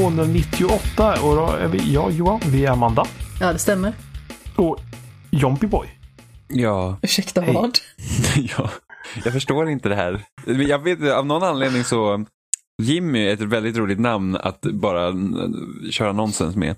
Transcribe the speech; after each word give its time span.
298 0.00 1.12
och 1.22 1.36
då 1.36 1.46
är 1.46 1.68
vi 1.68 1.92
jag 1.92 2.12
Johan, 2.12 2.40
vi 2.46 2.64
är 2.66 2.70
Amanda 2.70 3.04
Ja, 3.40 3.52
det 3.52 3.58
stämmer. 3.58 3.92
och 4.56 4.80
Jompy 5.30 5.66
Boy. 5.66 5.88
Ja, 6.48 6.98
Ursäkta 7.02 7.40
Hej. 7.40 7.54
vad? 7.54 7.78
ja, 8.58 8.70
jag 9.24 9.32
förstår 9.32 9.68
inte 9.68 9.88
det 9.88 9.94
här. 9.94 10.22
Jag 10.46 10.78
vet 10.84 11.10
av 11.12 11.26
någon 11.26 11.42
anledning 11.42 11.84
så 11.84 12.24
Jimmy 12.82 13.26
är 13.26 13.32
ett 13.32 13.40
väldigt 13.40 13.76
roligt 13.76 14.00
namn 14.00 14.36
att 14.36 14.60
bara 14.60 15.12
köra 15.90 16.12
nonsens 16.12 16.56
med. 16.56 16.76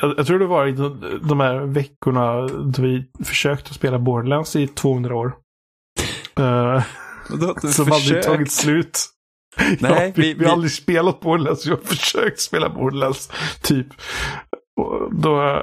Jag, 0.00 0.14
jag 0.18 0.26
tror 0.26 0.38
det 0.38 0.46
var 0.46 0.66
i 0.66 0.72
de, 0.72 1.20
de 1.22 1.40
här 1.40 1.60
veckorna 1.60 2.46
då 2.48 2.82
vi 2.82 3.04
försökte 3.24 3.68
att 3.70 3.76
spela 3.76 3.98
Borderlands 3.98 4.56
i 4.56 4.66
200 4.66 5.16
år. 5.16 5.26
Uh, 6.40 6.82
som 7.60 7.84
aldrig 7.84 7.92
försökt- 7.92 8.26
tagit 8.26 8.52
slut. 8.52 9.08
Nej, 9.58 9.76
ja, 9.80 10.12
vi, 10.14 10.22
vi- 10.22 10.34
vi, 10.34 10.44
har 10.44 10.52
aldrig 10.52 10.72
spelat 10.72 11.20
Borderlands, 11.20 11.66
jag 11.66 11.76
har 11.76 11.82
försökt 11.82 12.40
spela 12.40 12.68
Borderlands. 12.68 13.30
Typ. 13.62 13.86
Och 14.80 15.14
då 15.14 15.34
har 15.34 15.44
jag 15.44 15.62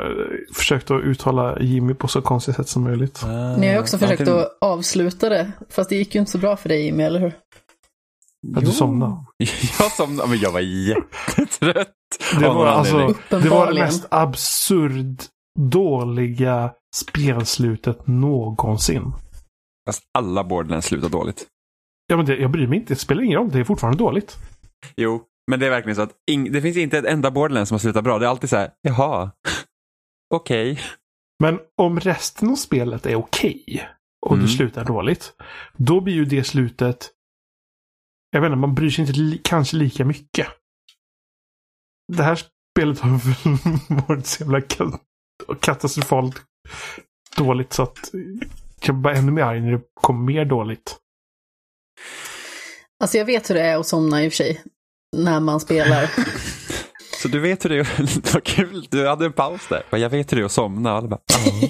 försökt 0.55 0.91
att 0.91 1.03
uttala 1.03 1.59
Jimmy 1.59 1.93
på 1.93 2.07
så 2.07 2.21
konstigt 2.21 2.55
sätt 2.55 2.67
som 2.69 2.83
möjligt. 2.83 3.21
Ah, 3.23 3.57
Ni 3.57 3.67
har 3.67 3.73
ju 3.73 3.79
också 3.79 3.97
försökt 3.97 4.21
antingen- 4.21 4.39
att 4.41 4.57
avsluta 4.61 5.29
det, 5.29 5.51
fast 5.69 5.89
det 5.89 5.95
gick 5.95 6.15
ju 6.15 6.19
inte 6.19 6.31
så 6.31 6.37
bra 6.37 6.57
för 6.57 6.69
dig 6.69 6.85
Jimmy, 6.85 7.03
eller 7.03 7.19
hur? 7.19 7.33
Att 8.57 8.65
du 8.65 8.71
somnade. 8.71 9.15
Jag 9.79 9.91
somnade, 9.91 10.29
men 10.29 10.39
jag 10.39 10.51
var 10.51 10.59
jättetrött. 10.59 11.87
Det 12.39 12.47
var, 12.47 12.65
alltså, 12.65 13.13
det 13.29 13.49
var 13.49 13.67
det 13.73 13.79
mest 13.79 14.05
absurd 14.11 15.21
dåliga 15.59 16.71
spelslutet 16.95 18.07
någonsin. 18.07 19.11
Fast 19.87 20.01
alla 20.17 20.43
Borderlands 20.43 20.87
slutar 20.87 21.09
dåligt. 21.09 21.45
Ja, 22.09 22.17
men 22.17 22.25
det, 22.25 22.37
jag 22.37 22.51
bryr 22.51 22.67
mig 22.67 22.77
inte. 22.79 22.93
Det 22.93 22.99
spelar 22.99 23.23
ingen 23.23 23.37
roll. 23.39 23.49
Det 23.51 23.59
är 23.59 23.63
fortfarande 23.63 23.97
dåligt. 23.99 24.37
Jo, 24.97 25.23
men 25.51 25.59
det 25.59 25.65
är 25.65 25.69
verkligen 25.69 25.95
så 25.95 26.01
att 26.01 26.13
det 26.51 26.61
finns 26.61 26.77
inte 26.77 26.97
ett 26.97 27.05
enda 27.05 27.31
Borderlands 27.31 27.69
som 27.69 27.73
har 27.75 27.79
slutat 27.79 28.03
bra. 28.03 28.19
Det 28.19 28.25
är 28.25 28.29
alltid 28.29 28.49
så 28.49 28.55
här, 28.57 28.71
jaha, 28.81 29.31
okej. 30.35 30.79
Men 31.43 31.59
om 31.77 31.99
resten 31.99 32.49
av 32.49 32.55
spelet 32.55 33.05
är 33.05 33.15
okej 33.15 33.89
och 34.25 34.33
Mm. 34.33 34.45
det 34.45 34.51
slutar 34.51 34.85
dåligt, 34.85 35.33
då 35.77 36.01
blir 36.01 36.13
ju 36.13 36.25
det 36.25 36.43
slutet... 36.43 37.09
Jag 38.31 38.41
vet 38.41 38.47
inte, 38.47 38.57
man 38.57 38.75
bryr 38.75 38.89
sig 38.89 39.05
inte 39.07 39.19
li- 39.19 39.41
kanske 39.43 39.77
lika 39.77 40.05
mycket. 40.05 40.47
Det 42.13 42.23
här 42.23 42.39
spelet 42.75 42.99
har 42.99 43.09
varit 44.07 44.25
så 44.25 44.43
jävla 44.43 44.59
ka- 44.59 44.99
katastrofalt 45.59 46.43
dåligt 47.37 47.73
så 47.73 47.83
att 47.83 47.97
jag 48.85 48.95
blir 48.95 49.11
ännu 49.11 49.31
mer 49.31 49.43
arg 49.43 49.61
när 49.61 49.71
det 49.71 49.81
kommer 50.01 50.25
mer 50.25 50.45
dåligt. 50.45 50.97
Alltså 53.03 53.17
jag 53.17 53.25
vet 53.25 53.49
hur 53.49 53.55
det 53.55 53.61
är 53.61 53.77
att 53.77 53.87
somna 53.87 54.23
i 54.23 54.27
och 54.27 54.31
för 54.31 54.37
sig, 54.37 54.63
när 55.17 55.39
man 55.39 55.59
spelar. 55.59 56.09
Så 57.21 57.27
du 57.27 57.39
vet 57.39 57.65
hur 57.65 57.69
det 57.69 57.75
är, 57.77 57.87
vad 58.33 58.43
kul, 58.43 58.87
du 58.91 59.07
hade 59.07 59.25
en 59.25 59.33
paus 59.33 59.67
där. 59.69 59.83
Bara, 59.91 59.97
Jag 59.97 60.09
vet 60.09 60.31
hur 60.31 60.37
det 60.37 60.43
är 60.43 60.45
att 60.45 60.51
somna. 60.51 60.91
Alla, 60.91 61.07
bara, 61.07 61.19
"Ja." 61.27 61.69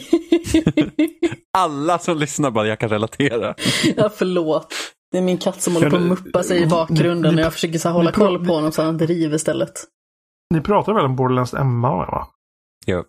alla 1.58 2.00
som 2.00 2.18
lyssnar 2.18 2.52
bara, 2.52 2.68
jag 2.68 2.80
kan 2.80 2.90
relatera. 2.90 3.56
ja, 3.98 4.10
förlåt. 4.16 4.74
Det 5.12 5.18
är 5.18 5.22
min 5.22 5.38
katt 5.38 5.62
som 5.62 5.74
håller 5.74 5.90
på 5.90 5.96
att 5.96 6.02
muppa 6.02 6.44
sig 6.44 6.62
i 6.64 6.68
bakgrunden 6.68 7.36
och 7.36 7.42
jag 7.42 7.54
försöker 7.54 7.80
så 7.80 7.88
här 7.90 7.94
hålla 7.94 8.12
koll 8.12 8.46
på 8.46 8.54
honom 8.54 8.72
så 8.72 8.82
han 8.82 8.94
inte 8.94 9.06
river 9.06 9.36
istället. 9.36 9.72
Ni 10.54 10.62
pratar 10.62 10.94
väl 10.94 11.06
om 11.06 11.16
Borderlands 11.16 11.54
Emma, 11.54 11.90
va? 11.96 12.28
Jo. 12.86 13.04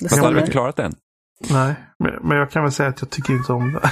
Det 0.00 0.08
Fast 0.08 0.22
hade 0.22 0.34
vi 0.34 0.40
inte 0.40 0.52
klarat 0.52 0.76
den? 0.76 0.94
Nej, 1.50 1.74
men, 1.98 2.28
men 2.28 2.36
jag 2.36 2.50
kan 2.50 2.62
väl 2.62 2.72
säga 2.72 2.88
att 2.88 3.00
jag 3.00 3.10
tycker 3.10 3.32
inte 3.32 3.52
om 3.52 3.72
det. 3.72 3.90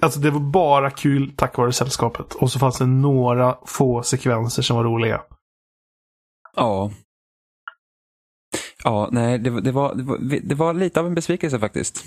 Alltså 0.00 0.20
det 0.20 0.30
var 0.30 0.40
bara 0.40 0.90
kul 0.90 1.32
tack 1.36 1.56
vare 1.58 1.72
sällskapet. 1.72 2.34
Och 2.34 2.52
så 2.52 2.58
fanns 2.58 2.78
det 2.78 2.86
några 2.86 3.58
få 3.66 4.02
sekvenser 4.02 4.62
som 4.62 4.76
var 4.76 4.84
roliga. 4.84 5.22
Ja. 6.56 6.92
Ja, 8.84 9.08
nej, 9.12 9.38
det, 9.38 9.50
var- 9.50 9.60
det, 9.60 9.72
var, 9.72 9.94
det, 9.94 10.02
var, 10.02 10.18
det 10.48 10.54
var 10.54 10.74
lite 10.74 11.00
av 11.00 11.06
en 11.06 11.14
besvikelse 11.14 11.58
faktiskt. 11.58 12.04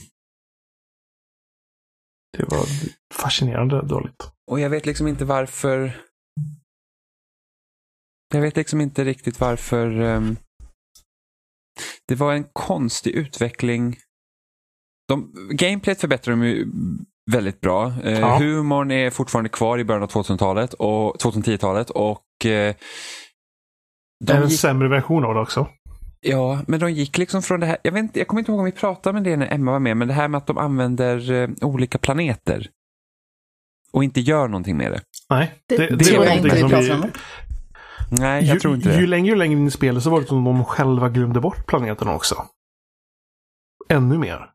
Det 2.38 2.44
var 2.44 2.66
fascinerande 3.14 3.82
dåligt. 3.88 4.32
Och 4.52 4.60
jag 4.60 4.70
vet 4.70 4.86
liksom 4.86 5.08
inte 5.08 5.26
varför. 5.26 6.02
Jag 8.34 8.42
vet 8.42 8.56
liksom 8.56 8.82
inte 8.82 9.04
riktigt 9.04 9.40
varför. 9.40 9.92
ehm, 10.02 10.38
det 12.08 12.16
var 12.16 12.34
en 12.34 12.44
konstig 12.54 13.12
utveckling. 13.12 13.98
De, 15.08 15.32
gameplayet 15.52 16.02
förbättrar 16.02 16.32
de 16.36 16.44
ju 16.46 16.68
väldigt 17.32 17.62
bra. 17.62 17.94
Eh, 18.04 18.20
Ja. 18.20 18.38
Humorn 18.38 18.92
är 18.92 19.10
fortfarande 19.10 19.50
kvar 19.50 19.78
i 19.80 19.84
början 19.84 20.04
av 20.04 20.10
2000-talet 20.12 20.74
och 20.74 21.16
2010-talet 21.18 21.90
och 21.90 22.24
eh, 22.46 22.46
Det 22.46 22.74
är 22.74 22.76
de 24.20 24.34
en 24.34 24.50
gick, 24.50 24.60
sämre 24.60 24.88
version 24.88 25.26
av 25.26 25.34
det 25.34 25.40
också. 25.40 25.68
Ja, 26.22 26.62
men 26.68 26.80
de 26.80 26.92
gick 26.92 27.18
liksom 27.18 27.42
från 27.42 27.60
det 27.60 27.66
här. 27.66 27.78
Jag, 27.84 27.92
vet 27.92 28.00
inte, 28.00 28.20
jag 28.20 28.28
kommer 28.28 28.40
inte 28.40 28.52
ihåg 28.52 28.60
om 28.60 28.66
vi 28.66 28.72
pratade 28.72 29.14
med 29.14 29.24
det 29.24 29.38
när 29.38 29.54
Emma 29.54 29.72
var 29.72 29.80
med, 29.80 29.98
men 29.98 30.08
det 30.08 30.14
här 30.14 30.28
med 30.28 30.38
att 30.38 30.48
de 30.48 30.58
använder 30.58 31.32
eh, 31.32 31.50
olika 31.62 31.98
planeter 31.98 32.68
och 33.92 34.04
inte 34.04 34.22
gör 34.22 34.48
någonting 34.48 34.78
med 34.78 34.92
det. 34.92 35.02
Nej, 35.30 35.54
Det- 35.68 35.78
det, 35.78 35.88
det 35.88 35.96
det, 36.12 36.18
var 36.18 36.26
inte 36.36 36.50
vi 36.56 36.60
som 36.62 36.70
pratar 36.70 36.96
om. 36.96 37.12
Nej, 38.12 38.46
jag 38.46 38.54
ju, 38.54 38.60
tror 38.60 38.76
inte 38.76 38.90
det. 38.90 39.00
ju 39.00 39.08
längre 39.08 39.32
och 39.32 39.38
längre 39.38 39.60
in 39.60 39.68
i 39.68 39.72
spelet 39.72 40.04
så 40.04 40.10
var 40.10 40.22
det 40.22 40.28
som 40.28 40.38
om 40.48 40.56
de 40.56 40.66
själva 40.66 41.10
glömde 41.10 41.40
bort 41.40 41.66
planeten 41.68 42.08
också. 42.08 42.46
Ännu 43.90 44.18
mer. 44.18 44.50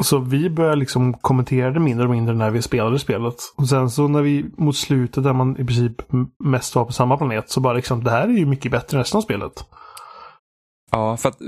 Så 0.00 0.18
vi 0.18 0.50
började 0.50 0.76
liksom 0.76 1.14
kommentera 1.14 1.70
det 1.70 1.80
mindre 1.80 2.04
och 2.06 2.10
mindre 2.10 2.34
när 2.34 2.50
vi 2.50 2.62
spelade 2.62 2.98
spelet. 2.98 3.34
Och 3.56 3.68
sen 3.68 3.90
så 3.90 4.08
när 4.08 4.22
vi 4.22 4.44
mot 4.56 4.76
slutet 4.76 5.24
där 5.24 5.32
man 5.32 5.60
i 5.60 5.64
princip 5.64 6.02
mest 6.44 6.74
var 6.74 6.84
på 6.84 6.92
samma 6.92 7.16
planet 7.16 7.50
så 7.50 7.60
bara 7.60 7.72
liksom 7.74 8.04
det 8.04 8.10
här 8.10 8.28
är 8.28 8.32
ju 8.32 8.46
mycket 8.46 8.72
bättre 8.72 8.96
än 8.96 9.02
resten 9.02 9.18
av 9.18 9.22
spelet. 9.22 9.52
Ja, 10.90 11.16
för 11.16 11.28
att 11.28 11.40
eh, 11.40 11.46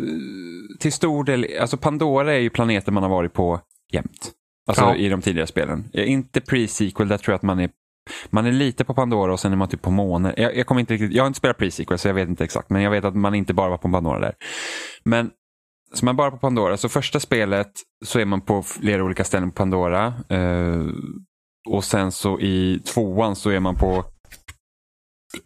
till 0.81 0.93
stor 0.93 1.25
del, 1.25 1.47
alltså 1.61 1.77
Pandora 1.77 2.35
är 2.35 2.39
ju 2.39 2.51
planeten 2.51 2.95
man 2.95 3.03
har 3.03 3.11
varit 3.11 3.33
på 3.33 3.61
jämt. 3.93 4.33
Alltså 4.69 4.85
Ja. 4.85 4.95
i 4.97 5.09
de 5.09 5.21
tidigare 5.21 5.47
spelen. 5.47 5.85
Inte 5.93 6.41
pre-sequel, 6.41 7.09
där 7.09 7.19
tror 7.19 7.33
jag 7.33 7.37
att 7.37 7.43
man 7.43 7.61
är 7.61 7.71
man 8.31 8.47
är 8.47 8.53
lite 8.53 8.85
på 8.85 8.95
Pandora 8.95 9.33
och 9.33 9.41
sen 9.41 9.53
är 9.53 9.57
man 9.57 9.69
typ 9.69 9.83
på 9.83 9.91
månen. 9.91 10.35
Jag, 10.37 10.57
jag, 10.57 10.67
kommer 10.67 10.81
inte 10.81 10.95
riktigt, 10.95 11.13
jag 11.13 11.23
har 11.23 11.27
inte 11.27 11.39
spelat 11.39 11.59
pre-sequel 11.59 11.97
så 11.97 12.09
jag 12.09 12.15
vet 12.15 12.29
inte 12.29 12.45
exakt. 12.45 12.71
Men 12.71 12.83
jag 12.83 12.91
vet 12.91 13.05
att 13.05 13.17
man 13.17 13.35
inte 13.35 13.55
bara 13.55 13.71
var 13.71 13.79
på 13.79 13.91
Pandora 13.91 14.21
där. 14.21 14.35
Men 15.05 15.31
så 15.97 16.05
man 16.05 16.17
bara 16.17 16.31
på 16.31 16.37
Pandora. 16.37 16.77
Så 16.77 16.89
första 16.89 17.21
spelet 17.21 17.73
så 18.05 18.19
är 18.19 18.25
man 18.25 18.41
på 18.41 18.63
flera 18.63 19.05
olika 19.05 19.25
ställen 19.25 19.51
på 19.51 19.55
Pandora. 19.55 20.15
Eh, 20.29 20.83
och 21.69 21.85
sen 21.85 22.13
så 22.13 22.41
i 22.41 22.81
tvåan 22.85 23.37
så 23.37 23.51
är 23.51 23.61
man 23.61 23.77
på 23.77 24.05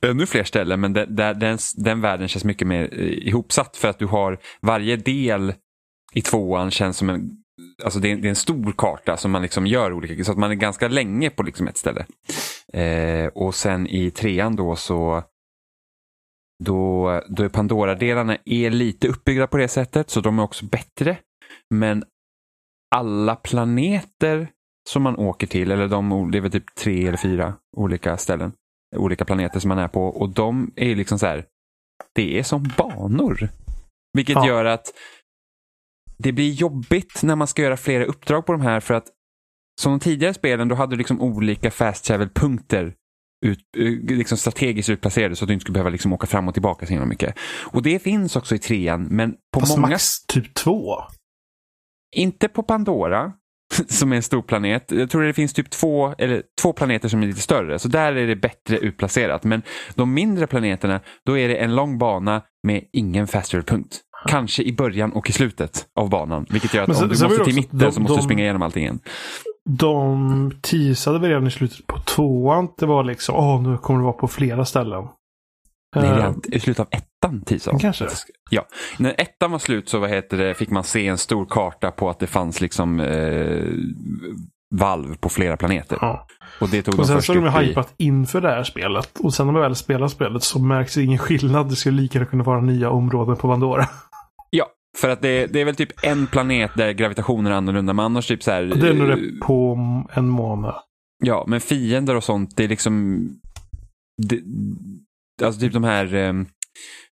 ännu 0.00 0.26
fler 0.26 0.44
ställen. 0.44 0.80
Men 0.80 0.92
där, 0.92 1.06
där, 1.06 1.34
den, 1.34 1.58
den 1.76 2.00
världen 2.00 2.28
känns 2.28 2.44
mycket 2.44 2.68
mer 2.68 2.88
eh, 2.92 3.28
ihopsatt. 3.28 3.76
För 3.76 3.88
att 3.88 3.98
du 3.98 4.06
har 4.06 4.38
varje 4.62 4.96
del 4.96 5.54
i 6.14 6.22
tvåan 6.22 6.70
känns 6.70 6.96
som 6.96 7.10
en 7.10 7.30
Alltså 7.84 8.00
det 8.00 8.12
är, 8.12 8.16
det 8.16 8.28
är 8.28 8.30
en 8.30 8.36
stor 8.36 8.72
karta 8.76 9.16
som 9.16 9.30
man 9.30 9.42
liksom 9.42 9.66
gör 9.66 9.92
olika, 9.92 10.24
så 10.24 10.32
att 10.32 10.38
man 10.38 10.50
är 10.50 10.54
ganska 10.54 10.88
länge 10.88 11.30
på 11.30 11.42
liksom 11.42 11.68
ett 11.68 11.76
ställe. 11.76 12.06
Eh, 12.72 13.26
och 13.26 13.54
sen 13.54 13.86
i 13.86 14.10
trean 14.10 14.56
då 14.56 14.76
så 14.76 15.22
då, 16.64 17.22
då 17.28 17.42
är 17.42 17.48
Pandora-delarna 17.48 18.38
är 18.44 18.70
lite 18.70 19.08
uppbyggda 19.08 19.46
på 19.46 19.56
det 19.56 19.68
sättet, 19.68 20.10
så 20.10 20.20
de 20.20 20.38
är 20.38 20.42
också 20.42 20.66
bättre. 20.66 21.16
Men 21.74 22.04
alla 22.94 23.36
planeter 23.36 24.48
som 24.90 25.02
man 25.02 25.16
åker 25.16 25.46
till, 25.46 25.70
eller 25.70 25.88
de, 25.88 26.30
det 26.30 26.38
är 26.38 26.42
väl 26.42 26.50
typ 26.50 26.74
tre 26.74 27.06
eller 27.06 27.16
fyra 27.18 27.54
olika 27.76 28.16
ställen, 28.16 28.52
olika 28.96 29.24
planeter 29.24 29.60
som 29.60 29.68
man 29.68 29.78
är 29.78 29.88
på, 29.88 30.06
och 30.06 30.28
de 30.28 30.72
är 30.76 30.96
liksom 30.96 31.18
så 31.18 31.26
här, 31.26 31.44
det 32.14 32.38
är 32.38 32.42
som 32.42 32.70
banor. 32.76 33.48
Vilket 34.12 34.34
Ja. 34.34 34.46
gör 34.46 34.64
att 34.64 34.86
det 36.18 36.32
blir 36.32 36.50
jobbigt 36.52 37.22
när 37.22 37.36
man 37.36 37.46
ska 37.46 37.62
göra 37.62 37.76
flera 37.76 38.04
uppdrag 38.04 38.46
på 38.46 38.52
de 38.52 38.60
här 38.60 38.80
för 38.80 38.94
att 38.94 39.06
som 39.80 39.92
de 39.92 40.00
tidigare 40.00 40.34
spelen 40.34 40.68
då 40.68 40.74
hade 40.74 40.92
du 40.92 40.96
liksom 40.96 41.20
olika 41.20 41.70
fast 41.70 42.04
travel-punkter 42.04 42.94
ut, 43.46 43.58
eh, 43.78 44.16
liksom 44.16 44.38
strategiskt 44.38 44.88
utplacerade 44.88 45.36
så 45.36 45.44
att 45.44 45.48
du 45.48 45.54
inte 45.54 45.62
skulle 45.62 45.72
behöva 45.74 45.90
liksom 45.90 46.12
åka 46.12 46.26
fram 46.26 46.48
och 46.48 46.54
tillbaka 46.54 46.86
så 46.86 46.90
himla 46.92 47.06
mycket. 47.06 47.34
Och 47.64 47.82
det 47.82 47.98
finns 48.02 48.36
också 48.36 48.54
i 48.54 48.58
trean 48.58 49.02
men 49.10 49.34
på 49.54 49.60
Fast 49.60 49.76
många, 49.76 49.88
max 49.90 50.26
typ 50.26 50.54
två. 50.54 50.94
inte 52.16 52.48
på 52.48 52.62
Pandora 52.62 53.32
som 53.88 54.12
är 54.12 54.16
en 54.16 54.22
stor 54.22 54.42
planet. 54.42 54.84
Jag 54.92 55.10
tror 55.10 55.22
det 55.22 55.32
finns 55.32 55.52
typ 55.52 55.70
två, 55.70 56.14
eller 56.18 56.42
två 56.62 56.72
planeter 56.72 57.08
som 57.08 57.22
är 57.22 57.26
lite 57.26 57.40
större 57.40 57.78
så 57.78 57.88
där 57.88 58.12
är 58.16 58.26
det 58.26 58.36
bättre 58.36 58.78
utplacerat. 58.78 59.44
Men 59.44 59.62
de 59.94 60.14
mindre 60.14 60.46
planeterna 60.46 61.00
då 61.26 61.38
är 61.38 61.48
det 61.48 61.56
en 61.56 61.74
lång 61.76 61.98
bana 61.98 62.42
med 62.62 62.84
ingen 62.92 63.26
fast 63.26 63.50
travel-punkt. 63.50 64.00
Kanske 64.28 64.62
i 64.62 64.72
början 64.72 65.12
och 65.12 65.30
i 65.30 65.32
slutet 65.32 65.86
av 65.94 66.10
banan. 66.10 66.46
Vilket 66.50 66.74
gör 66.74 66.82
att 66.82 66.96
sen- 66.96 67.04
om 67.10 67.14
du 67.16 67.24
måste 67.28 67.44
till 67.44 67.54
mitten 67.54 67.78
de- 67.78 67.92
så 67.92 68.00
måste 68.00 68.12
du 68.14 68.16
de- 68.16 68.24
springa 68.24 68.42
igenom 68.42 68.62
allting 68.62 68.82
igen. 68.82 69.00
De 69.70 70.52
teasade 70.62 71.18
väl 71.18 71.28
redan 71.28 71.46
i 71.46 71.50
slutet 71.50 71.86
på 71.86 71.98
tvåan. 71.98 72.68
Det 72.78 72.86
var 72.86 73.04
liksom, 73.04 73.34
åh 73.34 73.62
nu 73.62 73.78
kommer 73.78 74.00
det 74.00 74.04
vara 74.04 74.12
på 74.12 74.28
flera 74.28 74.64
ställen. 74.64 75.04
Nej, 75.96 76.08
Eh, 76.08 76.16
redan 76.16 76.40
i 76.52 76.60
slutet 76.60 76.80
av 76.80 76.86
ettan 76.90 77.42
teasade 77.42 77.78
Kanske. 77.78 78.06
Ja, 78.50 78.66
när 78.98 79.20
ettan 79.20 79.50
var 79.50 79.58
slut 79.58 79.88
så 79.88 79.98
vad 79.98 80.10
heter 80.10 80.36
det, 80.36 80.54
fick 80.54 80.70
man 80.70 80.84
se 80.84 81.06
en 81.06 81.18
stor 81.18 81.46
karta 81.50 81.90
på 81.90 82.10
att 82.10 82.18
det 82.18 82.26
fanns 82.26 82.60
liksom 82.60 83.00
eh, 83.00 83.64
valv 84.74 85.14
på 85.14 85.28
flera 85.28 85.56
planeter. 85.56 85.98
Ja. 86.00 86.26
Och 86.60 86.68
det 86.68 86.82
tog 86.82 86.98
Och 86.98 87.06
sen 87.06 87.22
så 87.22 87.32
har 87.34 87.40
de 87.40 87.48
upp 87.48 87.62
i... 87.62 87.66
hypat 87.66 87.94
inför 87.96 88.40
det 88.40 88.48
här 88.48 88.64
spelet. 88.64 89.18
Och 89.20 89.34
sen 89.34 89.46
när 89.46 89.52
man 89.52 89.62
väl 89.62 89.76
spelar 89.76 90.08
spelet 90.08 90.42
så 90.42 90.58
märks 90.58 90.94
det 90.94 91.02
ingen 91.02 91.18
skillnad. 91.18 91.68
Det 91.68 91.76
skulle 91.76 92.02
lika 92.02 92.18
gärna 92.18 92.30
kunna 92.30 92.44
vara 92.44 92.60
nya 92.60 92.90
områden 92.90 93.36
på 93.36 93.48
Pandora. 93.48 93.86
För 94.96 95.08
att 95.08 95.22
det, 95.22 95.46
det 95.46 95.60
är 95.60 95.64
väl 95.64 95.76
typ 95.76 96.04
en 96.04 96.26
planet 96.26 96.70
där 96.74 96.92
gravitationen 96.92 97.52
är 97.52 97.56
annorlunda. 97.56 97.92
Men 97.92 98.04
annars 98.04 98.26
typ 98.26 98.42
så 98.42 98.50
här... 98.50 98.62
Det 98.62 98.88
är 98.88 98.94
nog 98.94 99.08
det 99.08 99.40
på 99.40 99.78
en 100.12 100.28
månad. 100.28 100.74
Ja, 101.24 101.44
men 101.48 101.60
fiender 101.60 102.14
och 102.14 102.24
sånt, 102.24 102.56
det 102.56 102.64
är 102.64 102.68
liksom... 102.68 103.28
Det, 104.22 104.40
alltså 105.44 105.60
typ 105.60 105.72
de 105.72 105.84
här... 105.84 106.14
eh, 106.14 106.32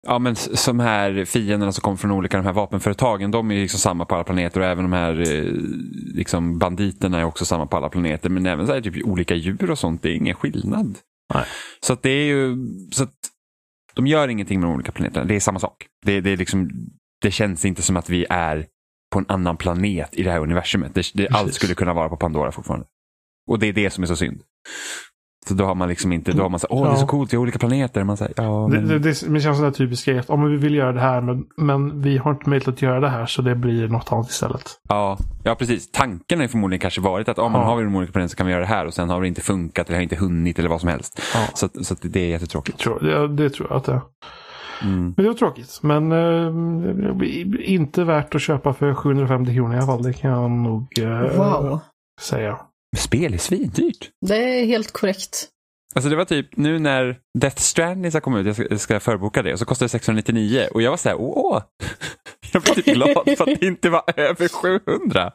Ja 0.08 0.20
men 0.20 0.36
som 0.36 0.80
här 0.80 1.26
fienderna 1.26 1.72
som 1.72 1.82
kommer 1.82 1.98
från 1.98 2.12
olika 2.12 2.38
de 2.38 2.46
här 2.46 2.54
vapenföretagen, 2.54 3.32
de 3.32 3.52
är 3.52 3.56
liksom 3.56 3.80
samma 3.80 4.06
på 4.06 4.16
alla 4.16 4.24
planeter 4.24 4.60
och 4.60 4.66
även 4.66 4.84
de 4.84 4.94
här 4.94 5.22
eh, 5.22 5.54
liksom 6.16 6.60
banditerna 6.60 7.20
är 7.20 7.24
också 7.24 7.46
samma 7.46 7.66
på 7.66 7.78
alla 7.78 7.90
planeter. 7.90 8.30
Men 8.30 8.46
även 8.46 8.68
så 8.68 8.74
här, 8.74 8.82
typ 8.82 9.06
olika 9.06 9.36
djur 9.36 9.72
och 9.72 9.80
sånt, 9.80 10.02
det 10.02 10.10
är 10.10 10.16
ingen 10.16 10.36
skillnad. 10.36 10.98
Nej. 11.34 11.46
Så 11.80 11.94
att 11.94 12.04
det 12.04 12.10
är 12.10 12.26
ju, 12.26 12.58
så 12.92 13.04
att 13.04 13.14
de 13.94 14.08
gör 14.08 14.28
ingenting 14.28 14.60
med 14.60 14.70
de 14.70 14.74
olika 14.76 14.92
planeterna, 14.92 15.26
det 15.26 15.36
är 15.36 15.40
samma 15.40 15.60
sak. 15.60 15.86
Det, 16.06 16.22
det, 16.22 16.30
är 16.30 16.38
liksom, 16.38 16.70
det 17.22 17.32
känns 17.32 17.66
inte 17.66 17.82
som 17.82 17.98
att 17.98 18.10
vi 18.10 18.26
är 18.30 18.66
på 19.14 19.20
en 19.20 19.26
annan 19.28 19.58
planet 19.58 20.10
i 20.12 20.24
det 20.24 20.32
här 20.32 20.40
universumet. 20.40 20.96
Det, 20.96 21.12
det, 21.14 21.28
allt 21.32 21.54
skulle 21.54 21.74
kunna 21.74 21.94
vara 21.94 22.10
på 22.10 22.18
Pandora 22.18 22.52
fortfarande. 22.52 22.86
Och 23.48 23.60
det 23.60 23.68
är 23.68 23.74
det 23.74 23.90
som 23.90 24.04
är 24.04 24.08
så 24.08 24.16
synd. 24.16 24.42
Så 25.48 25.54
då 25.54 25.66
har 25.66 25.76
man 25.76 25.90
liksom 25.90 26.12
inte, 26.14 26.32
då 26.32 26.42
har 26.44 26.50
man 26.50 26.60
så 26.60 26.68
åh 26.70 26.88
det 26.88 26.92
är 26.92 26.96
så 26.96 27.08
coolt, 27.08 27.34
vi 27.34 27.38
har 27.38 27.42
olika 27.42 27.60
planeter. 27.60 28.04
Man 28.04 28.18
säger, 28.18 28.34
ja, 28.38 28.68
men, 28.68 28.88
det, 28.88 29.00
det, 29.00 29.10
det 29.10 29.40
känns 29.42 29.44
som 29.58 29.62
den 29.64 29.74
typiska 29.74 30.20
att 30.20 30.30
om 30.30 30.52
vi 30.52 30.58
vill 30.58 30.76
göra 30.76 30.92
det 30.92 31.00
här 31.00 31.22
men, 31.22 31.46
men 31.58 32.02
vi 32.02 32.18
har 32.18 32.32
inte 32.32 32.50
möjlighet 32.50 32.68
att 32.76 32.82
göra 32.82 33.00
det 33.00 33.10
här 33.10 33.26
så 33.26 33.42
det 33.42 33.56
blir 33.56 33.88
något 33.88 34.12
annat 34.12 34.30
istället. 34.30 34.80
ja, 34.90 35.18
ja, 35.44 35.56
precis. 35.56 35.92
Tanken 35.92 36.40
har 36.40 36.44
ju 36.44 36.48
förmodligen 36.50 36.80
kanske 36.80 37.02
varit 37.02 37.30
att, 37.30 37.38
men 37.38 37.52
Ja. 37.54 37.64
har 37.64 37.76
vi 37.76 37.84
de 37.84 37.96
olika 37.96 38.12
planeterna 38.12 38.30
så 38.30 38.36
kan 38.36 38.46
vi 38.46 38.52
göra 38.52 38.62
det 38.62 38.68
här 38.68 38.86
och 38.86 38.94
sen 38.94 39.10
har 39.10 39.22
det 39.22 39.28
inte 39.28 39.42
funkat 39.42 39.88
eller 39.88 39.98
har 39.98 40.04
inte 40.04 40.16
hunnit 40.16 40.60
eller 40.60 40.70
vad 40.70 40.80
som 40.80 40.90
helst. 40.90 41.22
Ja. 41.34 41.48
Så, 41.54 41.70
så 41.84 41.96
det 42.02 42.20
är 42.20 42.28
jättetråkigt. 42.30 42.78
Tror, 42.78 43.00
det, 43.00 43.28
det 43.28 43.50
tror 43.50 43.68
jag 43.70 43.78
att 43.78 43.84
det 43.86 43.92
är. 43.92 44.02
Mm. 44.84 45.04
Men 45.18 45.24
det 45.24 45.28
var 45.28 45.34
tråkigt. 45.34 45.80
Men 45.82 46.12
eh, 46.12 47.72
inte 47.74 48.04
värt 48.04 48.36
att 48.36 48.42
köpa 48.42 48.74
för 48.74 48.94
750 48.96 49.54
kronor 49.54 49.74
i 49.74 49.78
alla 49.78 49.86
fall. 49.86 50.04
Det 50.04 50.14
kan 50.14 50.32
jag 50.32 50.52
nog 50.52 51.00
eh, 51.00 51.38
Wow. 51.38 51.80
säga. 52.22 52.60
Spel 52.98 53.34
är 53.34 53.38
svindyrt. 53.38 54.10
Det 54.28 54.60
är 54.60 54.66
helt 54.66 54.92
korrekt. 54.92 55.48
Alltså 55.96 56.10
det 56.10 56.16
var 56.16 56.26
typ 56.26 56.58
nu 56.58 56.80
när 56.80 57.18
Death 57.40 57.58
Stranding 57.62 58.12
ska 58.12 58.22
komma 58.22 58.40
ut, 58.40 58.46
jag 58.46 58.56
ska, 58.56 58.66
jag 58.70 58.80
ska 58.80 59.00
förboka 59.00 59.42
det, 59.44 59.54
och 59.54 59.60
så 59.60 59.66
kostar 59.66 59.86
det 59.86 59.90
699 59.90 60.68
och 60.74 60.82
jag 60.82 60.90
var 60.90 60.98
så 60.98 61.10
här, 61.10 61.16
åh! 61.20 61.62
Jag 62.54 62.62
blev 62.64 62.74
typ 62.74 62.86
glad 62.96 63.38
för 63.38 63.52
att 63.52 63.60
det 63.60 63.66
inte 63.66 63.90
var 63.90 64.04
över 64.18 64.48
700. 64.48 65.32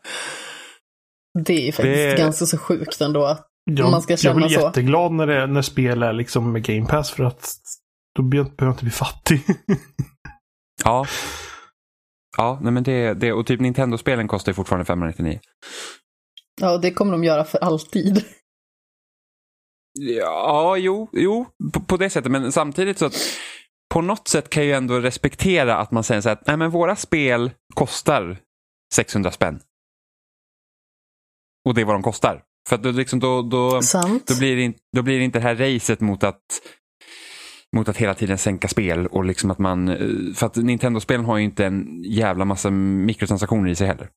Det 1.44 1.68
är 1.68 1.72
faktiskt 1.72 2.16
Det- 2.16 2.18
ganska 2.18 2.46
så 2.46 2.58
sjukt 2.58 3.00
ändå. 3.00 3.24
att 3.24 3.46
Jag, 3.70 3.90
Man 3.90 4.02
ska 4.02 4.12
jag 4.12 4.20
känna 4.20 4.34
blir 4.36 4.48
så. 4.48 4.60
jätteglad 4.60 5.12
när, 5.12 5.26
det, 5.26 5.46
när 5.46 5.62
spel 5.62 6.02
är 6.02 6.12
liksom 6.12 6.52
med 6.52 6.62
Game 6.64 6.86
Pass 6.86 7.10
för 7.10 7.24
att 7.24 7.48
då 8.16 8.22
behöver 8.22 8.52
jag 8.58 8.70
inte 8.70 8.84
bli 8.84 8.92
fattig. 8.92 9.42
Ja. 10.84 11.06
Ja, 12.36 12.58
nej 12.62 12.72
men 12.72 12.82
det, 12.82 13.14
det 13.14 13.32
och 13.32 13.46
typ 13.46 13.60
Nintendo-spelen 13.60 14.28
kostar 14.28 14.52
ju 14.52 14.54
fortfarande 14.54 14.84
599. 14.84 15.40
Ja, 16.60 16.74
och 16.74 16.80
det 16.80 16.90
kommer 16.90 17.12
de 17.12 17.24
göra 17.24 17.44
för 17.44 17.58
alltid. 17.58 18.24
Ja, 19.98 20.76
jo, 20.76 21.08
jo 21.12 21.46
på, 21.72 21.80
på 21.80 21.96
det 21.96 22.10
sättet, 22.10 22.32
men 22.32 22.52
samtidigt 22.52 22.98
så 22.98 23.06
att 23.06 23.16
på 23.94 24.00
något 24.00 24.28
sätt 24.28 24.50
kan 24.50 24.62
jag 24.62 24.68
ju 24.68 24.72
ändå 24.72 25.00
respektera 25.00 25.76
att 25.76 25.90
man 25.90 26.04
säger 26.04 26.20
så 26.20 26.28
här 26.28 26.36
att 26.36 26.46
nej 26.46 26.56
men 26.56 26.70
våra 26.70 26.96
spel 26.96 27.50
kostar 27.74 28.38
600 28.94 29.30
spänn. 29.30 29.60
Och 31.68 31.74
det 31.74 31.80
är 31.80 31.84
vad 31.84 31.94
de 31.94 32.02
kostar. 32.02 32.42
För 32.68 32.76
att 32.76 32.82
då, 32.82 32.90
liksom, 32.90 33.20
då, 33.20 33.42
då, 33.42 33.80
då, 34.26 34.38
blir 34.38 34.56
det 34.56 34.62
inte, 34.62 34.78
då 34.96 35.02
blir 35.02 35.18
det 35.18 35.24
inte 35.24 35.38
det 35.38 35.42
här 35.42 35.56
racet 35.56 36.00
mot 36.00 36.24
att 36.24 36.44
mot 37.76 37.88
att 37.88 37.96
hela 37.96 38.14
tiden 38.14 38.38
sänka 38.38 38.68
spel 38.68 39.06
och 39.06 39.24
liksom 39.24 39.50
att 39.50 39.58
man, 39.58 39.88
eh, 39.88 40.34
för 40.34 40.46
att 40.46 40.56
Nintendo-spelen 40.56 41.24
har 41.24 41.36
ju 41.38 41.44
inte 41.44 41.64
en 41.64 42.02
jävla 42.04 42.44
massa 42.44 42.70
mikrotransaktioner 42.70 43.70
i 43.70 43.74
sig 43.74 43.86
heller. 43.86 44.08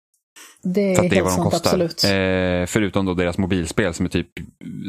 Det 0.63 0.81
är 0.81 0.95
att 0.95 1.01
det 1.01 1.07
är 1.07 1.09
helt 1.09 1.23
vad 1.25 1.31
de 1.31 1.35
sant, 1.35 1.51
kostar. 1.51 1.69
absolut. 1.69 2.03
Eh, 2.03 2.65
förutom 2.67 3.05
då 3.05 3.13
deras 3.13 3.37
mobilspel 3.37 3.93
som 3.93 4.05
är 4.05 4.09
typ 4.09 4.27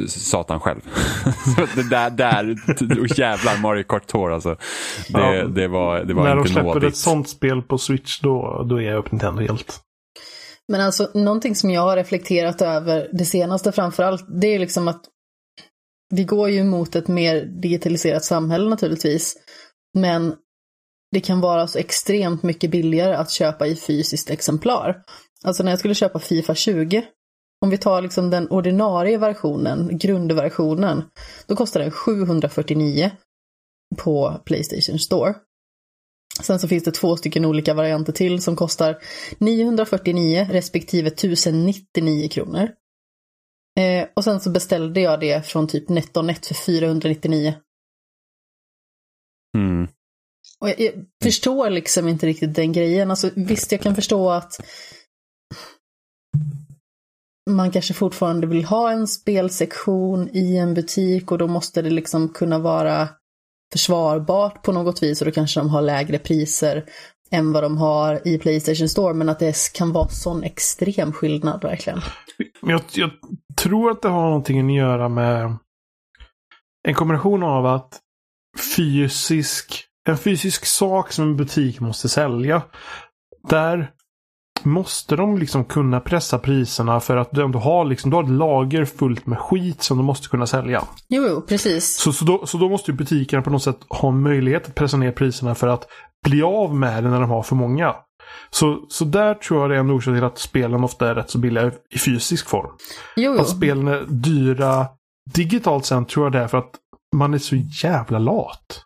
satan 0.08 0.60
själv. 0.60 0.80
Så 1.56 1.66
det 1.76 1.88
där, 1.90 2.10
där, 2.10 2.56
och 3.00 3.18
jävlar 3.18 3.60
Mario 3.62 3.82
Kart 3.82 4.06
Tour 4.06 4.32
alltså. 4.32 4.56
Det, 5.08 5.36
Ja. 5.36 5.44
det 5.44 5.68
var, 5.68 6.04
det 6.04 6.14
var 6.14 6.24
när 6.24 6.36
de 6.36 6.44
släpper 6.46 6.62
nådigt. 6.68 6.88
ett 6.88 6.96
sånt 6.96 7.28
spel 7.28 7.62
på 7.62 7.78
Switch 7.78 8.20
då, 8.20 8.66
då 8.68 8.76
är 8.76 8.82
jag 8.82 8.98
upp 8.98 9.12
Nintendo 9.12 9.42
helt. 9.42 9.80
Men 10.68 10.80
alltså, 10.80 11.10
någonting 11.14 11.54
som 11.54 11.70
jag 11.70 11.82
har 11.82 11.96
reflekterat 11.96 12.62
över 12.62 13.08
det 13.12 13.24
senaste 13.24 13.72
framförallt, 13.72 14.24
det 14.40 14.46
är 14.54 14.58
liksom 14.58 14.88
att 14.88 15.00
vi 16.10 16.24
går 16.24 16.50
ju 16.50 16.64
mot 16.64 16.96
ett 16.96 17.08
mer 17.08 17.44
digitaliserat 17.44 18.24
samhälle 18.24 18.70
naturligtvis. 18.70 19.36
Men 19.98 20.34
det 21.12 21.20
kan 21.20 21.40
vara 21.40 21.66
så 21.66 21.78
extremt 21.78 22.42
mycket 22.42 22.70
billigare 22.70 23.14
att 23.14 23.30
köpa 23.30 23.66
i 23.66 23.76
fysiskt 23.76 24.30
exemplar. 24.30 25.02
Alltså 25.44 25.62
när 25.62 25.72
jag 25.72 25.78
skulle 25.78 25.94
köpa 25.94 26.18
Fifa 26.18 26.54
20, 26.54 27.04
om 27.64 27.70
vi 27.70 27.78
tar 27.78 28.02
liksom 28.02 28.30
den 28.30 28.48
ordinarie 28.48 29.18
versionen, 29.18 29.98
grundversionen, 29.98 31.02
då 31.46 31.56
kostar 31.56 31.80
den 31.80 31.90
749 31.90 33.10
på 33.98 34.40
Playstation 34.44 34.98
Store. 34.98 35.34
Sen 36.42 36.58
så 36.58 36.68
finns 36.68 36.84
det 36.84 36.92
två 36.92 37.16
stycken 37.16 37.44
olika 37.44 37.74
varianter 37.74 38.12
till 38.12 38.42
som 38.42 38.56
kostar 38.56 38.98
949 39.38 40.48
respektive 40.50 41.08
1099 41.08 42.28
kronor. 42.28 42.68
Eh, 43.80 44.08
och 44.14 44.24
sen 44.24 44.40
så 44.40 44.50
beställde 44.50 45.00
jag 45.00 45.20
det 45.20 45.46
från 45.46 45.68
typ 45.68 45.88
NetOnNet 45.88 46.46
för 46.46 46.54
499. 46.54 47.54
Mm. 49.58 49.88
Och 50.60 50.68
jag, 50.68 50.80
jag 50.80 50.92
förstår 51.22 51.70
liksom 51.70 52.08
inte 52.08 52.26
riktigt 52.26 52.54
den 52.54 52.72
grejen. 52.72 53.10
Alltså, 53.10 53.30
visst, 53.36 53.72
jag 53.72 53.80
kan 53.80 53.94
förstå 53.94 54.30
att 54.30 54.60
man 57.50 57.70
kanske 57.70 57.94
fortfarande 57.94 58.46
vill 58.46 58.64
ha 58.64 58.90
en 58.90 59.08
spelsektion 59.08 60.28
i 60.32 60.56
en 60.56 60.74
butik 60.74 61.32
och 61.32 61.38
då 61.38 61.46
måste 61.46 61.82
det 61.82 61.90
liksom 61.90 62.28
kunna 62.28 62.58
vara 62.58 63.08
försvarbart 63.72 64.62
på 64.62 64.72
något 64.72 65.02
vis 65.02 65.20
och 65.20 65.26
då 65.26 65.32
kanske 65.32 65.60
de 65.60 65.68
har 65.68 65.82
lägre 65.82 66.18
priser 66.18 66.84
än 67.30 67.52
vad 67.52 67.62
de 67.62 67.76
har 67.78 68.28
i 68.28 68.38
Playstation 68.38 68.88
Store. 68.88 69.14
Men 69.14 69.28
att 69.28 69.38
det 69.38 69.72
kan 69.72 69.92
vara 69.92 70.08
sån 70.08 70.42
extrem 70.42 71.12
skillnad 71.12 71.62
verkligen. 71.62 72.00
Men 72.60 72.70
jag, 72.70 72.82
jag 72.92 73.10
tror 73.62 73.90
att 73.90 74.02
det 74.02 74.08
har 74.08 74.22
någonting 74.22 74.70
att 74.70 74.76
göra 74.76 75.08
med 75.08 75.56
en 76.88 76.94
kombination 76.94 77.42
av 77.42 77.66
att 77.66 78.00
fysisk, 78.76 79.84
en 80.08 80.18
fysisk 80.18 80.66
sak 80.66 81.12
som 81.12 81.24
en 81.24 81.36
butik 81.36 81.80
måste 81.80 82.08
sälja. 82.08 82.62
Där 83.48 83.90
måste 84.62 85.16
de 85.16 85.38
liksom 85.38 85.64
kunna 85.64 86.00
pressa 86.00 86.38
priserna 86.38 87.00
för 87.00 87.16
att 87.16 87.30
du 87.32 87.42
ändå 87.42 87.58
har, 87.58 87.84
liksom, 87.84 88.10
du 88.10 88.16
har 88.16 88.24
ett 88.24 88.30
lager 88.30 88.84
fullt 88.84 89.26
med 89.26 89.38
skit 89.38 89.82
som 89.82 89.96
de 89.96 90.06
måste 90.06 90.28
kunna 90.28 90.46
sälja. 90.46 90.84
Jo, 91.08 91.26
jo, 91.28 91.40
precis. 91.40 91.96
Så, 91.96 92.12
så, 92.12 92.24
då, 92.24 92.46
så 92.46 92.58
då 92.58 92.68
måste 92.68 92.90
ju 92.90 92.96
butikerna 92.96 93.42
på 93.42 93.50
något 93.50 93.62
sätt 93.62 93.78
ha 93.88 94.08
en 94.08 94.22
möjlighet 94.22 94.68
att 94.68 94.74
pressa 94.74 94.96
ner 94.96 95.12
priserna 95.12 95.54
för 95.54 95.66
att 95.66 95.86
bli 96.24 96.42
av 96.42 96.74
med 96.74 97.04
det 97.04 97.10
när 97.10 97.20
de 97.20 97.30
har 97.30 97.42
för 97.42 97.56
många. 97.56 97.94
Så, 98.50 98.86
så 98.88 99.04
där 99.04 99.34
tror 99.34 99.60
jag 99.60 99.70
det 99.70 99.76
är 99.76 99.80
en 99.80 99.90
orsak 99.90 100.14
till 100.14 100.24
att 100.24 100.38
spelen 100.38 100.84
ofta 100.84 101.10
är 101.10 101.14
rätt 101.14 101.30
så 101.30 101.38
billiga 101.38 101.72
i 101.90 101.98
fysisk 101.98 102.48
form. 102.48 102.70
Jo, 103.16 103.34
jo. 103.34 103.40
Att 103.40 103.48
spelen 103.48 103.88
är 103.88 104.04
dyra 104.08 104.86
digitalt 105.34 105.84
sen 105.84 106.06
tror 106.06 106.26
jag 106.26 106.32
det 106.32 106.38
är 106.38 106.48
för 106.48 106.58
att 106.58 106.70
man 107.16 107.34
är 107.34 107.38
så 107.38 107.56
jävla 107.56 108.18
lat. 108.18 108.84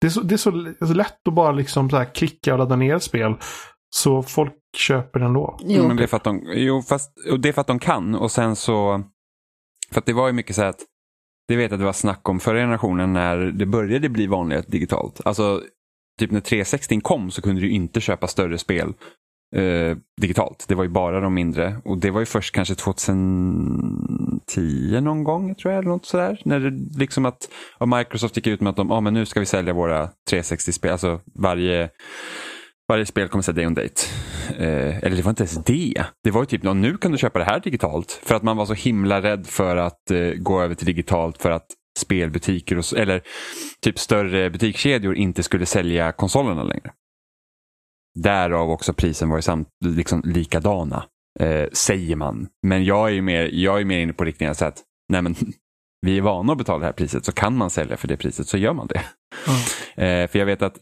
Det 0.00 0.06
är 0.06 0.10
så, 0.10 0.20
det 0.20 0.34
är 0.34 0.86
så 0.86 0.94
lätt 0.94 1.28
att 1.28 1.34
bara 1.34 1.52
liksom 1.52 1.90
så 1.90 1.96
här 1.96 2.14
klicka 2.14 2.52
och 2.52 2.58
ladda 2.58 2.76
ner 2.76 2.96
ett 2.96 3.02
spel. 3.02 3.34
Så 3.96 4.22
folk 4.22 4.52
köper 4.76 5.20
det 5.20 5.26
ändå. 5.26 5.58
Jo. 5.62 5.88
Men 5.88 5.96
det 5.96 6.02
är 6.02 6.06
för 6.06 6.16
att 6.16 6.24
de, 6.24 6.42
jo, 6.54 6.82
fast, 6.82 7.12
och 7.30 7.40
det 7.40 7.48
är 7.48 7.52
för 7.52 7.60
att 7.60 7.66
de 7.66 7.78
kan 7.78 8.14
och 8.14 8.30
sen 8.30 8.56
så, 8.56 9.02
för 9.92 10.00
att 10.00 10.06
det 10.06 10.12
var 10.12 10.26
ju 10.26 10.32
mycket 10.32 10.56
så 10.56 10.62
här 10.62 10.68
att, 10.68 10.80
det 11.48 11.56
vet 11.56 11.70
jag 11.70 11.72
att 11.72 11.80
det 11.80 11.84
var 11.84 11.92
snack 11.92 12.28
om 12.28 12.40
förra 12.40 12.58
generationen 12.58 13.12
när 13.12 13.36
det 13.36 13.66
började 13.66 14.08
bli 14.08 14.26
vanligt 14.26 14.68
digitalt. 14.68 15.20
Alltså, 15.24 15.62
typ 16.18 16.30
när 16.30 16.40
360 16.40 17.00
kom 17.00 17.30
så 17.30 17.42
kunde 17.42 17.60
du 17.60 17.70
inte 17.70 18.00
köpa 18.00 18.26
större 18.26 18.58
spel 18.58 18.94
eh, 19.56 19.96
digitalt. 20.20 20.64
Det 20.68 20.74
var 20.74 20.84
ju 20.84 20.90
bara 20.90 21.20
de 21.20 21.34
mindre 21.34 21.76
och 21.84 21.98
det 21.98 22.10
var 22.10 22.20
ju 22.20 22.26
först 22.26 22.54
kanske 22.54 22.74
2010 22.74 25.00
någon 25.00 25.24
gång 25.24 25.54
tror 25.54 25.72
jag 25.72 25.78
eller 25.78 25.90
något 25.90 26.06
sådär. 26.06 26.40
När 26.44 26.60
det 26.60 26.98
liksom 26.98 27.26
att 27.26 27.48
Microsoft 27.96 28.36
gick 28.36 28.46
ut 28.46 28.60
med 28.60 28.70
att 28.70 28.76
de, 28.76 28.90
ah, 28.90 29.00
men 29.00 29.14
nu 29.14 29.26
ska 29.26 29.40
vi 29.40 29.46
sälja 29.46 29.72
våra 29.72 30.10
360-spel, 30.30 30.92
alltså 30.92 31.20
varje 31.34 31.90
varje 32.88 33.06
spel 33.06 33.28
kommer 33.28 33.42
säga 33.42 33.54
day 33.54 33.66
on 33.66 33.74
date. 33.74 34.02
Eh, 34.58 34.98
eller 34.98 35.16
det 35.16 35.22
var 35.22 35.30
inte 35.30 35.42
ens 35.42 35.64
det. 35.64 36.04
Det 36.24 36.30
var 36.30 36.42
ju 36.42 36.46
typ, 36.46 36.62
nu 36.62 36.96
kan 36.96 37.12
du 37.12 37.18
köpa 37.18 37.38
det 37.38 37.44
här 37.44 37.60
digitalt. 37.60 38.20
För 38.22 38.34
att 38.34 38.42
man 38.42 38.56
var 38.56 38.66
så 38.66 38.74
himla 38.74 39.22
rädd 39.22 39.46
för 39.46 39.76
att 39.76 40.10
eh, 40.10 40.18
gå 40.18 40.62
över 40.62 40.74
till 40.74 40.86
digitalt 40.86 41.42
för 41.42 41.50
att 41.50 41.66
spelbutiker 41.96 42.78
och, 42.78 42.84
eller 42.96 43.22
typ 43.80 43.98
större 43.98 44.50
butikskedjor 44.50 45.14
inte 45.14 45.42
skulle 45.42 45.66
sälja 45.66 46.12
konsolerna 46.12 46.62
längre. 46.62 46.92
Därav 48.14 48.70
också 48.70 48.92
prisen 48.92 49.28
var 49.28 49.38
ju 49.38 49.42
samt, 49.42 49.68
liksom 49.84 50.22
likadana. 50.24 51.04
Eh, 51.40 51.68
säger 51.72 52.16
man. 52.16 52.48
Men 52.62 52.84
jag 52.84 53.16
är 53.16 53.20
mer, 53.20 53.50
jag 53.52 53.80
är 53.80 53.84
mer 53.84 53.98
inne 53.98 54.12
på 54.12 54.24
riktningen 54.24 54.54
så 54.54 54.64
att 54.64 54.82
nej 55.08 55.22
men, 55.22 55.34
vi 56.00 56.18
är 56.18 56.22
vana 56.22 56.52
att 56.52 56.58
betala 56.58 56.78
det 56.78 56.84
här 56.84 56.92
priset 56.92 57.24
så 57.24 57.32
kan 57.32 57.56
man 57.56 57.70
sälja 57.70 57.96
för 57.96 58.08
det 58.08 58.16
priset 58.16 58.48
så 58.48 58.58
gör 58.58 58.72
man 58.72 58.86
det. 58.86 59.02
Eh, 60.02 60.30
för 60.30 60.38
jag 60.38 60.46
vet 60.46 60.62
att 60.62 60.78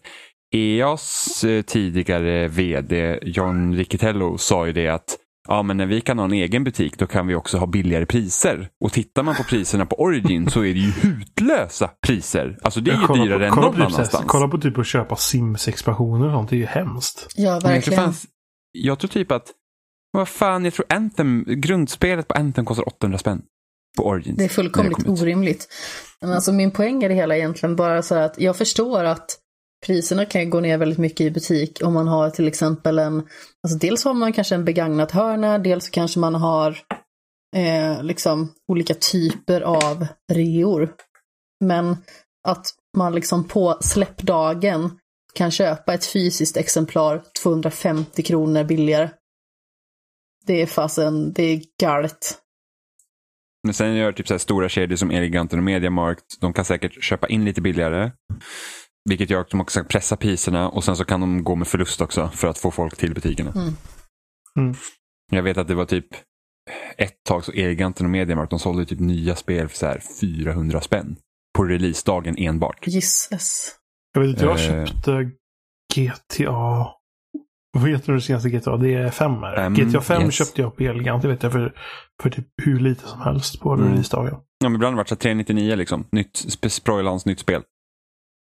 EAs 0.54 1.44
eh, 1.44 1.62
tidigare 1.62 2.48
vd 2.48 3.18
John 3.22 3.74
Riccitello 3.74 4.38
sa 4.38 4.66
ju 4.66 4.72
det 4.72 4.88
att 4.88 5.18
ja, 5.48 5.62
men 5.62 5.76
när 5.76 5.86
vi 5.86 6.00
kan 6.00 6.18
ha 6.18 6.24
en 6.24 6.32
egen 6.32 6.64
butik 6.64 6.98
då 6.98 7.06
kan 7.06 7.26
vi 7.26 7.34
också 7.34 7.58
ha 7.58 7.66
billigare 7.66 8.06
priser. 8.06 8.68
Och 8.84 8.92
tittar 8.92 9.22
man 9.22 9.34
på 9.34 9.42
priserna 9.44 9.86
på 9.86 9.96
Origin 10.00 10.50
så 10.50 10.60
är 10.60 10.74
det 10.74 10.80
ju 10.80 10.90
hutlösa 10.90 11.90
priser. 12.06 12.58
Alltså 12.62 12.80
det 12.80 12.90
är 12.90 12.94
ju 12.94 13.24
dyrare 13.24 13.38
på, 13.38 13.44
än 13.44 13.50
kolla 13.50 13.66
någon 13.66 13.74
på 13.74 13.80
typ, 13.80 13.90
så 13.90 13.96
här- 13.96 13.96
annanstans. 13.96 14.24
kolla 14.26 14.48
på 14.48 14.58
typ 14.58 14.78
att 14.78 14.86
köpa 14.86 15.16
Sims-expansioner 15.16 16.26
och 16.26 16.32
sånt. 16.32 16.50
Det 16.50 16.56
är 16.56 16.58
ju 16.58 16.66
hemskt. 16.66 17.26
Ja, 17.36 17.42
Men 17.42 17.52
jag, 17.52 17.60
tror 17.62 17.70
verkligen. 17.72 18.04
fan, 18.04 18.14
jag 18.72 18.98
tror 18.98 19.08
typ 19.08 19.32
att, 19.32 19.50
vad 20.12 20.28
fan, 20.28 20.64
jag 20.64 20.74
tror 20.74 20.86
Anthem, 20.88 21.44
grundspelet 21.48 22.28
på 22.28 22.34
Anthem 22.34 22.64
kostar 22.64 22.88
800 22.88 23.18
spänn. 23.18 23.42
På 23.96 24.06
Origins. 24.06 24.38
Det 24.38 24.44
är 24.44 24.48
fullkomligt 24.48 25.08
orimligt. 25.08 25.68
Men 26.20 26.32
alltså 26.32 26.52
min 26.52 26.70
poäng 26.70 27.02
är 27.02 27.08
det 27.08 27.14
hela 27.14 27.36
egentligen 27.36 27.76
bara 27.76 28.02
så 28.02 28.14
här 28.14 28.22
att 28.22 28.34
jag 28.38 28.56
förstår 28.56 29.04
att 29.04 29.26
priserna 29.86 30.24
kan 30.24 30.50
gå 30.50 30.60
ner 30.60 30.78
väldigt 30.78 30.98
mycket 30.98 31.20
i 31.20 31.30
butik 31.30 31.80
om 31.84 31.94
man 31.94 32.08
har 32.08 32.30
till 32.30 32.48
exempel 32.48 32.98
en, 32.98 33.28
alltså 33.62 33.78
dels 33.78 34.04
har 34.04 34.14
man 34.14 34.32
kanske 34.32 34.54
en 34.54 34.64
begagnat 34.64 35.10
hörna, 35.10 35.58
dels 35.58 35.88
kanske 35.88 36.18
man 36.18 36.34
har 36.34 36.78
eh, 37.56 38.02
liksom 38.02 38.52
olika 38.68 38.94
typer 38.94 39.60
av 39.60 40.06
reor. 40.32 40.94
Men 41.64 41.96
att 42.48 42.66
man 42.96 43.14
liksom 43.14 43.48
på 43.48 43.78
släppdagen 43.80 44.98
kan 45.34 45.50
köpa 45.50 45.94
ett 45.94 46.06
fysiskt 46.06 46.56
exemplar 46.56 47.22
250 47.42 48.22
kronor 48.22 48.64
billigare. 48.64 49.10
Det 50.46 50.62
är 50.62 50.66
fasen, 50.66 51.32
det 51.32 51.42
är 51.42 51.62
galet. 51.80 52.38
Men 53.64 53.74
sen 53.74 53.94
gör 53.94 54.12
typ 54.12 54.28
så 54.28 54.34
här 54.34 54.38
stora 54.38 54.68
kedjor 54.68 54.96
som 54.96 55.10
Eleganten 55.10 55.58
och 55.58 55.64
Mediamarkt, 55.64 56.40
de 56.40 56.52
kan 56.52 56.64
säkert 56.64 57.04
köpa 57.04 57.28
in 57.28 57.44
lite 57.44 57.60
billigare. 57.60 58.10
Vilket 59.08 59.30
gör 59.30 59.40
att 59.40 59.50
de 59.50 59.60
också 59.60 59.80
kan 59.80 59.88
pressa 59.88 60.16
priserna 60.16 60.68
och 60.68 60.84
sen 60.84 60.96
så 60.96 61.04
kan 61.04 61.20
de 61.20 61.44
gå 61.44 61.54
med 61.56 61.68
förlust 61.68 62.00
också 62.00 62.28
för 62.28 62.48
att 62.48 62.58
få 62.58 62.70
folk 62.70 62.96
till 62.96 63.14
butikerna. 63.14 63.52
Mm. 63.52 63.74
Mm. 64.58 64.74
Jag 65.32 65.42
vet 65.42 65.58
att 65.58 65.68
det 65.68 65.74
var 65.74 65.84
typ 65.84 66.06
ett 66.98 67.24
tag 67.28 67.44
så 67.44 67.52
Eleganten 67.52 68.06
och 68.06 68.10
Mediamarkt, 68.10 68.50
de 68.50 68.58
sålde 68.58 68.86
typ 68.86 69.00
nya 69.00 69.36
spel 69.36 69.68
för 69.68 69.76
så 69.76 69.86
här 69.86 70.02
400 70.20 70.80
spänn. 70.80 71.16
På 71.56 71.64
releasedagen 71.64 72.34
enbart. 72.38 72.86
Gisses. 72.86 73.74
Jag 74.14 74.20
vet 74.20 74.30
inte, 74.30 74.44
jag 74.44 74.60
Eh. 74.60 74.86
köpte 74.86 75.30
GTA. 75.94 76.86
Vad 77.78 77.90
heter 77.90 78.12
det 78.12 78.20
senaste 78.20 78.48
GTA? 78.50 78.76
Det 78.76 78.94
är 78.94 79.10
5 79.10 79.32
är 79.32 79.50
det. 79.50 79.56
Fem, 79.56 79.74
GTA 79.74 80.00
5 80.00 80.22
yes. 80.22 80.34
köpte 80.34 80.60
jag 80.62 80.76
på 80.76 80.82
Elgigant. 80.82 81.22
Det 81.22 81.28
vet 81.28 81.42
jag 81.42 81.52
för, 81.52 81.74
för 82.22 82.30
typ 82.30 82.46
hur 82.62 82.80
lite 82.80 83.08
som 83.08 83.20
helst 83.20 83.60
på 83.60 83.72
Mm. 83.72 83.88
releasedagen. 83.88 84.34
Ja, 84.34 84.68
men 84.68 84.74
ibland 84.74 84.84
har 84.84 84.90
det 84.92 84.96
varit 84.96 85.08
så 85.08 85.14
här 85.14 85.20
399 85.20 85.76
liksom. 85.76 86.06
Nytt, 86.12 86.34
sp- 86.34 86.68
Sproilans 86.68 87.26
nytt 87.26 87.40
spel. 87.40 87.62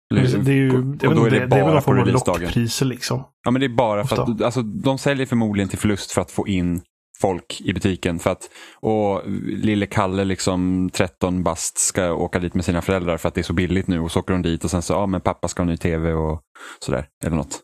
Det 0.10 0.52
är 0.52 0.56
ju, 0.56 0.70
och 0.70 0.76
jag 1.02 1.10
vet 1.10 1.18
då 1.18 1.26
inte, 1.26 1.36
är 1.36 1.40
det 1.40 1.40
det, 1.40 1.46
det 1.46 1.56
är 1.56 1.74
väl 1.74 1.82
på 1.82 1.94
releasedagen. 1.94 2.68
liksom. 2.82 3.24
Ja, 3.46 3.52
men 3.52 3.60
det 3.60 3.66
är 3.66 3.76
bara 3.76 4.06
för 4.06 4.24
att 4.24 4.42
alltså, 4.42 4.62
de 4.62 4.98
säljer 4.98 5.26
förmodligen 5.26 5.70
till 5.70 5.80
förlust 5.80 6.12
för 6.12 6.22
att 6.22 6.32
få 6.32 6.48
in 6.48 6.82
folk 7.22 7.62
i 7.62 7.74
butiken. 7.74 8.20
För 8.20 8.30
att, 8.30 8.50
och 8.76 9.22
lille 9.46 9.86
Kalle, 9.86 10.24
liksom 10.24 10.90
13 10.94 11.44
bast, 11.44 11.78
ska 11.78 12.14
åka 12.14 12.40
dit 12.40 12.54
med 12.54 12.66
sina 12.66 12.82
föräldrar 12.82 13.18
för 13.18 13.28
att 13.28 13.34
det 13.36 13.42
är 13.42 13.44
så 13.44 13.54
billigt 13.54 13.88
nu. 13.88 14.00
Och 14.00 14.12
så 14.12 14.20
åker 14.20 14.34
de 14.34 14.42
dit 14.42 14.64
och 14.64 14.72
sen 14.72 14.82
så, 14.82 14.94
ja 14.94 15.06
men 15.06 15.22
pappa 15.22 15.48
ska 15.48 15.64
ha 15.64 15.68
ny 15.68 15.78
tv 15.78 16.14
och 16.14 16.42
sådär. 16.80 17.06
Eller 17.26 17.36
något. 17.36 17.60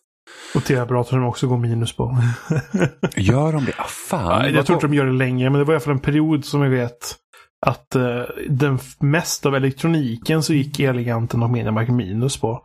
Och 0.56 0.64
tv-apparater 0.64 1.10
som 1.10 1.24
också 1.24 1.48
går 1.48 1.58
minus 1.58 1.96
på. 1.96 2.18
Gör 3.16 3.52
de 3.52 3.66
det? 3.66 3.74
Ah, 3.78 3.84
fan. 3.84 4.42
Nej, 4.42 4.54
jag 4.54 4.66
tror 4.66 4.76
inte 4.76 4.88
de 4.88 4.94
gör 4.94 5.06
det 5.06 5.12
länge, 5.12 5.50
men 5.50 5.60
det 5.60 5.66
var 5.66 5.74
i 5.74 5.76
alla 5.76 5.84
fall 5.84 5.94
en 5.94 6.00
period 6.00 6.46
som 6.46 6.62
jag 6.62 6.70
vet 6.70 7.16
att 7.65 7.96
eh, 7.96 8.22
den 8.50 8.79
mesta 9.00 9.50
av 9.50 9.55
elektroniken 9.55 10.43
så 10.43 10.53
gick 10.53 10.79
Eleganten 10.79 11.43
och 11.43 11.50
Mediamarkt 11.50 11.91
minus 11.91 12.38
på. 12.38 12.63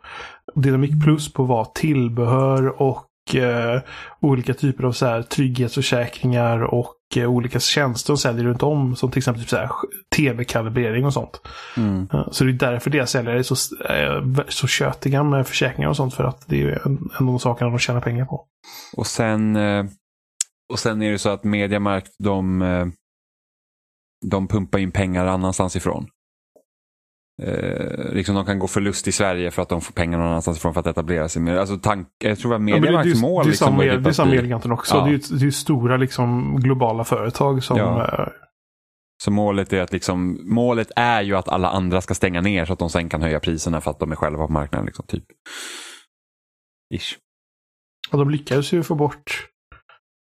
Det 0.55 0.71
de 0.71 0.83
gick 0.83 1.03
plus 1.03 1.33
på 1.33 1.43
var 1.43 1.65
tillbehör 1.65 2.81
och 2.81 3.35
eh, 3.35 3.81
olika 4.19 4.53
typer 4.53 4.83
av 4.83 4.91
så 4.91 5.05
här, 5.05 5.21
trygghetsförsäkringar 5.21 6.61
och 6.63 6.95
eh, 7.15 7.29
olika 7.29 7.59
tjänster 7.59 8.13
de 8.13 8.17
säljer 8.17 8.43
runt 8.43 8.63
om. 8.63 8.95
Som 8.95 9.11
till 9.11 9.17
exempel 9.17 9.43
typ 9.43 9.49
så 9.49 9.69
tv-kalibrering 10.15 11.05
och 11.05 11.13
sånt. 11.13 11.41
Mm. 11.77 12.07
Eh, 12.13 12.27
Så 12.31 12.43
det 12.43 12.49
är 12.51 12.53
därför 12.53 12.89
deras 12.89 13.11
säljare 13.11 13.39
är 13.39 13.43
så, 13.43 13.55
eh, 13.89 14.43
så 14.47 14.67
tjötiga 14.67 15.23
med 15.23 15.47
försäkringar 15.47 15.89
och 15.89 15.95
sånt. 15.95 16.13
För 16.13 16.23
att 16.23 16.47
det 16.47 16.61
är 16.61 16.67
en, 16.85 17.09
en 17.19 17.27
av 17.27 17.33
de 17.33 17.39
sakerna 17.39 17.69
de 17.69 17.79
tjänar 17.79 18.01
pengar 18.01 18.25
på. 18.25 18.45
Och 18.97 19.07
sen, 19.07 19.55
eh, 19.55 19.85
och 20.73 20.79
sen 20.79 21.01
är 21.01 21.11
det 21.11 21.19
så 21.19 21.29
att 21.29 21.43
Mediamarkt, 21.43 22.11
de, 22.23 22.61
de 24.25 24.47
pumpar 24.47 24.79
in 24.79 24.91
pengar 24.91 25.25
annanstans 25.25 25.75
ifrån. 25.75 26.07
Eh, 27.41 28.13
liksom 28.13 28.35
de 28.35 28.45
kan 28.45 28.59
gå 28.59 28.67
förlust 28.67 29.07
i 29.07 29.11
Sverige 29.11 29.51
för 29.51 29.61
att 29.61 29.69
de 29.69 29.81
får 29.81 29.93
pengar 29.93 30.17
någon 30.17 30.27
annanstans 30.27 30.57
ifrån 30.57 30.73
för 30.73 30.79
att 30.81 30.87
etablera 30.87 31.29
sig. 31.29 31.59
Alltså 31.59 31.77
tank, 31.77 32.07
jag 32.17 32.39
tror 32.39 32.55
att 32.55 32.61
men 32.61 32.73
är- 32.73 33.21
mål 33.21 33.43
det 33.43 33.47
är 33.47 33.49
liksom 33.49 33.67
samma, 33.67 33.83
ju 33.83 33.89
med- 34.01 34.07
är 34.19 34.25
med 34.25 34.39
Eleganten 34.39 34.71
också. 34.71 34.95
Ja. 34.95 35.05
Det 35.05 35.11
är 35.11 35.39
det 35.39 35.45
är 35.45 35.51
stora 35.51 35.97
liksom, 35.97 36.59
globala 36.59 37.03
företag 37.03 37.63
som... 37.63 37.77
Ja. 37.77 38.05
eh, 38.21 38.27
Så 39.23 39.31
målet 39.31 39.73
är 39.73 39.81
att 39.81 39.91
liksom, 39.91 40.39
målet 40.55 40.91
är 40.95 41.21
ju 41.21 41.35
att 41.35 41.47
alla 41.49 41.69
andra 41.69 42.01
ska 42.01 42.13
stänga 42.13 42.41
ner 42.41 42.65
så 42.65 42.73
att 42.73 42.79
de 42.79 42.89
sen 42.89 43.09
kan 43.09 43.21
höja 43.21 43.39
priserna 43.39 43.81
för 43.81 43.91
att 43.91 43.99
de 43.99 44.11
är 44.11 44.15
själva 44.15 44.47
på 44.47 44.53
marknaden. 44.53 44.85
Liksom, 44.85 45.05
typ. 45.07 45.25
Ish. 46.95 47.17
Och 48.11 48.17
de 48.17 48.29
lyckades 48.29 48.71
ju 48.73 48.83
få 48.83 48.95
bort 48.95 49.47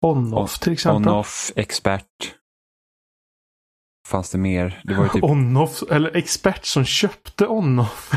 On-Off 0.06 0.58
till 0.58 0.72
exempel. 0.72 1.12
On-off, 1.12 1.52
expert. 1.56 2.04
Fanns 4.08 4.30
det 4.30 4.38
mer? 4.38 4.80
Det 4.84 4.94
var 4.94 5.04
ju 5.04 5.10
typ... 5.10 5.22
On-Off, 5.24 5.82
eller 5.90 6.16
expert 6.16 6.66
som 6.66 6.84
köpte 6.84 7.46
On-Off. 7.46 8.10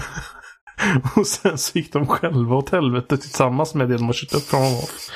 och 1.15 1.27
sen 1.27 1.57
så 1.57 1.77
gick 1.77 1.93
de 1.93 2.07
själva 2.07 2.55
åt 2.55 2.69
helvete 2.69 3.17
tillsammans 3.17 3.74
med 3.75 3.89
det 3.89 3.98
de 3.98 4.05
har 4.05 4.13
köpt 4.13 4.33
upp 4.33 4.43
från 4.43 4.62
On-Off. 4.62 5.10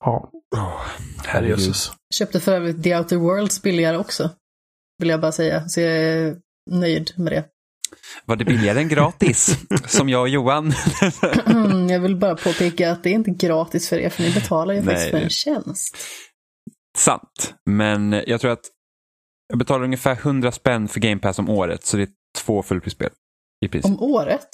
Ja, 0.00 0.30
Oh, 0.56 0.80
herrejösses. 1.26 1.92
Köpte 2.14 2.40
för 2.40 2.52
övrigt 2.52 2.82
The 2.82 2.96
Outer 2.96 3.16
Worlds 3.16 3.62
billigare 3.62 3.96
också. 3.96 4.30
Vill 4.98 5.08
jag 5.08 5.20
bara 5.20 5.32
säga. 5.32 5.68
Så 5.68 5.80
jag 5.80 5.92
är 5.92 6.36
nöjd 6.70 7.10
med 7.16 7.32
det. 7.32 7.44
Var 8.24 8.36
det 8.36 8.44
billigare 8.44 8.78
än 8.80 8.88
gratis? 8.88 9.58
Som 9.86 10.08
jag 10.08 10.20
och 10.20 10.28
Johan. 10.28 10.72
Mm, 11.46 11.88
jag 11.88 12.00
vill 12.00 12.16
bara 12.16 12.36
påpeka 12.36 12.92
att 12.92 13.02
det 13.02 13.10
är 13.10 13.14
inte 13.14 13.30
gratis 13.30 13.88
för 13.88 13.98
er, 13.98 14.08
för 14.10 14.22
ni 14.22 14.34
betalar 14.34 14.74
ju 14.74 14.80
Nej, 14.80 14.86
faktiskt 14.94 15.10
för 15.10 15.18
det- 15.18 15.24
en 15.24 15.30
tjänst. 15.30 15.96
Sant. 16.98 17.54
Men 17.70 18.22
jag 18.26 18.40
tror 18.40 18.50
att 18.50 18.64
jag 19.48 19.58
betalar 19.58 19.84
ungefär 19.84 20.12
100 20.12 20.52
spänn 20.52 20.88
för 20.88 21.00
Game 21.00 21.20
Pass 21.20 21.38
om 21.38 21.48
året. 21.48 21.84
Så 21.86 21.96
det 21.96 22.02
är 22.02 22.08
två 22.38 22.62
fullprisspel. 22.62 23.10
I 23.64 23.68
pris. 23.68 23.84
Om 23.84 24.02
året? 24.02 24.48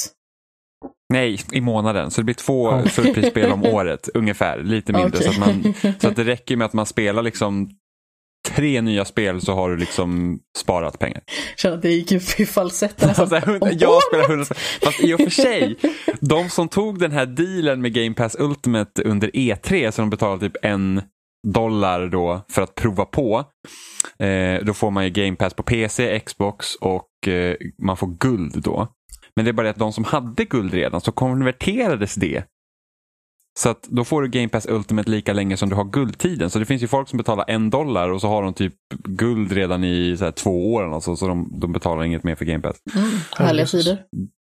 Nej, 1.12 1.40
i 1.52 1.60
månaden. 1.60 2.10
Så 2.10 2.20
det 2.20 2.24
blir 2.24 2.34
två 2.34 2.70
Ja. 2.70 2.82
fullprisspel 2.82 3.52
om 3.52 3.64
året. 3.64 4.08
Ungefär. 4.14 4.58
Lite 4.62 4.92
mindre. 4.92 5.18
Okej. 5.18 5.22
Så, 5.22 5.30
att 5.30 5.38
man, 5.38 5.74
så 6.00 6.08
att 6.08 6.16
det 6.16 6.24
räcker 6.24 6.56
med 6.56 6.64
att 6.64 6.72
man 6.72 6.86
spelar 6.86 7.22
liksom 7.22 7.70
tre 8.48 8.80
nya 8.80 9.04
spel 9.04 9.40
så 9.40 9.54
har 9.54 9.70
du 9.70 9.76
liksom 9.76 10.40
sparat 10.58 10.98
pengar. 10.98 11.22
Känner 11.56 11.76
att 11.76 11.82
det 11.82 11.90
gick 11.90 12.12
upp 12.12 12.40
i 12.40 12.46
falsetten. 12.46 13.14
Så 13.14 13.26
här, 13.26 13.40
hund- 13.40 13.62
Om 13.62 13.70
jag 13.78 14.02
spelar 14.02 14.24
100 14.30 14.44
spel. 14.44 14.56
Fast 14.82 15.00
i 15.00 15.14
och 15.14 15.20
för 15.20 15.30
sig, 15.30 15.76
de 16.20 16.50
som 16.50 16.68
tog 16.68 16.98
den 16.98 17.12
här 17.12 17.26
dealen 17.26 17.80
med 17.82 17.92
Game 17.94 18.14
Pass 18.14 18.36
Ultimate 18.38 19.02
under 19.02 19.28
E3, 19.28 19.90
så 19.90 20.02
de 20.02 20.10
betalade 20.10 20.48
typ 20.48 20.64
en 20.64 21.02
dollar 21.46 22.08
då 22.08 22.40
för 22.48 22.62
att 22.62 22.74
prova 22.74 23.04
på. 23.04 23.44
Eh, 24.18 24.64
då 24.64 24.74
får 24.74 24.90
man 24.90 25.04
ju 25.04 25.10
Game 25.10 25.36
Pass 25.36 25.54
på 25.54 25.62
PC, 25.62 26.20
Xbox 26.20 26.74
och 26.74 27.28
eh, 27.28 27.56
man 27.82 27.96
får 27.96 28.06
guld 28.06 28.62
då. 28.62 28.88
Men 29.36 29.44
det 29.44 29.50
är 29.50 29.52
bara 29.52 29.62
det 29.62 29.70
att 29.70 29.76
de 29.76 29.92
som 29.92 30.04
hade 30.04 30.44
guld 30.44 30.74
redan 30.74 31.00
så 31.00 31.12
konverterades 31.12 32.14
det. 32.14 32.44
Så 33.58 33.68
att 33.68 33.82
då 33.82 34.04
får 34.04 34.22
du 34.22 34.28
Game 34.28 34.48
Pass 34.48 34.66
Ultimate 34.66 35.10
lika 35.10 35.32
länge 35.32 35.56
som 35.56 35.68
du 35.68 35.74
har 35.74 35.84
guldtiden. 35.84 36.50
Så 36.50 36.58
det 36.58 36.64
finns 36.64 36.82
ju 36.82 36.88
folk 36.88 37.08
som 37.08 37.16
betalar 37.16 37.44
en 37.48 37.70
dollar 37.70 38.08
och 38.08 38.20
så 38.20 38.28
har 38.28 38.42
de 38.42 38.54
typ 38.54 38.74
guld 39.04 39.52
redan 39.52 39.84
i 39.84 40.16
så 40.16 40.24
här, 40.24 40.32
två 40.32 40.74
år. 40.74 40.94
Alltså, 40.94 41.16
så 41.16 41.28
de, 41.28 41.60
de 41.60 41.72
betalar 41.72 42.04
inget 42.04 42.24
mer 42.24 42.34
för 42.34 42.44
Game 42.44 42.62
Pass. 42.62 42.76
Mm, 42.94 43.10
härliga 43.36 43.66
sidor. 43.66 43.96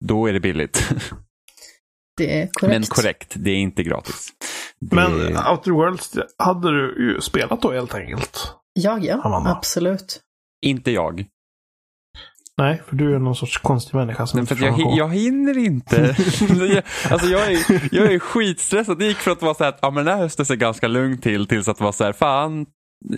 Då 0.05 0.27
är 0.27 0.33
det 0.33 0.41
billigt. 0.41 0.93
Det 2.17 2.41
är 2.41 2.47
korrekt. 2.53 2.79
Men 2.79 2.83
korrekt, 2.83 3.33
det 3.37 3.51
är 3.51 3.57
inte 3.57 3.83
gratis. 3.83 4.33
Det... 4.81 4.97
Men 4.97 5.37
Outer 5.51 5.71
Worlds 5.71 6.19
hade 6.39 6.71
du 6.71 6.97
ju 7.15 7.21
spelat 7.21 7.63
då 7.63 7.73
helt 7.73 7.95
enkelt. 7.95 8.53
Ja, 8.73 8.99
ja. 9.03 9.21
Amanda. 9.25 9.51
Absolut. 9.51 10.21
Inte 10.67 10.91
jag. 10.91 11.25
Nej, 12.59 12.83
för 12.87 12.97
du 12.97 13.15
är 13.15 13.19
någon 13.19 13.37
sorts 13.37 13.59
konstig 13.59 13.95
människa 13.95 14.27
som 14.27 14.41
inte 14.41 14.57
för 14.57 14.65
jag, 14.67 14.79
jag 14.97 15.15
hinner 15.15 15.59
inte. 15.59 15.97
Jag- 16.75 16.83
alltså 17.13 17.27
jag 17.29 17.53
är, 17.53 17.89
jag 17.95 18.13
är 18.13 18.19
skitstressad. 18.19 18.99
Det 18.99 19.05
gick 19.07 19.17
från 19.17 19.33
att 19.33 19.43
vara 19.43 19.55
så 19.55 19.65
här 19.65 19.71
att 19.71 19.79
ja, 19.83 19.91
men 19.91 20.05
den 20.05 20.15
här 20.15 20.23
hösten 20.23 20.47
ser 20.47 20.57
ganska 20.57 20.89
lugn 20.89 21.19
till 21.21 21.47
tills 21.47 21.69
att 21.69 21.81
vara 21.81 21.93
så 21.93 22.05
här, 22.05 22.13
fan, 22.13 22.67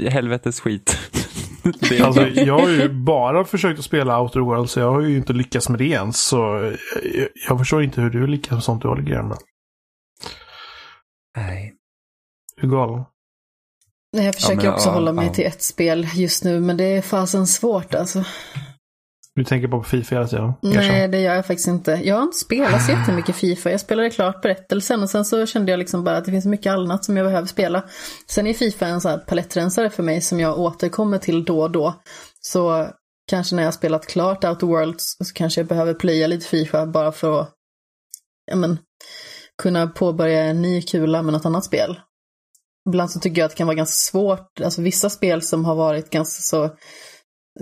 helvetes 0.08 0.60
skit. 0.60 0.98
Alltså, 2.04 2.28
jag 2.28 2.58
har 2.58 2.68
ju 2.68 2.88
bara 2.88 3.44
försökt 3.44 3.78
att 3.78 3.84
spela 3.84 4.20
Outer 4.20 4.40
Worlds, 4.40 4.72
så 4.72 4.80
jag 4.80 4.92
har 4.92 5.00
ju 5.00 5.16
inte 5.16 5.32
lyckats 5.32 5.68
med 5.68 5.78
det 5.78 5.84
ens. 5.88 6.20
Så 6.22 6.36
jag, 7.14 7.28
jag 7.48 7.58
förstår 7.58 7.82
inte 7.82 8.00
hur 8.00 8.10
du 8.10 8.26
lyckas 8.26 8.50
med 8.52 8.62
sånt 8.62 8.82
du 8.82 8.88
håller 8.88 9.02
grann 9.02 9.28
med. 9.28 9.38
Nej. 11.36 11.74
Du 12.56 12.66
är 12.66 12.70
galen. 12.70 13.04
Jag 14.16 14.34
försöker 14.34 14.56
men, 14.56 14.72
också 14.72 14.88
ja, 14.88 14.92
hålla 14.92 15.12
mig 15.12 15.26
ja. 15.26 15.34
till 15.34 15.46
ett 15.46 15.62
spel 15.62 16.08
just 16.14 16.44
nu, 16.44 16.60
men 16.60 16.76
det 16.76 16.84
är 16.84 17.02
fasen 17.02 17.46
svårt 17.46 17.94
alltså. 17.94 18.24
Du 19.34 19.44
tänker 19.44 19.68
på 19.68 19.82
Fifa 19.82 20.14
hela 20.14 20.28
tiden? 20.28 20.52
Nej, 20.62 21.08
det 21.08 21.20
gör 21.20 21.34
jag 21.34 21.46
faktiskt 21.46 21.68
inte. 21.68 22.00
Jag 22.04 22.16
har 22.16 22.22
inte 22.22 22.38
spelat 22.38 22.84
så 22.86 22.92
jättemycket 22.92 23.36
Fifa. 23.36 23.70
Jag 23.70 23.80
spelade 23.80 24.10
klart 24.10 24.42
berättelsen 24.42 25.02
och 25.02 25.10
sen 25.10 25.24
så 25.24 25.46
kände 25.46 25.70
jag 25.70 25.78
liksom 25.78 26.04
bara 26.04 26.16
att 26.16 26.24
det 26.24 26.30
finns 26.30 26.46
mycket 26.46 26.72
annat 26.72 27.04
som 27.04 27.16
jag 27.16 27.26
behöver 27.26 27.48
spela. 27.48 27.84
Sen 28.26 28.46
är 28.46 28.54
Fifa 28.54 28.86
en 28.86 29.00
sån 29.00 29.10
här 29.10 29.18
palettrensare 29.18 29.90
för 29.90 30.02
mig 30.02 30.20
som 30.20 30.40
jag 30.40 30.58
återkommer 30.58 31.18
till 31.18 31.44
då 31.44 31.62
och 31.62 31.70
då. 31.70 31.94
Så 32.40 32.88
kanske 33.30 33.56
när 33.56 33.62
jag 33.62 33.66
har 33.66 33.72
spelat 33.72 34.06
klart 34.06 34.44
Outer 34.44 34.66
Worlds 34.66 35.16
så 35.18 35.34
kanske 35.34 35.60
jag 35.60 35.68
behöver 35.68 35.94
plöja 35.94 36.26
lite 36.26 36.46
Fifa 36.46 36.86
bara 36.86 37.12
för 37.12 37.40
att 37.40 37.54
ja, 38.46 38.56
men, 38.56 38.78
kunna 39.60 39.86
påbörja 39.86 40.44
en 40.44 40.62
ny 40.62 40.82
kula 40.82 41.22
med 41.22 41.32
något 41.32 41.46
annat 41.46 41.64
spel. 41.64 42.00
Ibland 42.88 43.10
så 43.10 43.20
tycker 43.20 43.40
jag 43.40 43.46
att 43.46 43.50
det 43.50 43.56
kan 43.56 43.66
vara 43.66 43.76
ganska 43.76 44.10
svårt, 44.10 44.60
alltså 44.60 44.82
vissa 44.82 45.10
spel 45.10 45.42
som 45.42 45.64
har 45.64 45.74
varit 45.74 46.10
ganska 46.10 46.42
så, 46.42 46.76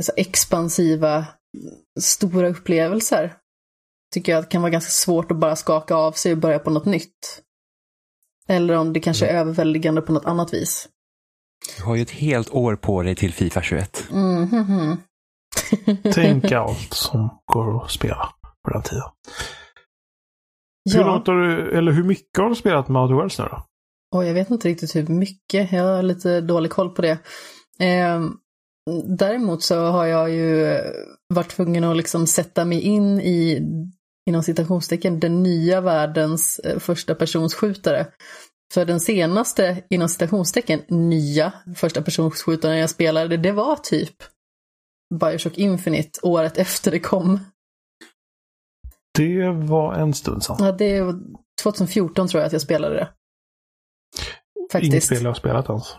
så 0.03 0.13
expansiva, 0.17 1.27
stora 2.01 2.49
upplevelser 2.49 3.35
tycker 4.15 4.33
jag 4.33 4.39
att 4.39 4.45
det 4.45 4.53
kan 4.53 4.63
vara 4.63 4.71
ganska 4.71 4.91
svårt 4.91 5.31
att 5.31 5.37
bara 5.37 5.57
skaka 5.57 5.95
av 5.95 6.13
sig 6.13 6.33
och 6.33 6.39
börja 6.39 6.59
på 6.59 6.71
något 6.71 6.85
nytt. 6.85 7.43
Eller 8.49 8.77
om 8.77 8.93
det 8.93 9.01
kanske 9.01 9.27
är 9.27 9.41
överväldigande 9.41 10.03
på 10.03 10.13
något 10.13 10.25
annat 10.25 10.55
vis. 10.55 10.89
Du 11.77 11.85
har 11.85 11.97
ju 11.97 12.03
ett 12.03 12.11
helt 12.11 12.51
år 12.51 12.77
på 12.77 13.03
dig 13.03 13.15
till 13.15 13.33
Fifa 13.33 13.63
21. 13.63 14.09
Mm, 14.11 14.49
hmm, 14.49 14.65
hmm. 14.65 14.97
Tänk 16.15 16.53
allt 16.53 16.95
som 16.95 17.41
går 17.47 17.85
att 17.85 17.91
spela 17.91 18.33
på 18.65 18.71
den 18.71 18.83
tiden. 18.83 19.05
Hur 20.93 21.01
Ja, 21.01 21.07
långt 21.07 21.27
har 21.27 21.35
du, 21.35 21.79
eller 21.79 21.93
hur 21.93 22.05
mycket 22.05 22.39
har 22.39 22.49
du 22.49 22.55
spelat 22.55 22.89
med 22.89 23.03
Outer 23.03 23.15
Worlds 23.15 23.39
nu 23.39 23.45
då? 23.45 23.65
och 24.15 24.25
jag 24.25 24.35
vet 24.35 24.51
inte 24.51 24.69
riktigt 24.69 24.97
hur 24.97 25.07
mycket, 25.07 25.73
jag 25.73 25.85
har 25.85 26.03
lite 26.03 26.41
dålig 26.41 26.71
koll 26.71 26.91
på 26.91 27.03
det. 27.03 27.19
Eh, 27.81 28.23
däremot 29.05 29.63
så 29.63 29.87
har 29.87 30.07
jag 30.07 30.31
ju 30.31 30.79
varit 31.35 31.49
tvungen 31.51 31.85
att 31.85 31.97
liksom 31.97 32.27
sätta 32.27 32.65
mig 32.65 32.81
in 32.81 33.21
i, 33.21 33.63
inom 34.29 34.43
citationstecken, 34.43 35.21
den 35.21 35.43
nya 35.43 35.81
världens 35.81 36.59
eh, 36.59 36.79
första 36.79 37.15
personsskjutare. 37.15 38.07
För 38.75 38.85
den 38.85 39.01
senaste, 39.01 39.83
inom 39.91 40.09
citationstecken, 40.09 40.81
nya 40.89 41.53
första 41.77 42.03
personsskjutaren 42.03 42.79
jag 42.79 42.91
spelade, 42.91 43.37
det 43.37 43.53
var 43.53 43.77
typ 43.77 44.15
Bioshock 45.21 45.59
Infinite 45.59 46.21
året 46.23 46.59
efter 46.59 46.91
det 46.91 47.01
kom. 47.01 47.41
Det 49.19 49.51
var 49.51 49.95
en 49.95 50.15
stund 50.15 50.43
sedan. 50.45 50.57
Ja, 50.61 50.73
det 50.73 51.03
var 51.03 51.21
2014 51.63 52.29
tror 52.29 52.41
jag 52.41 52.47
att 52.47 52.53
jag 52.53 52.63
spelade 52.63 52.95
det. 52.95 53.09
Inget 54.61 54.73
Faktiskt. 54.73 55.07
spel 55.07 55.23
jag 55.23 55.31
har 55.31 55.35
spelat 55.35 55.69
ens. 55.69 55.97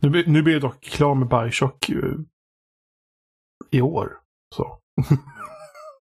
Nu, 0.00 0.10
blir- 0.10 0.26
nu 0.26 0.42
blir 0.42 0.52
jag 0.54 0.62
dock 0.62 0.82
klar 0.84 1.14
med 1.14 1.28
Bioshock 1.28 1.88
eh, 1.88 1.96
i 3.70 3.80
år. 3.80 4.12
Så. 4.56 4.78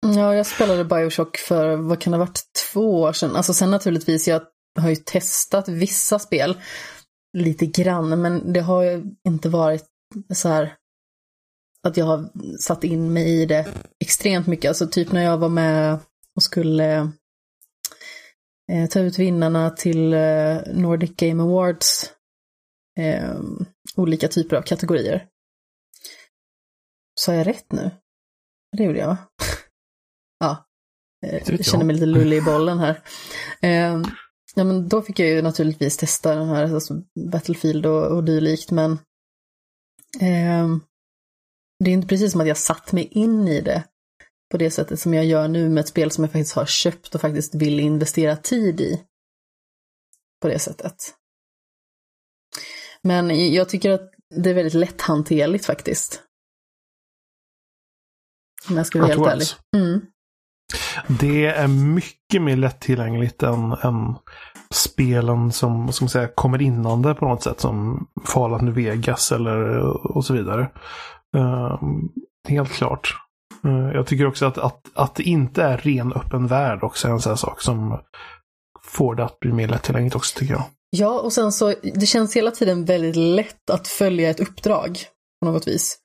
Ja, 0.06 0.34
jag 0.34 0.46
spelade 0.46 0.84
Bioshock 0.84 1.36
för, 1.36 1.76
vad 1.76 2.00
kan 2.00 2.10
det 2.10 2.16
ha 2.18 2.24
varit, 2.24 2.40
två 2.72 3.00
år 3.00 3.12
sedan. 3.12 3.36
Alltså 3.36 3.54
sen 3.54 3.70
naturligtvis, 3.70 4.28
jag 4.28 4.42
har 4.80 4.88
ju 4.90 4.96
testat 4.96 5.68
vissa 5.68 6.18
spel 6.18 6.60
lite 7.38 7.66
grann, 7.66 8.20
men 8.22 8.52
det 8.52 8.60
har 8.60 8.82
ju 8.82 9.04
inte 9.28 9.48
varit 9.48 9.84
så 10.34 10.48
här 10.48 10.74
att 11.88 11.96
jag 11.96 12.04
har 12.06 12.30
satt 12.60 12.84
in 12.84 13.12
mig 13.12 13.42
i 13.42 13.46
det 13.46 13.68
extremt 14.04 14.46
mycket. 14.46 14.68
Alltså 14.68 14.86
typ 14.86 15.12
när 15.12 15.22
jag 15.22 15.38
var 15.38 15.48
med 15.48 15.98
och 16.36 16.42
skulle 16.42 17.12
eh, 18.72 18.88
ta 18.90 19.00
ut 19.00 19.18
vinnarna 19.18 19.70
till 19.70 20.12
eh, 20.12 20.60
Nordic 20.66 21.16
Game 21.16 21.42
Awards. 21.42 22.12
Eh, 23.00 23.40
olika 23.96 24.28
typer 24.28 24.56
av 24.56 24.62
kategorier. 24.62 25.28
Sa 27.20 27.34
jag 27.34 27.46
rätt 27.46 27.72
nu? 27.72 27.90
Det 28.76 28.84
gjorde 28.84 28.98
jag 28.98 29.06
va? 29.06 29.18
ja. 30.40 30.66
Jag 31.20 31.64
känner 31.64 31.84
mig 31.84 31.94
lite 31.94 32.06
lullig 32.06 32.36
i 32.36 32.40
bollen 32.40 32.78
här. 32.78 33.02
Ja, 34.54 34.64
men 34.64 34.88
då 34.88 35.02
fick 35.02 35.18
jag 35.18 35.28
ju 35.28 35.42
naturligtvis 35.42 35.96
testa 35.96 36.34
den 36.34 36.48
här 36.48 36.74
alltså 36.74 37.02
Battlefield 37.32 37.86
och, 37.86 38.16
och 38.16 38.24
dylikt, 38.24 38.70
men 38.70 38.92
eh, 40.20 40.68
det 41.84 41.90
är 41.90 41.94
inte 41.94 42.08
precis 42.08 42.32
som 42.32 42.40
att 42.40 42.46
jag 42.46 42.56
satt 42.56 42.92
mig 42.92 43.04
in 43.04 43.48
i 43.48 43.60
det 43.60 43.84
på 44.52 44.58
det 44.58 44.70
sättet 44.70 45.00
som 45.00 45.14
jag 45.14 45.24
gör 45.24 45.48
nu 45.48 45.68
med 45.68 45.80
ett 45.80 45.88
spel 45.88 46.10
som 46.10 46.24
jag 46.24 46.32
faktiskt 46.32 46.56
har 46.56 46.66
köpt 46.66 47.14
och 47.14 47.20
faktiskt 47.20 47.54
vill 47.54 47.80
investera 47.80 48.36
tid 48.36 48.80
i. 48.80 49.02
På 50.42 50.48
det 50.48 50.58
sättet. 50.58 50.94
Men 53.02 53.52
jag 53.52 53.68
tycker 53.68 53.90
att 53.90 54.12
det 54.34 54.50
är 54.50 54.54
väldigt 54.54 54.74
lätthanterligt 54.74 55.66
faktiskt. 55.66 56.22
Om 58.68 58.76
jag 58.76 58.86
ska 58.86 58.98
vara 58.98 59.08
helt 59.08 59.26
ärlig. 59.26 59.46
Mm. 59.76 60.00
Det 61.20 61.46
är 61.46 61.68
mycket 61.68 62.42
mer 62.42 62.56
lättillgängligt 62.56 63.42
än, 63.42 63.72
än 63.72 64.14
spelen 64.74 65.52
som, 65.52 65.84
man 65.84 66.08
säga, 66.08 66.28
kommer 66.28 66.62
innan 66.62 67.02
det 67.02 67.14
på 67.14 67.24
något 67.28 67.42
sätt. 67.42 67.60
Som 67.60 68.06
Fallout 68.24 68.62
New 68.62 68.74
Vegas 68.74 69.32
eller 69.32 69.78
och 70.16 70.24
så 70.24 70.34
vidare. 70.34 70.70
Ehm, 71.36 72.08
helt 72.48 72.72
klart. 72.72 73.21
Eh, 73.64 73.94
jag 73.94 74.06
tycker 74.06 74.26
också 74.26 74.46
att, 74.46 74.58
att, 74.58 74.80
att 74.94 75.14
det 75.14 75.22
inte 75.22 75.62
är 75.62 75.76
ren 75.76 76.12
öppen 76.12 76.46
värld 76.46 76.82
också 76.82 77.08
är 77.08 77.12
en 77.12 77.20
sån 77.20 77.30
här 77.30 77.36
sak 77.36 77.62
som 77.62 78.00
får 78.82 79.14
det 79.14 79.24
att 79.24 79.40
bli 79.40 79.52
mer 79.52 79.68
lättillgängligt 79.68 80.16
också 80.16 80.38
tycker 80.38 80.54
jag. 80.54 80.64
Ja, 80.90 81.20
och 81.20 81.32
sen 81.32 81.52
så, 81.52 81.74
det 81.94 82.06
känns 82.06 82.36
hela 82.36 82.50
tiden 82.50 82.84
väldigt 82.84 83.16
lätt 83.16 83.70
att 83.70 83.88
följa 83.88 84.30
ett 84.30 84.40
uppdrag 84.40 84.98
på 85.40 85.50
något 85.50 85.68
vis. 85.68 85.98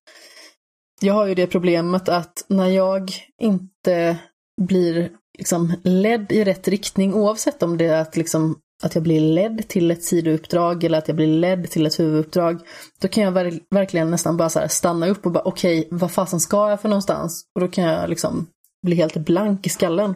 Jag 1.02 1.14
har 1.14 1.26
ju 1.26 1.36
det 1.36 1.48
problemet 1.48 2.10
att 2.10 2.46
när 2.50 2.68
jag 2.68 3.12
inte 3.42 4.18
blir 4.62 5.10
liksom 5.38 5.74
ledd 5.84 6.32
i 6.32 6.44
rätt 6.44 6.68
riktning, 6.68 7.14
oavsett 7.14 7.64
om 7.64 7.78
det 7.78 7.86
är 7.86 8.02
att, 8.02 8.18
liksom, 8.18 8.56
att 8.84 8.96
jag 8.96 9.04
blir 9.04 9.22
ledd 9.22 9.68
till 9.68 9.92
ett 9.92 10.04
sidouppdrag 10.04 10.84
eller 10.84 10.98
att 10.98 11.08
jag 11.08 11.18
blir 11.18 11.28
ledd 11.28 11.70
till 11.70 11.86
ett 11.86 12.00
huvuduppdrag, 12.00 12.60
då 13.02 13.08
kan 13.08 13.24
jag 13.24 13.32
ver- 13.32 13.60
verkligen 13.70 14.12
nästan 14.12 14.38
bara 14.38 14.50
så 14.50 14.60
här 14.60 14.68
stanna 14.68 15.08
upp 15.08 15.26
och 15.26 15.32
bara 15.32 15.44
okej, 15.44 15.88
vad 15.92 16.12
fasen 16.12 16.40
ska 16.40 16.70
jag 16.70 16.82
för 16.82 16.90
någonstans? 16.90 17.46
Och 17.56 17.62
då 17.62 17.68
kan 17.68 17.84
jag 17.84 18.10
liksom 18.10 18.48
bli 18.86 18.96
helt 18.96 19.18
blank 19.18 19.66
i 19.66 19.70
skallen. 19.70 20.16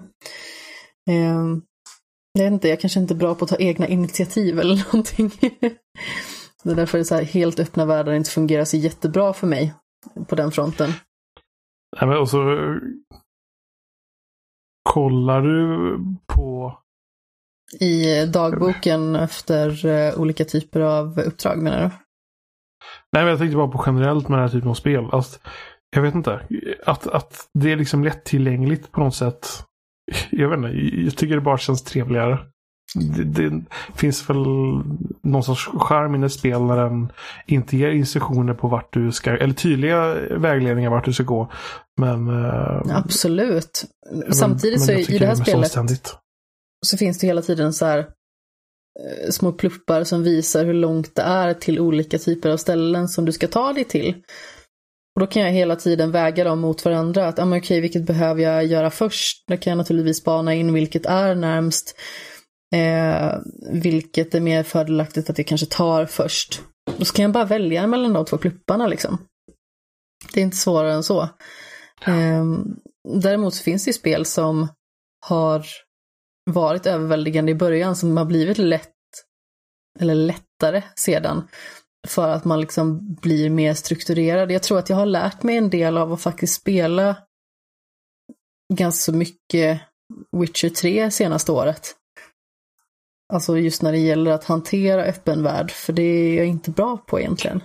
Eh, 1.10 1.58
jag 2.34 2.44
vet 2.44 2.54
inte, 2.54 2.68
jag 2.70 2.80
kanske 2.80 3.00
inte 3.00 3.14
är 3.14 3.16
bra 3.16 3.36
på 3.36 3.46
att 3.46 3.50
ta 3.50 3.58
egna 3.58 3.88
initiativ 3.88 4.60
eller 4.60 4.76
någonting. 4.94 5.32
Det 6.64 6.72
är 6.72 6.76
därför 6.76 6.98
det 6.98 7.02
är 7.02 7.04
så 7.04 7.16
här 7.16 7.24
helt 7.24 7.60
öppna 7.60 7.86
världar 7.86 8.14
inte 8.14 8.30
fungerar 8.30 8.66
så 8.66 8.78
jättebra 8.78 9.34
för 9.34 9.48
mig 9.48 9.74
på 10.28 10.36
den 10.36 10.52
fronten. 10.52 10.90
Nej, 12.00 12.10
men 12.10 12.18
och 12.18 12.30
så 12.30 12.54
eh, 12.54 12.78
kollar 14.84 15.42
du 15.42 15.98
på 16.28 16.78
i 17.80 18.26
dagboken 18.26 19.16
efter 19.16 19.86
eh, 19.86 20.20
olika 20.20 20.46
typer 20.46 20.80
av 20.80 21.20
uppdrag 21.20 21.58
menar 21.58 21.78
du? 21.78 21.90
Nej, 23.14 23.24
men 23.24 23.28
jag 23.28 23.40
tänkte 23.40 23.58
bara 23.58 23.68
på 23.68 23.84
generellt 23.86 24.28
med 24.28 24.40
den 24.40 24.48
här 24.48 24.54
typen 24.54 24.70
av 24.70 24.74
spel. 24.74 25.06
Alltså, 25.12 25.40
jag 25.96 26.02
vet 26.02 26.16
inte. 26.16 26.40
Att, 26.86 27.08
att 27.08 27.48
det 27.54 27.72
är 27.72 27.76
liksom 27.76 28.04
lättillgängligt 28.04 28.92
på 28.92 29.00
något 29.00 29.16
sätt. 29.16 29.48
Jag 30.32 30.50
vet 30.50 30.58
inte. 30.58 31.02
Jag 31.02 31.16
tycker 31.16 31.36
det 31.36 31.42
bara 31.42 31.58
känns 31.58 31.84
trevligare. 31.84 32.40
Det, 33.16 33.24
det 33.24 33.64
finns 33.96 34.30
väl 34.30 34.38
någon 35.24 35.44
sorts 35.44 35.68
charm 35.74 36.24
i 36.24 36.26
ett 36.26 36.32
spel 36.34 36.62
när 36.62 36.78
den 36.78 37.12
inte 37.48 37.78
ger 37.78 37.90
instruktioner 37.90 38.54
på 38.54 38.68
vart 38.68 38.94
du 38.94 39.12
ska, 39.12 39.38
eller 39.38 39.54
tydliga 39.54 40.16
vägledningar 40.38 40.90
vart 40.90 41.06
du 41.06 41.14
ska 41.14 41.24
gå. 41.24 41.52
Men... 42.02 42.28
eh, 42.46 42.98
Absolut. 42.98 43.86
men- 44.12 44.34
Samtidigt 44.34 44.80
men 44.80 44.86
så 45.06 45.12
i 45.14 45.18
det 45.18 45.26
här 45.26 45.36
spelet. 45.36 46.18
Så 46.86 46.98
finns 46.98 47.20
det 47.20 47.28
hela 47.28 47.42
tiden 47.42 47.74
så 47.74 47.86
här 47.86 48.00
eh, 48.00 49.30
små 49.30 49.52
pluppar 49.52 50.04
som 50.04 50.24
visar 50.24 50.66
hur 50.66 50.74
långt 50.74 51.16
det 51.16 51.22
är 51.22 51.54
till 51.54 51.80
olika 51.80 52.18
typer 52.18 52.50
av 52.50 52.58
ställen 52.58 53.08
som 53.08 53.26
du 53.26 53.32
ska 53.32 53.48
ta 53.48 53.74
dig 53.74 53.84
till. 53.84 54.16
Och 55.16 55.20
då 55.20 55.28
kan 55.28 55.42
jag 55.42 55.52
hela 55.52 55.76
tiden 55.76 56.12
väga 56.12 56.44
dem 56.44 56.60
mot 56.60 56.86
varandra. 56.86 57.28
Att, 57.28 57.40
ah, 57.40 57.46
men 57.46 57.60
okej, 57.60 57.82
vilket 57.82 58.06
behöver 58.06 58.42
jag 58.42 58.66
göra 58.66 58.92
först? 58.92 59.48
Då 59.48 59.58
kan 59.58 59.72
jag 59.72 59.78
naturligtvis 59.78 60.18
spana 60.18 60.54
in 60.54 60.74
vilket 60.74 61.06
är 61.06 61.36
närmst. 61.36 61.96
Eh, 62.76 63.40
vilket 63.72 64.36
är 64.36 64.40
mer 64.40 64.64
fördelaktigt 64.64 65.30
att 65.30 65.38
jag 65.38 65.48
kanske 65.48 65.68
tar 65.68 66.06
först. 66.06 66.62
Och 67.00 67.08
så 67.08 67.14
kan 67.14 67.24
jag 67.24 67.32
bara 67.32 67.46
välja 67.46 67.88
mellan 67.88 68.14
de 68.14 68.26
två 68.26 68.38
plupparna 68.38 68.88
liksom. 68.88 69.18
Det 70.34 70.40
är 70.40 70.44
inte 70.44 70.58
svårare 70.58 70.94
än 70.94 71.04
så. 71.04 71.22
Eh, 72.06 72.46
däremot 73.22 73.54
så 73.54 73.64
finns 73.64 73.86
det 73.86 73.90
ju 73.90 73.94
spel 73.94 74.26
som 74.26 74.68
har 75.26 75.66
varit 76.52 76.86
överväldigande 76.86 77.52
i 77.52 77.56
början 77.56 77.96
som 77.96 78.18
har 78.18 78.26
blivit 78.26 78.58
lätt 78.58 78.92
eller 80.00 80.16
lättare 80.16 80.84
sedan 80.96 81.48
för 82.08 82.30
att 82.30 82.46
man 82.46 82.62
liksom 82.62 83.16
blir 83.22 83.50
mer 83.50 83.74
strukturerad. 83.74 84.52
Jag 84.52 84.64
tror 84.64 84.80
att 84.80 84.90
jag 84.90 84.98
har 84.98 85.06
lärt 85.06 85.44
mig 85.44 85.58
en 85.58 85.70
del 85.70 85.98
av 85.98 86.14
att 86.14 86.22
faktiskt 86.22 86.62
spela 86.62 87.16
ganska 88.74 89.12
mycket 89.12 89.82
Witcher 90.38 90.70
3 90.70 91.12
senaste 91.12 91.52
året. 91.52 91.96
Alltså 93.34 93.58
just 93.58 93.82
när 93.82 93.92
det 93.92 93.98
gäller 93.98 94.32
att 94.32 94.44
hantera 94.44 95.04
öppen 95.04 95.44
värld, 95.44 95.72
för 95.72 95.94
det 95.94 96.04
är 96.04 96.38
jag 96.38 96.46
inte 96.46 96.72
bra 96.72 96.98
på 96.98 97.20
egentligen. 97.20 97.62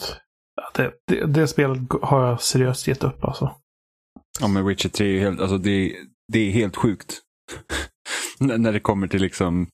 Det, 0.75 0.93
det, 1.07 1.27
det 1.27 1.49
spelet 1.49 1.79
har 2.03 2.27
jag 2.27 2.41
seriöst 2.41 2.87
gett 2.87 3.05
upp 3.05 3.25
alltså. 3.25 3.55
Ja, 4.41 4.49
men 4.49 4.67
Witcher 4.67 4.89
3 4.89 5.17
är 5.17 5.21
helt, 5.21 5.41
alltså 5.41 5.59
det, 5.59 5.97
det 6.33 6.39
är 6.39 6.51
helt 6.51 6.77
sjukt. 6.77 7.23
När 8.41 8.73
det 8.73 8.81
kommer 8.81 9.09
till 9.09 9.21
liksom 9.23 9.67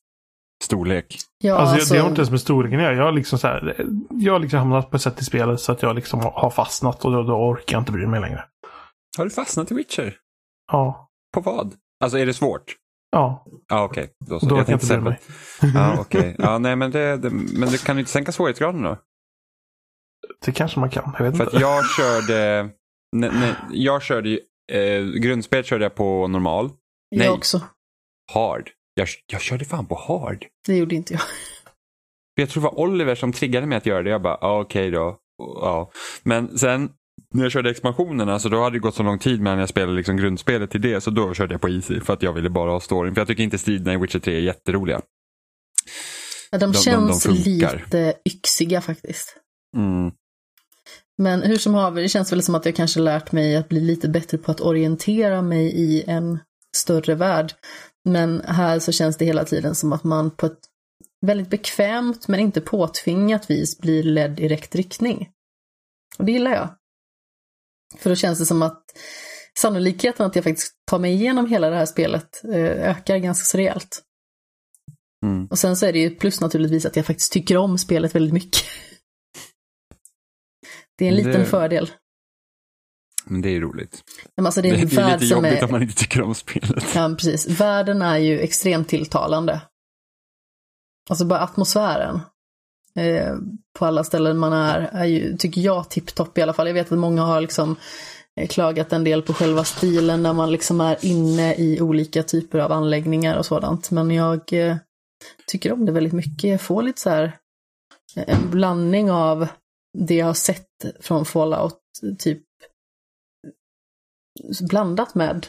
storlek. 0.64 1.16
Ja, 1.38 1.54
Alltså, 1.56 1.74
alltså, 1.74 1.94
Det 1.94 2.00
har 2.00 2.08
inte 2.08 2.20
ens 2.20 2.30
med 2.30 2.40
storleken 2.40 2.78
att 2.78 2.84
göra. 2.84 2.94
Jag 2.96 3.04
har 3.04 3.12
liksom 3.12 3.38
så 3.38 3.46
här, 3.46 3.86
jag 4.10 4.32
har 4.32 4.40
liksom 4.40 4.58
hamnat 4.58 4.90
på 4.90 4.96
ett 4.96 5.02
sätt 5.02 5.20
i 5.20 5.24
spelet 5.24 5.60
så 5.60 5.72
att 5.72 5.82
jag 5.82 5.96
liksom 5.96 6.20
har 6.20 6.50
fastnat 6.50 7.04
och 7.04 7.12
då, 7.12 7.22
då 7.22 7.34
orkar 7.34 7.74
jag 7.74 7.80
inte 7.80 7.92
bry 7.92 8.06
mig 8.06 8.20
längre. 8.20 8.44
Har 9.18 9.24
du 9.24 9.30
fastnat 9.30 9.70
i 9.70 9.74
Witcher? 9.74 10.16
Ja. 10.72 11.08
På 11.34 11.40
vad? 11.40 11.74
Alltså 12.04 12.18
är 12.18 12.26
det 12.26 12.34
svårt? 12.34 12.76
Ja, 13.10 13.44
Ja, 13.68 13.84
okej. 13.84 14.10
Då, 14.26 14.40
så. 14.40 14.46
då 14.46 14.54
jag 14.56 14.60
orkar 14.60 14.72
jag 14.72 14.76
inte 14.76 14.86
bry 14.86 15.00
mig. 15.00 15.20
Ja, 15.74 15.96
okej. 16.00 16.36
Ja, 16.38 16.58
nej, 16.58 16.76
men, 16.76 16.90
det, 16.90 17.16
det, 17.16 17.30
men 17.30 17.68
du 17.68 17.78
kan 17.78 17.96
ju 17.96 18.00
inte 18.00 18.12
sänka 18.12 18.32
svårighetsgraden 18.32 18.82
då? 18.82 18.96
Det 20.44 20.52
kanske 20.52 20.80
man 20.80 20.90
kan. 20.90 21.14
Jag 21.18 21.24
vet 21.24 21.36
För 21.36 21.44
inte. 21.44 21.56
att 21.56 21.62
jag 21.62 21.84
körde, 21.96 22.70
ne, 23.16 23.30
ne, 23.30 23.56
jag 23.70 24.02
körde 24.02 24.28
ju, 24.28 24.40
eh, 24.72 25.02
grundspel 25.04 25.64
körde 25.64 25.84
jag 25.84 25.94
på 25.94 26.28
normal. 26.28 26.70
nej. 27.16 27.26
jag 27.26 27.34
också. 27.34 27.60
Hard. 28.32 28.70
Jag, 28.94 29.08
jag 29.32 29.40
körde 29.40 29.64
fan 29.64 29.86
på 29.86 29.94
hard. 29.94 30.46
Det 30.66 30.76
gjorde 30.76 30.94
inte 30.94 31.12
jag. 31.12 31.22
Jag 32.34 32.48
tror 32.50 32.62
det 32.62 32.68
var 32.68 32.80
Oliver 32.80 33.14
som 33.14 33.32
triggade 33.32 33.66
mig 33.66 33.78
att 33.78 33.86
göra 33.86 34.02
det. 34.02 34.10
Jag 34.10 34.22
bara, 34.22 34.38
ah, 34.40 34.60
okej 34.60 34.90
då. 34.90 35.18
Ja. 35.38 35.90
Men 36.22 36.58
sen 36.58 36.90
när 37.34 37.42
jag 37.42 37.52
körde 37.52 37.70
expansionerna 37.70 38.38
så 38.38 38.48
då 38.48 38.62
hade 38.62 38.76
det 38.76 38.80
gått 38.80 38.94
så 38.94 39.02
lång 39.02 39.18
tid 39.18 39.40
mellan 39.40 39.58
jag 39.58 39.68
spelade 39.68 39.92
liksom 39.96 40.16
grundspelet 40.16 40.70
till 40.70 40.80
det. 40.80 41.00
Så 41.00 41.10
då 41.10 41.34
körde 41.34 41.54
jag 41.54 41.60
på 41.60 41.68
easy 41.68 42.00
för 42.00 42.12
att 42.12 42.22
jag 42.22 42.32
ville 42.32 42.50
bara 42.50 42.70
ha 42.70 42.80
storyn. 42.80 43.14
För 43.14 43.20
jag 43.20 43.28
tycker 43.28 43.42
inte 43.42 43.58
striderna 43.58 43.94
i 43.94 43.96
Witcher 43.96 44.18
3 44.18 44.36
är 44.36 44.40
jätteroliga. 44.40 45.00
Ja, 46.50 46.58
De, 46.58 46.72
de- 46.72 46.78
känns 46.78 47.24
de 47.24 47.34
funkar. 47.36 47.76
lite 47.84 48.14
yxiga 48.28 48.80
faktiskt. 48.80 49.36
Mm. 49.76 50.12
Men 51.18 51.42
hur 51.42 51.56
som 51.56 51.74
haver, 51.74 52.02
det 52.02 52.08
känns 52.08 52.32
väl 52.32 52.42
som 52.42 52.54
att 52.54 52.66
jag 52.66 52.76
kanske 52.76 53.00
lärt 53.00 53.32
mig 53.32 53.56
att 53.56 53.68
bli 53.68 53.80
lite 53.80 54.08
bättre 54.08 54.38
på 54.38 54.50
att 54.50 54.60
orientera 54.60 55.42
mig 55.42 55.66
i 55.66 56.04
en 56.06 56.38
större 56.76 57.14
värld. 57.14 57.52
Men 58.04 58.40
här 58.40 58.78
så 58.78 58.92
känns 58.92 59.16
det 59.16 59.24
hela 59.24 59.44
tiden 59.44 59.74
som 59.74 59.92
att 59.92 60.04
man 60.04 60.30
på 60.30 60.46
ett 60.46 60.58
väldigt 61.26 61.50
bekvämt 61.50 62.28
men 62.28 62.40
inte 62.40 62.60
påtvingat 62.60 63.50
vis 63.50 63.78
blir 63.78 64.02
ledd 64.02 64.40
i 64.40 64.48
rätt 64.48 64.74
riktning. 64.74 65.30
Och 66.18 66.24
det 66.24 66.32
gillar 66.32 66.50
jag. 66.52 66.68
För 67.98 68.10
då 68.10 68.16
känns 68.16 68.38
det 68.38 68.46
som 68.46 68.62
att 68.62 68.82
sannolikheten 69.58 70.26
att 70.26 70.34
jag 70.36 70.44
faktiskt 70.44 70.72
tar 70.90 70.98
mig 70.98 71.12
igenom 71.12 71.46
hela 71.46 71.70
det 71.70 71.76
här 71.76 71.86
spelet 71.86 72.44
eh, 72.44 72.88
ökar 72.90 73.16
ganska 73.16 73.44
så 73.44 73.58
rejält. 73.58 74.02
Mm. 75.26 75.46
Och 75.46 75.58
sen 75.58 75.76
så 75.76 75.86
är 75.86 75.92
det 75.92 75.98
ju 75.98 76.10
plus 76.10 76.40
naturligtvis 76.40 76.86
att 76.86 76.96
jag 76.96 77.06
faktiskt 77.06 77.32
tycker 77.32 77.56
om 77.56 77.78
spelet 77.78 78.14
väldigt 78.14 78.32
mycket. 78.34 78.62
Det 80.98 81.04
är 81.04 81.08
en 81.08 81.14
liten 81.16 81.32
Det- 81.32 81.46
fördel. 81.46 81.90
Men 83.32 83.42
det 83.42 83.48
är 83.48 83.60
roligt. 83.60 84.02
Men 84.36 84.46
alltså 84.46 84.62
det 84.62 84.68
är 84.68 84.74
en 84.74 84.88
det 84.88 84.96
är 84.96 85.18
lite 85.18 85.34
jobbigt 85.34 85.52
är... 85.52 85.64
om 85.64 85.70
man 85.70 85.82
inte 85.82 85.94
tycker 85.94 86.22
om 86.22 86.34
spelet. 86.34 86.84
Ja, 86.94 87.14
precis. 87.18 87.60
Världen 87.60 88.02
är 88.02 88.18
ju 88.18 88.40
extremt 88.40 88.88
tilltalande. 88.88 89.60
Alltså 91.10 91.24
bara 91.24 91.40
atmosfären. 91.40 92.20
Eh, 92.96 93.34
på 93.78 93.86
alla 93.86 94.04
ställen 94.04 94.38
man 94.38 94.52
är, 94.52 94.80
är 94.92 95.04
ju, 95.04 95.36
tycker 95.36 95.60
jag, 95.60 95.90
tipptopp 95.90 96.38
i 96.38 96.42
alla 96.42 96.52
fall. 96.52 96.66
Jag 96.66 96.74
vet 96.74 96.92
att 96.92 96.98
många 96.98 97.22
har 97.22 97.40
liksom 97.40 97.76
eh, 98.40 98.48
klagat 98.48 98.92
en 98.92 99.04
del 99.04 99.22
på 99.22 99.34
själva 99.34 99.64
stilen 99.64 100.22
när 100.22 100.32
man 100.32 100.52
liksom 100.52 100.80
är 100.80 101.04
inne 101.04 101.54
i 101.54 101.80
olika 101.80 102.22
typer 102.22 102.58
av 102.58 102.72
anläggningar 102.72 103.36
och 103.36 103.46
sådant. 103.46 103.90
Men 103.90 104.10
jag 104.10 104.52
eh, 104.52 104.76
tycker 105.46 105.72
om 105.72 105.86
det 105.86 105.92
väldigt 105.92 106.12
mycket. 106.12 106.50
Jag 106.50 106.60
får 106.60 106.82
lite 106.82 107.00
så 107.00 107.10
här 107.10 107.36
eh, 108.16 108.34
en 108.34 108.50
blandning 108.50 109.10
av 109.10 109.46
det 109.98 110.14
jag 110.14 110.26
har 110.26 110.34
sett 110.34 110.68
från 111.00 111.24
Fallout, 111.24 111.78
typ 112.18 112.42
blandat 114.70 115.14
med 115.14 115.46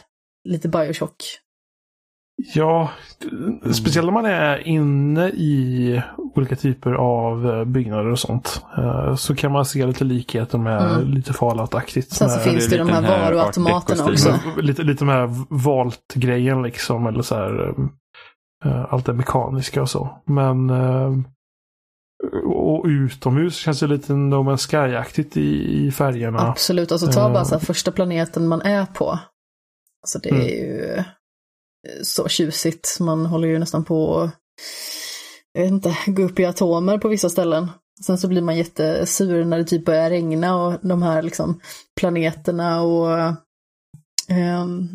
lite 0.48 0.68
Bioshock. 0.68 1.16
Ja, 2.54 2.90
speciellt 3.74 4.08
om 4.08 4.14
man 4.14 4.24
är 4.26 4.66
inne 4.68 5.28
i 5.28 6.02
olika 6.16 6.56
typer 6.56 6.92
av 6.92 7.50
eh, 7.50 7.64
byggnader 7.64 8.10
och 8.10 8.18
sånt. 8.18 8.64
eh, 8.78 9.14
Så 9.14 9.34
kan 9.36 9.52
man 9.52 9.64
se 9.64 9.86
lite 9.86 10.04
likheter 10.04 10.58
med 10.58 10.82
Mm. 10.94 11.08
lite 11.10 11.32
Fallout-aktigt. 11.32 12.10
Sen 12.14 12.30
så 12.30 12.38
finns 12.38 12.68
det 12.68 12.76
det 12.76 12.82
de 12.84 12.88
här 12.88 13.02
här 13.02 13.32
varuautomaterna 13.32 14.04
också. 14.04 14.38
Lite, 14.56 14.82
lite 14.82 15.04
de 15.04 15.10
här 15.10 15.28
valt-grejen 15.64 16.62
liksom. 16.62 17.06
Eller 17.06 17.22
så 17.22 17.34
här. 17.34 17.74
eh, 18.64 18.84
Allt 18.94 19.06
det 19.06 19.12
mekaniska 19.12 19.82
och 19.82 19.90
så. 19.90 20.22
Men 20.26 20.70
och 22.44 22.84
utomhus 22.86 23.56
känns 23.56 23.80
det 23.80 23.86
lite 23.86 24.12
No 24.12 24.34
Man's 24.34 24.68
Sky-aktigt 24.70 25.36
i, 25.36 25.64
i 25.86 25.90
färgerna. 25.92 26.38
Absolut, 26.40 26.92
alltså 26.92 27.06
ta 27.12 27.28
bara 27.30 27.38
Eh. 27.40 27.44
så 27.44 27.54
här 27.54 27.60
första 27.64 27.92
planeten 27.92 28.48
man 28.48 28.62
är 28.62 28.86
på. 28.86 29.18
Alltså 30.02 30.18
det 30.18 30.28
är 30.28 30.34
Mm. 30.34 30.46
ju 30.46 30.84
eh, 30.94 31.04
så 32.02 32.28
tjusigt. 32.28 32.96
Man 33.00 33.26
håller 33.26 33.48
ju 33.48 33.58
nästan 33.58 33.84
på 33.84 34.20
att, 34.20 34.30
jag 35.52 35.62
vet 35.62 35.70
inte, 35.72 35.96
gå 36.06 36.22
upp 36.22 36.38
i 36.40 36.44
atomer 36.44 36.98
på 36.98 37.08
vissa 37.08 37.28
ställen. 37.30 37.70
Sen 38.06 38.18
så 38.18 38.28
blir 38.28 38.42
man 38.42 38.56
jättesur 38.56 39.44
när 39.44 39.58
det 39.58 39.64
typ 39.64 39.84
börjar 39.84 40.10
regna 40.10 40.56
och 40.64 40.78
de 40.82 41.02
här 41.02 41.22
liksom 41.22 41.60
planeterna 42.00 42.82
och 42.82 43.18
ehm, 44.28 44.88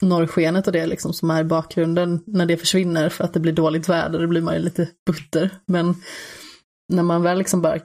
norrskenet 0.00 0.66
och 0.66 0.72
det 0.72 0.86
liksom 0.86 1.12
som 1.12 1.30
är 1.30 1.40
i 1.40 1.44
bakgrunden, 1.44 2.22
när 2.26 2.46
det 2.46 2.56
försvinner 2.56 3.08
för 3.08 3.24
att 3.24 3.34
det 3.34 3.40
blir 3.40 3.52
dåligt 3.52 3.88
väder, 3.88 4.18
då 4.18 4.26
blir 4.26 4.42
man 4.42 4.54
ju 4.54 4.60
lite 4.60 4.88
butter. 5.06 5.50
Men 5.66 5.94
när 6.88 7.02
man 7.02 7.22
väl 7.22 7.38
liksom 7.38 7.62
bara 7.62 7.80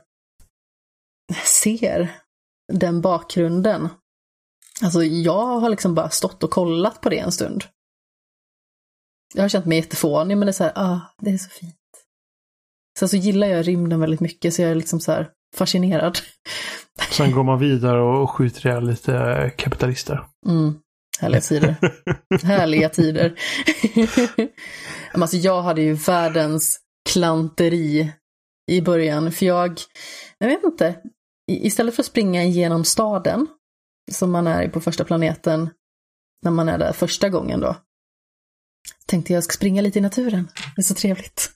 ser 1.62 2.15
den 2.73 3.01
bakgrunden. 3.01 3.89
Alltså 4.82 5.04
jag 5.04 5.60
har 5.60 5.69
liksom 5.69 5.95
bara 5.95 6.10
stått 6.10 6.43
och 6.43 6.51
kollat 6.51 7.01
på 7.01 7.10
det 7.10 7.19
en 7.19 7.32
stund. 7.32 7.63
Jag 9.34 9.41
har 9.41 9.49
känt 9.49 9.65
mig 9.65 9.78
jättefånig 9.78 10.38
men 10.38 10.45
det 10.45 10.49
är 10.49 10.54
så 10.54 10.63
här, 10.63 10.73
ah, 10.75 10.99
det 11.21 11.30
är 11.30 11.38
så 11.38 11.49
fint. 11.49 11.75
Sen 12.99 13.10
så 13.10 13.17
gillar 13.17 13.47
jag 13.47 13.67
rymden 13.67 13.99
väldigt 13.99 14.19
mycket 14.19 14.54
så 14.54 14.62
jag 14.62 14.71
är 14.71 14.75
liksom 14.75 14.99
så 14.99 15.12
här 15.12 15.30
fascinerad. 15.56 16.17
Sen 17.12 17.32
går 17.32 17.43
man 17.43 17.60
vidare 17.60 18.01
och 18.01 18.32
skjuter 18.32 18.67
ihjäl 18.67 18.88
lite 18.88 19.51
kapitalister. 19.58 20.28
Mm. 20.45 20.80
Härliga 21.19 21.41
tider. 21.41 21.75
Härliga 22.43 22.89
tider. 22.89 23.39
Alltså 25.21 25.38
jag 25.38 25.62
hade 25.62 25.82
ju 25.82 25.93
världens 25.93 26.80
klanteri 27.10 28.12
i 28.71 28.82
början. 28.82 29.32
För 29.32 29.45
jag, 29.45 29.80
jag 30.38 30.47
vet 30.47 30.63
inte, 30.63 30.95
istället 31.51 31.95
för 31.95 32.01
att 32.01 32.08
springa 32.08 32.43
igenom 32.43 32.86
staden, 32.86 33.47
som 34.12 34.32
man 34.32 34.47
är 34.47 34.69
på 34.69 34.82
första 34.82 35.04
planeten, 35.06 35.69
när 36.43 36.51
man 36.51 36.69
är 36.69 36.78
där 36.78 36.93
första 36.93 37.30
gången 37.30 37.60
då, 37.60 37.75
tänkte 39.08 39.34
jag 39.34 39.43
ska 39.43 39.54
springa 39.54 39.82
lite 39.82 39.99
i 39.99 40.01
naturen. 40.01 40.47
Det 40.75 40.82
är 40.82 40.84
så 40.84 40.95
trevligt. 40.95 41.51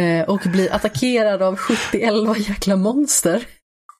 Eh, 0.00 0.28
och 0.28 0.40
bli 0.40 0.70
attackerad 0.70 1.42
av 1.42 1.56
70-11 1.56 2.38
jäkla 2.38 2.76
monster. 2.76 3.46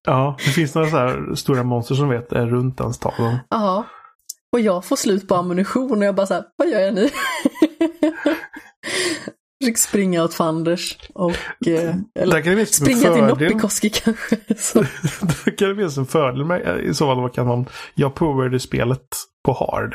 Ja, 0.04 0.36
det 0.44 0.50
finns 0.50 0.74
några 0.74 0.90
så 0.90 0.96
här 0.96 1.34
stora 1.34 1.62
monster 1.62 1.94
som 1.94 2.08
vet 2.08 2.32
är 2.32 2.46
runt 2.46 2.78
den 2.78 2.94
staden. 2.94 3.38
Ja. 3.48 3.84
Och 4.52 4.60
jag 4.60 4.84
får 4.84 4.96
slut 4.96 5.28
på 5.28 5.34
ammunition 5.34 5.98
och 5.98 6.04
jag 6.04 6.14
bara 6.14 6.26
så 6.26 6.34
här, 6.34 6.44
vad 6.56 6.68
gör 6.68 6.80
jag 6.80 6.94
nu? 6.94 7.08
Fick 9.64 9.78
springa 9.78 10.24
åt 10.24 10.34
fanders 10.34 10.98
och... 11.14 11.30
Eh, 11.66 11.94
eller 12.14 12.64
springa 12.64 13.14
till. 13.14 13.24
Noppikoski 13.24 13.90
kanske. 13.90 14.36
Så. 14.56 14.78
Där 15.20 15.56
kan 15.56 15.68
det 15.68 15.74
finnas 15.74 15.96
en 15.96 16.06
fördel 16.06 16.44
med 16.44 16.80
i 16.84 16.94
så 16.94 17.06
fall 17.06 17.20
vad 17.20 17.34
kan 17.34 17.46
man... 17.46 17.66
Jag 17.94 18.14
provade 18.14 18.60
spelet 18.60 19.06
på 19.44 19.52
hard. 19.52 19.94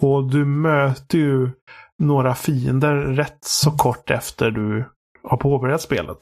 Och 0.00 0.30
du 0.30 0.44
möter 0.44 1.18
ju 1.18 1.50
några 2.02 2.34
fiender 2.34 2.94
rätt 2.94 3.38
så 3.40 3.70
kort 3.70 4.10
efter 4.10 4.50
du 4.50 4.84
har 5.22 5.36
påbörjat 5.36 5.82
spelet. 5.82 6.18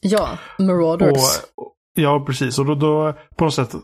Ja, 0.00 0.38
Marauders. 0.58 1.40
Och, 1.56 1.74
ja, 1.94 2.24
precis. 2.26 2.58
Och 2.58 2.66
då, 2.66 2.74
då 2.74 3.14
på 3.36 3.44
något 3.44 3.54
sätt 3.54 3.74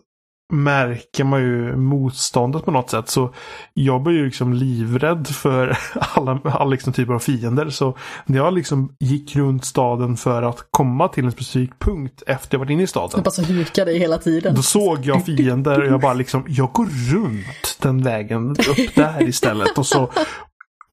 märker 0.53 1.25
man 1.25 1.41
ju 1.41 1.77
motståndet 1.77 2.65
på 2.65 2.71
något 2.71 2.91
sätt. 2.91 3.09
Så 3.09 3.35
jag 3.75 4.03
blir 4.03 4.15
ju 4.15 4.25
liksom 4.25 4.53
livrädd 4.53 5.27
för 5.27 5.79
alla, 6.15 6.41
alla 6.45 6.65
liksom 6.65 6.93
typer 6.93 7.15
av 7.15 7.19
fiender. 7.19 7.71
Så 7.71 7.97
när 8.27 8.39
jag 8.39 8.55
liksom 8.55 8.97
gick 9.01 9.37
runt 9.37 9.65
staden 9.65 10.17
för 10.17 10.43
att 10.43 10.67
komma 10.71 11.09
till 11.09 11.25
en 11.25 11.33
specifik 11.33 11.79
punkt 11.79 12.23
efter 12.27 12.55
jag 12.55 12.59
varit 12.59 12.71
inne 12.71 12.83
i 12.83 12.87
staden. 12.87 13.11
Jag 13.15 13.25
bara 13.25 13.31
så 13.31 13.43
hukar 13.43 13.85
dig 13.85 13.99
hela 13.99 14.19
tiden. 14.19 14.55
Då 14.55 14.63
såg 14.63 14.99
jag 15.05 15.25
fiender 15.25 15.81
och 15.81 15.87
jag 15.87 16.01
bara 16.01 16.15
liksom, 16.15 16.45
jag 16.49 16.73
går 16.73 17.13
runt 17.13 17.79
den 17.83 18.03
vägen 18.03 18.51
upp 18.51 18.95
där 18.95 19.29
istället. 19.29 19.79
Och 19.79 19.87
så 19.87 20.11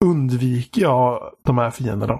undviker 0.05 0.81
jag 0.81 1.31
de 1.45 1.57
här 1.57 1.71
fienderna. 1.71 2.19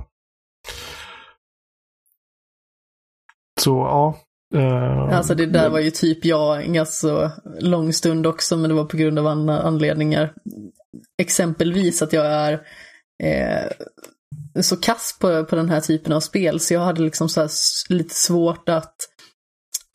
Så 3.60 3.72
ja. 3.72 4.16
Eh, 4.54 5.18
Alltså 5.18 5.36
det 5.36 5.46
där 5.46 5.70
var 5.70 5.80
ju 5.80 5.92
typ 5.92 6.26
jag 6.26 6.64
en 6.64 6.74
ganska 6.74 7.32
lång 7.60 7.94
stund 7.94 8.28
också, 8.28 8.58
men 8.58 8.70
det 8.70 8.76
var 8.76 8.86
på 8.86 8.98
grund 8.98 9.20
av 9.20 9.28
andra 9.28 9.60
anledningar. 9.60 10.34
Exempelvis 11.22 12.02
att 12.02 12.14
jag 12.14 12.26
är 12.26 12.54
eh, 13.24 13.72
så 14.62 14.78
kass 14.78 15.18
på, 15.20 15.46
på 15.46 15.56
den 15.56 15.70
här 15.70 15.82
typen 15.82 16.14
av 16.14 16.20
spel 16.20 16.60
så 16.60 16.74
jag 16.74 16.82
hade 16.82 17.02
liksom 17.02 17.30
så 17.30 17.48
lite 17.90 18.16
svårt 18.16 18.70
att 18.70 18.96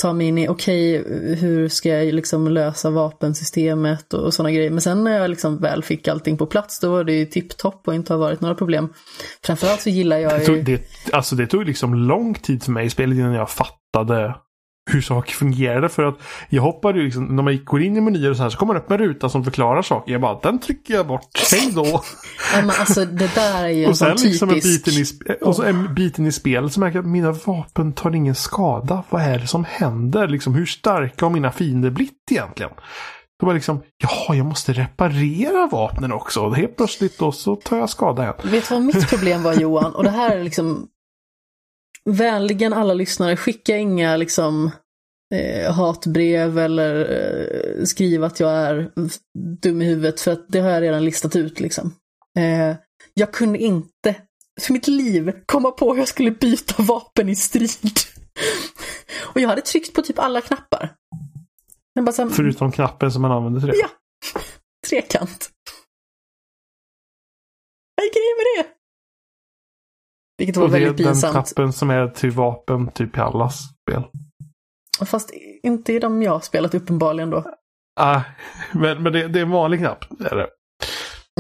ta 0.03 0.13
mig 0.13 0.27
in 0.27 0.39
i, 0.39 0.49
okej, 0.49 1.01
okay, 1.01 1.35
hur 1.35 1.69
ska 1.69 1.89
jag 1.89 2.15
liksom 2.15 2.49
lösa 2.49 2.91
vapensystemet 2.91 4.15
och, 4.15 4.21
och 4.21 4.35
sådana 4.35 4.53
grejer. 4.53 4.71
Men 4.71 4.81
sen 4.81 5.05
när 5.05 5.19
jag 5.19 5.31
liksom 5.31 5.59
väl 5.59 5.83
fick 5.83 6.09
allting 6.09 6.37
på 6.37 6.47
plats, 6.47 6.81
då 6.81 6.91
var 6.91 7.05
det 7.05 7.13
ju 7.13 7.27
tipptopp 7.27 7.89
och 7.89 7.95
inte 7.95 8.13
har 8.13 8.19
varit 8.19 8.41
några 8.41 8.55
problem. 8.55 8.93
Framförallt 9.45 9.81
så 9.81 9.91
gillar 9.91 10.19
jag 10.19 10.33
ju... 10.33 10.39
Det 10.39 10.45
tog, 10.47 10.65
det, 10.65 10.83
alltså 11.13 11.37
det 11.37 11.47
tog 11.47 11.67
liksom 11.67 11.95
lång 11.95 12.35
tid 12.35 12.63
för 12.63 12.73
mig 12.73 12.87
i 12.87 12.91
spelet 12.91 13.19
innan 13.19 13.33
jag 13.33 13.51
fattade 13.51 14.35
hur 14.91 15.01
saker 15.01 15.33
fungerade. 15.33 15.89
För 15.89 16.03
att 16.03 16.19
jag 16.49 16.63
hoppade 16.63 16.99
ju 16.99 17.05
liksom, 17.05 17.25
när 17.25 17.43
man 17.43 17.65
går 17.65 17.83
in 17.83 17.97
i 17.97 18.01
menyer 18.01 18.31
och 18.31 18.37
så 18.37 18.43
här 18.43 18.51
så 18.51 18.59
kommer 18.59 18.75
man 18.75 18.83
upp 18.83 18.91
en 18.91 18.99
ruta 18.99 19.29
som 19.29 19.45
förklarar 19.45 19.83
saker. 19.83 20.13
Jag 20.13 20.21
bara, 20.21 20.41
den 20.43 20.59
trycker 20.59 20.95
jag 20.95 21.07
bort. 21.07 21.29
Hej 21.53 21.73
då! 21.75 21.85
ja, 22.55 22.61
men 22.61 22.71
alltså 22.71 23.05
det 23.05 23.35
där 23.35 23.65
är 23.65 23.69
ju 23.69 23.87
och 23.87 23.99
sen 23.99 24.19
sån 24.19 24.29
liksom 24.29 24.49
typisk... 24.49 24.87
En 24.89 24.95
biten 24.95 25.35
i, 25.35 25.39
och 25.43 25.57
så 25.57 25.63
en 25.63 25.95
biten 25.95 26.27
i 26.27 26.33
spelet 26.33 26.73
så 26.73 26.81
märker 26.81 26.99
jag 26.99 27.05
att 27.05 27.11
mina 27.11 27.33
vapen 27.33 27.93
tar 27.93 28.15
ingen 28.15 28.35
skada. 28.35 29.03
Vad 29.11 29.23
är 29.23 29.39
det 29.39 29.47
som 29.47 29.65
händer? 29.65 30.29
Liksom, 30.29 30.55
hur 30.55 30.67
starka 30.67 31.27
har 31.27 31.31
mina 31.31 31.53
fiender 31.53 31.91
blivit 31.91 32.13
egentligen? 32.31 32.73
Då 33.41 33.47
var 33.47 33.55
liksom, 33.55 33.83
jaha, 33.99 34.37
jag 34.37 34.47
måste 34.47 34.73
reparera 34.73 35.67
vapnen 35.67 36.13
också. 36.13 36.51
Helt 36.51 36.77
plötsligt 36.77 37.19
då 37.19 37.33
så 37.33 37.57
tar 37.57 37.77
jag 37.77 37.91
skada 37.91 38.23
igen. 38.23 38.35
Vet 38.43 38.69
du 38.69 38.75
vad 38.75 38.85
mitt 38.85 39.09
problem 39.09 39.43
var 39.43 39.55
Johan? 39.61 39.95
Och 39.95 40.05
det 40.05 40.11
här 40.11 40.37
är 40.37 40.45
liksom 40.45 40.89
vänligen 42.07 42.73
alla 42.73 42.95
lyssnare, 42.95 43.37
skicka 43.37 43.77
inga 43.77 44.17
liksom 44.17 44.71
eh, 45.35 45.73
hatbrev 45.73 46.59
eller 46.59 46.95
eh, 47.11 47.85
skriv 47.85 48.25
att 48.25 48.41
jag 48.41 48.53
är 48.53 48.91
dum 49.63 49.83
i 49.83 49.85
huvudet 49.85 50.21
för 50.21 50.33
att 50.33 50.47
det 50.49 50.61
har 50.61 50.71
jag 50.71 50.83
redan 50.83 51.05
listat 51.05 51.37
ut 51.37 51.61
liksom. 51.61 51.95
Eh, 52.39 52.77
jag 53.15 53.33
kunde 53.33 53.59
inte 53.59 54.15
för 54.61 54.73
mitt 54.73 54.89
liv 54.89 55.33
komma 55.47 55.71
på 55.71 55.93
hur 55.93 55.99
jag 55.99 56.09
skulle 56.09 56.31
byta 56.31 56.83
vapen 56.83 57.29
i 57.29 57.37
strid. 57.37 57.99
Och 59.23 59.41
jag 59.41 59.49
hade 59.49 59.63
tryckt 59.63 59.95
på 59.95 60.03
typ 60.03 60.19
alla 60.19 60.41
knappar. 60.41 60.95
Här, 61.97 62.29
Förutom 62.29 62.73
knappen 62.73 63.13
som 63.13 63.23
man 63.23 63.33
använder 63.33 63.61
till 63.61 63.69
det? 63.69 63.77
Ja! 63.77 63.89
Trekant. 64.89 65.51
Vad 67.97 68.05
gick 68.05 68.15
det 68.15 68.21
med 68.21 68.65
det? 68.65 68.76
Vilket 70.39 70.57
var 70.57 70.65
och 70.65 70.71
det 70.71 70.79
väldigt 70.81 70.97
pinsamt. 70.97 71.35
den 71.35 71.45
knappen 71.45 71.73
som 71.73 71.91
är 71.91 72.09
till 72.09 72.31
vapen 72.31 72.91
typ 72.93 73.17
i 73.17 73.21
alla 73.21 73.51
spel. 73.51 74.03
Fast 75.07 75.31
inte 75.63 75.93
i 75.93 75.99
de 75.99 76.23
jag 76.23 76.33
har 76.33 76.41
spelat 76.41 76.75
uppenbarligen 76.75 77.31
då. 77.31 77.45
Ah, 78.01 78.21
men 78.73 79.03
men 79.03 79.13
det, 79.13 79.29
det 79.29 79.39
är 79.39 79.43
en 79.43 79.51
vanlig 79.51 79.81
knapp. 79.81 80.05
Det 80.11 80.29
är 80.29 80.37
det. 80.37 80.47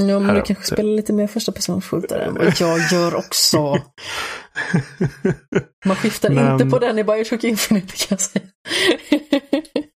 Ja, 0.00 0.18
men 0.18 0.34
du 0.34 0.42
kanske 0.42 0.64
spelar 0.64 0.90
lite 0.90 1.12
mer 1.12 1.26
första 1.26 1.52
personskjutare 1.52 2.24
än 2.24 2.34
vad 2.34 2.60
jag 2.60 2.78
gör 2.92 3.14
också. 3.14 3.58
Man 5.84 5.96
skiftar 5.96 6.30
men... 6.30 6.52
inte 6.52 6.66
på 6.66 6.78
den 6.78 6.98
i 6.98 7.04
Bioshock 7.04 7.44
Infinite 7.44 7.96
kan 7.96 8.06
jag 8.08 8.20
säga. 8.20 8.44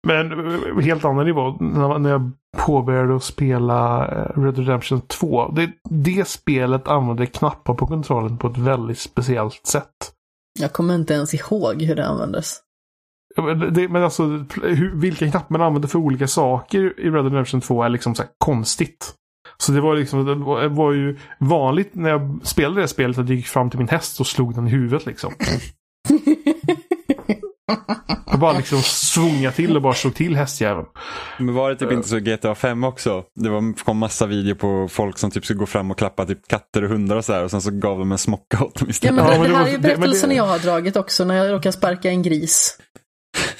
Men 0.08 0.32
eh, 0.32 0.84
helt 0.84 1.06
annan 1.06 1.26
nivå. 1.26 1.52
När 2.00 2.10
jag 2.10 2.32
påbörjade 2.58 3.16
att 3.16 3.24
spela 3.24 4.08
eh, 4.08 4.42
Red 4.42 4.58
Redemption 4.58 5.02
2. 5.02 5.52
Det, 5.52 5.72
det 5.90 6.28
spelet 6.28 6.88
använde 6.88 7.26
knappar 7.26 7.74
på 7.74 7.88
kontrollen 7.88 8.38
på 8.38 8.48
ett 8.48 8.58
väldigt 8.58 9.00
speciellt 9.00 9.66
sätt. 9.68 10.14
Jag 10.60 10.74
kommer 10.74 10.96
inte 10.96 11.14
ens 11.14 11.34
ihåg 11.34 11.82
hur 11.82 11.96
det 11.96 12.08
användes. 12.08 12.60
Det, 13.72 13.90
men 13.90 14.04
alltså, 14.04 14.24
hur, 14.64 14.96
vilka 14.96 15.32
knappar 15.32 15.58
man 15.58 15.68
använder 15.68 15.90
för 15.90 16.00
olika 16.00 16.28
saker 16.28 17.00
i 17.00 17.10
Red 17.10 17.24
Redemption 17.24 17.62
2 17.62 17.84
är 17.84 17.90
liksom 17.90 18.16
så 18.16 18.24
konstigt. 18.38 19.14
Så 19.58 19.72
det 19.72 19.82
var 19.82 19.96
liksom, 19.96 20.26
det 20.26 20.36
var, 20.36 20.62
det 20.62 20.68
var, 20.68 20.92
ju 20.92 21.18
vanligt 21.40 21.96
när 21.96 22.10
jag 22.10 22.40
spelade 22.44 22.82
det 22.82 22.88
spelet 22.88 23.18
att 23.18 23.30
jag 23.30 23.36
gick 23.36 23.48
fram 23.48 23.70
till 23.70 23.80
min 23.80 23.88
häst 23.88 24.20
och 24.20 24.28
slog 24.28 24.56
den 24.56 24.68
i 24.68 24.70
huvudet 24.70 25.06
liksom. 25.06 25.34
Jag 28.26 28.40
bara 28.40 28.54
liksom 28.58 28.82
svunga 28.82 29.52
till 29.52 29.76
och 29.76 29.82
bara 29.82 29.94
slog 29.94 30.16
till 30.16 30.36
hästjäveln. 30.36 30.88
Men 31.38 31.56
var 31.56 31.70
det 31.70 31.76
typ 31.76 31.92
inte 31.92 32.10
så 32.10 32.20
GTA 32.20 32.56
5 32.56 32.84
också? 32.84 33.24
Det 33.36 33.50
var, 33.50 33.84
kom 33.84 33.98
massa 33.98 34.26
videor 34.26 34.56
på 34.56 34.88
folk 34.92 35.18
som 35.18 35.32
typ 35.32 35.46
skulle 35.46 35.60
gå 35.60 35.66
fram 35.66 35.92
och 35.92 35.98
klappa 35.98 36.26
typ 36.26 36.48
katter 36.48 36.84
och 36.84 36.90
hundar 36.90 37.16
och 37.16 37.26
så 37.26 37.34
här 37.34 37.44
och 37.44 37.52
sen 37.52 37.62
så 37.62 37.72
gav 37.72 38.00
de 38.00 38.12
en 38.12 38.18
smocka 38.18 38.64
åt 38.64 38.80
dem 38.80 38.90
istället. 38.90 39.26
Ja, 39.26 39.32
men 39.32 39.42
det, 39.42 39.48
det 39.48 39.56
här 39.56 39.68
är 39.68 39.72
ju 39.72 39.78
berättelsen 39.78 40.30
det, 40.30 40.36
jag 40.36 40.46
har 40.46 40.60
dragit 40.60 40.96
också 40.96 41.26
när 41.26 41.36
jag 41.36 41.54
råkade 41.54 41.74
sparka 41.74 42.10
en 42.10 42.22
gris. 42.22 42.78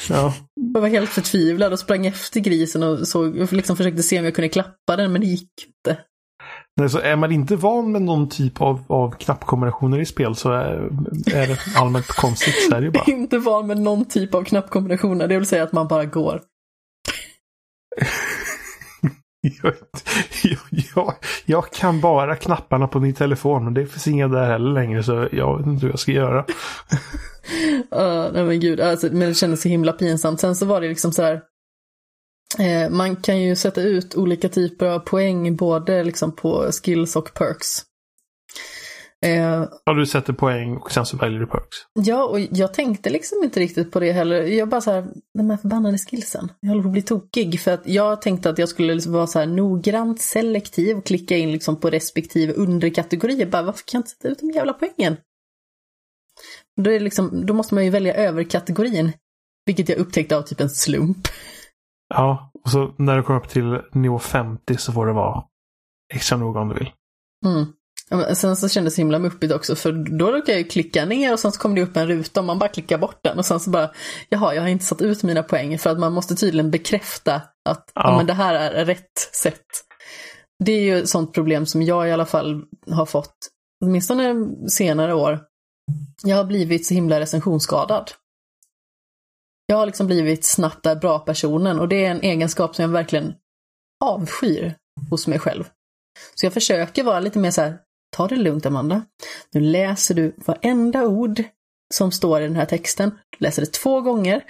Ja. 0.10 0.34
Jag 0.74 0.82
var 0.82 0.90
helt 0.90 1.10
förtvivlad 1.10 1.74
och 1.74 1.80
sprang 1.80 2.06
efter 2.06 2.40
grisen 2.40 2.84
och 2.84 3.08
såg, 3.08 3.54
liksom 3.54 3.78
försökte 3.78 4.04
se 4.04 4.20
om 4.20 4.26
jag 4.26 4.36
kunde 4.36 4.50
klappa 4.50 4.96
den, 4.96 5.12
men 5.12 5.22
det 5.22 5.28
gick 5.28 5.50
inte. 5.68 6.02
Nej, 6.80 6.90
så 6.90 7.00
är 7.00 7.16
man 7.16 7.32
inte 7.32 7.56
van 7.56 7.92
med 7.92 8.02
någon 8.02 8.30
typ 8.30 8.62
av, 8.62 8.84
av 8.88 9.12
knappkombinationer 9.12 10.00
i 10.00 10.06
spel 10.06 10.36
så 10.36 10.52
är, 10.52 10.90
är 11.34 11.48
det 11.48 11.58
allmänt 11.76 12.08
konstigt. 12.08 12.56
Så 12.70 12.76
är 12.76 12.82
det 12.82 12.92
bara. 12.92 13.04
inte 13.08 13.38
van 13.38 13.68
med 13.68 13.78
någon 13.78 14.06
typ 14.06 14.36
av 14.36 14.44
knappkombinationer, 14.44 15.28
det 15.28 15.38
vill 15.38 15.48
säga 15.48 15.64
att 15.64 15.72
man 15.72 15.88
bara 15.88 16.06
går. 16.06 16.42
jag, 19.62 19.74
jag, 20.96 21.14
jag, 21.46 21.72
kan 21.72 22.02
bara 22.02 22.36
knapparna 22.36 22.88
på 22.88 23.00
min 23.00 23.14
telefon 23.14 23.68
och 23.68 23.74
det 23.74 23.86
finns 23.86 24.08
inga 24.08 24.28
där 24.28 24.46
heller 24.46 24.74
längre 24.74 25.04
så 25.04 25.28
jag 25.32 25.58
vet 25.58 25.68
inte 25.68 25.86
hur 25.86 25.92
jag 25.92 26.00
ska 26.00 26.12
göra. 26.12 26.40
uh, 27.96 28.34
nej 28.34 28.44
men 28.44 28.60
gud, 28.60 28.80
alltså, 28.80 29.08
men 29.12 29.28
det 29.28 29.34
kändes 29.34 29.62
så 29.62 29.70
himla 29.70 29.92
pinsamt. 29.92 30.40
Sen 30.40 30.56
så 30.56 30.66
var 30.66 30.82
det 30.82 30.88
liksom 30.88 31.12
sådär, 31.12 31.34
eh, 31.34 31.40
man 32.90 33.16
kan 33.16 33.42
ju 33.42 33.56
sätta 33.56 33.82
ut 33.82 34.16
olika 34.16 34.50
typer 34.50 34.86
av 34.86 35.00
poäng 35.00 35.56
både 35.56 36.04
liksom 36.04 36.36
på 36.36 36.72
skills 36.72 37.16
och 37.16 37.34
perks. 37.34 37.86
Eh, 39.26 39.66
ja, 39.86 39.94
du 39.94 40.06
sätter 40.06 40.34
poäng 40.34 40.78
och 40.78 40.92
sen 40.92 41.06
så 41.06 41.18
väljer 41.18 41.40
du 41.40 41.48
perks. 41.48 41.78
Ja, 41.94 42.24
och 42.24 42.40
jag 42.40 42.74
tänkte 42.74 43.10
liksom 43.10 43.44
inte 43.44 43.60
riktigt 43.60 43.92
på 43.92 44.00
det 44.00 44.12
heller. 44.12 44.44
Jag 44.44 44.70
bara 44.70 44.82
så 44.82 44.92
här, 44.92 45.08
de 45.38 45.50
här 45.50 45.58
förbannade 45.58 45.98
skillsen. 45.98 46.52
Jag 46.60 46.70
håller 46.70 46.84
på 46.84 46.88
att 46.88 46.94
bli 46.94 47.02
tokig. 47.02 47.62
För 47.62 47.72
att 47.72 47.88
jag 47.88 48.22
tänkte 48.22 48.50
att 48.50 48.58
jag 48.58 48.70
skulle 48.70 48.94
liksom 48.94 49.14
vara 49.14 49.28
så 49.28 49.40
här 49.40 49.46
noggrant 49.46 50.22
selektiv 50.22 50.98
och 50.98 51.06
klicka 51.06 51.38
in 51.38 51.52
liksom 51.52 51.80
på 51.80 51.90
respektive 51.90 52.54
underkategori. 52.54 53.46
Bara, 53.46 53.64
varför 53.64 53.84
kan 53.86 53.98
jag 53.98 54.00
inte 54.00 54.12
sätta 54.12 54.28
ut 54.28 54.40
de 54.40 54.52
jävla 54.52 54.74
poängen? 54.74 55.18
Då, 56.82 56.92
är 56.92 57.00
liksom, 57.00 57.46
då 57.46 57.54
måste 57.54 57.76
man 57.76 57.86
ju 57.86 57.90
välja 57.90 58.14
överkategorin. 58.14 59.12
Vilket 59.66 59.90
jag 59.90 59.98
upptäckte 59.98 60.38
av 60.38 60.42
typ 60.42 60.60
en 60.62 60.70
slump. 60.70 61.28
Ja, 62.10 62.52
och 62.64 62.70
så 62.70 62.94
när 62.98 63.18
du 63.18 63.24
kommer 63.24 63.40
upp 63.40 63.50
till 63.50 63.82
nivå 63.94 64.20
50 64.20 64.78
så 64.78 64.92
får 64.92 65.06
det 65.06 65.14
vara 65.14 65.44
extra 66.14 66.38
noga 66.38 66.60
om 66.60 66.70
du 66.70 66.76
vill. 66.76 66.92
Mm. 67.46 67.66
Sen 68.36 68.56
så 68.56 68.70
kändes 68.70 68.96
det 68.96 69.00
himla 69.00 69.20
muppigt 69.20 69.54
också 69.54 69.76
för 69.76 69.92
då 69.92 70.32
råkade 70.32 70.52
jag 70.52 70.60
ju 70.60 70.68
klicka 70.68 71.06
ner 71.06 71.34
och 71.34 71.40
sen 71.40 71.52
så 71.52 71.60
kom 71.60 71.76
det 71.76 71.82
upp 71.82 71.98
en 71.98 72.08
ruta 72.08 72.40
och 72.40 72.46
man 72.46 72.60
bara 72.60 72.70
klickar 72.70 72.98
bort 72.98 73.20
den 73.24 73.38
och 73.38 73.46
sen 73.46 73.60
så 73.60 73.70
bara 73.70 73.92
Jaha, 74.30 74.54
jag 74.54 74.62
har 74.62 74.70
inte 74.70 74.86
satt 74.86 75.02
ut 75.02 75.24
mina 75.24 75.44
poäng 75.44 75.80
för 75.80 75.90
att 75.90 76.00
man 76.00 76.14
måste 76.14 76.36
tydligen 76.36 76.72
bekräfta 76.72 77.36
att 77.70 77.92
ja. 77.96 78.02
ja 78.04 78.18
men 78.18 78.26
det 78.26 78.34
här 78.34 78.54
är 78.54 78.86
rätt 78.86 79.20
sätt. 79.34 79.66
Det 80.64 80.72
är 80.72 80.82
ju 80.82 81.00
ett 81.00 81.10
sånt 81.10 81.34
problem 81.34 81.66
som 81.66 81.82
jag 81.82 82.08
i 82.08 82.12
alla 82.12 82.26
fall 82.26 82.64
har 82.92 83.06
fått, 83.06 83.36
åtminstone 83.86 84.36
senare 84.70 85.14
år. 85.14 85.40
Jag 86.24 86.38
har 86.38 86.44
blivit 86.44 86.88
så 86.88 86.94
himla 86.94 87.20
recensionsskadad. 87.20 88.12
Jag 89.70 89.78
har 89.78 89.86
liksom 89.86 90.08
blivit 90.08 90.46
snabbt 90.46 90.84
där 90.84 90.96
bra-personen 90.96 91.80
och 91.80 91.88
det 91.88 92.06
är 92.06 92.12
en 92.12 92.22
egenskap 92.22 92.76
som 92.76 92.84
jag 92.84 92.90
verkligen 92.90 93.34
avskyr 94.06 94.76
hos 95.10 95.28
mig 95.28 95.40
själv. 95.40 95.64
Så 96.36 96.46
jag 96.46 96.54
försöker 96.54 97.04
vara 97.04 97.20
lite 97.20 97.40
mer 97.40 97.52
så 97.52 97.62
här, 97.62 97.78
ta 98.16 98.28
det 98.28 98.36
lugnt 98.36 98.66
Amanda. 98.66 99.02
Nu 99.52 99.60
läser 99.60 100.16
du 100.16 100.36
varenda 100.46 101.08
ord 101.08 101.44
som 101.94 102.12
står 102.12 102.42
i 102.42 102.44
den 102.44 102.56
här 102.56 102.66
texten. 102.66 103.10
Du 103.10 103.38
läser 103.46 103.62
det 103.62 103.74
två 103.74 104.02
gånger. 104.02 104.44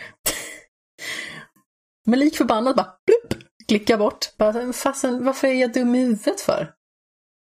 Men 2.08 2.20
lik 2.20 2.38
förbannat 2.38 2.76
bara 2.76 2.88
plupp, 3.06 3.44
klicka 3.68 3.98
bort. 3.98 4.38
Bara, 4.38 4.74
fasen, 4.74 5.26
varför 5.26 5.48
är 5.48 5.54
jag 5.54 5.74
dum 5.74 5.96
i 5.96 6.00
huvudet 6.00 6.42
för? 6.42 6.74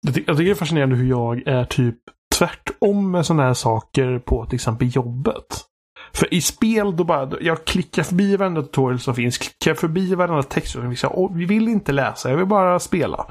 Jag, 0.07 0.09
jag 0.09 0.15
tycker 0.15 0.45
det 0.45 0.51
är 0.51 0.55
fascinerande 0.55 0.97
hur 0.97 1.09
jag 1.09 1.47
är 1.47 1.65
typ 1.65 1.99
tvärtom 2.39 3.11
med 3.11 3.27
sådana 3.27 3.43
här 3.43 3.55
saker 3.55 4.19
på 4.19 4.47
till 4.47 4.55
exempel 4.55 4.97
jobbet. 4.97 5.68
För 6.13 6.35
i 6.35 6.41
spel 6.41 6.97
då 6.97 7.05
bara, 7.05 7.31
jag 7.41 7.65
klickar 7.65 8.03
förbi 8.03 8.37
varenda 8.37 8.63
tutorial 8.63 9.01
som 9.01 9.15
finns, 9.15 9.39
klickar 9.39 9.75
förbi 9.75 10.15
varenda 10.15 10.43
text 10.43 10.73
som 10.73 10.83
finns. 10.83 11.03
Jag 11.03 11.37
vill 11.37 11.69
inte 11.69 11.93
läsa, 11.93 12.31
jag 12.31 12.37
vill 12.37 12.47
bara 12.47 12.79
spela. 12.79 13.27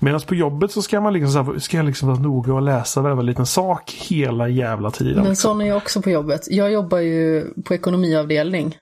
Medan 0.00 0.20
på 0.20 0.34
jobbet 0.34 0.72
så 0.72 0.82
ska 0.82 1.00
man 1.00 1.12
liksom, 1.12 1.60
ska 1.60 1.76
jag 1.76 1.86
liksom 1.86 2.08
vara 2.08 2.18
noga 2.18 2.54
och 2.54 2.62
läsa 2.62 3.00
varenda 3.00 3.22
liten 3.22 3.46
sak 3.46 3.90
hela 3.90 4.48
jävla 4.48 4.90
tiden. 4.90 5.14
Men 5.14 5.24
liksom. 5.24 5.50
sån 5.50 5.60
är 5.60 5.66
jag 5.66 5.76
också 5.76 6.02
på 6.02 6.10
jobbet. 6.10 6.40
Jag 6.50 6.72
jobbar 6.72 6.98
ju 6.98 7.46
på 7.64 7.74
ekonomiavdelning. 7.74 8.76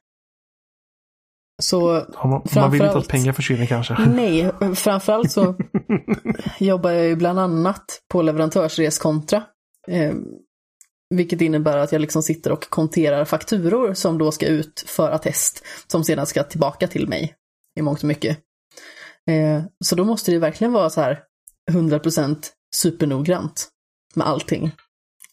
Så 1.62 2.04
ja, 2.14 2.26
man, 2.26 2.42
man 2.54 2.70
vill 2.70 2.82
inte 2.82 2.98
att 2.98 3.08
pengar 3.08 3.32
försvinner 3.32 3.66
kanske? 3.66 3.96
Nej, 4.06 4.50
framförallt 4.74 5.32
så 5.32 5.54
jobbar 6.58 6.90
jag 6.90 7.06
ju 7.06 7.16
bland 7.16 7.38
annat 7.38 7.84
på 8.12 8.22
leverantörsreskontra. 8.22 9.42
Vilket 11.14 11.40
innebär 11.40 11.76
att 11.76 11.92
jag 11.92 12.00
liksom 12.00 12.22
sitter 12.22 12.52
och 12.52 12.70
konterar 12.70 13.24
fakturor 13.24 13.94
som 13.94 14.18
då 14.18 14.32
ska 14.32 14.46
ut 14.46 14.84
för 14.86 15.10
attest, 15.10 15.64
som 15.86 16.04
sedan 16.04 16.26
ska 16.26 16.42
tillbaka 16.42 16.88
till 16.88 17.08
mig 17.08 17.34
i 17.78 17.82
mångt 17.82 18.02
och 18.02 18.08
mycket. 18.08 18.38
Eh, 19.30 19.62
så 19.84 19.96
då 19.96 20.04
måste 20.04 20.30
det 20.30 20.38
verkligen 20.38 20.72
vara 20.72 20.90
så 20.90 21.00
här 21.00 21.20
100% 21.70 22.36
supernoggrant. 22.76 23.68
med 24.14 24.26
allting. 24.26 24.72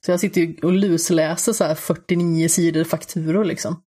Så 0.05 0.11
jag 0.11 0.19
sitter 0.19 0.41
ju 0.41 0.57
och 0.63 0.71
lusläser 0.71 1.53
så 1.53 1.63
här 1.63 1.75
49 1.75 2.47
sidor 2.47 2.83
fakturor 2.83 3.45
liksom. 3.45 3.81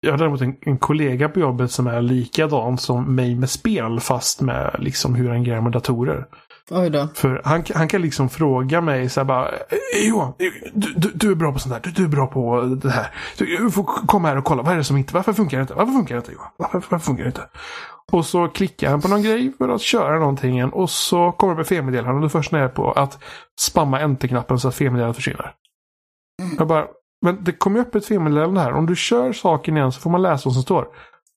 Jag 0.00 0.10
har 0.10 0.18
däremot 0.18 0.40
en, 0.40 0.56
en 0.60 0.78
kollega 0.78 1.28
på 1.28 1.40
jobbet 1.40 1.70
som 1.70 1.86
är 1.86 2.02
likadan 2.02 2.78
som 2.78 3.14
mig 3.14 3.34
med 3.34 3.50
spel 3.50 4.00
fast 4.00 4.40
med 4.40 4.76
liksom 4.78 5.14
hur 5.14 5.28
han 5.28 5.44
grejer 5.44 5.60
med 5.60 5.72
datorer. 5.72 6.26
Oj 6.70 6.90
då. 6.90 7.08
För 7.14 7.42
han, 7.44 7.64
han 7.74 7.88
kan 7.88 8.02
liksom 8.02 8.28
fråga 8.28 8.80
mig 8.80 9.08
så 9.08 9.20
här 9.20 9.24
bara 9.24 9.48
"Eh, 9.48 10.08
Johan, 10.08 10.28
eh, 10.28 10.70
du, 10.74 10.92
du, 10.96 11.10
du 11.14 11.30
är 11.30 11.34
bra 11.34 11.52
på 11.52 11.58
sånt 11.58 11.74
här. 11.74 11.80
Du, 11.80 11.90
du 11.90 12.04
är 12.04 12.08
bra 12.08 12.26
på 12.26 12.60
det 12.82 12.90
här. 12.90 13.14
Du, 13.38 13.70
får 13.70 13.84
komma 13.84 14.28
här 14.28 14.36
och 14.38 14.44
kolla. 14.44 14.62
Vad 14.62 14.72
är 14.72 14.76
det 14.76 14.84
som 14.84 14.96
inte, 14.96 15.14
varför 15.14 15.32
funkar 15.32 15.56
det 15.56 15.60
inte? 15.60 15.74
Varför 15.74 15.92
funkar 15.92 16.14
det 16.14 16.18
inte 16.18 16.32
Johan? 16.32 16.48
Varför, 16.56 16.82
varför 16.88 17.04
funkar 17.04 17.24
det 17.24 17.28
inte? 17.28 17.48
Och 18.12 18.26
så 18.26 18.48
klickar 18.48 18.90
han 18.90 19.00
på 19.00 19.08
någon 19.08 19.22
grej 19.22 19.52
för 19.58 19.68
att 19.68 19.80
köra 19.80 20.18
någonting 20.18 20.64
och 20.64 20.90
så 20.90 21.32
kommer 21.32 21.54
det 21.54 21.56
med 21.58 21.66
felmeddelande 21.66 22.14
och 22.14 22.22
då 22.22 22.28
först 22.28 22.52
när 22.52 22.58
jag 22.58 22.70
är 22.70 22.74
på 22.74 22.92
att 22.92 23.18
spamma 23.60 24.00
enter-knappen 24.00 24.58
så 24.58 24.68
att 24.68 24.74
felmeddelandet 24.74 25.16
försvinner. 25.16 25.52
Jag 26.58 26.66
bara, 26.68 26.86
men 27.22 27.44
det 27.44 27.52
kommer 27.52 27.80
upp 27.80 27.94
ett 27.94 28.06
felmeddelande 28.06 28.60
här. 28.60 28.72
Om 28.72 28.86
du 28.86 28.96
kör 28.96 29.32
saken 29.32 29.76
igen 29.76 29.92
så 29.92 30.00
får 30.00 30.10
man 30.10 30.22
läsa 30.22 30.42
vad 30.48 30.54
som 30.54 30.62
står. 30.62 30.86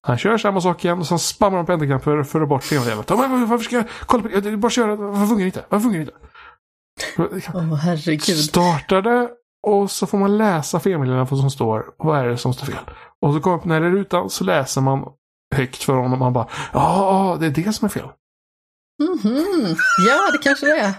Han 0.10 0.18
kör 0.18 0.38
samma 0.38 0.62
sak 0.62 0.86
igen 0.86 1.00
och 1.00 1.08
sen 1.08 1.20
spammar 1.20 1.58
han 1.58 1.66
på 1.66 1.72
enterknappen 1.74 2.04
för, 2.04 2.24
för 2.24 2.42
att 2.42 2.50
bort. 2.50 2.72
Ja, 2.72 3.28
men 3.28 3.48
Varför 3.50 3.64
ska 3.64 3.76
jag 3.76 3.86
kolla 4.06 4.24
på 4.24 4.30
det? 4.30 4.46
Jag- 4.50 4.60
Bara 4.60 4.70
köra. 4.70 4.96
Varför 4.96 5.26
funkar 5.26 5.40
det 5.40 5.46
inte? 5.46 5.66
Varför 5.70 5.84
funkar 5.84 6.00
det 6.00 6.04
inte? 6.04 7.50
Åh 7.54 7.76
herregud. 7.76 8.38
Startade 8.38 9.30
och 9.68 9.92
så 9.92 10.08
får 10.08 10.18
man 10.18 10.38
läsa 10.38 10.80
felmeddelandet 10.80 11.32
vad 11.32 11.40
som 11.40 11.52
står. 11.52 11.86
Vad 11.98 12.20
är 12.20 12.26
det 12.26 12.38
som 12.38 12.54
står 12.54 12.66
fel? 12.66 12.76
Och 13.22 13.34
så 13.34 13.40
kommer 13.40 13.58
upp 13.58 13.66
när 13.66 13.82
det 13.82 13.88
är 13.88 13.92
rutan 13.92 14.30
så 14.30 14.44
läser 14.44 14.82
man 14.82 15.04
högt 15.56 15.84
för 15.84 15.94
honom. 15.94 16.20
Man 16.20 16.34
bara 16.34 16.48
ja, 16.74 17.38
det 17.40 17.46
är 17.46 17.50
det 17.50 17.74
som 17.76 17.86
är 17.86 17.90
fel. 17.90 18.08
Mhm, 19.00 19.76
ja 20.08 20.32
det 20.32 20.38
kanske 20.38 20.66
det 20.66 20.80
är. 20.80 20.94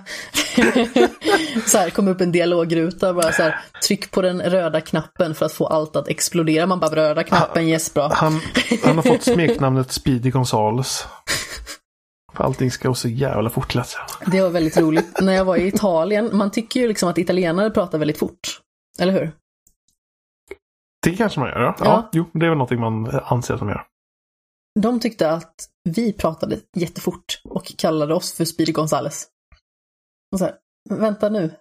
så 1.69 1.79
här, 1.79 1.91
kom 1.91 2.09
upp 2.09 2.21
en 2.21 2.33
dialogruta, 2.33 3.15
bara 3.15 3.33
så 3.33 3.43
här, 3.43 3.61
tryck 3.87 4.11
på 4.11 4.23
den 4.23 4.43
röda 4.43 4.81
knappen 4.81 5.35
för 5.35 5.47
att 5.47 5.53
få 5.53 5.67
allt 5.67 5.97
att 5.97 6.09
explodera. 6.09 6.67
Man 6.67 6.81
bara, 6.81 6.97
röda 6.97 7.25
knappen, 7.25 7.69
yes 7.69 7.95
bra. 7.95 8.11
Han, 8.15 8.41
han 8.85 8.97
har 8.97 9.03
fått 9.03 9.23
smeknamnet 9.23 9.93
Speedy 9.93 10.31
Gonzales. 10.31 11.07
För 12.37 12.45
allting 12.45 12.71
ska 12.71 12.89
gå 12.89 12.95
så 12.95 13.09
jävla 13.09 13.51
fort 13.51 13.75
lät 13.75 13.97
det. 14.21 14.31
Det 14.31 14.43
var 14.43 14.51
väldigt 14.51 14.77
roligt. 14.79 15.21
När 15.21 15.33
jag 15.33 15.45
var 15.45 15.57
i 15.57 15.67
Italien, 15.67 16.31
man 16.33 16.51
tycker 16.51 16.81
ju 16.81 16.89
liksom 16.89 17.09
att 17.09 17.19
italienare 17.19 17.71
pratar 17.71 17.99
väldigt 17.99 18.19
fort. 18.19 18.61
Eller 18.99 19.13
hur? 19.13 19.33
Det 21.03 21.17
kanske 21.17 21.41
man 21.41 21.49
gör. 21.49 21.61
Ja. 21.61 21.75
Ja. 21.79 21.85
ja. 21.85 22.09
Jo, 22.13 22.25
det 22.33 22.47
är 22.47 22.51
väl 22.51 22.59
någonting 22.59 22.81
man 22.81 23.21
anser 23.25 23.55
att 23.55 23.61
de 23.61 23.69
gör. 23.69 23.85
De 24.81 25.01
tyckte 25.01 25.31
att 25.31 25.55
vi 25.89 26.13
pratade 26.13 26.59
jättefort 26.77 27.41
och 27.45 27.67
kallade 27.79 28.15
oss 28.15 28.33
för 28.33 28.45
Speedy 28.45 28.73
Gonzales. 28.73 29.27
Och 30.33 30.39
så 30.39 30.45
här, 30.45 30.55
vänta 30.91 31.29
nu. 31.29 31.55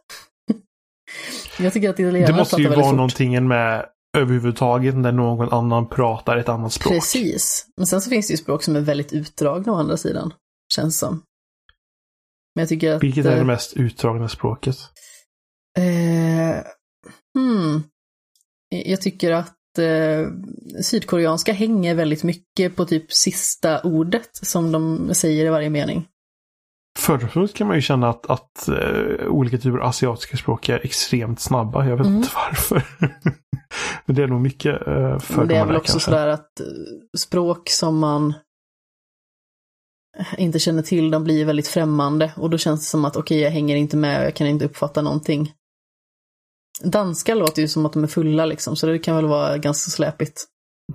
jag 1.60 1.74
tycker 1.74 1.90
att 1.90 2.00
italienare 2.00 2.32
Det 2.32 2.38
måste 2.38 2.56
pratar 2.56 2.62
ju 2.62 2.64
väldigt 2.64 2.78
vara 2.78 2.92
fort. 2.92 2.98
någonting 2.98 3.48
med 3.48 3.86
överhuvudtaget 4.18 4.96
när 4.96 5.12
någon 5.12 5.54
annan 5.54 5.90
pratar 5.90 6.38
ett 6.38 6.50
annat 6.50 6.74
språk. 6.74 6.94
Precis. 6.94 7.68
Men 7.78 7.88
sen 7.88 8.02
så 8.02 8.10
finns 8.10 8.28
det 8.28 8.34
ju 8.34 8.38
språk 8.38 8.64
som 8.64 8.76
är 8.76 8.82
väldigt 8.82 9.14
utdragna 9.14 9.72
å 9.72 9.76
andra 9.76 9.98
sidan. 9.98 10.34
Känns 10.74 11.00
som. 11.00 11.24
Men 12.56 12.62
jag 12.62 12.70
tycker 12.70 12.94
att... 12.94 13.04
Vilket 13.04 13.26
är 13.26 13.32
eh, 13.32 13.38
det 13.38 13.46
mest 13.46 13.74
utdragna 13.74 14.30
språket? 14.30 14.78
Eh, 15.78 16.64
hmm. 17.38 17.84
Jag 18.70 19.02
tycker 19.02 19.32
att 19.32 19.59
eh, 19.78 20.28
sydkoreanska 20.84 21.54
hänger 21.54 21.96
väldigt 21.96 22.24
mycket 22.24 22.76
på 22.76 22.86
typ 22.86 23.12
sista 23.14 23.82
ordet 23.82 24.30
som 24.34 24.72
de 24.72 25.10
säger 25.14 25.46
i 25.46 25.50
varje 25.50 25.70
mening. 25.70 26.08
Fördomsfullt 27.00 27.54
kan 27.56 27.68
man 27.68 27.76
ju 27.76 27.82
känna 27.82 28.10
att, 28.10 28.30
att 28.30 28.68
eh, 28.68 29.28
olika 29.28 29.58
typer 29.58 29.78
av 29.78 29.88
asiatiska 29.88 30.38
språk 30.38 30.70
är 30.70 30.86
extremt 30.86 31.40
snabba. 31.40 31.86
Jag 31.86 31.98
vet 31.98 32.06
Mm. 32.06 32.18
inte 32.18 32.30
varför. 32.36 32.84
Men 34.06 34.16
det 34.16 34.24
är 34.24 34.28
nog 34.28 34.42
mycket 34.42 34.82
Men 34.88 35.20
fördomar 35.20 35.46
det 35.48 35.56
är 35.56 35.66
väl 35.66 35.76
också 35.76 35.92
kanske. 35.92 36.10
sådär 36.12 36.28
att 36.28 36.60
eh, 36.60 36.66
språk 37.18 37.70
som 37.70 37.98
man 38.00 38.34
inte 40.38 40.60
känner 40.60 40.82
till, 40.82 41.12
de 41.12 41.24
blir 41.24 41.46
väldigt 41.46 41.68
främmande 41.68 42.32
och 42.38 42.50
då 42.50 42.58
känns 42.58 42.80
det 42.80 42.86
som 42.86 43.06
att 43.06 43.16
okej, 43.16 43.40
jag 43.40 43.52
hänger 43.52 43.76
inte 43.76 43.98
med 43.98 44.20
och 44.20 44.26
jag 44.26 44.36
kan 44.36 44.48
inte 44.48 44.66
uppfatta 44.66 45.02
någonting. 45.02 45.54
Danska 46.84 47.36
låter 47.36 47.62
ju 47.62 47.68
som 47.68 47.86
att 47.86 47.94
de 47.94 48.04
är 48.04 48.08
fulla 48.08 48.46
liksom, 48.46 48.76
så 48.76 48.88
det 48.88 49.00
kan 49.00 49.16
väl 49.16 49.26
vara 49.26 49.58
ganska 49.58 49.92
släpigt. 49.92 50.46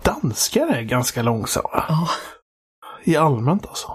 Danskar 0.04 0.66
är 0.66 0.82
ganska 0.82 1.22
långsamma. 1.22 1.84
Ja. 1.88 2.08
I 3.04 3.16
allmänt 3.16 3.66
alltså. 3.66 3.88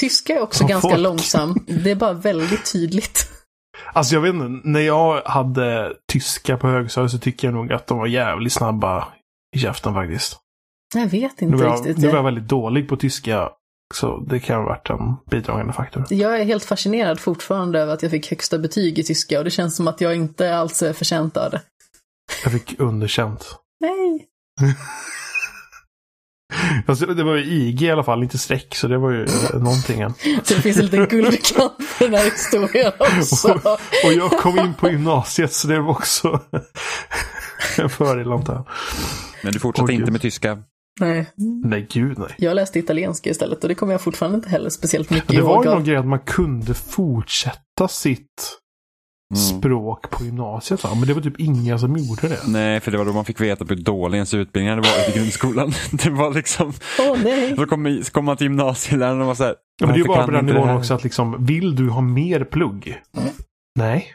Tyska 0.00 0.36
är 0.36 0.40
också 0.40 0.58
Som 0.58 0.66
ganska 0.66 0.88
folk. 0.88 1.00
långsam. 1.00 1.64
Det 1.66 1.90
är 1.90 1.94
bara 1.96 2.12
väldigt 2.12 2.72
tydligt. 2.72 3.28
Alltså 3.92 4.14
jag 4.14 4.20
vet 4.22 4.34
inte, 4.34 4.68
när 4.68 4.80
jag 4.80 5.22
hade 5.22 5.94
tyska 6.12 6.56
på 6.56 6.68
högstadiet 6.68 7.10
så 7.12 7.18
tycker 7.18 7.48
jag 7.48 7.54
nog 7.54 7.72
att 7.72 7.86
de 7.86 7.98
var 7.98 8.06
jävligt 8.06 8.52
snabba 8.52 9.08
i 9.56 9.58
käften 9.58 9.94
faktiskt. 9.94 10.38
Jag 10.94 11.06
vet 11.06 11.40
Nu 11.40 11.46
inte 11.46 11.58
var, 11.58 11.64
jag, 11.64 11.74
riktigt. 11.78 11.98
nu 11.98 12.08
var 12.08 12.16
jag 12.16 12.22
väldigt 12.22 12.48
dålig 12.48 12.88
på 12.88 12.96
tyska. 12.96 13.50
Så 13.94 14.20
det 14.28 14.40
kan 14.40 14.56
ha 14.56 14.64
varit 14.64 14.90
en 14.90 15.16
bidragande 15.30 15.72
faktor. 15.72 16.04
Jag 16.10 16.40
är 16.40 16.44
helt 16.44 16.64
fascinerad 16.64 17.20
fortfarande 17.20 17.80
över 17.80 17.94
att 17.94 18.02
jag 18.02 18.10
fick 18.10 18.30
högsta 18.30 18.58
betyg 18.58 18.98
i 18.98 19.02
tyska 19.04 19.38
och 19.38 19.44
det 19.44 19.50
känns 19.50 19.76
som 19.76 19.88
att 19.88 20.00
jag 20.00 20.16
inte 20.16 20.56
alls 20.56 20.82
är 20.82 20.92
förtjänt 20.92 21.36
av 21.36 21.50
det. 21.50 21.62
Jag 22.44 22.52
fick 22.52 22.80
underkänt. 22.80 23.56
Nej. 23.80 24.26
Alltså, 26.86 27.06
det 27.06 27.24
var 27.24 27.36
ju 27.36 27.44
IG 27.44 27.82
i 27.82 27.90
alla 27.90 28.04
fall, 28.04 28.22
inte 28.22 28.38
streck. 28.38 28.74
Så 28.74 28.88
det 28.88 28.98
var 28.98 29.10
ju 29.10 29.22
eh, 29.24 29.60
någonting. 29.60 30.00
än. 30.00 30.14
Så 30.42 30.54
det 30.54 30.60
finns 30.62 30.76
en 30.76 30.84
liten 30.84 31.06
guldkant 31.06 31.72
för 31.88 32.04
den 32.04 32.14
här 32.14 32.24
historien 32.24 32.92
också. 32.98 33.48
Och 34.04 34.12
jag 34.12 34.30
kom 34.30 34.58
in 34.58 34.74
på 34.74 34.90
gymnasiet 34.90 35.52
så 35.52 35.68
det 35.68 35.80
var 35.80 35.90
också 35.90 36.40
en 37.78 37.90
fördel 37.90 38.32
antar 38.32 38.54
jag. 38.54 38.68
Men 39.42 39.52
du 39.52 39.58
fortsatte 39.58 39.92
Åh, 39.92 39.94
inte 39.94 40.10
med 40.10 40.20
tyska. 40.20 40.58
Nej. 41.00 41.26
Nej, 41.64 41.86
gud 41.90 42.18
nej. 42.18 42.34
Jag 42.38 42.54
läste 42.54 42.78
italienska 42.78 43.30
istället 43.30 43.62
och 43.62 43.68
det 43.68 43.74
kommer 43.74 43.92
jag 43.92 44.00
fortfarande 44.00 44.36
inte 44.36 44.48
heller 44.48 44.70
speciellt 44.70 45.10
mycket 45.10 45.28
Men 45.28 45.36
det 45.36 45.42
var 45.42 45.54
ihåg 45.54 45.64
ju 45.64 45.70
någon 45.70 45.84
grej 45.84 45.96
att 45.96 46.06
man 46.06 46.18
kunde 46.18 46.74
fortsätta 46.74 47.88
sitt 47.88 48.58
Mm. 49.34 49.42
språk 49.60 50.10
på 50.10 50.24
gymnasiet. 50.24 50.84
Va? 50.84 50.90
Men 50.94 51.08
det 51.08 51.14
var 51.14 51.20
typ 51.22 51.40
inga 51.40 51.78
som 51.78 51.96
gjorde 51.96 52.28
det. 52.28 52.38
Nej, 52.48 52.80
för 52.80 52.90
det 52.90 52.98
var 52.98 53.04
då 53.04 53.12
man 53.12 53.24
fick 53.24 53.40
veta 53.40 53.64
hur 53.68 53.76
dålig 53.76 54.16
ens 54.16 54.34
utbildning 54.34 54.70
hade 54.70 54.82
varit 54.82 55.16
i 55.16 55.18
grundskolan. 55.18 55.72
Det 55.92 56.10
var 56.10 56.34
liksom, 56.34 56.72
Åh 57.00 57.16
nej. 57.24 57.56
så 57.56 57.66
kom, 57.66 58.00
så 58.04 58.12
kom 58.12 58.24
man 58.24 58.36
till 58.36 58.44
gymnasieläraren 58.44 59.20
och 59.20 59.26
var 59.26 59.34
så 59.34 59.44
här. 59.44 59.54
Ja, 59.80 59.86
men 59.86 59.88
det 59.88 59.94
är 59.94 59.98
ju 59.98 60.04
"Varför 60.04 60.18
bara 60.20 60.26
på 60.26 60.32
den 60.32 60.46
nivån 60.46 60.68
här?" 60.68 60.76
också 60.78 60.94
att 60.94 61.04
liksom, 61.04 61.46
vill 61.46 61.76
du 61.76 61.88
ha 61.88 62.00
mer 62.00 62.44
plugg? 62.44 63.02
Nej. 63.78 64.06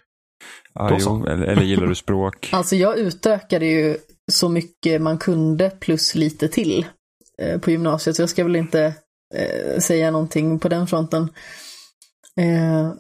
Ja, 0.74 0.90
Då 0.90 0.98
jo, 1.00 1.26
eller, 1.26 1.46
eller 1.48 1.64
gillar 1.64 1.88
du 1.88 1.96
språk? 1.96 2.50
Alltså 2.54 2.76
jag 2.76 2.98
utökade 2.98 3.66
ju 3.66 3.98
så 4.32 4.50
mycket 4.50 5.02
man 5.02 5.18
kunde 5.18 5.70
plus 5.70 6.16
lite 6.16 6.48
till 6.48 6.86
eh, 7.42 7.60
på 7.60 7.72
gymnasiet 7.72 8.16
så 8.16 8.22
jag 8.22 8.30
ska 8.30 8.44
väl 8.44 8.56
inte 8.56 8.96
eh, 9.36 9.80
säga 9.80 10.12
någonting 10.12 10.60
på 10.60 10.70
den 10.70 10.88
fronten. 10.88 11.30
Eh, 12.38 12.92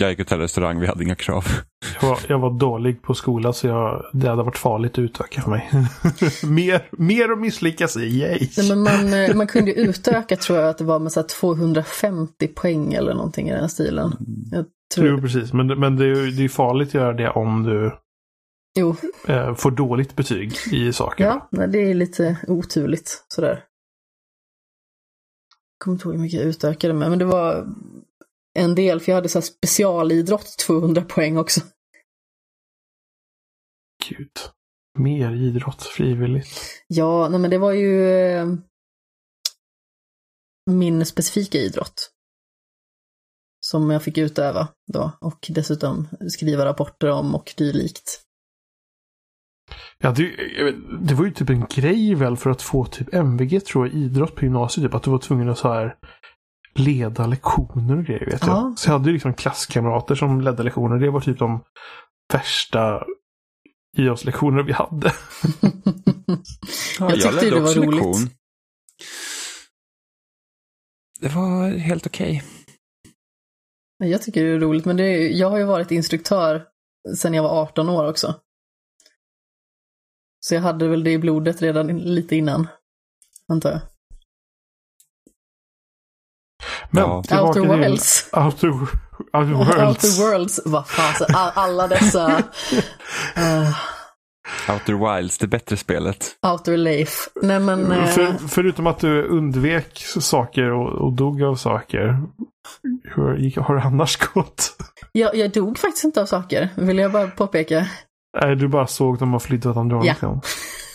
Jag 0.00 0.10
gick 0.10 0.28
till 0.28 0.36
restaurang, 0.36 0.80
vi 0.80 0.86
hade 0.86 1.04
inga 1.04 1.14
krav. 1.14 1.44
Jag 2.00 2.08
var, 2.08 2.18
jag 2.28 2.38
var 2.38 2.58
dålig 2.58 3.02
på 3.02 3.14
skola 3.14 3.52
så 3.52 3.66
jag, 3.66 4.10
det 4.12 4.28
hade 4.28 4.42
varit 4.42 4.58
farligt 4.58 4.92
att 4.92 4.98
utöka 4.98 5.42
för 5.42 5.50
mig. 5.50 5.70
mer, 6.54 6.88
mer 6.90 7.32
att 7.32 7.38
misslyckas 7.38 7.96
i, 7.96 8.00
yay! 8.00 8.48
nej, 8.56 8.68
men 8.68 8.82
man, 8.82 9.36
man 9.36 9.46
kunde 9.46 9.72
utöka 9.72 10.36
tror 10.36 10.58
jag 10.58 10.68
att 10.68 10.78
det 10.78 10.84
var 10.84 10.98
med 10.98 11.12
så 11.12 11.20
här 11.20 11.28
250 11.28 12.48
poäng 12.48 12.94
eller 12.94 13.14
någonting 13.14 13.48
i 13.48 13.52
den 13.52 13.68
stilen. 13.68 14.16
Jag 14.50 14.64
Jo, 14.96 15.02
tror, 15.02 15.20
precis. 15.20 15.52
Men, 15.52 15.66
men 15.66 15.96
det 15.96 16.04
är 16.04 16.26
ju 16.26 16.48
farligt 16.48 16.88
att 16.88 16.94
göra 16.94 17.12
det 17.12 17.30
om 17.30 17.62
du 17.62 17.98
jo, 18.78 18.96
eh, 19.28 19.54
får 19.54 19.70
dåligt 19.70 20.16
betyg 20.16 20.52
i 20.72 20.92
saker. 20.92 21.24
ja, 21.24 21.66
det 21.66 21.78
är 21.78 21.94
lite 21.94 22.38
oturligt 22.48 23.24
sådär. 23.28 23.64
Kommer 25.84 25.94
inte 25.94 26.08
ihåg 26.08 26.14
hur 26.14 26.22
mycket 26.22 26.40
jag 26.40 26.48
utökade 26.48 26.94
med, 26.94 27.10
men 27.10 27.18
det 27.18 27.24
var 27.24 27.66
en 28.58 28.74
del, 28.74 29.00
för 29.00 29.12
jag 29.12 29.16
hade 29.16 29.28
så 29.28 29.38
här 29.38 29.46
specialidrott 29.46 30.58
200 30.66 31.02
poäng 31.02 31.36
också. 31.36 31.60
Gud. 34.08 34.30
Mer 34.98 35.32
idrott 35.32 35.82
frivilligt. 35.82 36.82
Ja, 36.86 37.28
nej 37.28 37.40
men 37.40 37.50
det 37.50 37.58
var 37.58 37.72
ju 37.72 38.10
eh, 38.10 38.46
min 40.70 41.06
specifika 41.06 41.58
idrott. 41.58 42.10
Som 43.70 43.90
jag 43.90 44.02
fick 44.02 44.18
utöva 44.18 44.68
då 44.92 45.12
och 45.20 45.46
dessutom 45.48 46.08
skriva 46.28 46.64
rapporter 46.64 47.10
om 47.10 47.34
och 47.34 47.54
dylikt. 47.56 48.20
Ja, 49.98 50.10
det, 50.10 50.22
jag 50.58 50.74
det 51.02 51.14
var 51.14 51.24
ju 51.24 51.30
typ 51.30 51.50
en 51.50 51.66
grej 51.70 52.14
väl 52.14 52.36
för 52.36 52.50
att 52.50 52.62
få 52.62 52.84
typ 52.84 53.14
MVG 53.14 53.64
tror 53.64 53.86
jag, 53.86 53.96
idrott 53.96 54.34
på 54.34 54.44
gymnasiet. 54.44 54.84
Typ, 54.86 54.94
att 54.94 55.02
du 55.02 55.10
var 55.10 55.18
tvungen 55.18 55.48
att 55.48 55.58
så 55.58 55.72
här 55.72 55.94
leda 56.74 57.26
lektioner 57.26 57.98
och 57.98 58.04
grejer 58.04 58.26
vet 58.26 58.46
Ja. 58.46 58.48
jag. 58.48 58.78
Så 58.78 58.88
jag 58.88 58.92
hade 58.92 59.06
ju 59.08 59.12
liksom 59.12 59.34
klasskamrater 59.34 60.14
som 60.14 60.40
ledde 60.40 60.62
lektioner. 60.62 60.96
Det 60.98 61.10
var 61.10 61.20
typ 61.20 61.38
de 61.38 61.60
värsta 62.32 63.04
idrottslektioner 63.96 64.62
vi 64.62 64.72
hade. 64.72 65.12
Ja, 66.98 67.10
Jag 67.10 67.12
tyckte 67.14 67.30
ledde 67.32 67.50
det 67.56 67.60
var 67.60 67.74
roligt. 67.74 67.90
lektion. 67.94 68.30
det 71.20 71.28
var 71.28 71.68
helt 71.78 72.06
okej. 72.06 72.42
Jag 74.08 74.22
tycker 74.22 74.44
det 74.44 74.50
är 74.50 74.58
roligt, 74.58 74.84
men 74.84 74.96
det 74.96 75.04
är, 75.04 75.28
jag 75.28 75.50
har 75.50 75.58
ju 75.58 75.64
varit 75.64 75.90
instruktör 75.90 76.66
sedan 77.16 77.34
jag 77.34 77.42
var 77.42 77.62
18 77.62 77.88
år 77.88 78.08
också. 78.08 78.34
Så 80.40 80.54
jag 80.54 80.62
hade 80.62 80.88
väl 80.88 81.04
det 81.04 81.12
i 81.12 81.18
blodet 81.18 81.62
redan 81.62 81.98
lite 81.98 82.36
innan, 82.36 82.68
antar 83.48 83.70
jag. 83.70 83.80
Men 86.90 87.02
Ja. 87.02 87.16
Outer 87.16 87.60
Worlds. 87.60 88.30
Outer, 88.32 88.68
Outer 89.32 89.52
Worlds. 89.54 90.04
Outer 90.04 90.22
Worlds, 90.22 90.60
vad 90.64 90.88
fasen, 90.88 91.26
all, 91.34 91.50
alla 91.54 91.88
dessa 91.88 92.38
eh, 93.36 93.76
Outer 94.72 95.16
Wilds, 95.16 95.38
det 95.38 95.46
bättre 95.46 95.76
spelet. 95.76 96.36
Outer 96.52 96.76
Leif. 96.76 97.28
Nej 97.42 97.60
men, 97.60 97.92
eh, 97.92 98.06
För, 98.06 98.48
förutom 98.48 98.86
att 98.86 98.98
du 98.98 99.22
undvek 99.22 99.98
saker 100.20 100.70
och, 100.72 100.92
och 101.06 101.12
dog 101.12 101.42
av 101.42 101.54
saker. 101.56 102.22
Hur 103.04 103.36
gick, 103.36 103.56
har 103.56 103.74
det 103.74 103.82
annars 103.82 104.16
gått? 104.34 104.76
jag, 105.12 105.34
jag 105.36 105.50
dog 105.52 105.78
faktiskt 105.78 106.04
inte 106.04 106.22
av 106.22 106.26
saker, 106.26 106.68
vill 106.76 106.98
jag 106.98 107.12
bara 107.12 107.26
påpeka. 107.30 107.86
Nej, 108.42 108.56
du 108.56 108.68
bara 108.68 108.86
såg 108.86 109.18
dem 109.18 109.34
och 109.34 109.42
flydde 109.42 109.68
åt 109.70 109.76
Ja. 109.76 110.02
liksom. 110.02 110.40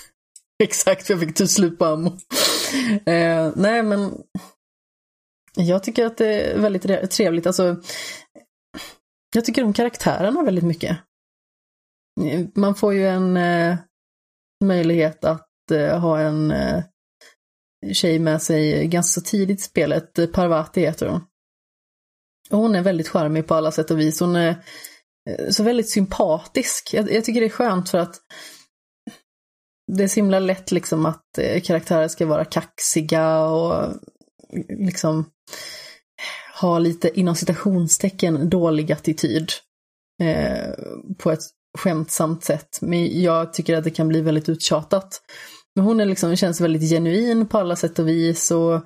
Exakt, 0.64 1.08
för 1.08 1.14
jag 1.14 1.22
fick 1.22 1.36
ta 1.36 1.47
slut 1.47 1.80
på 1.80 1.86
ammo. 1.86 2.08
Eh, 3.06 3.51
nej, 3.56 3.84
men 3.84 4.12
jag 5.56 5.84
tycker 5.84 6.06
att 6.06 6.18
det 6.18 6.41
är 6.41 6.60
väldigt 6.60 6.86
re- 6.86 7.06
trevligt. 7.08 7.47
Alltså, 7.47 7.76
jag 9.36 9.45
tycker 9.45 9.64
om 9.64 9.74
karaktärerna 9.74 10.43
väldigt 10.43 10.64
mycket. 10.64 10.97
Man 12.55 12.76
får 12.76 12.93
ju 12.93 13.07
en 13.07 13.38
eh, 13.38 13.78
möjlighet 14.63 15.24
att 15.26 15.72
eh, 15.72 15.99
ha 15.99 16.20
en 16.20 16.51
eh, 16.51 16.84
tjej 17.93 18.20
med 18.20 18.41
sig 18.41 18.88
ganska 18.88 19.22
tidigt 19.22 19.59
i 19.59 19.63
spelet. 19.63 20.34
Parvati 20.34 20.82
heter 20.82 21.07
hon. 21.07 21.22
Och 22.49 22.57
hon 22.57 22.76
är 22.76 22.82
väldigt 22.82 23.07
charmig 23.07 23.47
på 23.47 23.55
alla 23.55 23.72
sätt 23.72 23.91
och 23.91 23.99
vis. 23.99 24.20
Hon 24.20 24.36
är 24.36 24.63
eh, 25.30 25.49
så 25.49 25.63
väldigt 25.63 25.89
sympatisk. 25.89 26.93
Jag, 26.93 27.11
jag 27.11 27.26
tycker 27.26 27.41
det 27.41 27.47
är 27.47 27.49
skönt 27.49 27.89
för 27.89 27.97
att 27.97 28.16
det 29.91 30.03
är 30.03 30.07
så 30.07 30.16
himla 30.16 30.39
lätt 30.39 30.72
liksom 30.72 31.05
att 31.05 31.38
eh, 31.38 31.61
karaktärer 31.61 32.07
ska 32.07 32.26
vara 32.26 32.45
kaxiga 32.45 33.39
och 33.39 33.93
liksom 34.70 35.30
ha 36.61 36.80
lite 36.80 37.20
inom 37.20 37.36
citationstecken 37.36 38.49
dålig 38.49 38.91
attityd. 38.91 39.51
Eh, 40.24 40.74
på 41.18 41.32
ett 41.32 41.41
skämtsamt 41.78 42.43
sätt. 42.43 42.80
Men 42.82 43.21
jag 43.21 43.53
tycker 43.53 43.78
att 43.78 43.84
det 43.84 43.89
kan 43.89 44.07
bli 44.07 44.21
väldigt 44.21 44.49
uttjatat. 44.49 45.21
Men 45.76 45.86
hon 45.86 45.99
är 45.99 46.05
liksom, 46.05 46.36
känns 46.36 46.61
väldigt 46.61 46.89
genuin 46.89 47.47
på 47.47 47.57
alla 47.57 47.76
sätt 47.76 47.99
och 47.99 48.07
vis 48.07 48.51
och 48.51 48.82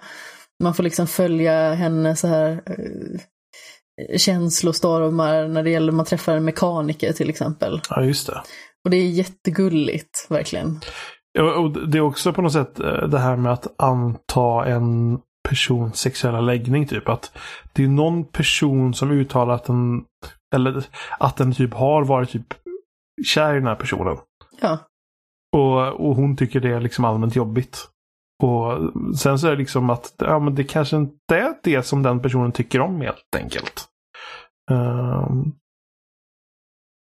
man 0.64 0.74
får 0.74 0.84
liksom 0.84 1.08
följa 1.08 1.74
henne 1.74 2.16
så 2.16 2.28
här 2.28 2.62
eh, 2.66 4.18
känslostormar 4.18 5.48
när 5.48 5.64
det 5.64 5.70
gäller 5.70 5.92
man 5.92 6.06
träffar 6.06 6.36
en 6.36 6.46
mekaniker 6.46 7.14
till 7.14 7.30
exempel. 7.30 7.82
Ja, 7.90 8.04
just 8.04 8.28
det. 8.28 8.42
Och 8.84 8.90
det 8.90 8.98
är 8.98 9.10
jättegulligt, 9.10 10.28
verkligen. 10.30 10.80
Ja, 11.32 11.54
och 11.54 11.90
det 11.90 11.98
är 11.98 12.02
också 12.02 12.34
på 12.34 12.42
något 12.42 12.54
sätt 12.54 12.80
eh, 12.80 13.08
det 13.08 13.20
här 13.20 13.36
med 13.36 13.54
att 13.54 13.68
anta 13.78 14.66
en 14.66 15.20
persons 15.50 16.00
sexuella 16.00 16.42
läggning. 16.42 16.88
Typ 16.88 17.10
att 17.10 17.32
det 17.74 17.84
är 17.84 17.88
någon 17.88 18.26
person 18.26 18.94
som 18.94 19.12
uttalar 19.12 19.54
att 19.54 19.66
den, 19.66 20.04
eller 20.56 20.84
att 21.20 21.38
den 21.38 21.54
typ 21.54 21.74
har 21.74 22.04
varit 22.04 22.30
typ 22.30 22.54
kär 23.26 23.52
i 23.52 23.60
den 23.60 23.68
här 23.68 23.76
personen. 23.76 24.18
Ja, 24.62 24.78
Och, 25.56 26.08
och 26.08 26.16
hon 26.16 26.38
tycker 26.38 26.60
det 26.60 26.70
är 26.70 26.80
liksom 26.80 27.06
allmänt 27.06 27.36
jobbigt. 27.36 27.88
Och 28.44 28.92
sen 29.18 29.40
så 29.40 29.48
är 29.48 29.52
det 29.52 29.58
liksom 29.58 29.90
att 29.90 30.14
ja, 30.18 30.40
men 30.40 30.56
det 30.56 30.64
kanske 30.64 30.98
inte 30.98 31.38
är 31.38 31.54
det 31.64 31.84
som 31.84 32.04
den 32.04 32.22
personen 32.22 32.52
tycker 32.52 32.82
om 32.82 33.02
helt 33.02 33.36
enkelt. 33.36 33.86
Um, 34.72 35.54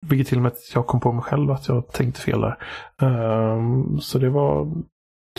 vilket 0.07 0.29
till 0.29 0.39
och 0.39 0.43
med 0.43 0.53
att 0.53 0.75
jag 0.75 0.87
kom 0.87 1.01
på 1.01 1.13
mig 1.13 1.23
själv 1.23 1.51
att 1.51 1.69
jag 1.69 1.93
tänkte 1.93 2.21
fel 2.21 2.41
där. 2.41 2.59
Ehm, 3.03 4.01
så 4.01 4.19
det 4.19 4.31
var 4.31 4.73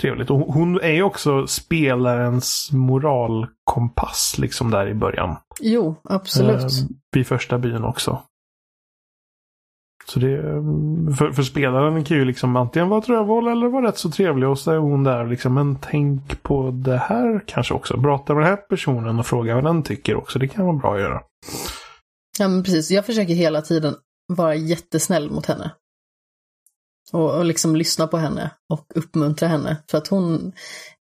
trevligt. 0.01 0.30
Och 0.30 0.39
hon 0.39 0.82
är 0.82 0.91
ju 0.91 1.03
också 1.03 1.47
spelarens 1.47 2.70
moralkompass 2.74 4.36
liksom 4.38 4.72
där 4.72 4.88
i 4.88 4.93
början. 4.93 5.36
jo, 5.61 5.95
absolut. 6.03 6.61
Ehm, 6.61 6.88
vid 7.11 7.28
första 7.28 7.57
byn 7.57 7.84
också. 7.84 8.22
Så 10.08 10.20
det, 10.20 10.41
för, 11.18 11.32
för 11.32 11.43
spelaren 11.43 12.03
kan 12.03 12.18
ju 12.18 12.26
liksom 12.26 12.56
antingen 12.56 12.89
vara 12.89 12.99
ett 12.99 13.10
rövhål 13.10 13.47
eller 13.47 13.68
vara 13.68 13.88
rätt 13.88 13.97
så 13.97 14.12
trevlig 14.12 14.49
och 14.49 14.60
så 14.60 14.72
är 14.72 14.78
hon 14.78 15.03
där 15.03 15.26
liksom, 15.28 15.53
men 15.53 15.78
tänk 15.82 16.43
på 16.43 16.72
det 16.72 16.97
här 16.97 17.43
kanske 17.47 17.74
också. 17.74 18.01
Prata 18.01 18.34
med 18.34 18.43
den 18.43 18.49
här 18.49 18.58
personen 18.58 19.20
och 19.20 19.26
fråga 19.26 19.56
vad 19.56 19.64
den 19.64 19.84
tycker 19.84 20.16
också. 20.16 20.39
Det 20.39 20.47
kan 20.47 20.66
vara 20.66 20.78
bra 20.78 20.93
att 20.95 20.99
göra. 21.01 21.22
Ja, 22.39 22.47
men 22.47 22.64
precis. 22.64 22.91
Jag 22.91 23.06
försöker 23.06 23.34
hela 23.34 23.62
tiden 23.62 23.95
vara 24.34 24.56
jättesnäll 24.56 25.32
mot 25.32 25.45
henne. 25.45 25.72
Och, 27.14 27.38
och 27.38 27.45
liksom 27.45 27.76
lyssna 27.76 28.08
på 28.08 28.18
henne 28.18 28.51
och 28.70 28.86
uppmuntra 28.95 29.47
henne. 29.47 29.78
För 29.91 29.97
att 29.97 30.08
hon 30.08 30.51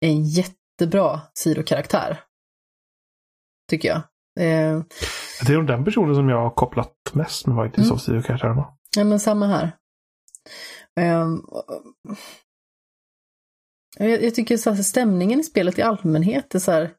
är 0.00 0.08
en 0.08 0.24
jättebra 0.24 1.20
sidokaraktär. 1.34 2.20
Tycker 3.70 3.88
jag. 3.88 3.96
Eh, 4.40 4.82
Det 5.46 5.52
är 5.52 5.56
nog 5.56 5.66
den 5.66 5.84
personen 5.84 6.14
som 6.14 6.28
jag 6.28 6.40
har 6.42 6.50
kopplat 6.50 6.92
mest 7.12 7.46
med 7.46 7.56
faktiskt 7.56 7.84
Mm. 7.84 7.92
av 7.92 7.98
sido-karaktärerna 7.98 8.66
ja, 8.96 9.04
men 9.04 9.20
samma 9.20 9.46
här. 9.46 9.76
Ehm, 11.00 11.42
jag, 13.98 14.22
jag 14.22 14.34
tycker 14.34 14.56
så 14.56 14.70
här, 14.70 14.82
stämningen 14.82 15.40
i 15.40 15.44
spelet 15.44 15.78
i 15.78 15.82
allmänhet 15.82 16.54
är 16.54 16.58
så 16.58 16.72
här. 16.72 16.94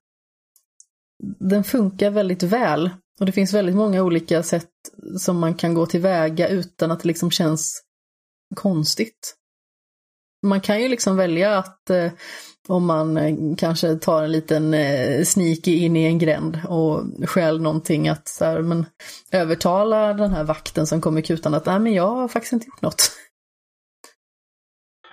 Den 1.39 1.63
funkar 1.63 2.09
väldigt 2.09 2.43
väl. 2.43 2.89
Och 3.19 3.25
det 3.25 3.31
finns 3.31 3.53
väldigt 3.53 3.75
många 3.75 4.03
olika 4.03 4.43
sätt 4.43 4.71
som 5.19 5.39
man 5.39 5.55
kan 5.55 5.73
gå 5.73 5.85
tillväga 5.85 6.47
utan 6.47 6.91
att 6.91 6.99
det 6.99 7.07
liksom 7.07 7.31
känns 7.31 7.83
konstigt. 8.55 9.35
Man 10.45 10.61
kan 10.61 10.81
ju 10.81 10.87
liksom 10.87 11.17
välja 11.17 11.57
att 11.57 11.89
eh, 11.89 12.11
om 12.67 12.85
man 12.85 13.17
eh, 13.17 13.35
kanske 13.57 13.95
tar 13.95 14.23
en 14.23 14.31
liten 14.31 14.73
eh, 14.73 15.23
sneaky 15.23 15.77
in 15.77 15.95
i 15.95 16.03
en 16.05 16.19
gränd 16.19 16.59
och 16.67 17.03
stjäl 17.29 17.61
någonting 17.61 18.07
att 18.09 18.27
så 18.27 18.45
här, 18.45 18.61
men, 18.61 18.85
övertala 19.31 20.13
den 20.13 20.31
här 20.31 20.43
vakten 20.43 20.87
som 20.87 21.01
kommer 21.01 21.21
kutan 21.21 21.53
att 21.53 21.65
nej 21.65 21.79
men 21.79 21.93
jag 21.93 22.07
har 22.15 22.27
faktiskt 22.27 22.53
inte 22.53 22.65
gjort 22.67 22.81
något. 22.81 23.11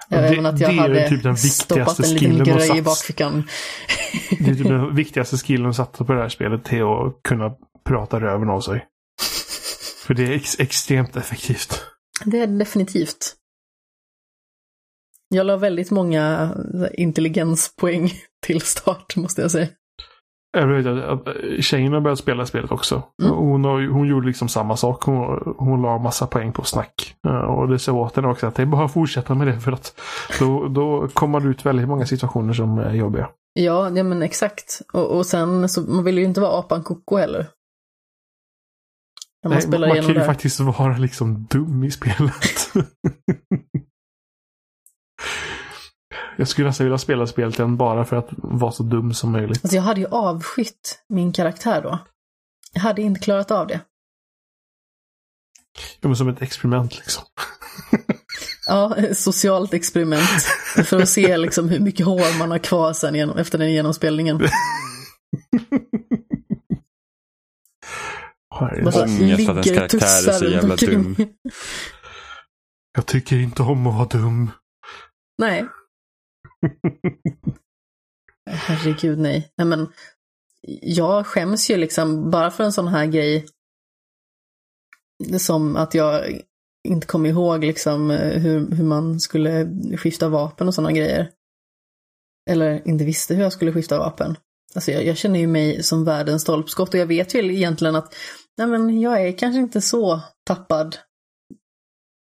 Ja, 0.08 0.20
det- 0.20 0.28
Även 0.28 0.46
att 0.46 0.60
jag 0.60 0.72
hade 0.72 1.08
typ 1.08 1.22
den 1.22 1.36
stoppat 1.36 1.98
viktigaste 2.00 2.26
en 2.26 2.32
liten 2.34 2.44
grej 2.56 2.78
i 2.78 2.82
bakfickan. 2.82 3.48
Det 4.38 4.50
är 4.50 4.54
typ 4.54 4.68
den 4.68 4.94
viktigaste 4.94 5.36
skillen 5.36 5.66
att 5.70 5.76
satsa 5.76 6.04
på 6.04 6.12
det 6.12 6.20
här 6.22 6.28
spelet 6.28 6.64
till 6.64 6.82
att 6.82 7.22
kunna 7.28 7.50
prata 7.84 8.20
röven 8.20 8.50
av 8.50 8.60
sig. 8.60 8.86
För 10.06 10.14
det 10.14 10.22
är 10.22 10.30
ex 10.30 10.60
extremt 10.60 11.16
effektivt. 11.16 11.80
Det 12.24 12.40
är 12.40 12.46
det 12.46 12.58
definitivt. 12.58 13.34
Jag 15.32 15.46
la 15.46 15.56
väldigt 15.56 15.90
många 15.90 16.50
intelligenspoäng 16.94 18.10
till 18.46 18.60
start, 18.60 19.16
måste 19.16 19.42
jag 19.42 19.50
säga. 19.50 19.68
Jag 20.58 20.66
vet 20.66 20.86
att 20.86 21.28
att 21.28 21.34
tjejen 21.64 21.92
har 21.92 22.00
börjat 22.00 22.18
spela 22.18 22.46
spelet 22.46 22.70
också. 22.72 23.02
Mm. 23.22 23.34
Hon, 23.34 23.64
har, 23.64 23.88
hon 23.88 24.08
gjorde 24.08 24.26
liksom 24.26 24.48
samma 24.48 24.76
sak. 24.76 25.02
Hon, 25.04 25.54
hon 25.58 25.82
la 25.82 25.98
massa 25.98 26.26
poäng 26.26 26.52
på 26.52 26.64
snack. 26.64 27.14
Eh, 27.28 27.34
Och 27.34 27.68
det 27.68 27.78
sa 27.78 27.92
åt 27.92 28.16
henne 28.16 28.28
också 28.28 28.46
att 28.46 28.54
det 28.54 28.62
är 28.62 28.66
bara 28.66 28.84
att 28.84 28.92
fortsätta 28.92 29.34
med 29.34 29.46
det 29.46 29.60
för 29.60 29.72
att 29.72 30.00
då, 30.38 30.68
då 30.68 31.08
kommer 31.08 31.40
det 31.40 31.48
ut 31.48 31.66
väldigt 31.66 31.88
många 31.88 32.06
situationer 32.06 32.52
som 32.52 32.78
är 32.78 32.94
jobbiga. 32.94 33.28
Ja, 33.52 33.90
ja 33.94 34.02
men 34.04 34.22
exakt. 34.22 34.80
Och, 34.92 35.16
och 35.16 35.26
sen 35.26 35.68
så, 35.68 35.80
man 35.80 36.04
vill 36.04 36.18
ju 36.18 36.24
inte 36.24 36.40
vara 36.40 36.58
apan 36.58 36.82
koko 36.82 37.16
heller. 37.16 37.46
När 39.42 39.48
man 39.48 39.56
Nej, 39.56 39.62
spelar 39.62 39.88
man 39.88 39.96
igenom 39.96 40.06
kan 40.06 40.14
ju 40.14 40.14
det. 40.14 40.20
här. 40.20 40.26
faktiskt 40.32 40.60
vara 40.60 40.96
liksom 40.98 41.46
dum 41.50 41.84
i 41.84 41.90
spelet. 41.90 42.72
Jag 46.36 46.48
skulle 46.48 46.68
nästan 46.68 46.86
vilja 46.86 46.98
spela 46.98 47.26
spelet 47.26 47.58
igen 47.58 47.76
bara 47.76 48.04
för 48.04 48.16
att 48.16 48.28
vara 48.32 48.72
så 48.72 48.82
dum 48.82 49.14
som 49.14 49.32
möjligt. 49.32 49.64
Alltså 49.64 49.76
jag 49.76 49.82
hade 49.82 50.00
ju 50.00 50.06
avskytt 50.06 50.98
min 51.08 51.32
karaktär 51.32 51.82
då. 51.82 51.98
Jag 52.72 52.80
hade 52.80 53.02
inte 53.02 53.20
klarat 53.20 53.50
av 53.50 53.66
det. 53.66 53.80
Ja, 56.00 56.08
men 56.08 56.16
som 56.16 56.28
ett 56.28 56.42
experiment 56.42 56.96
liksom. 56.96 57.24
Ja, 58.66 58.96
socialt 59.14 59.74
experiment. 59.74 60.42
För 60.84 61.02
att 61.02 61.08
se 61.08 61.36
liksom 61.36 61.68
hur 61.68 61.80
mycket 61.80 62.06
hår 62.06 62.38
man 62.38 62.50
har 62.50 62.58
kvar 62.58 62.92
sen 62.92 63.14
genom, 63.14 63.38
efter 63.38 63.58
den 63.58 63.72
genomspelningen. 63.72 64.36
Ångest 68.60 68.98
att 68.98 69.08
ens 69.08 69.70
karaktär 69.70 70.28
är 70.28 70.32
så 70.32 70.44
jävla 70.44 70.76
dum. 70.76 71.16
Jag 72.94 73.06
tycker 73.06 73.36
inte 73.36 73.62
om 73.62 73.86
att 73.86 73.94
vara 73.94 74.22
dum. 74.22 74.50
Nej. 75.42 75.68
Herregud, 78.50 79.18
nej. 79.18 79.52
Nej 79.56 79.66
men, 79.66 79.92
jag 80.82 81.26
skäms 81.26 81.70
ju 81.70 81.76
liksom 81.76 82.30
bara 82.30 82.50
för 82.50 82.64
en 82.64 82.72
sån 82.72 82.88
här 82.88 83.06
grej. 83.06 83.46
Som 85.38 85.76
att 85.76 85.94
jag 85.94 86.40
inte 86.88 87.06
kom 87.06 87.26
ihåg 87.26 87.64
liksom 87.64 88.10
eh, 88.10 88.40
hur, 88.40 88.70
hur 88.70 88.84
man 88.84 89.20
skulle 89.20 89.68
skifta 89.96 90.28
vapen 90.28 90.68
och 90.68 90.74
sådana 90.74 90.92
grejer. 90.92 91.30
Eller 92.50 92.88
inte 92.88 93.04
visste 93.04 93.34
hur 93.34 93.42
jag 93.42 93.52
skulle 93.52 93.72
skifta 93.72 93.98
vapen. 93.98 94.36
Alltså 94.74 94.90
jag, 94.90 95.06
jag 95.06 95.16
känner 95.16 95.40
ju 95.40 95.46
mig 95.46 95.82
som 95.82 96.04
världens 96.04 96.42
stolpskott 96.42 96.94
och 96.94 97.00
jag 97.00 97.06
vet 97.06 97.34
ju 97.34 97.54
egentligen 97.54 97.96
att 97.96 98.14
nej 98.58 98.66
men 98.66 99.00
jag 99.00 99.26
är 99.26 99.38
kanske 99.38 99.60
inte 99.60 99.80
så 99.80 100.20
tappad 100.46 100.96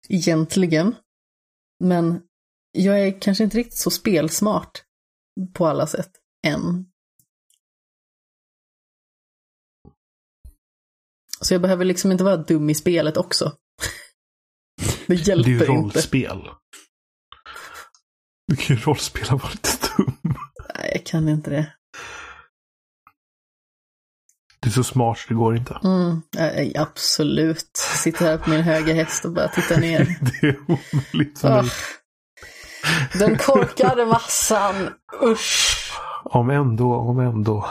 egentligen. 0.09 0.95
Men 1.83 2.21
jag 2.71 2.99
är 2.99 3.21
kanske 3.21 3.43
inte 3.43 3.57
riktigt 3.57 3.77
så 3.79 3.91
spelsmart 3.91 4.83
på 5.53 5.67
alla 5.67 5.87
sätt 5.87 6.11
än. 6.47 6.85
Så 11.41 11.53
jag 11.53 11.61
behöver 11.61 11.85
liksom 11.85 12.11
inte 12.11 12.23
vara 12.23 12.37
dum 12.37 12.69
i 12.69 12.75
spelet 12.75 13.17
också. 13.17 13.53
Det 15.07 15.15
hjälper 15.15 15.49
Det 15.49 15.49
är 15.49 15.53
ju 15.53 15.53
inte. 15.59 15.65
rollspel. 15.65 16.49
Du 18.47 18.55
kan 18.55 18.75
ju 18.75 18.81
rollspela 18.81 19.33
och 19.33 19.41
vara 19.41 19.51
lite 19.51 19.77
dum. 19.97 20.13
Nej, 20.75 20.91
jag 20.95 21.05
kan 21.05 21.29
inte 21.29 21.49
det. 21.49 21.73
Du 24.61 24.69
är 24.69 24.73
så 24.73 24.83
smart 24.83 25.17
så 25.19 25.27
det 25.27 25.33
går 25.35 25.57
inte. 25.57 25.79
Mm, 25.83 26.21
absolut. 26.75 27.77
Sitter 28.03 28.25
här 28.25 28.37
på 28.37 28.49
min 28.49 28.61
höga 28.61 28.93
häst 28.93 29.25
och 29.25 29.31
bara 29.33 29.47
tittar 29.47 29.77
ner. 29.81 30.17
Det 30.41 30.47
är 30.47 30.59
omöjligt 30.67 31.39
för 31.39 31.61
mig. 31.61 31.71
Den 33.19 33.37
korkade 33.37 34.05
massan. 34.05 34.75
Usch. 35.23 35.91
Om 36.23 36.49
ändå, 36.49 36.95
om 36.95 37.19
ändå. 37.19 37.69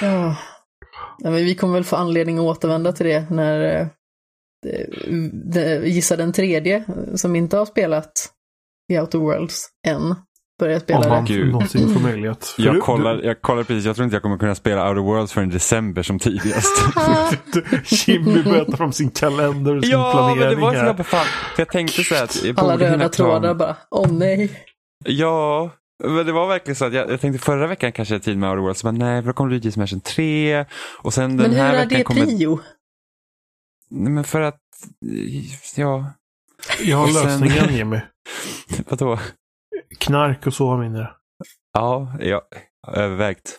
Ja. 0.00 0.36
ja 1.18 1.30
men 1.30 1.44
vi 1.44 1.54
kommer 1.54 1.74
väl 1.74 1.84
få 1.84 1.96
anledning 1.96 2.38
att 2.38 2.44
återvända 2.44 2.92
till 2.92 3.06
det 3.06 3.30
när 3.30 3.80
eh, 5.54 5.84
gissa 5.84 6.16
den 6.16 6.32
tredje 6.32 6.84
som 7.14 7.36
inte 7.36 7.56
har 7.56 7.66
spelat 7.66 8.32
i 8.92 8.98
Outer 8.98 9.18
Worlds 9.18 9.68
än 9.86 10.14
börjar 10.58 10.80
spela 10.80 11.18
Om 11.18 11.24
det. 11.24 11.32
Gud. 11.34 11.52
någonsin 11.52 11.94
får 11.94 12.00
möjlighet. 12.00 12.46
För 12.46 12.62
Jag 12.62 12.74
du- 12.74 12.80
kollar, 12.80 13.20
jag 13.22 13.42
kollar 13.42 13.62
precis, 13.62 13.84
jag 13.84 13.96
tror 13.96 14.04
inte 14.04 14.16
jag 14.16 14.22
kommer 14.22 14.38
kunna 14.38 14.54
spela 14.54 14.88
Outer 14.88 15.00
Worlds 15.02 15.32
förrän 15.32 15.50
december 15.50 16.02
som 16.02 16.18
tidigast. 16.18 16.84
Jimmy 18.08 18.42
börjar 18.42 18.64
ta 18.64 18.76
fram 18.76 18.92
sin 18.92 19.10
kalender 19.10 19.76
och 19.76 19.82
sin 19.82 19.90
ja, 19.92 20.12
planering 20.12 20.38
men 20.40 20.48
det 20.50 20.56
var 20.56 20.72
så 20.72 20.78
här. 20.78 20.86
jävla 20.86 21.04
fan. 21.04 21.26
För 21.54 21.60
jag 21.62 21.68
tänkte 21.68 22.04
så 22.04 22.14
här 22.14 22.24
att 22.24 22.44
jag 22.44 22.60
Alla 22.60 22.76
röda 22.76 23.08
trådar 23.08 23.54
bara, 23.54 23.76
åh 23.90 24.12
nej. 24.12 24.64
Ja, 25.04 25.70
men 26.04 26.26
det 26.26 26.32
var 26.32 26.48
verkligen 26.48 26.76
så 26.76 26.84
att 26.84 26.92
jag, 26.92 27.10
jag 27.10 27.20
tänkte 27.20 27.44
förra 27.44 27.66
veckan 27.66 27.92
kanske 27.92 28.14
jag 28.14 28.22
tid 28.22 28.38
med 28.38 28.50
Outer 28.50 28.62
Worlds, 28.62 28.84
men 28.84 28.94
nej, 28.94 29.22
för 29.22 29.26
då 29.26 29.32
kom 29.32 29.50
Luigi's 29.50 29.78
Mansion 29.78 30.00
3 30.00 30.64
och 30.98 31.14
sen 31.14 31.36
den 31.36 31.36
Men 31.36 31.50
hur 31.50 31.58
här 31.58 31.74
är 31.74 31.76
veckan 31.78 31.98
det 31.98 32.04
kommer... 32.04 32.26
prio? 32.26 32.60
Nej, 33.90 34.12
men 34.12 34.24
för 34.24 34.40
att, 34.40 34.58
ja, 35.76 36.12
Jag 36.82 36.96
har 36.96 37.08
sen- 37.08 37.24
lösningen 37.40 37.74
Jimmy. 37.76 38.00
vadå? 38.88 39.18
Knark 39.98 40.46
och 40.46 40.54
sova 40.54 40.76
mindre. 40.76 41.10
Ja, 41.72 42.16
jag 42.20 42.42
övervägt. 42.88 43.58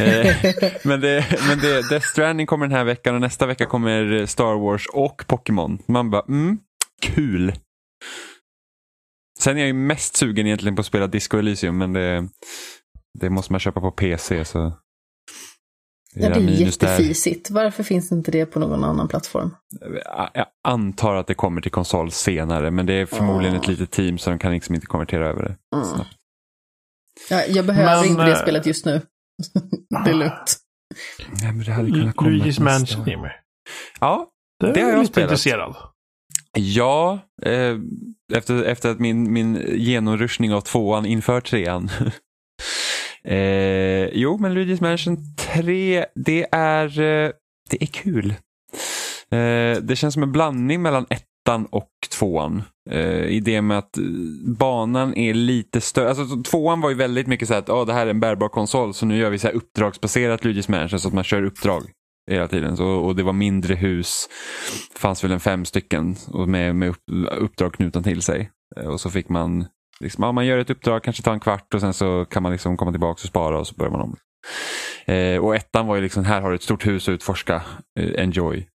eh, 0.00 0.36
men 0.84 1.00
det, 1.00 1.26
men 1.48 1.58
det, 1.58 1.88
Death 1.88 2.06
Stranding 2.06 2.46
kommer 2.46 2.66
den 2.66 2.76
här 2.76 2.84
veckan 2.84 3.14
och 3.14 3.20
nästa 3.20 3.46
vecka 3.46 3.66
kommer 3.66 4.26
Star 4.26 4.58
Wars 4.58 4.86
och 4.92 5.24
Pokémon. 5.26 5.78
Man 5.86 6.10
bara, 6.10 6.24
mm, 6.28 6.58
kul. 7.02 7.52
Sen 9.38 9.56
är 9.56 9.60
jag 9.60 9.66
ju 9.66 9.72
mest 9.72 10.16
sugen 10.16 10.46
egentligen 10.46 10.76
på 10.76 10.80
att 10.80 10.86
spela 10.86 11.06
Disco 11.06 11.38
Elysium, 11.38 11.78
men 11.78 11.92
det, 11.92 12.28
det 13.18 13.30
måste 13.30 13.52
man 13.52 13.60
köpa 13.60 13.80
på 13.80 13.90
PC. 13.90 14.44
Så 14.44 14.72
Ja, 16.14 16.28
det 16.28 16.34
är 16.34 16.40
där. 16.40 16.48
jättefisigt. 16.52 17.50
Varför 17.50 17.82
finns 17.82 18.12
inte 18.12 18.30
det 18.30 18.46
på 18.46 18.58
någon 18.60 18.84
annan 18.84 19.08
plattform? 19.08 19.54
Jag 20.34 20.46
antar 20.64 21.14
att 21.14 21.26
det 21.26 21.34
kommer 21.34 21.60
till 21.60 21.70
konsol 21.70 22.10
senare, 22.10 22.70
men 22.70 22.86
det 22.86 22.92
är 22.94 23.06
förmodligen 23.06 23.56
Ah. 23.56 23.58
ett 23.60 23.68
litet 23.68 23.90
team 23.90 24.18
så 24.18 24.30
de 24.30 24.38
kan 24.38 24.52
liksom 24.52 24.74
inte 24.74 24.86
konvertera 24.86 25.28
över 25.28 25.42
det. 25.42 25.76
Mm. 25.76 25.88
snabbt. 25.94 26.10
Ja, 27.30 27.42
jag 27.48 27.66
behöver 27.66 28.00
Men, 28.00 28.10
inte 28.10 28.24
det 28.24 28.32
eh, 28.32 28.42
spelet 28.42 28.66
just 28.66 28.84
nu. 28.86 29.00
det 30.04 30.10
är 30.10 30.14
lugnt. 30.14 30.56
Nej, 31.42 31.52
men 31.52 31.64
det 31.64 31.72
hade 31.72 31.90
kunnat 31.90 32.16
komma 32.16 32.30
Luigi's 32.30 32.62
Mansion. 32.62 33.04
Jimmy. 33.06 33.28
Ja, 34.00 34.28
Det, 34.60 34.72
Det 34.72 34.80
är 34.80 34.84
har 34.84 34.90
jag 34.90 34.96
jag 34.98 35.00
lite 35.02 35.12
spelat. 35.12 35.30
intresserad. 35.30 35.74
Ja, 36.58 37.18
eh, 37.42 37.76
efter, 38.34 38.62
efter 38.64 38.90
att 38.90 38.98
min, 39.00 39.32
min 39.32 39.62
genomrushning 39.74 40.54
av 40.54 40.60
tvåan 40.60 41.06
inför 41.06 41.40
trean. 41.40 41.90
eh, 43.28 44.08
jo, 44.12 44.38
men 44.38 44.52
Luigi's 44.58 44.82
Mansion 44.82 45.16
3, 45.38 46.04
det 46.14 46.46
är, 46.52 47.00
eh, 47.00 47.30
det 47.70 47.82
är 47.82 47.86
kul. 47.86 48.34
Eh, 49.30 49.82
det 49.82 49.96
känns 49.96 50.14
som 50.14 50.22
en 50.22 50.32
blandning 50.32 50.82
mellan 50.82 51.06
ettan 51.10 51.66
och 51.66 51.88
tvåan. 52.18 52.62
Eh, 52.90 53.24
I 53.24 53.40
det 53.40 53.62
med 53.62 53.78
att 53.78 53.98
eh, 53.98 54.04
banan 54.58 55.14
är 55.14 55.34
lite 55.34 55.80
större. 55.80 56.08
Alltså, 56.08 56.42
tvåan 56.42 56.80
var 56.80 56.90
ju 56.90 56.96
väldigt 56.96 57.26
mycket 57.26 57.48
så 57.48 57.54
här 57.54 57.60
att 57.60 57.68
oh, 57.68 57.86
det 57.86 57.92
här 57.92 58.06
är 58.06 58.10
en 58.10 58.20
bärbar 58.20 58.48
konsol 58.48 58.94
så 58.94 59.06
nu 59.06 59.16
gör 59.16 59.30
vi 59.30 59.38
så 59.38 59.46
här 59.46 59.54
uppdragsbaserat 59.54 60.42
Luigi's 60.42 60.70
Mansion 60.70 61.00
så 61.00 61.08
att 61.08 61.14
man 61.14 61.24
kör 61.24 61.42
uppdrag 61.44 61.82
hela 62.30 62.48
tiden. 62.48 62.76
Så, 62.76 62.86
och 62.86 63.16
det 63.16 63.22
var 63.22 63.32
mindre 63.32 63.74
hus. 63.74 64.28
Det 64.92 64.98
fanns 64.98 65.24
väl 65.24 65.32
en 65.32 65.40
fem 65.40 65.64
stycken 65.64 66.16
och 66.32 66.48
med, 66.48 66.76
med 66.76 66.88
upp, 66.88 67.02
uppdrag 67.38 67.74
knutna 67.74 68.02
till 68.02 68.22
sig. 68.22 68.50
Eh, 68.76 68.86
Och 68.86 69.00
så 69.00 69.10
fick 69.10 69.28
man, 69.28 69.64
liksom, 70.02 70.24
ja, 70.24 70.32
man 70.32 70.46
gör 70.46 70.58
ett 70.58 70.70
uppdrag, 70.70 71.02
kanske 71.02 71.22
tar 71.22 71.32
en 71.32 71.40
kvart 71.40 71.74
och 71.74 71.80
sen 71.80 71.94
så 71.94 72.24
kan 72.24 72.42
man 72.42 72.52
liksom 72.52 72.76
komma 72.76 72.90
tillbaka 72.90 73.12
och 73.12 73.28
spara 73.28 73.58
och 73.58 73.66
så 73.66 73.74
börjar 73.74 73.92
man 73.92 74.00
om. 74.00 74.16
Eh, 75.04 75.38
och 75.38 75.56
ettan 75.56 75.86
var 75.86 75.96
ju 75.96 76.02
liksom, 76.02 76.24
här 76.24 76.40
har 76.40 76.50
du 76.50 76.54
ett 76.54 76.62
stort 76.62 76.86
hus 76.86 77.08
att 77.08 77.12
utforska, 77.12 77.62
eh, 78.00 78.22
enjoy. 78.22 78.68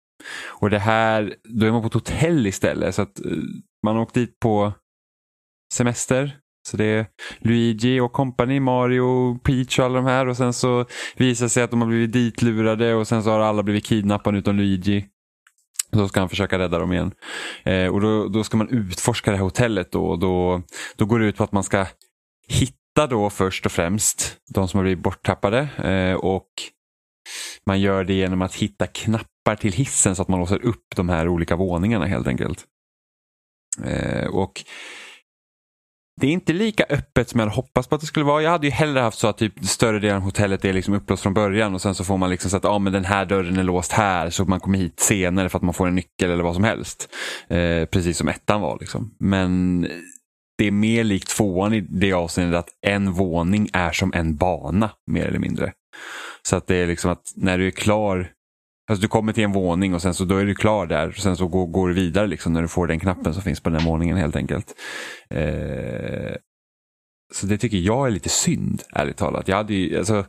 Och 0.47 0.71
det 0.71 0.79
här, 0.79 1.35
då 1.49 1.67
är 1.67 1.73
man 1.73 1.81
på 1.81 1.87
ett 1.87 1.95
hotell 1.95 2.47
istället. 2.47 2.95
Så 2.95 3.03
att 3.03 3.25
eh, 3.25 3.33
man 3.87 3.97
åkt 3.97 4.15
dit 4.15 4.41
på 4.41 4.73
semester. 5.75 6.37
Så 6.69 6.77
det 6.77 6.85
är 6.85 7.07
Luigi 7.39 8.01
och 8.01 8.13
company, 8.13 8.61
Mario, 8.61 9.39
Peach 9.39 9.79
och 9.79 9.85
alla 9.85 9.95
de 9.95 10.05
här. 10.05 10.29
Och 10.29 10.37
sen 10.37 10.53
så 10.53 10.87
visar 11.17 11.47
det 11.47 11.51
sig 11.51 11.63
att 11.63 11.71
de 11.71 11.81
har 11.81 11.89
blivit 11.89 12.13
ditlurade 12.13 12.95
och 12.95 13.09
sen 13.09 13.23
så 13.23 13.31
har 13.31 13.41
alla 13.41 13.63
blivit 13.63 13.87
kidnappade 13.87 14.39
utom 14.39 14.57
Luigi. 14.57 15.07
Då 15.95 16.09
ska 16.09 16.21
han 16.21 16.29
försöka 16.29 16.59
rädda 16.59 16.79
dem 16.79 16.93
igen. 16.93 17.13
Eh, 17.65 17.87
och 17.87 18.01
då, 18.01 18.29
då 18.29 18.45
ska 18.45 18.57
man 18.57 18.69
utforska 18.69 19.31
det 19.31 19.37
här 19.37 19.45
hotellet 19.45 19.93
då. 19.93 20.07
Och 20.07 20.19
då, 20.19 20.63
då 20.97 21.05
går 21.05 21.19
det 21.19 21.27
ut 21.27 21.37
på 21.37 21.45
att 21.45 21.53
man 21.53 21.65
ska 21.65 21.87
hitta 22.49 23.07
då 23.09 23.31
först 23.31 23.67
och 23.67 23.73
främst 23.73 24.37
de 24.55 24.69
som 24.69 24.79
har 24.79 24.85
blivit 24.85 25.05
borttappade. 25.05 25.59
Eh, 25.79 26.15
och 26.15 26.49
man 27.67 27.81
gör 27.81 28.05
det 28.05 28.15
genom 28.15 28.43
att 28.43 28.55
hitta 28.55 28.87
knappar 28.87 29.57
till 29.57 29.73
hissen 29.73 30.17
så 30.17 30.23
att 30.23 30.29
man 30.29 30.41
låser 30.41 30.65
upp 30.65 30.87
de 30.97 31.09
här 31.09 31.29
olika 31.29 31.57
våningarna 31.57 32.07
helt 32.07 32.27
enkelt. 32.27 32.65
Eh, 33.85 34.27
och 34.27 34.65
det 36.21 36.27
är 36.27 36.31
inte 36.31 36.53
lika 36.53 36.85
öppet 36.89 37.29
som 37.29 37.41
jag 37.41 37.47
hade 37.47 37.57
hoppats 37.57 37.89
på 37.89 37.95
att 37.95 38.01
det 38.01 38.07
skulle 38.07 38.25
vara. 38.25 38.43
Jag 38.43 38.51
hade 38.51 38.67
ju 38.67 38.71
hellre 38.71 39.01
haft 39.01 39.19
så 39.19 39.29
att 39.29 39.39
typ 39.39 39.65
större 39.65 39.99
delen 39.99 40.17
av 40.17 40.23
hotellet 40.23 40.65
är 40.65 40.73
liksom 40.73 40.95
upplåst 40.95 41.23
från 41.23 41.35
början 41.35 41.75
och 41.75 41.83
sen 41.83 41.95
så 41.95 42.05
får 42.05 42.17
man 42.17 42.31
liksom 42.31 42.51
så 42.51 42.57
att 42.57 42.65
ah, 42.65 42.79
men 42.79 42.93
den 42.93 43.05
här 43.05 43.25
dörren 43.25 43.59
är 43.59 43.63
låst 43.63 43.93
här 43.93 44.31
så 44.31 44.45
man 44.45 44.61
kommer 44.61 44.79
hit 44.79 45.01
senare 45.01 45.49
för 45.49 45.59
att 45.59 45.63
man 45.63 45.75
får 45.75 45.87
en 45.87 45.95
nyckel 45.95 46.31
eller 46.31 46.45
vad 46.45 46.55
som 46.55 46.65
helst. 46.65 47.09
Eh, 47.49 47.85
precis 47.85 48.19
som 48.19 48.29
ettan 48.29 48.61
var 48.61 48.79
liksom. 48.81 49.15
Men 49.19 49.81
det 50.59 50.67
är 50.67 50.71
mer 50.71 51.05
likt 51.05 51.29
tvåan 51.29 51.75
i 51.75 51.81
det 51.81 52.13
avseendet 52.13 52.59
att 52.59 52.69
en 52.87 53.13
våning 53.13 53.69
är 53.73 53.93
som 53.93 54.13
en 54.15 54.37
bana 54.37 54.91
mer 55.11 55.27
eller 55.27 55.39
mindre. 55.39 55.73
Så 56.43 56.57
att 56.57 56.67
det 56.67 56.77
är 56.77 56.87
liksom 56.87 57.11
att 57.11 57.33
när 57.37 57.59
du 57.59 57.67
är 57.67 57.71
klar 57.71 58.31
Alltså 58.91 59.03
du 59.03 59.09
kommer 59.09 59.33
till 59.33 59.45
en 59.45 59.53
våning 59.53 59.95
och 59.95 60.03
sen 60.03 60.15
så 60.15 60.25
då 60.25 60.37
är 60.37 60.45
du 60.45 60.55
klar 60.55 60.87
där. 60.87 61.09
Och 61.09 61.15
sen 61.15 61.37
så 61.37 61.49
går, 61.49 61.67
går 61.67 61.89
du 61.89 61.95
vidare 61.95 62.27
liksom 62.27 62.53
när 62.53 62.63
du 62.63 62.69
får 62.69 62.87
den 62.87 63.01
knappen 63.01 63.35
som 63.35 63.43
finns 63.43 63.61
på 63.61 63.71
den 63.71 63.81
här 63.81 63.89
våningen 63.89 64.17
helt 64.17 64.37
enkelt. 64.37 64.75
Eh, 65.31 66.35
så 67.35 67.47
det 67.47 67.59
tycker 67.59 67.77
jag 67.77 68.07
är 68.07 68.11
lite 68.11 68.29
synd, 68.29 68.83
ärligt 68.93 69.17
talat. 69.17 69.49
Jag 69.49 69.57
hade 69.57 69.75
ju, 69.75 69.99
alltså, 69.99 70.27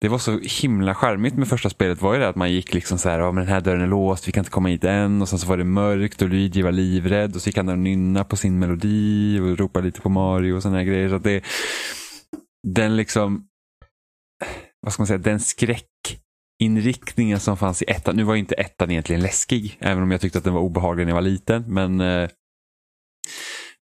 det 0.00 0.08
var 0.08 0.18
så 0.18 0.38
himla 0.62 0.94
charmigt 0.94 1.34
med 1.34 1.48
första 1.48 1.70
spelet 1.70 2.02
var 2.02 2.14
ju 2.14 2.20
det 2.20 2.28
att 2.28 2.36
man 2.36 2.52
gick 2.52 2.74
liksom 2.74 2.98
så 2.98 3.08
här, 3.08 3.18
ja 3.18 3.32
men 3.32 3.44
den 3.44 3.52
här 3.52 3.60
dörren 3.60 3.82
är 3.82 3.86
låst, 3.86 4.28
vi 4.28 4.32
kan 4.32 4.40
inte 4.40 4.50
komma 4.50 4.68
hit 4.68 4.84
än. 4.84 5.22
Och 5.22 5.28
sen 5.28 5.38
så 5.38 5.46
var 5.46 5.56
det 5.56 5.64
mörkt 5.64 6.22
och 6.22 6.28
Luigi 6.28 6.62
var 6.62 6.72
livrädd 6.72 7.34
och 7.34 7.42
så 7.42 7.48
gick 7.48 7.56
han 7.56 7.66
där 7.66 7.72
och 7.72 7.78
nynna 7.78 8.24
på 8.24 8.36
sin 8.36 8.58
melodi 8.58 9.40
och 9.40 9.58
ropade 9.58 9.86
lite 9.86 10.00
på 10.00 10.08
Mario 10.08 10.52
och 10.52 10.62
sådana 10.62 10.84
grejer. 10.84 11.08
Så 11.08 11.14
att 11.14 11.24
det, 11.24 11.44
den 12.68 12.96
liksom, 12.96 13.44
vad 14.80 14.92
ska 14.92 15.00
man 15.00 15.06
säga, 15.06 15.18
den 15.18 15.40
inriktningen 16.58 17.40
som 17.40 17.56
fanns 17.56 17.82
i 17.82 17.84
ettan. 17.90 18.16
Nu 18.16 18.24
var 18.24 18.34
ju 18.34 18.40
inte 18.40 18.54
ettan 18.54 18.90
egentligen 18.90 19.22
läskig, 19.22 19.78
även 19.80 20.02
om 20.02 20.10
jag 20.10 20.20
tyckte 20.20 20.38
att 20.38 20.44
den 20.44 20.54
var 20.54 20.60
obehaglig 20.60 21.04
när 21.04 21.10
jag 21.10 21.14
var 21.14 21.22
liten. 21.22 21.64
Men, 21.74 22.00
eh, 22.00 22.30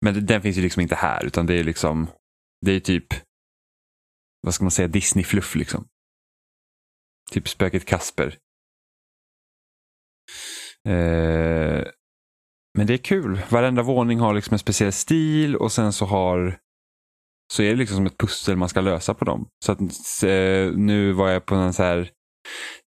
men 0.01 0.25
den 0.25 0.41
finns 0.41 0.57
ju 0.57 0.61
liksom 0.61 0.81
inte 0.81 0.95
här, 0.95 1.25
utan 1.25 1.45
det 1.45 1.53
är 1.53 1.63
liksom, 1.63 2.07
det 2.65 2.71
är 2.71 2.79
typ, 2.79 3.07
vad 4.41 4.53
ska 4.53 4.63
man 4.63 4.71
säga, 4.71 4.87
Disney-fluff 4.87 5.55
liksom. 5.55 5.87
Typ 7.31 7.47
spöket 7.47 7.85
Kasper. 7.85 8.37
Eh, 10.87 11.87
men 12.77 12.87
det 12.87 12.93
är 12.93 12.97
kul. 12.97 13.41
Varenda 13.49 13.83
våning 13.83 14.19
har 14.19 14.33
liksom 14.33 14.53
en 14.53 14.59
speciell 14.59 14.91
stil 14.91 15.55
och 15.55 15.71
sen 15.71 15.93
så 15.93 16.05
har 16.05 16.59
så 17.53 17.63
är 17.63 17.69
det 17.69 17.75
liksom 17.75 17.95
som 17.95 18.05
ett 18.05 18.17
pussel 18.17 18.55
man 18.55 18.69
ska 18.69 18.81
lösa 18.81 19.13
på 19.13 19.25
dem. 19.25 19.47
Så 19.65 19.71
att 19.71 19.79
eh, 20.23 20.71
nu 20.75 21.11
var 21.11 21.29
jag 21.29 21.45
på 21.45 21.55
en 21.55 21.73
så 21.73 21.83
här 21.83 22.11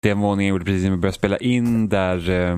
den 0.03 0.19
våningen 0.19 0.47
jag 0.47 0.55
gjorde 0.55 0.65
precis 0.65 0.83
när 0.83 0.91
vi 0.91 0.97
började 0.97 1.17
spela 1.17 1.37
in 1.37 1.89
där 1.89 2.29
eh, 2.29 2.57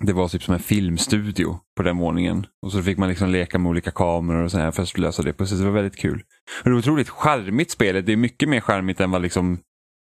det 0.00 0.12
var 0.12 0.28
typ 0.28 0.42
som 0.42 0.54
en 0.54 0.60
filmstudio 0.60 1.58
på 1.76 1.82
den 1.82 1.98
våningen. 1.98 2.46
Och 2.62 2.72
så 2.72 2.82
fick 2.82 2.98
man 2.98 3.08
liksom 3.08 3.30
leka 3.30 3.58
med 3.58 3.70
olika 3.70 3.90
kameror 3.90 4.42
och 4.42 4.50
så 4.50 4.58
här 4.58 4.70
för 4.70 4.82
att 4.82 4.98
lösa 4.98 5.22
det. 5.22 5.32
Precis, 5.32 5.58
det 5.58 5.64
var 5.64 5.72
väldigt 5.72 5.96
kul. 5.96 6.22
Och 6.58 6.64
det 6.64 6.70
var 6.70 6.78
otroligt 6.78 7.08
charmigt 7.08 7.70
spelet. 7.70 8.06
Det 8.06 8.12
är 8.12 8.16
mycket 8.16 8.48
mer 8.48 8.60
charmigt 8.60 9.00
än 9.00 9.10
vad 9.10 9.22
liksom, 9.22 9.58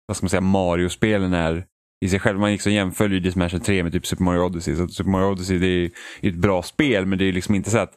vad 0.08 0.18
ska 0.18 0.24
man 0.24 0.30
säga, 0.30 0.42
Mario-spelen 0.42 1.34
är 1.34 1.66
i 2.06 2.10
sig 2.10 2.20
själv. 2.20 2.40
Man 2.40 2.52
liksom 2.52 2.72
jämför 2.72 3.10
ju 3.10 3.32
Smash 3.32 3.50
3 3.50 3.84
med 3.84 3.92
typ 3.92 4.06
Super 4.06 4.24
Mario 4.24 4.40
Odyssey. 4.40 4.76
Så 4.76 4.88
Super 4.88 5.10
Mario 5.10 5.32
Odyssey 5.32 5.60
det 5.60 5.68
är 5.68 5.92
ett 6.22 6.36
bra 6.36 6.64
spel 6.64 7.06
men 7.06 7.20
det 7.20 7.26
är 7.26 7.34
liksom 7.34 7.56
inte 7.56 7.70
så 7.70 7.78
att 7.78 7.94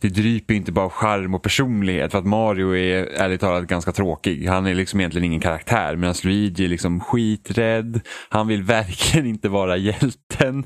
det 0.00 0.08
dryper 0.08 0.54
inte 0.54 0.72
bara 0.72 0.84
av 0.84 0.90
charm 0.90 1.34
och 1.34 1.42
personlighet. 1.42 2.12
För 2.12 2.18
att 2.18 2.26
Mario 2.26 2.76
är 2.76 3.04
ärligt 3.04 3.40
talat 3.40 3.66
ganska 3.66 3.92
tråkig. 3.92 4.46
Han 4.46 4.66
är 4.66 4.74
liksom 4.74 5.00
egentligen 5.00 5.24
ingen 5.24 5.40
karaktär. 5.40 5.96
Medan 5.96 6.14
Luigi 6.24 6.64
är 6.64 6.68
liksom 6.68 7.00
skiträdd. 7.00 8.00
Han 8.28 8.48
vill 8.48 8.62
verkligen 8.62 9.26
inte 9.26 9.48
vara 9.48 9.76
hjälten. 9.76 10.58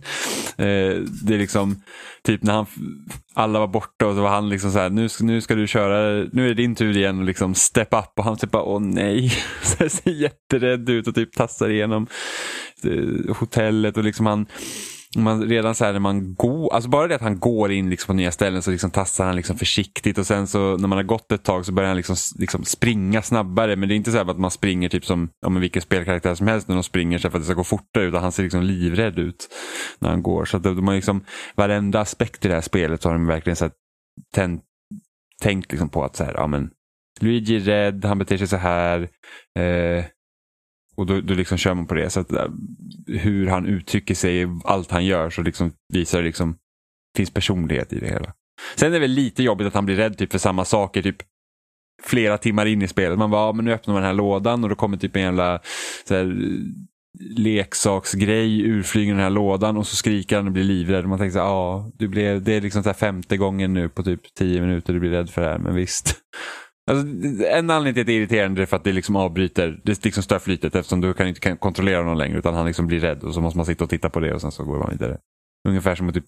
Eh, 0.57 0.97
det 1.23 1.35
är 1.35 1.39
liksom 1.39 1.83
typ 2.23 2.43
när 2.43 2.53
han, 2.53 2.67
alla 3.35 3.59
var 3.59 3.67
borta 3.67 4.07
och 4.07 4.15
så 4.15 4.23
var 4.23 4.31
han 4.31 4.49
liksom 4.49 4.73
så 4.73 4.79
här, 4.79 4.91
nu, 4.91 5.09
nu 5.21 5.41
ska 5.41 5.55
du 5.55 5.67
köra, 5.67 6.29
nu 6.33 6.45
är 6.45 6.49
det 6.49 6.55
din 6.55 6.75
tur 6.75 6.97
igen 6.97 7.19
och 7.19 7.25
liksom 7.25 7.55
step 7.55 7.95
up 7.95 8.13
och 8.17 8.25
han 8.25 8.37
typ 8.37 8.51
bara, 8.51 8.63
åh 8.63 8.81
nej. 8.81 9.33
Så 9.63 9.89
ser 9.89 10.11
jätterädd 10.11 10.91
ut 10.91 11.09
och 11.09 11.15
typ 11.15 11.33
tassar 11.33 11.71
igenom 11.71 12.07
eh, 12.85 13.37
hotellet 13.37 13.97
och 13.97 14.05
liksom 14.05 14.27
han 14.27 14.47
man, 15.17 15.49
redan 15.49 15.75
så 15.75 15.85
här 15.85 15.93
när 15.93 16.01
man 16.01 16.35
går, 16.35 16.75
alltså 16.75 16.91
bara 16.91 17.09
det 17.09 17.15
att 17.15 17.21
han 17.21 17.39
går 17.39 17.73
in 17.73 17.91
liksom 17.91 18.07
på 18.07 18.13
nya 18.17 18.33
ställen 18.33 18.63
så 18.63 18.71
liksom 18.71 18.91
tassar 18.91 19.27
han 19.27 19.37
liksom 19.37 19.57
försiktigt 19.57 20.19
och 20.19 20.27
sen 20.27 20.47
så 20.47 20.77
när 20.77 20.89
man 20.89 20.99
har 20.99 21.03
gått 21.03 21.33
ett 21.33 21.43
tag 21.43 21.67
så 21.67 21.73
börjar 21.73 21.89
han 21.89 21.97
liksom, 21.97 22.17
liksom 22.39 22.65
springa 22.65 23.23
snabbare. 23.23 23.77
Men 23.77 23.89
det 23.89 23.95
är 23.95 23.97
inte 23.97 24.13
så 24.13 24.19
att 24.19 24.39
man 24.39 24.51
springer 24.51 24.89
typ 24.89 25.05
som 25.05 25.29
ja, 25.41 25.49
vilken 25.49 25.83
spelkaraktär 25.83 26.35
som 26.35 26.47
helst 26.47 26.69
när 26.69 26.75
de 26.75 26.85
springer 26.85 27.19
så 27.19 27.31
för 27.31 27.39
att 27.39 27.43
det 27.43 27.47
ska 27.47 27.55
gå 27.55 27.65
fortare 27.65 28.05
utan 28.05 28.23
han 28.23 28.33
ser 28.33 28.43
liksom 28.43 28.63
livrädd 28.63 29.19
ut 29.19 29.49
när 29.99 30.09
han 30.09 30.23
går. 30.23 30.45
Så 30.45 30.57
att 30.57 30.63
de 30.63 30.89
har 30.89 30.95
liksom, 30.95 31.25
varenda 31.55 32.01
aspekt 32.01 32.45
i 32.45 32.49
det 32.49 32.55
här 32.55 32.61
spelet 32.61 33.03
så 33.03 33.09
har 33.09 33.15
de 33.15 33.27
verkligen 33.27 33.57
så 33.57 33.65
här, 33.65 33.73
tänt, 34.35 34.63
tänkt 35.43 35.73
liksom 35.73 35.89
på 35.89 36.05
att 36.05 36.17
så 36.17 36.25
här, 36.25 36.35
ja, 36.35 36.47
men, 36.47 36.71
Luigi 37.21 37.57
är 37.57 37.61
rädd, 37.61 38.05
han 38.05 38.19
beter 38.19 38.37
sig 38.37 38.47
så 38.47 38.57
här. 38.57 39.09
Eh, 39.59 40.05
och 40.95 41.07
då, 41.07 41.21
då 41.21 41.35
liksom 41.35 41.59
kör 41.59 41.75
man 41.75 41.87
på 41.87 41.95
det. 41.95 42.11
Så 42.11 42.21
att, 42.21 42.33
eh, 42.33 42.47
hur 43.07 43.47
han 43.47 43.67
uttrycker 43.67 44.15
sig, 44.15 44.47
allt 44.65 44.91
han 44.91 45.05
gör, 45.05 45.31
så 45.31 45.43
liksom 45.43 45.73
visar 45.93 46.19
det 46.19 46.25
liksom 46.25 46.57
finns 47.17 47.31
personlighet 47.31 47.93
i 47.93 48.01
det 48.01 48.09
hela. 48.09 48.33
Sen 48.77 48.89
är 48.89 48.93
det 48.93 48.99
väl 48.99 49.11
lite 49.11 49.43
jobbigt 49.43 49.67
att 49.67 49.75
han 49.75 49.87
blir 49.87 49.97
rädd 49.97 50.19
typ 50.19 50.33
för 50.33 50.39
samma 50.39 50.65
saker 50.65 51.03
typ 51.03 51.17
flera 52.03 52.39
timmar 52.39 52.67
in 52.67 52.83
i 52.83 52.89
spelet. 52.89 53.19
Man 53.19 53.31
bara, 53.31 53.47
ja, 53.47 53.53
men 53.53 53.65
nu 53.65 53.73
öppnar 53.73 53.95
man 53.95 54.03
den 54.03 54.09
här 54.09 54.15
lådan 54.15 54.65
och 54.65 54.71
då 54.71 54.77
kommer 54.77 54.97
typ 54.97 55.17
en 55.17 55.23
jävla 55.23 55.61
så 56.09 56.15
här, 56.15 56.37
leksaksgrej 57.37 58.61
urflyger 58.61 59.13
den 59.13 59.23
här 59.23 59.31
lådan 59.31 59.77
och 59.77 59.87
så 59.87 59.97
skriker 59.97 60.37
han 60.37 60.47
och 60.47 60.53
blir 60.53 60.65
livrädd. 60.65 61.07
Man 61.07 61.19
tänker 61.19 61.33
så 61.33 61.39
här, 61.39 61.47
ja, 61.47 61.91
du 61.99 62.09
blev, 62.09 62.43
det 62.43 62.53
är 62.53 62.61
liksom 62.61 62.83
så 62.83 62.95
femte 62.95 63.37
gången 63.37 63.75
nu 63.75 63.89
på 63.89 64.03
typ 64.03 64.35
tio 64.35 64.61
minuter 64.61 64.93
du 64.93 65.01
blir 65.01 65.11
rädd 65.11 65.31
för 65.31 65.43
det 65.43 65.49
här, 65.49 65.59
men 65.59 65.75
visst. 65.75 66.17
Alltså, 66.91 67.07
en 67.45 67.71
anledning 67.71 67.95
till 67.95 68.01
att 68.01 68.07
det 68.07 68.13
är 68.13 68.19
irriterande 68.19 68.63
är 68.63 68.67
för 68.67 68.77
att 68.77 68.85
det 68.85 68.93
liksom 68.93 69.17
avbryter, 69.17 69.81
det 69.85 70.05
liksom 70.05 70.23
stör 70.23 70.39
flytet 70.39 70.75
eftersom 70.75 71.01
du 71.01 71.15
kan 71.15 71.29
inte 71.29 71.57
kontrollera 71.57 71.99
honom 71.99 72.19
längre 72.19 72.39
utan 72.39 72.55
han 72.55 72.67
liksom 72.67 72.87
blir 72.87 73.01
rädd 73.01 73.23
och 73.23 73.35
så 73.35 73.41
måste 73.41 73.57
man 73.57 73.67
sitta 73.67 73.85
och 73.85 73.91
titta 73.91 74.11
på 74.11 74.21
det 74.21 74.35
och 74.35 74.41
sen 74.41 74.53
så 74.53 74.65
går 74.65 74.79
man 74.79 74.91
vidare. 74.91 75.19
Ungefär 75.69 75.95
som 75.95 76.09
att 76.09 76.15
typ 76.15 76.27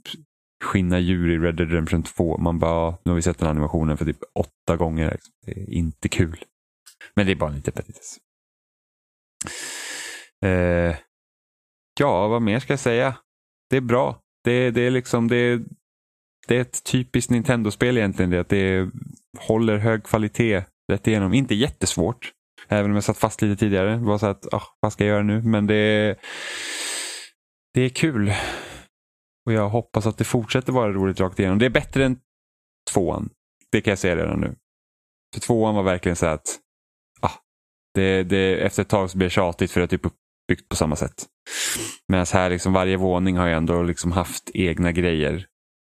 skinna 0.65 0.99
djur 0.99 1.31
i 1.31 1.39
Red 1.39 1.55
Dead 1.55 1.71
Redemption 1.71 2.03
2. 2.03 2.39
Man 2.39 2.59
bara, 2.59 2.91
nu 2.91 3.11
har 3.11 3.17
vi 3.17 3.23
sett 3.23 3.39
den 3.39 3.49
animationen 3.49 3.97
för 3.97 4.05
typ 4.05 4.19
åtta 4.35 4.77
gånger. 4.77 5.11
Liksom. 5.11 5.33
Det 5.47 5.53
är 5.53 5.71
inte 5.71 6.09
kul. 6.09 6.45
Men 7.15 7.27
det 7.27 7.33
är 7.33 7.37
bara 7.37 7.51
lite 7.51 7.73
petitess. 7.73 8.19
Eh, 10.45 10.97
ja, 12.01 12.29
vad 12.29 12.43
mer 12.43 12.61
ska 12.61 12.73
jag 12.73 12.81
säga? 12.81 13.17
Det 13.71 13.77
är 13.77 13.81
bra. 13.81 14.21
Det, 14.45 14.71
det 14.71 14.81
är 14.81 14.91
liksom, 14.91 15.29
det, 15.29 15.63
det 16.49 16.57
är 16.57 16.61
ett 16.61 16.85
typiskt 16.85 17.31
Nintendo-spel 17.31 17.99
egentligen. 17.99 18.31
Det, 18.31 18.41
att 18.41 18.49
det 18.49 18.91
håller 19.39 19.76
hög 19.76 20.05
kvalitet 20.05 20.64
rätt 20.93 21.07
igenom. 21.07 21.34
Inte 21.34 21.55
jättesvårt. 21.55 22.32
Även 22.68 22.91
om 22.91 22.95
jag 22.95 23.05
satt 23.05 23.18
fast 23.18 23.43
lite 23.43 23.61
tidigare. 23.61 23.91
Det 23.91 24.05
var 24.05 24.18
så 24.18 24.26
att, 24.26 24.47
oh, 24.47 24.64
vad 24.80 24.93
ska 24.93 25.05
jag 25.05 25.12
göra 25.12 25.22
nu? 25.22 25.43
Men 25.43 25.66
det, 25.66 26.16
det 27.74 27.80
är 27.80 27.89
kul. 27.89 28.32
Och 29.47 29.53
jag 29.53 29.68
hoppas 29.68 30.07
att 30.07 30.18
det 30.18 30.24
fortsätter 30.24 30.72
vara 30.72 30.93
roligt 30.93 31.20
rakt 31.20 31.39
igenom. 31.39 31.59
Det 31.59 31.66
är 31.66 31.70
bättre 31.70 32.05
än 32.05 32.18
tvåan. 32.93 33.30
Det 33.72 33.80
kan 33.80 33.91
jag 33.91 33.99
säga 33.99 34.16
redan 34.16 34.41
nu. 34.41 34.57
För 35.34 35.41
tvåan 35.41 35.74
var 35.74 35.82
verkligen 35.82 36.16
så 36.16 36.26
att 36.26 36.59
ah, 37.20 37.32
det, 37.95 38.22
det, 38.22 38.64
efter 38.64 38.82
ett 38.82 38.89
tag 38.89 39.11
så 39.11 39.18
blir 39.18 39.26
det 39.26 39.30
tjatigt 39.30 39.70
för 39.70 39.80
det 39.80 39.84
är 39.84 39.89
typ 39.99 40.07
uppbyggt 40.07 40.68
på 40.68 40.76
samma 40.76 40.97
sätt. 40.97 41.26
Medan 42.09 42.26
här, 42.32 42.51
liksom, 42.51 42.72
varje 42.72 42.97
våning 42.97 43.37
har 43.37 43.47
ju 43.47 43.53
ändå 43.53 43.82
liksom 43.82 44.12
haft 44.12 44.51
egna 44.55 44.93
grejer 44.93 45.47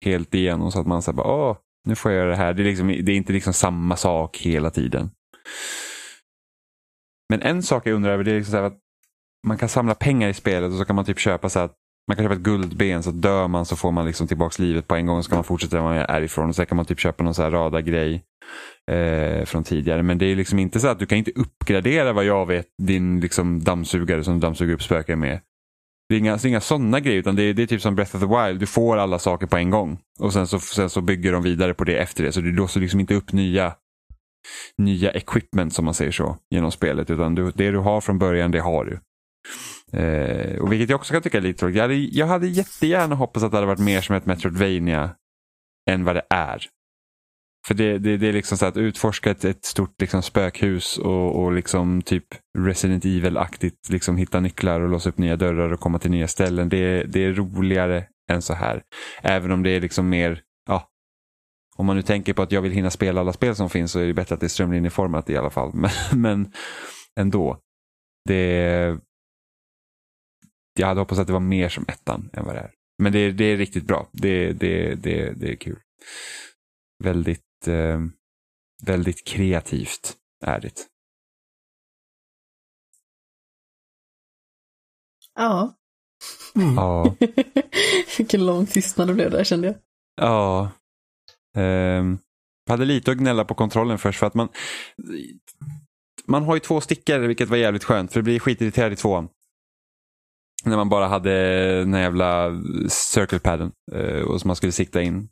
helt 0.05 0.35
igenom 0.35 0.73
så 0.73 0.81
att 0.81 0.87
man 0.87 1.03
säger 1.03 1.27
åh, 1.27 1.57
nu 1.89 1.95
får 1.95 2.11
jag 2.11 2.19
göra 2.19 2.31
det 2.31 2.37
här. 2.37 2.55
Det 2.55 2.63
är, 2.63 2.65
liksom, 2.65 2.87
det 2.87 3.13
är 3.13 3.17
inte 3.17 3.33
liksom 3.33 3.53
samma 3.53 3.97
sak 3.97 4.37
hela 4.37 4.71
tiden. 4.71 5.11
Men 7.29 7.43
en 7.43 7.63
sak 7.63 7.87
jag 7.87 7.95
undrar 7.95 8.13
över 8.13 8.25
det 8.25 8.31
är 8.31 8.39
liksom 8.39 8.65
att 8.65 8.79
man 9.47 9.59
kan 9.59 9.69
samla 9.69 9.95
pengar 9.95 10.29
i 10.29 10.35
spelet 10.35 10.73
och 10.73 10.79
så 10.79 10.85
kan 10.85 10.97
man 10.97 11.05
typ 11.05 11.19
köpa 11.19 11.49
så 11.49 11.61
att 11.61 11.75
man 12.09 12.17
kan 12.17 12.25
köpa 12.25 12.35
ett 12.35 12.41
guldben 12.41 13.03
så 13.03 13.11
dör 13.11 13.49
man 13.49 13.67
så 13.67 13.77
får 13.77 13.93
man 13.93 14.07
liksom 14.07 14.27
tillbaka 14.27 14.63
livet 14.63 14.89
på 14.89 14.95
en 14.95 15.07
gång 15.07 15.19
och 15.19 15.25
så 15.25 15.31
kan 15.31 15.37
man 15.37 15.45
fortsätta 15.45 15.77
där 15.77 15.83
man 15.83 15.97
är 15.97 16.23
ifrån. 16.23 16.49
Och 16.49 16.57
sen 16.57 16.67
kan 16.67 16.77
man 16.77 16.85
typ 16.87 17.01
köpa 17.01 17.25
någon 17.25 17.35
så 17.35 17.43
här 17.43 17.51
radargrej 17.51 18.23
eh, 18.91 19.45
från 19.45 19.65
tidigare. 19.65 20.03
Men 20.03 20.19
det 20.19 20.27
är 20.27 20.37
liksom 20.37 20.59
inte 20.59 20.81
så 20.81 20.89
att 20.89 20.99
du 20.99 21.07
kan 21.07 21.19
inte 21.19 21.31
uppgradera 21.35 22.13
vad 22.13 22.25
jag 22.25 22.47
vet 22.47 22.67
din 22.83 23.21
liksom 23.21 23.65
dammsugare 23.65 24.25
som 24.25 24.35
du 24.35 24.41
dammsuger 24.41 24.75
upp 24.75 24.83
spöken 24.83 25.19
med. 25.19 25.41
Det 26.09 26.15
är 26.15 26.19
inga, 26.19 26.39
inga 26.45 26.61
sådana 26.61 27.01
grejer 27.01 27.19
utan 27.19 27.37
det 27.37 27.43
är, 27.43 27.55
det 27.55 27.63
är 27.63 27.67
typ 27.67 27.83
som 27.83 27.95
Breath 27.95 28.17
of 28.17 28.23
the 28.23 28.27
Wild. 28.27 28.61
Du 28.61 28.67
får 28.67 28.97
alla 28.97 29.19
saker 29.19 29.47
på 29.47 29.57
en 29.57 29.71
gång. 29.71 29.99
Och 30.19 30.33
sen 30.33 30.47
så, 30.47 30.61
sen 30.61 30.91
så 30.91 31.01
bygger 31.01 31.33
de 31.33 31.43
vidare 31.43 31.75
på 31.75 31.85
det 31.85 31.99
efter 31.99 32.25
det. 32.25 32.33
Så 32.33 32.41
du 32.41 32.53
låser 32.53 32.81
liksom 32.81 33.01
inte 33.01 33.15
upp 33.15 33.33
nya, 33.33 33.75
nya 34.79 35.11
equipment 35.11 35.75
som 35.75 35.85
man 35.85 35.95
säger 35.95 36.13
så 36.13 36.37
genom 36.51 36.73
spelet. 36.73 37.11
Utan 37.11 37.35
du, 37.35 37.51
det 37.55 37.71
du 37.71 37.79
har 37.79 38.01
från 38.01 38.19
början, 38.19 38.51
det 38.51 38.61
har 38.61 38.85
du. 38.85 39.01
Eh, 39.99 40.59
och 40.59 40.73
vilket 40.73 40.91
jag 40.91 40.97
också 40.97 41.13
kan 41.13 41.23
tycka 41.23 41.39
är 41.39 41.43
lite 41.43 41.59
tråkigt. 41.59 41.77
Jag 41.77 41.85
hade, 41.85 41.95
jag 41.95 42.27
hade 42.27 42.49
jättegärna 42.49 43.15
hoppats 43.15 43.45
att 43.45 43.51
det 43.51 43.57
hade 43.57 43.67
varit 43.67 43.79
mer 43.79 44.01
som 44.01 44.17
ett 44.17 44.27
Metroidvania 44.27 45.11
än 45.91 46.05
vad 46.05 46.17
det 46.17 46.27
är. 46.31 46.67
För 47.67 47.75
det, 47.75 47.99
det, 47.99 48.17
det 48.17 48.29
är 48.29 48.33
liksom 48.33 48.59
så 48.59 48.67
att 48.67 48.77
utforska 48.77 49.31
ett, 49.31 49.45
ett 49.45 49.65
stort 49.65 50.01
liksom 50.01 50.23
spökhus 50.23 50.99
och, 50.99 51.43
och 51.43 51.53
liksom 51.53 52.03
typ 52.03 52.25
Resident 52.59 53.05
Evil-aktigt 53.05 53.91
liksom 53.91 54.17
hitta 54.17 54.41
nycklar 54.41 54.81
och 54.81 54.89
låsa 54.89 55.09
upp 55.09 55.19
nya 55.19 55.37
dörrar 55.37 55.73
och 55.73 55.81
komma 55.81 55.99
till 55.99 56.11
nya 56.11 56.29
ställen. 56.29 56.69
Det, 56.69 57.03
det 57.03 57.25
är 57.25 57.33
roligare 57.33 58.05
än 58.31 58.43
så 58.43 58.55
här. 58.55 58.83
Även 59.23 59.53
om 59.53 59.63
det 59.63 59.71
är 59.71 59.81
liksom 59.81 60.09
mer, 60.09 60.43
ja, 60.67 60.89
om 61.77 61.87
man 61.87 61.97
nu 61.97 62.03
tänker 62.03 62.33
på 62.33 62.43
att 62.43 62.53
jag 62.53 62.63
vill 62.63 62.73
hinna 62.73 62.91
spela 62.91 63.21
alla 63.21 63.33
spel 63.33 63.57
som 63.57 63.71
finns 63.71 63.93
så 63.93 63.99
är 63.99 64.07
det 64.07 64.15
bättre 64.15 64.35
att 64.35 64.41
det 64.41 64.47
är 64.47 64.49
strömlinjeformat 64.49 65.31
i 65.31 65.37
alla 65.37 65.51
fall. 65.51 65.71
Men, 65.75 65.91
men 66.13 66.53
ändå. 67.21 67.59
Det, 68.29 68.99
jag 70.79 70.87
hade 70.87 71.01
hoppats 71.01 71.21
att 71.21 71.27
det 71.27 71.33
var 71.33 71.41
mer 71.41 71.69
som 71.69 71.85
ettan 71.89 72.31
än 72.33 72.45
vad 72.45 72.55
det 72.55 72.61
är. 72.61 72.71
Men 73.03 73.13
det, 73.13 73.33
det 73.33 73.45
är 73.45 73.57
riktigt 73.57 73.87
bra. 73.87 74.09
Det, 74.13 74.53
det, 74.53 74.95
det, 74.95 75.33
det 75.33 75.53
är 75.53 75.57
kul. 75.57 75.79
Väldigt 77.05 77.48
eh, 77.67 78.01
väldigt 78.83 79.27
kreativt 79.27 80.17
är 80.45 80.61
det. 80.61 80.87
Ja. 85.35 85.75
Mm. 86.57 86.75
Ja. 86.75 87.17
Vilken 88.19 88.47
lång 88.47 88.67
tystnad 88.67 89.09
det 89.09 89.15
blev 89.15 89.31
där 89.31 89.45
kände 89.45 89.67
jag. 89.67 89.77
Ja. 90.17 90.71
Um, 91.57 92.19
jag 92.65 92.73
hade 92.73 92.85
lite 92.85 93.11
att 93.11 93.17
gnälla 93.17 93.45
på 93.45 93.55
kontrollen 93.55 93.99
först 93.99 94.19
för 94.19 94.27
att 94.27 94.35
man 94.35 94.49
man 96.27 96.43
har 96.43 96.55
ju 96.55 96.61
två 96.61 96.81
stickor 96.81 97.19
vilket 97.19 97.49
var 97.49 97.57
jävligt 97.57 97.85
skönt 97.85 98.13
för 98.13 98.21
det 98.21 98.25
blir 98.25 98.39
skitirriterad 98.39 98.93
i 98.93 98.97
tvåan. 98.97 99.29
När 100.65 100.77
man 100.77 100.89
bara 100.89 101.07
hade 101.07 101.31
den 101.79 101.93
jävla 101.93 102.51
circle 102.89 103.39
padden 103.39 103.73
uh, 103.95 104.23
och 104.23 104.41
som 104.41 104.49
man 104.49 104.57
skulle 104.57 104.73
sikta 104.73 105.03
in. 105.03 105.29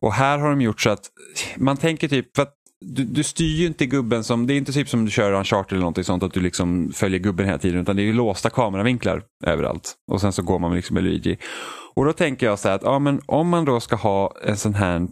Och 0.00 0.12
här 0.12 0.38
har 0.38 0.50
de 0.50 0.60
gjort 0.60 0.80
så 0.80 0.90
att 0.90 1.10
man 1.56 1.76
tänker 1.76 2.08
typ, 2.08 2.36
för 2.36 2.42
att 2.42 2.54
du, 2.80 3.04
du 3.04 3.22
styr 3.22 3.56
ju 3.56 3.66
inte 3.66 3.86
gubben 3.86 4.24
som, 4.24 4.46
det 4.46 4.54
är 4.54 4.56
inte 4.56 4.72
typ 4.72 4.88
som 4.88 5.04
du 5.04 5.10
kör 5.10 5.32
en 5.32 5.44
charter 5.44 5.72
eller 5.72 5.80
någonting 5.80 6.04
sånt 6.04 6.22
att 6.22 6.32
du 6.32 6.40
liksom 6.40 6.92
följer 6.94 7.20
gubben 7.20 7.46
hela 7.46 7.58
tiden 7.58 7.80
utan 7.80 7.96
det 7.96 8.02
är 8.02 8.04
ju 8.04 8.12
låsta 8.12 8.50
kameravinklar 8.50 9.22
överallt. 9.44 9.94
Och 10.10 10.20
sen 10.20 10.32
så 10.32 10.42
går 10.42 10.58
man 10.58 10.74
liksom 10.74 10.94
med 10.94 11.04
Luigi. 11.04 11.38
Och 11.94 12.04
då 12.04 12.12
tänker 12.12 12.46
jag 12.46 12.58
så 12.58 12.68
här 12.68 12.74
att 12.74 12.82
ja, 12.82 12.98
men 12.98 13.20
om 13.26 13.48
man 13.48 13.64
då 13.64 13.80
ska 13.80 13.96
ha 13.96 14.34
en 14.44 14.56
sån 14.56 14.74
här 14.74 15.08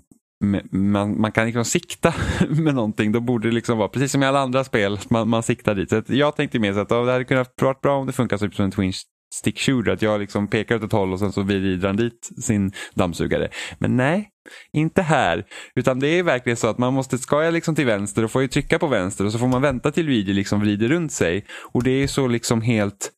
man, 0.70 1.20
man 1.20 1.32
kan 1.32 1.46
liksom 1.46 1.64
sikta 1.64 2.14
med 2.48 2.74
någonting, 2.74 3.12
då 3.12 3.20
borde 3.20 3.48
det 3.48 3.54
liksom 3.54 3.78
vara 3.78 3.88
precis 3.88 4.12
som 4.12 4.22
i 4.22 4.26
alla 4.26 4.40
andra 4.40 4.64
spel, 4.64 4.98
man, 5.08 5.28
man 5.28 5.42
siktar 5.42 5.74
dit. 5.74 5.90
Så 5.90 6.02
jag 6.06 6.36
tänkte 6.36 6.58
mer 6.58 6.72
så 6.72 6.80
att 6.80 6.90
ja, 6.90 6.96
det 7.04 7.12
hade 7.12 7.24
kunnat 7.24 7.52
vara 7.62 7.74
bra 7.82 7.98
om 7.98 8.06
det 8.06 8.12
funkar 8.12 8.38
typ 8.38 8.54
som 8.54 8.64
en 8.64 8.70
Twin 8.70 8.92
stick 9.36 9.58
shooter, 9.58 9.92
att 9.92 10.02
jag 10.02 10.20
liksom 10.20 10.48
pekar 10.48 10.76
åt 10.76 10.82
ett 10.82 10.92
håll 10.92 11.12
och 11.12 11.18
sen 11.18 11.32
så 11.32 11.42
vrider 11.42 11.86
han 11.86 11.96
dit 11.96 12.30
sin 12.42 12.72
dammsugare. 12.94 13.48
Men 13.78 13.96
nej, 13.96 14.30
inte 14.72 15.02
här. 15.02 15.46
Utan 15.74 16.00
det 16.00 16.08
är 16.08 16.22
verkligen 16.22 16.56
så 16.56 16.66
att 16.66 16.78
man 16.78 16.94
måste, 16.94 17.18
ska 17.18 17.44
jag 17.44 17.54
liksom 17.54 17.74
till 17.74 17.86
vänster 17.86 18.24
och 18.24 18.30
får 18.30 18.42
ju 18.42 18.48
trycka 18.48 18.78
på 18.78 18.86
vänster 18.86 19.24
och 19.24 19.32
så 19.32 19.38
får 19.38 19.46
man 19.46 19.62
vänta 19.62 19.92
till 19.92 20.06
Luigi 20.06 20.32
liksom 20.32 20.60
vrider 20.60 20.88
runt 20.88 21.12
sig. 21.12 21.46
Och 21.72 21.82
det 21.82 21.90
är 21.90 22.06
så 22.06 22.26
liksom 22.26 22.60
helt 22.60 23.12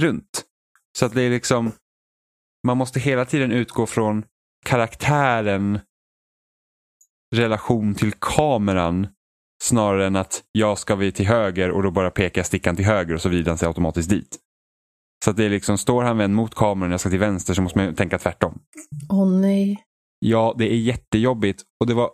runt. 0.00 0.44
Så 0.98 1.06
att 1.06 1.14
det 1.14 1.22
är 1.22 1.30
liksom, 1.30 1.72
man 2.66 2.76
måste 2.76 3.00
hela 3.00 3.24
tiden 3.24 3.52
utgå 3.52 3.86
från 3.86 4.24
karaktären 4.64 5.80
relation 7.34 7.94
till 7.94 8.12
kameran 8.12 9.08
snarare 9.62 10.06
än 10.06 10.16
att 10.16 10.42
jag 10.52 10.78
ska 10.78 10.96
vi 10.96 11.12
till 11.12 11.26
höger 11.26 11.70
och 11.70 11.82
då 11.82 11.90
bara 11.90 12.10
pekar 12.10 12.38
jag 12.38 12.46
stickan 12.46 12.76
till 12.76 12.84
höger 12.84 13.14
och 13.14 13.20
så 13.20 13.28
vrider 13.28 13.50
han 13.50 13.58
sig 13.58 13.68
automatiskt 13.68 14.10
dit. 14.10 14.38
Så 15.24 15.30
att 15.30 15.36
det 15.36 15.44
är 15.44 15.50
liksom, 15.50 15.78
står 15.78 16.02
han 16.02 16.18
vänd 16.18 16.34
mot 16.34 16.54
kameran 16.54 16.90
och 16.90 16.92
jag 16.92 17.00
ska 17.00 17.10
till 17.10 17.18
vänster 17.18 17.54
så 17.54 17.62
måste 17.62 17.78
man 17.78 17.94
tänka 17.94 18.18
tvärtom. 18.18 18.58
Åh 19.08 19.22
oh, 19.22 19.40
nej. 19.40 19.82
Ja, 20.18 20.54
det 20.58 20.72
är 20.72 20.76
jättejobbigt. 20.76 21.62
Och 21.80 21.86
det 21.86 21.94
var 21.94 22.10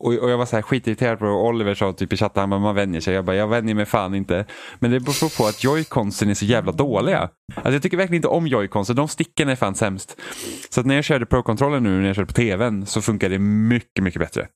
och, 0.00 0.14
och 0.14 0.30
jag 0.30 0.38
var 0.38 0.46
så 0.46 0.56
här 0.56 0.62
skitirriterad 0.62 1.18
på 1.18 1.24
det 1.24 1.30
och 1.30 1.46
Oliver 1.46 1.74
sa 1.74 1.92
typ 1.92 2.12
i 2.12 2.16
chatten, 2.16 2.40
han 2.40 2.50
bara, 2.50 2.60
man 2.60 2.74
vänjer 2.74 3.00
sig. 3.00 3.14
Jag 3.14 3.24
bara, 3.24 3.36
jag 3.36 3.48
vänjer 3.48 3.74
mig 3.74 3.86
fan 3.86 4.14
inte. 4.14 4.46
Men 4.78 4.90
det 4.90 5.00
beror 5.00 5.38
på 5.38 5.46
att 5.46 5.64
joyconsen 5.64 6.30
är 6.30 6.34
så 6.34 6.44
jävla 6.44 6.72
dåliga. 6.72 7.30
Alltså 7.54 7.72
jag 7.72 7.82
tycker 7.82 7.96
verkligen 7.96 8.18
inte 8.18 8.28
om 8.28 8.46
joyconsen, 8.46 8.96
de 8.96 9.08
sticken 9.08 9.48
är 9.48 9.56
fan 9.56 9.74
sämst. 9.74 10.20
Så 10.70 10.80
att 10.80 10.86
när 10.86 10.94
jag 10.94 11.04
körde 11.04 11.26
Pro-kontrollen 11.26 11.82
nu, 11.82 12.00
när 12.00 12.06
jag 12.06 12.16
körde 12.16 12.26
på 12.26 12.32
tvn, 12.32 12.86
så 12.86 13.02
funkar 13.02 13.28
det 13.28 13.38
mycket, 13.38 14.04
mycket 14.04 14.20
bättre. 14.20 14.48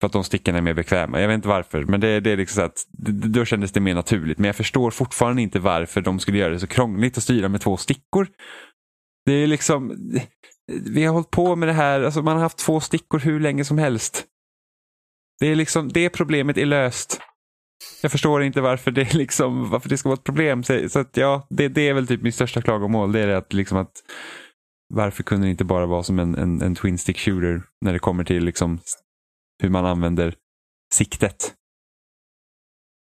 För 0.00 0.06
att 0.06 0.12
de 0.12 0.24
stickorna 0.24 0.58
är 0.58 0.62
mer 0.62 0.74
bekväma. 0.74 1.20
Jag 1.20 1.28
vet 1.28 1.34
inte 1.34 1.48
varför, 1.48 1.84
men 1.84 2.00
det, 2.00 2.20
det 2.20 2.30
är 2.30 2.36
liksom 2.36 2.60
så 2.60 2.62
att 2.62 2.86
då 3.32 3.44
kändes 3.44 3.72
det 3.72 3.80
mer 3.80 3.94
naturligt. 3.94 4.38
Men 4.38 4.46
jag 4.46 4.56
förstår 4.56 4.90
fortfarande 4.90 5.42
inte 5.42 5.58
varför 5.58 6.00
de 6.00 6.20
skulle 6.20 6.38
göra 6.38 6.52
det 6.52 6.60
så 6.60 6.66
krångligt 6.66 7.16
att 7.16 7.22
styra 7.22 7.48
med 7.48 7.60
två 7.60 7.76
stickor. 7.76 8.28
Det 9.26 9.32
är 9.32 9.46
liksom, 9.46 9.96
vi 10.66 11.04
har 11.04 11.12
hållit 11.12 11.30
på 11.30 11.56
med 11.56 11.68
det 11.68 11.72
här, 11.72 12.02
alltså 12.02 12.22
man 12.22 12.36
har 12.36 12.42
haft 12.42 12.58
två 12.58 12.80
stickor 12.80 13.18
hur 13.18 13.40
länge 13.40 13.64
som 13.64 13.78
helst. 13.78 14.24
Det 15.40 15.46
är 15.46 15.56
liksom, 15.56 15.88
det 15.88 16.10
problemet 16.10 16.58
är 16.58 16.66
löst. 16.66 17.20
Jag 18.02 18.12
förstår 18.12 18.42
inte 18.42 18.60
varför 18.60 18.90
det, 18.90 19.14
liksom, 19.14 19.70
varför 19.70 19.88
det 19.88 19.98
ska 19.98 20.08
vara 20.08 20.16
ett 20.16 20.24
problem. 20.24 20.62
Så, 20.62 20.88
så 20.88 20.98
att, 20.98 21.16
ja, 21.16 21.46
det, 21.50 21.68
det, 21.68 21.88
är 21.88 21.94
väl 21.94 22.06
typ 22.06 22.22
min 22.22 22.32
största 22.32 22.62
klagomål. 22.62 23.12
Det 23.12 23.20
är 23.20 23.28
att, 23.28 23.52
liksom 23.52 23.78
att 23.78 23.92
varför 24.94 25.22
kunde 25.22 25.46
det 25.46 25.50
inte 25.50 25.64
bara 25.64 25.86
vara 25.86 26.02
som 26.02 26.18
en, 26.18 26.34
en, 26.34 26.62
en 26.62 26.74
twin 26.74 26.98
stick 26.98 27.18
shooter 27.18 27.62
när 27.80 27.92
det 27.92 27.98
kommer 27.98 28.24
till 28.24 28.44
liksom 28.44 28.78
hur 29.60 29.68
man 29.68 29.86
använder 29.86 30.34
siktet. 30.94 31.54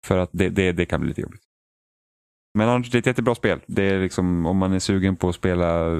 För 0.07 0.17
att 0.17 0.29
det, 0.33 0.49
det, 0.49 0.71
det 0.71 0.85
kan 0.85 1.01
bli 1.01 1.09
lite 1.09 1.21
jobbigt. 1.21 1.43
Men 2.57 2.69
annars, 2.69 2.91
det 2.91 2.97
är 2.97 2.99
ett 2.99 3.05
jättebra 3.05 3.35
spel. 3.35 3.61
Det 3.67 3.83
är 3.83 3.99
liksom 3.99 4.45
om 4.45 4.57
man 4.57 4.73
är 4.73 4.79
sugen 4.79 5.15
på 5.15 5.29
att 5.29 5.35
spela 5.35 5.97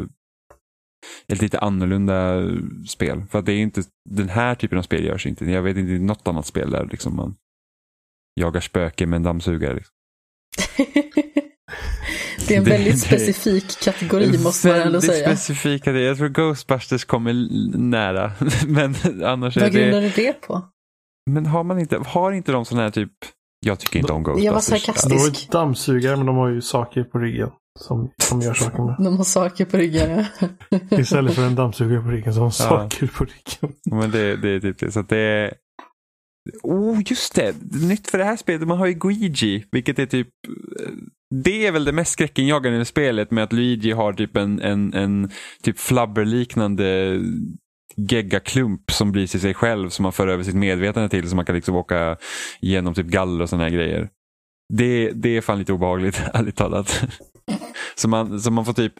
ett 1.28 1.42
lite 1.42 1.60
annorlunda 1.60 2.42
spel. 2.88 3.24
För 3.30 3.40
att 3.40 3.46
det 3.46 3.54
är 3.54 3.60
inte, 3.60 3.84
den 4.10 4.30
här 4.30 4.56
typen 4.56 4.78
av 4.78 4.82
spel 4.82 5.06
görs 5.06 5.26
inte. 5.26 5.46
Jag 5.46 5.62
vet 5.62 5.78
inte 5.78 5.92
något 5.92 6.28
annat 6.28 6.46
spel 6.46 6.72
där 6.72 6.86
liksom 6.86 7.16
man 7.16 7.36
jagar 8.36 8.62
spöken 8.62 9.10
med 9.10 9.18
en 9.18 9.24
dammsugare. 9.24 9.74
Liksom. 9.76 9.96
det 12.52 12.56
är 12.56 12.76
en 12.76 12.84
väldigt 12.84 12.94
det, 12.94 13.00
specifik 13.00 13.80
kategori 13.82 14.38
måste 14.44 14.68
man 14.68 14.80
ändå 14.80 15.02
säga. 15.02 15.28
specifik 15.28 15.84
kategori. 15.84 16.08
Jag 16.08 16.18
tror 16.18 16.30
Ghostbusters 16.30 17.06
kommer 17.06 17.34
nära. 17.78 18.32
men 18.68 18.96
annars 19.24 19.58
Vad 19.58 19.66
är 19.66 19.72
det... 19.72 19.80
grundar 19.80 20.02
du 20.02 20.10
det 20.10 20.42
på? 20.42 20.62
Men 21.32 21.46
har 21.46 21.64
man 21.64 21.80
inte, 21.80 21.98
har 21.98 22.32
inte 22.32 22.52
de 22.52 22.66
sådana 22.66 22.84
här 22.84 22.92
typ 22.92 23.12
jag 23.66 23.80
tycker 23.80 24.00
inte 24.00 24.14
om 24.14 24.24
Ghostbusters. 24.24 24.46
Jag 24.46 24.54
var 24.54 24.62
sarkastisk. 24.62 25.50
De 25.50 25.58
har 25.58 25.66
dammsugare 25.66 26.18
men 26.18 26.26
de 26.26 26.38
har 26.38 26.50
ju 26.50 26.62
saker 26.62 27.04
på 27.04 27.20
ryggen. 27.20 27.50
Som, 27.80 28.12
som 28.24 28.42
gör 28.42 28.54
saker 28.54 28.84
med. 28.84 28.96
De 29.00 29.18
har 29.18 29.24
saker 29.24 29.66
på 29.66 29.78
ryggen 29.78 30.26
ja. 30.40 30.48
Istället 31.00 31.34
för 31.34 31.46
en 31.46 31.56
dammsugare 31.56 32.02
på 32.02 32.10
ryggen 32.10 32.34
så 32.34 32.40
har 32.40 32.46
de 32.46 32.52
saker 32.52 33.08
på 33.08 33.26
ryggen. 33.26 33.78
Men 33.92 34.12
det, 34.12 34.36
det 34.36 34.50
är 34.50 34.60
typ 34.60 34.80
det. 34.80 34.92
Så 34.92 35.02
det 35.02 35.18
är... 35.18 35.54
Oh, 36.64 37.02
just 37.06 37.36
det! 37.36 37.56
Nytt 37.82 38.08
för 38.08 38.18
det 38.18 38.24
här 38.24 38.36
spelet, 38.36 38.68
man 38.68 38.78
har 38.78 38.86
ju 38.86 38.94
Guigi, 38.94 39.66
vilket 39.72 40.00
är 40.00 40.06
typ 40.06 40.28
det 41.32 41.68
är 41.68 41.72
väl 41.72 41.86
det 41.86 41.92
mest 41.92 42.12
skräckinjagande 42.12 42.82
i 42.82 42.86
spelet 42.86 43.32
med 43.32 43.44
att 43.44 43.54
Luigi 43.54 43.92
har 43.92 44.14
typ 44.14 44.38
en, 44.38 44.60
en, 44.62 44.94
en 44.94 45.32
typ 45.64 45.80
flabberliknande 45.80 47.20
geggaklump 47.96 48.92
som 48.92 49.12
blir 49.12 49.28
till 49.28 49.42
sig 49.42 49.54
själv 49.54 49.90
som 49.90 50.04
man 50.04 50.12
för 50.12 50.28
över 50.28 50.44
sitt 50.44 50.56
medvetande 50.56 51.10
till 51.10 51.30
så 51.30 51.36
man 51.36 51.46
kan 51.46 51.56
liksom 51.56 51.76
åka 51.76 52.18
igenom 52.62 52.94
typ 52.94 53.08
galler 53.08 53.42
och 53.42 53.50
sådana 53.50 53.64
här 53.64 53.72
grejer. 53.72 54.10
Det, 54.74 55.12
det 55.12 55.38
är 55.38 55.42
fan 55.42 55.60
lite 55.60 55.74
obehagligt, 55.74 56.22
ärligt 56.34 56.56
talat. 56.56 57.04
så, 57.96 58.08
man, 58.08 58.40
så 58.42 58.52
man 58.52 58.66
får 58.66 58.74
typ 58.74 58.94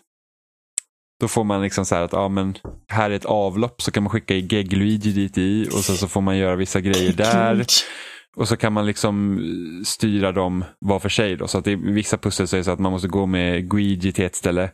då 1.20 1.28
får 1.28 1.44
man 1.44 1.62
liksom 1.62 1.86
så 1.86 1.96
här 1.96 2.02
att 2.02 2.14
ja, 2.14 2.30
men 2.30 2.58
här 2.88 3.10
är 3.10 3.16
ett 3.16 3.26
avlopp 3.26 3.82
så 3.82 3.92
kan 3.92 4.04
man 4.04 4.10
skicka 4.10 4.36
i 4.36 4.42
Gegg-Luigi 4.42 5.12
dit 5.12 5.38
i 5.38 5.68
och 5.68 5.84
sen 5.84 5.96
så 5.96 6.08
får 6.08 6.22
man 6.22 6.38
göra 6.38 6.56
vissa 6.56 6.82
grejer 6.82 7.14
där. 7.14 7.66
Och 8.38 8.48
så 8.48 8.58
kan 8.58 8.74
man 8.74 8.86
liksom 8.86 9.40
styra 9.86 10.32
dem 10.32 10.66
var 10.80 11.00
för 11.00 11.10
sig. 11.10 11.36
Då. 11.36 11.48
Så 11.48 11.58
att 11.58 11.68
i 11.68 11.76
vissa 11.76 12.18
pussel 12.18 12.48
så 12.48 12.56
är 12.56 12.58
det 12.58 12.64
så 12.64 12.72
att 12.72 12.80
man 12.80 12.92
måste 12.92 13.08
gå 13.08 13.26
med 13.26 13.70
Guigi 13.70 14.12
till 14.12 14.26
ett 14.26 14.36
ställe. 14.36 14.72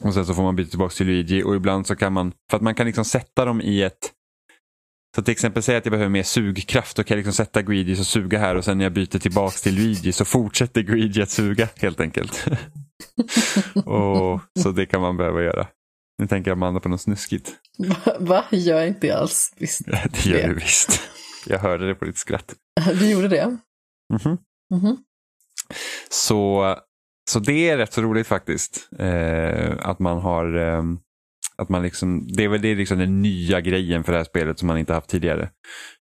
Och 0.00 0.14
sen 0.14 0.26
så 0.26 0.34
får 0.34 0.42
man 0.42 0.56
byta 0.56 0.70
tillbaka 0.70 0.94
till 0.94 1.06
Luigi 1.06 1.42
och 1.42 1.56
ibland 1.56 1.86
så 1.86 1.96
kan 1.96 2.12
man, 2.12 2.32
för 2.50 2.56
att 2.56 2.62
man 2.62 2.74
kan 2.74 2.86
liksom 2.86 3.04
sätta 3.04 3.44
dem 3.44 3.60
i 3.60 3.82
ett 3.82 4.12
så 5.16 5.22
till 5.22 5.32
exempel 5.32 5.62
säga 5.62 5.78
att 5.78 5.86
jag 5.86 5.90
behöver 5.90 6.10
mer 6.10 6.22
sugkraft, 6.22 6.96
då 6.96 7.04
kan 7.04 7.14
jag 7.14 7.18
liksom 7.18 7.44
sätta 7.44 7.62
Guigi 7.62 8.00
och 8.00 8.06
suga 8.06 8.38
här 8.38 8.54
och 8.54 8.64
sen 8.64 8.78
när 8.78 8.84
jag 8.84 8.92
byter 8.92 9.18
tillbaks 9.18 9.62
till 9.62 9.74
Luigi 9.74 10.12
så 10.12 10.24
fortsätter 10.24 10.82
Guigi 10.82 11.22
att 11.22 11.30
suga 11.30 11.68
helt 11.76 12.00
enkelt. 12.00 12.46
och, 13.74 14.40
så 14.62 14.70
det 14.70 14.86
kan 14.86 15.00
man 15.00 15.16
behöva 15.16 15.42
göra. 15.42 15.66
Nu 16.18 16.26
tänker 16.26 16.50
Amanda 16.50 16.80
på 16.80 16.88
något 16.88 17.00
snuskigt. 17.00 17.52
Va? 17.78 17.96
Va? 18.20 18.44
Gör 18.50 18.78
jag 18.78 18.88
inte 18.88 19.16
alls 19.16 19.54
visst. 19.58 19.80
det 19.86 20.26
gör 20.26 20.48
du 20.48 20.54
visst. 20.54 21.00
Jag 21.46 21.58
hörde 21.58 21.86
det 21.86 21.94
på 21.94 22.04
ditt 22.04 22.18
skratt. 22.18 22.54
Du 23.00 23.10
gjorde 23.10 23.28
det? 23.28 23.42
Mm 23.42 23.58
-hmm. 24.10 24.38
Mm 24.74 24.84
-hmm. 24.84 24.96
Så, 26.10 26.76
så 27.30 27.38
det 27.38 27.68
är 27.68 27.76
rätt 27.76 27.92
så 27.92 28.02
roligt 28.02 28.26
faktiskt. 28.26 28.88
Eh, 28.98 29.72
att 29.78 29.98
man 29.98 30.18
har 30.18 30.56
eh, 30.56 30.82
att 31.56 31.68
man 31.68 31.82
liksom, 31.82 32.26
det 32.26 32.44
är 32.44 32.48
väl 32.48 32.60
det 32.60 32.68
är 32.68 32.76
liksom 32.76 32.98
den 32.98 33.22
nya 33.22 33.60
grejen 33.60 34.04
för 34.04 34.12
det 34.12 34.18
här 34.18 34.24
spelet 34.24 34.58
som 34.58 34.66
man 34.66 34.78
inte 34.78 34.94
haft 34.94 35.10
tidigare. 35.10 35.50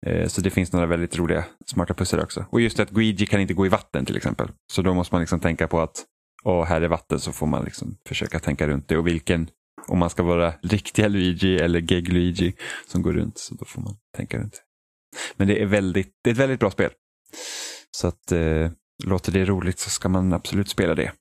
Eh, 0.05 0.27
så 0.27 0.41
det 0.41 0.49
finns 0.49 0.73
några 0.73 0.85
väldigt 0.85 1.17
roliga 1.17 1.45
smarta 1.65 1.93
pussel 1.93 2.19
också. 2.19 2.45
Och 2.49 2.61
just 2.61 2.77
det 2.77 2.83
att 2.83 2.89
Guigi 2.89 3.25
kan 3.25 3.41
inte 3.41 3.53
gå 3.53 3.65
i 3.65 3.69
vatten 3.69 4.05
till 4.05 4.17
exempel. 4.17 4.51
Så 4.71 4.81
då 4.81 4.93
måste 4.93 5.15
man 5.15 5.21
liksom 5.21 5.39
tänka 5.39 5.67
på 5.67 5.79
att 5.79 6.05
åh, 6.43 6.65
här 6.65 6.81
är 6.81 6.87
vatten 6.87 7.19
så 7.19 7.31
får 7.31 7.47
man 7.47 7.63
liksom 7.63 7.97
försöka 8.07 8.39
tänka 8.39 8.67
runt 8.67 8.87
det. 8.87 8.97
Och 8.97 9.07
vilken, 9.07 9.49
om 9.87 9.99
man 9.99 10.09
ska 10.09 10.23
vara 10.23 10.53
riktiga 10.63 11.07
Luigi 11.07 11.57
eller 11.57 11.91
Geg 11.91 12.13
Luigi 12.13 12.53
som 12.87 13.01
går 13.01 13.13
runt. 13.13 13.37
Så 13.37 13.55
då 13.55 13.65
får 13.65 13.81
man 13.81 13.95
tänka 14.17 14.37
runt 14.37 14.53
det. 14.53 14.68
Men 15.35 15.47
det 15.47 15.61
är, 15.61 15.65
väldigt, 15.65 16.15
det 16.23 16.29
är 16.29 16.31
ett 16.31 16.39
väldigt 16.39 16.59
bra 16.59 16.71
spel. 16.71 16.91
Så 17.91 18.07
att 18.07 18.31
eh, 18.31 18.71
låter 19.03 19.31
det 19.31 19.45
roligt 19.45 19.79
så 19.79 19.89
ska 19.89 20.09
man 20.09 20.33
absolut 20.33 20.69
spela 20.69 20.95
det. 20.95 21.13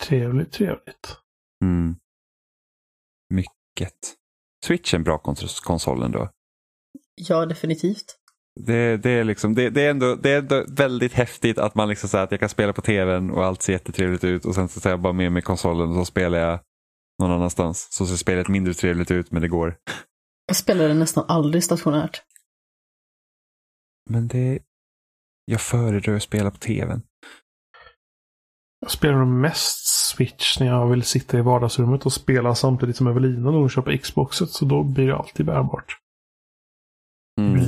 Trevligt, 0.00 0.52
trevligt. 0.52 1.16
Mm. 1.64 1.96
Mycket. 3.34 4.16
Switch 4.66 4.94
är 4.94 4.98
en 4.98 5.04
bra 5.04 5.18
konsol 5.62 6.02
ändå. 6.02 6.30
Ja, 7.14 7.46
definitivt. 7.46 8.16
Det, 8.60 8.96
det, 8.96 9.10
är 9.10 9.24
liksom, 9.24 9.54
det, 9.54 9.70
det, 9.70 9.82
är 9.82 9.90
ändå, 9.90 10.14
det 10.14 10.30
är 10.30 10.38
ändå 10.38 10.64
väldigt 10.68 11.12
häftigt 11.12 11.58
att 11.58 11.74
man 11.74 11.88
liksom 11.88 12.08
säger 12.08 12.24
att 12.24 12.30
jag 12.30 12.40
kan 12.40 12.48
spela 12.48 12.72
på 12.72 12.82
tvn 12.82 13.30
och 13.30 13.44
allt 13.44 13.62
ser 13.62 13.72
jättetrevligt 13.72 14.24
ut 14.24 14.44
och 14.44 14.54
sen 14.54 14.68
så 14.68 14.80
tar 14.80 14.90
jag 14.90 15.00
bara 15.00 15.12
med 15.12 15.32
mig 15.32 15.42
konsolen 15.42 15.88
och 15.88 15.94
så 15.94 16.04
spelar 16.04 16.38
jag 16.38 16.60
någon 17.20 17.30
annanstans. 17.30 17.88
Så 17.90 18.06
ser 18.06 18.16
spelet 18.16 18.48
mindre 18.48 18.74
trevligt 18.74 19.10
ut 19.10 19.30
men 19.30 19.42
det 19.42 19.48
går. 19.48 19.76
Jag 20.46 20.56
spelar 20.56 20.88
det 20.88 20.94
nästan 20.94 21.24
aldrig 21.28 21.64
stationärt. 21.64 22.22
Men 24.10 24.28
det... 24.28 24.58
Jag 25.44 25.60
föredrar 25.60 26.14
att 26.14 26.22
spela 26.22 26.50
på 26.50 26.56
tvn. 26.56 27.02
Jag 28.80 28.90
spelar 28.90 29.18
nog 29.18 29.28
mest 29.28 29.86
Switch 29.86 30.60
när 30.60 30.66
jag 30.66 30.90
vill 30.90 31.02
sitta 31.02 31.38
i 31.38 31.42
vardagsrummet 31.42 32.06
och 32.06 32.12
spela 32.12 32.54
samtidigt 32.54 32.96
som 32.96 33.06
Evelina 33.06 33.50
nog 33.50 33.72
köper 33.72 33.96
Xboxet. 33.96 34.50
Så 34.50 34.64
då 34.64 34.82
blir 34.82 35.06
det 35.06 35.16
alltid 35.16 35.46
bärbart. 35.46 35.96
Mm. 37.40 37.64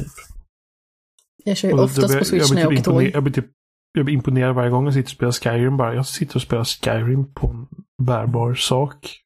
Jag 1.45 1.57
kör 1.57 1.69
ju 1.69 1.75
oftast 1.75 2.19
på 2.19 2.25
Switch 2.25 2.53
när 2.53 2.61
jag 2.61 2.71
typ 2.71 2.79
åker 2.79 2.91
tåg. 2.91 3.03
Jag 3.03 3.23
blir, 3.23 3.33
typ, 3.35 3.47
jag 3.93 4.05
blir 4.05 4.15
imponerad 4.15 4.55
varje 4.55 4.71
gång 4.71 4.85
jag 4.85 4.95
sitter 4.95 5.07
och 5.09 5.11
spelar 5.11 5.33
Skyrim 5.33 5.77
bara. 5.77 5.95
Jag 5.95 6.07
sitter 6.07 6.37
och 6.37 6.43
spelar 6.43 6.65
Skyrim 6.65 7.35
på 7.35 7.47
en 7.47 7.69
bärbar 8.07 8.55
sak. 8.55 9.22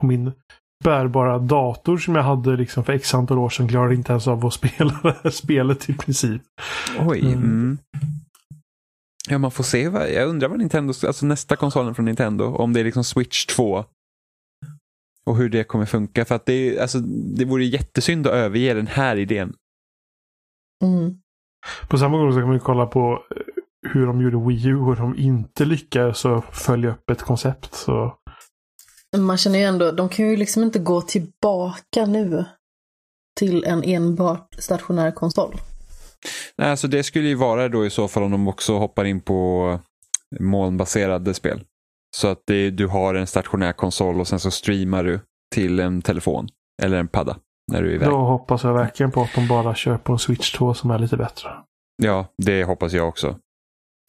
På 0.00 0.06
min 0.06 0.32
bärbara 0.84 1.38
dator 1.38 1.98
som 1.98 2.14
jag 2.14 2.22
hade 2.22 2.56
liksom 2.56 2.84
för 2.84 2.92
x 2.92 3.14
antal 3.14 3.38
år 3.38 3.48
sedan 3.48 3.68
klarade 3.68 3.94
inte 3.94 4.12
ens 4.12 4.28
av 4.28 4.46
att 4.46 4.54
spela 4.54 5.00
det 5.02 5.16
här 5.22 5.30
spelet 5.30 5.88
i 5.90 5.94
princip. 5.94 6.42
Oj. 7.00 7.20
Mm. 7.20 7.42
mm. 7.42 7.78
Ja, 9.30 9.38
man 9.38 9.50
får 9.50 9.64
se. 9.64 9.88
Vad, 9.88 10.10
jag 10.12 10.28
undrar 10.28 10.48
vad 10.48 10.58
Nintendo, 10.58 10.92
alltså 11.06 11.26
nästa 11.26 11.56
konsolen 11.56 11.94
från 11.94 12.04
Nintendo, 12.04 12.44
om 12.44 12.72
det 12.72 12.80
är 12.80 12.84
liksom 12.84 13.04
Switch 13.04 13.46
2. 13.46 13.84
Och 15.26 15.36
hur 15.36 15.48
det 15.48 15.64
kommer 15.64 15.86
funka. 15.86 16.24
För 16.24 16.34
att 16.34 16.46
det, 16.46 16.78
alltså, 16.78 16.98
det 17.36 17.44
vore 17.44 17.64
jättesynd 17.64 18.26
att 18.26 18.32
överge 18.32 18.74
den 18.74 18.86
här 18.86 19.16
idén. 19.16 19.54
Mm. 20.84 21.18
På 21.88 21.98
samma 21.98 22.18
gång 22.18 22.32
så 22.32 22.38
kan 22.38 22.48
man 22.48 22.60
kolla 22.60 22.86
på 22.86 23.24
eh, 23.36 23.42
hur 23.92 24.06
de 24.06 24.20
gjorde 24.20 24.46
Wii 24.48 24.66
U 24.66 24.76
och 24.76 24.96
de 24.96 25.16
inte 25.18 25.64
lyckades 25.64 26.22
följa 26.52 26.90
upp 26.90 27.10
ett 27.10 27.22
koncept. 27.22 27.74
Så. 27.74 28.18
Man 29.16 29.38
känner 29.38 29.58
ju 29.58 29.64
ändå, 29.64 29.92
de 29.92 30.08
kan 30.08 30.28
ju 30.28 30.36
liksom 30.36 30.62
inte 30.62 30.78
gå 30.78 31.00
tillbaka 31.00 32.06
nu 32.06 32.44
till 33.38 33.64
en 33.64 33.82
enbart 33.84 34.54
stationär 34.58 35.10
konsol. 35.10 35.54
Nej, 36.58 36.70
alltså 36.70 36.88
det 36.88 37.02
skulle 37.02 37.28
ju 37.28 37.34
vara 37.34 37.68
då 37.68 37.86
i 37.86 37.90
så 37.90 38.08
fall 38.08 38.22
om 38.22 38.30
de 38.30 38.48
också 38.48 38.78
hoppar 38.78 39.04
in 39.04 39.20
på 39.20 39.80
molnbaserade 40.40 41.34
spel. 41.34 41.60
Så 42.16 42.28
att 42.28 42.42
det, 42.46 42.70
du 42.70 42.86
har 42.86 43.14
en 43.14 43.26
stationär 43.26 43.72
konsol 43.72 44.20
och 44.20 44.28
sen 44.28 44.40
så 44.40 44.50
streamar 44.50 45.04
du 45.04 45.20
till 45.54 45.80
en 45.80 46.02
telefon 46.02 46.48
eller 46.82 46.98
en 46.98 47.08
padda 47.08 47.36
när 47.72 47.82
du 47.82 47.90
är 47.90 47.94
iväg. 47.94 48.08
Då 48.08 48.16
hoppas 48.16 48.64
jag 48.64 48.74
verkligen 48.74 49.12
på 49.12 49.22
att 49.22 49.34
de 49.34 49.48
bara 49.48 49.98
på 49.98 50.12
en 50.12 50.18
Switch 50.18 50.52
2 50.52 50.74
som 50.74 50.90
är 50.90 50.98
lite 50.98 51.16
bättre. 51.16 51.50
Ja, 52.02 52.26
det 52.42 52.64
hoppas 52.64 52.92
jag 52.92 53.08
också. 53.08 53.38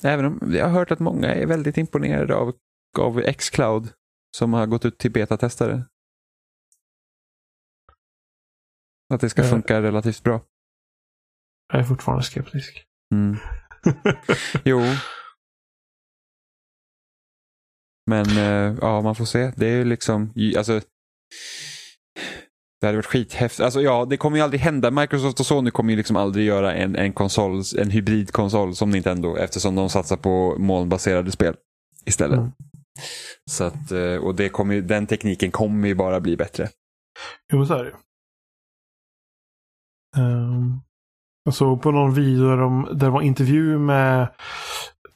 Även 0.04 0.26
om 0.26 0.54
jag 0.54 0.66
har 0.66 0.72
hört 0.72 0.92
att 0.92 1.00
många 1.00 1.28
är 1.28 1.46
väldigt 1.46 1.78
imponerade 1.78 2.36
av, 2.36 2.54
av 3.00 3.22
Xcloud 3.22 3.90
som 4.38 4.54
har 4.54 4.66
gått 4.66 4.86
ut 4.86 4.98
till 4.98 5.12
betatestare. 5.12 5.86
Att 9.14 9.22
det 9.22 9.30
ska 9.30 9.44
Ja. 9.44 9.50
funka 9.50 9.82
relativt 9.82 10.24
bra. 10.24 10.42
Jag 11.74 11.80
är 11.82 11.86
fortfarande 11.86 12.24
skeptisk. 12.24 12.86
Mm. 13.14 13.38
Jo. 14.66 14.82
Men 18.06 18.26
eh, 18.38 18.78
ja, 18.82 19.02
man 19.02 19.16
får 19.16 19.26
se. 19.26 19.52
Det 19.58 19.68
är 19.68 19.76
ju 19.78 19.84
liksom, 19.86 20.34
alltså. 20.58 20.82
Det 22.82 22.86
hade 22.88 22.98
varit 22.98 23.06
skithäftigt. 23.06 23.60
Alltså 23.62 23.82
ja, 23.82 24.06
det 24.06 24.18
kommer 24.18 24.38
ju 24.38 24.44
aldrig 24.44 24.62
hända. 24.62 24.92
Microsoft 24.92 25.40
och 25.40 25.46
Sony 25.46 25.72
kommer 25.72 25.92
ju 25.92 25.98
liksom 25.98 26.16
aldrig 26.16 26.46
göra 26.46 26.74
en, 26.76 26.96
en 26.96 27.14
konsol, 27.14 27.62
en 27.78 27.90
hybridkonsol 27.90 28.76
som 28.76 28.90
Nintendo 28.92 29.36
eftersom 29.38 29.76
de 29.76 29.90
satsar 29.90 30.18
på 30.18 30.56
molnbaserade 30.60 31.32
spel 31.32 31.56
istället. 32.06 32.38
Mm. 32.38 32.52
Så 33.52 33.64
att, 33.64 33.92
eh, 33.92 34.16
och 34.16 34.36
det 34.36 34.50
kommer 34.50 34.76
ju, 34.76 34.82
den 34.82 35.08
tekniken 35.08 35.52
kommer 35.52 35.88
ju 35.88 35.96
bara 35.96 36.20
bli 36.20 36.38
bättre. 36.38 36.70
Jo, 37.54 37.66
så 37.66 37.74
är 37.74 37.84
det. 37.84 37.94
Um, 40.18 40.82
jag 41.44 41.54
såg 41.54 41.82
på 41.82 41.92
någon 41.92 42.14
video 42.14 42.50
där, 42.50 42.58
de, 42.58 42.88
där 42.92 42.96
det 42.96 43.10
var 43.10 43.22
intervju 43.22 43.78
med 43.78 44.28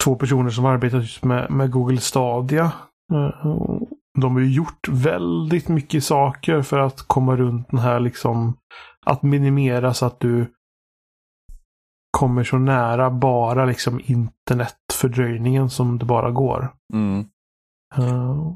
två 0.04 0.16
personer 0.16 0.50
som 0.50 0.66
arbetar 0.66 0.98
just 0.98 1.24
med, 1.24 1.52
med 1.52 1.72
Google 1.72 1.98
Stadia. 1.98 2.72
Eh, 3.14 3.56
de 4.20 4.34
har 4.34 4.40
ju 4.40 4.52
gjort 4.52 4.88
väldigt 4.90 5.68
mycket 5.68 6.04
saker 6.04 6.62
för 6.62 6.80
att 6.80 7.02
komma 7.02 7.36
runt 7.36 7.70
den 7.70 7.80
här 7.80 8.00
liksom 8.00 8.58
att 9.06 9.24
minimera 9.24 9.94
så 9.94 10.06
att 10.06 10.20
du 10.20 10.54
kommer 12.18 12.44
så 12.44 12.58
nära 12.58 13.12
bara 13.12 13.66
liksom 13.66 14.02
internetfördröjningen 14.04 15.70
som 15.70 16.00
det 16.00 16.06
bara 16.06 16.32
går. 16.32 16.74
Mm. 16.94 17.26
Eh, 17.98 18.54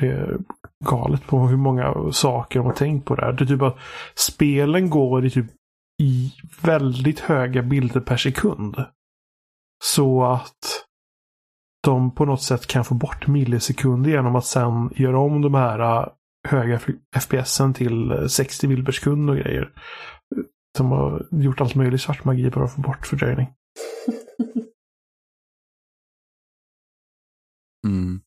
det 0.00 0.06
är 0.06 0.38
galet 0.84 1.26
på 1.26 1.46
hur 1.46 1.56
många 1.56 2.12
saker 2.12 2.58
de 2.58 2.66
har 2.66 2.74
tänkt 2.74 3.06
på 3.06 3.14
det 3.14 3.24
här. 3.24 3.32
Det 3.32 3.44
är 3.44 3.46
typ 3.46 3.62
att 3.62 3.78
spelen 4.14 4.90
går 4.90 5.26
i 5.26 5.30
typ 5.30 5.46
i 6.02 6.32
väldigt 6.62 7.20
höga 7.20 7.62
bilder 7.62 8.00
per 8.00 8.16
sekund. 8.16 8.84
Så 9.84 10.24
att 10.24 10.84
de 11.82 12.14
på 12.14 12.24
något 12.24 12.42
sätt 12.42 12.66
kan 12.66 12.84
få 12.84 12.94
bort 12.94 13.26
millisekunder 13.26 14.10
genom 14.10 14.36
att 14.36 14.46
sen 14.46 14.90
göra 14.96 15.18
om 15.18 15.42
de 15.42 15.54
här 15.54 15.78
eh, 15.78 16.08
höga 16.48 16.80
FPSen 17.16 17.74
till 17.74 18.10
eh, 18.10 18.26
60 18.26 18.68
bilder 18.68 18.84
per 18.84 18.92
sekund 18.92 19.30
och 19.30 19.36
grejer. 19.36 19.72
De 20.78 20.90
har 20.90 21.26
gjort 21.30 21.60
allt 21.60 21.74
möjligt 21.74 22.00
svart 22.00 22.24
magi 22.24 22.50
bara 22.50 22.50
för 22.50 22.64
att 22.64 22.74
få 22.74 22.80
bort 22.80 23.06
fördröjning. 23.06 23.46
Mm. 27.86 28.20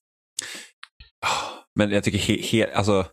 Men 1.77 1.91
jag 1.91 2.03
tycker 2.03 2.17
he, 2.17 2.41
he, 2.41 2.73
alltså, 2.75 3.05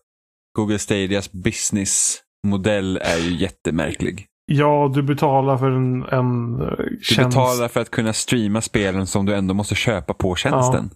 Google 0.57 0.79
Stadias 0.79 1.33
businessmodell 1.33 2.97
är 2.97 3.17
ju 3.19 3.35
jättemärklig. 3.37 4.27
Ja, 4.47 4.91
du 4.95 5.03
betalar 5.03 5.59
för 5.59 5.71
en, 5.71 6.03
en 6.03 6.61
eh, 6.61 6.69
Du 6.77 6.99
tjänst. 7.03 7.29
betalar 7.31 7.69
för 7.69 7.81
att 7.81 7.91
kunna 7.91 8.13
streama 8.13 8.61
spelen 8.61 9.07
som 9.07 9.27
du 9.27 9.35
ändå 9.35 9.55
måste 9.55 9.75
köpa 9.75 10.15
på 10.15 10.37
tjänsten. 10.37 10.91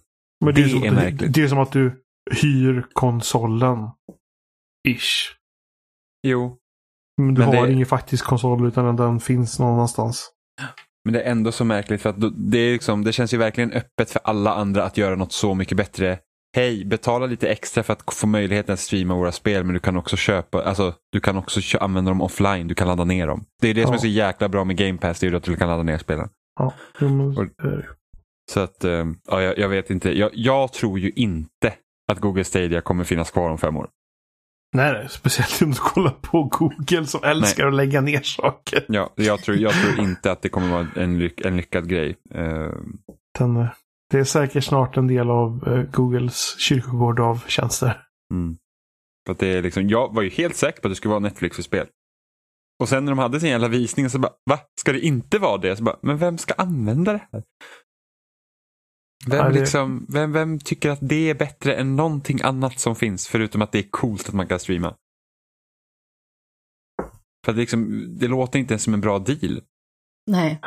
Men 0.45 0.53
det, 0.55 0.61
är 0.61 0.63
Det 0.63 0.69
som, 0.71 0.83
är 0.83 0.91
märkligt. 0.91 1.33
Det 1.33 1.43
är 1.43 1.47
som 1.47 1.59
att 1.59 1.71
du 1.71 2.03
hyr 2.41 2.85
konsolen. 2.93 3.77
Ish. 4.87 5.35
Jo. 6.27 6.57
Men 7.21 7.33
du 7.33 7.41
Men 7.45 7.55
har 7.55 7.67
det- 7.67 7.73
ingen 7.73 7.85
faktisk 7.85 8.25
konsol 8.25 8.67
utan 8.67 8.95
den 8.95 9.19
finns 9.19 9.59
någon 9.59 9.73
annanstans. 9.73 10.31
Men 11.05 11.13
det 11.13 11.21
är 11.21 11.31
ändå 11.31 11.51
så 11.51 11.65
märkligt 11.65 12.01
för 12.01 12.09
att 12.09 12.51
det, 12.51 12.57
är 12.57 12.73
liksom, 12.73 13.03
det 13.03 13.13
känns 13.13 13.33
ju 13.33 13.37
verkligen 13.37 13.71
öppet 13.71 14.11
för 14.11 14.21
alla 14.23 14.53
andra 14.53 14.83
att 14.83 14.97
göra 14.97 15.15
något 15.15 15.31
så 15.31 15.53
mycket 15.55 15.77
bättre. 15.77 16.19
Hej, 16.55 16.85
betala 16.85 17.25
lite 17.25 17.49
extra 17.49 17.83
för 17.83 17.93
att 17.93 18.13
få 18.13 18.27
möjligheten 18.27 18.73
att 18.73 18.79
streama 18.79 19.15
våra 19.15 19.31
spel 19.31 19.63
men 19.63 19.73
du 19.73 19.79
kan 19.79 19.97
också 19.97 20.15
köpa, 20.15 20.63
alltså 20.63 20.93
du 21.11 21.19
kan 21.19 21.37
också 21.37 21.77
använda 21.77 22.11
dem 22.11 22.21
offline, 22.21 22.67
du 22.67 22.75
kan 22.75 22.87
ladda 22.87 23.03
ner 23.03 23.27
dem. 23.27 23.45
Det 23.61 23.67
är 23.69 23.73
det 23.73 23.83
som 23.83 23.91
Ja. 23.91 23.95
är 23.97 24.01
så 24.01 24.07
jäkla 24.07 24.49
bra 24.49 24.63
med 24.63 24.77
Game 24.77 24.97
Pass, 24.97 25.19
det 25.19 25.25
är 25.27 25.31
ju 25.31 25.37
att 25.37 25.43
du 25.43 25.55
kan 25.55 25.67
ladda 25.69 25.83
ner 25.83 25.97
spelen. 25.97 26.29
Ja, 26.59 26.73
Och- 27.37 27.47
Så 28.51 28.59
att, 28.59 28.83
eh, 28.83 29.05
ja, 29.27 29.41
jag, 29.41 29.57
jag 29.57 29.69
vet 29.69 29.89
inte. 29.89 30.17
Jag, 30.19 30.29
jag 30.33 30.73
tror 30.73 30.99
ju 30.99 31.11
inte 31.15 31.73
att 32.11 32.19
Google 32.19 32.43
Stadia 32.43 32.81
kommer 32.81 33.03
finnas 33.03 33.31
kvar 33.31 33.49
om 33.49 33.57
fem 33.57 33.77
år. 33.77 33.89
nej, 34.75 34.93
nej, 34.93 35.07
speciellt 35.09 35.61
om 35.61 35.71
du 35.71 35.77
kollar 35.79 36.11
på 36.11 36.43
Google 36.43 37.05
som 37.05 37.23
älskar 37.23 37.67
att 37.67 37.73
lägga 37.73 38.01
ner 38.01 38.21
saker. 38.21 38.85
Ja, 38.87 39.09
jag, 39.15 39.39
tror, 39.43 39.57
jag 39.57 39.73
tror 39.73 39.99
inte 40.05 40.31
att 40.31 40.41
det 40.41 40.49
kommer 40.49 40.69
vara 40.69 40.87
en, 40.95 41.19
lyck, 41.19 41.41
en 41.45 41.57
lyckad 41.57 41.89
grej. 41.89 42.15
Eh, 42.33 42.69
det 44.09 44.19
är 44.19 44.23
säkert 44.23 44.63
snart 44.63 44.97
en 44.97 45.07
del 45.07 45.29
av 45.29 45.67
eh, 45.67 45.83
Googles 45.91 46.55
kyrkogård 46.59 47.19
av 47.19 47.43
tjänster. 47.47 48.05
mm. 48.33 48.57
För 49.25 49.33
att 49.33 49.39
det 49.39 49.47
är 49.47 49.61
liksom, 49.61 49.89
jag 49.89 50.13
var 50.13 50.21
ju 50.21 50.29
helt 50.29 50.55
säker 50.55 50.81
på 50.81 50.87
att 50.87 50.91
det 50.91 50.95
skulle 50.95 51.09
vara 51.09 51.19
Netflix 51.19 51.55
för 51.55 51.63
spel. 51.63 51.87
Och 52.79 52.89
sen 52.89 53.05
när 53.05 53.11
de 53.11 53.19
hade 53.19 53.39
sin 53.39 53.49
jävla 53.49 53.67
visning 53.67 54.09
så 54.09 54.19
bara, 54.19 54.33
va? 54.45 54.59
Ska 54.81 54.91
det 54.91 54.99
inte 54.99 55.39
vara 55.39 55.57
det? 55.57 55.75
Så 55.77 55.83
bara, 55.83 55.99
men 56.01 56.17
vem 56.17 56.37
ska 56.37 56.53
använda 56.53 57.13
det 57.13 57.27
här? 57.31 57.43
Vem, 59.27 59.37
Ja, 59.39 59.49
det- 59.49 59.59
liksom, 59.59 60.05
vem, 60.09 60.31
vem 60.31 60.59
tycker 60.59 60.89
att 60.89 60.99
det 61.01 61.29
är 61.29 61.35
bättre 61.35 61.75
än 61.75 61.95
någonting 61.95 62.41
annat 62.41 62.79
som 62.79 62.95
finns 62.95 63.27
förutom 63.27 63.61
att 63.61 63.71
det 63.71 63.79
är 63.79 63.89
coolt 63.89 64.27
att 64.29 64.35
man 64.35 64.47
kan 64.47 64.59
streama? 64.59 64.95
För 67.45 67.51
att 67.51 67.55
det, 67.55 67.61
liksom, 67.61 68.05
det 68.19 68.27
låter 68.27 68.59
inte 68.59 68.73
ens 68.73 68.83
som 68.83 68.93
en 68.93 69.01
bra 69.01 69.19
deal. 69.19 69.61
Nej. 70.27 70.61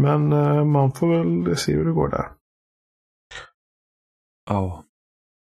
Men 0.00 0.32
eh, 0.32 0.64
man 0.64 0.92
får 0.92 1.08
väl 1.08 1.56
se 1.56 1.72
hur 1.72 1.84
det 1.84 1.92
går 1.92 2.08
där. 2.08 2.32
Ja. 4.50 4.84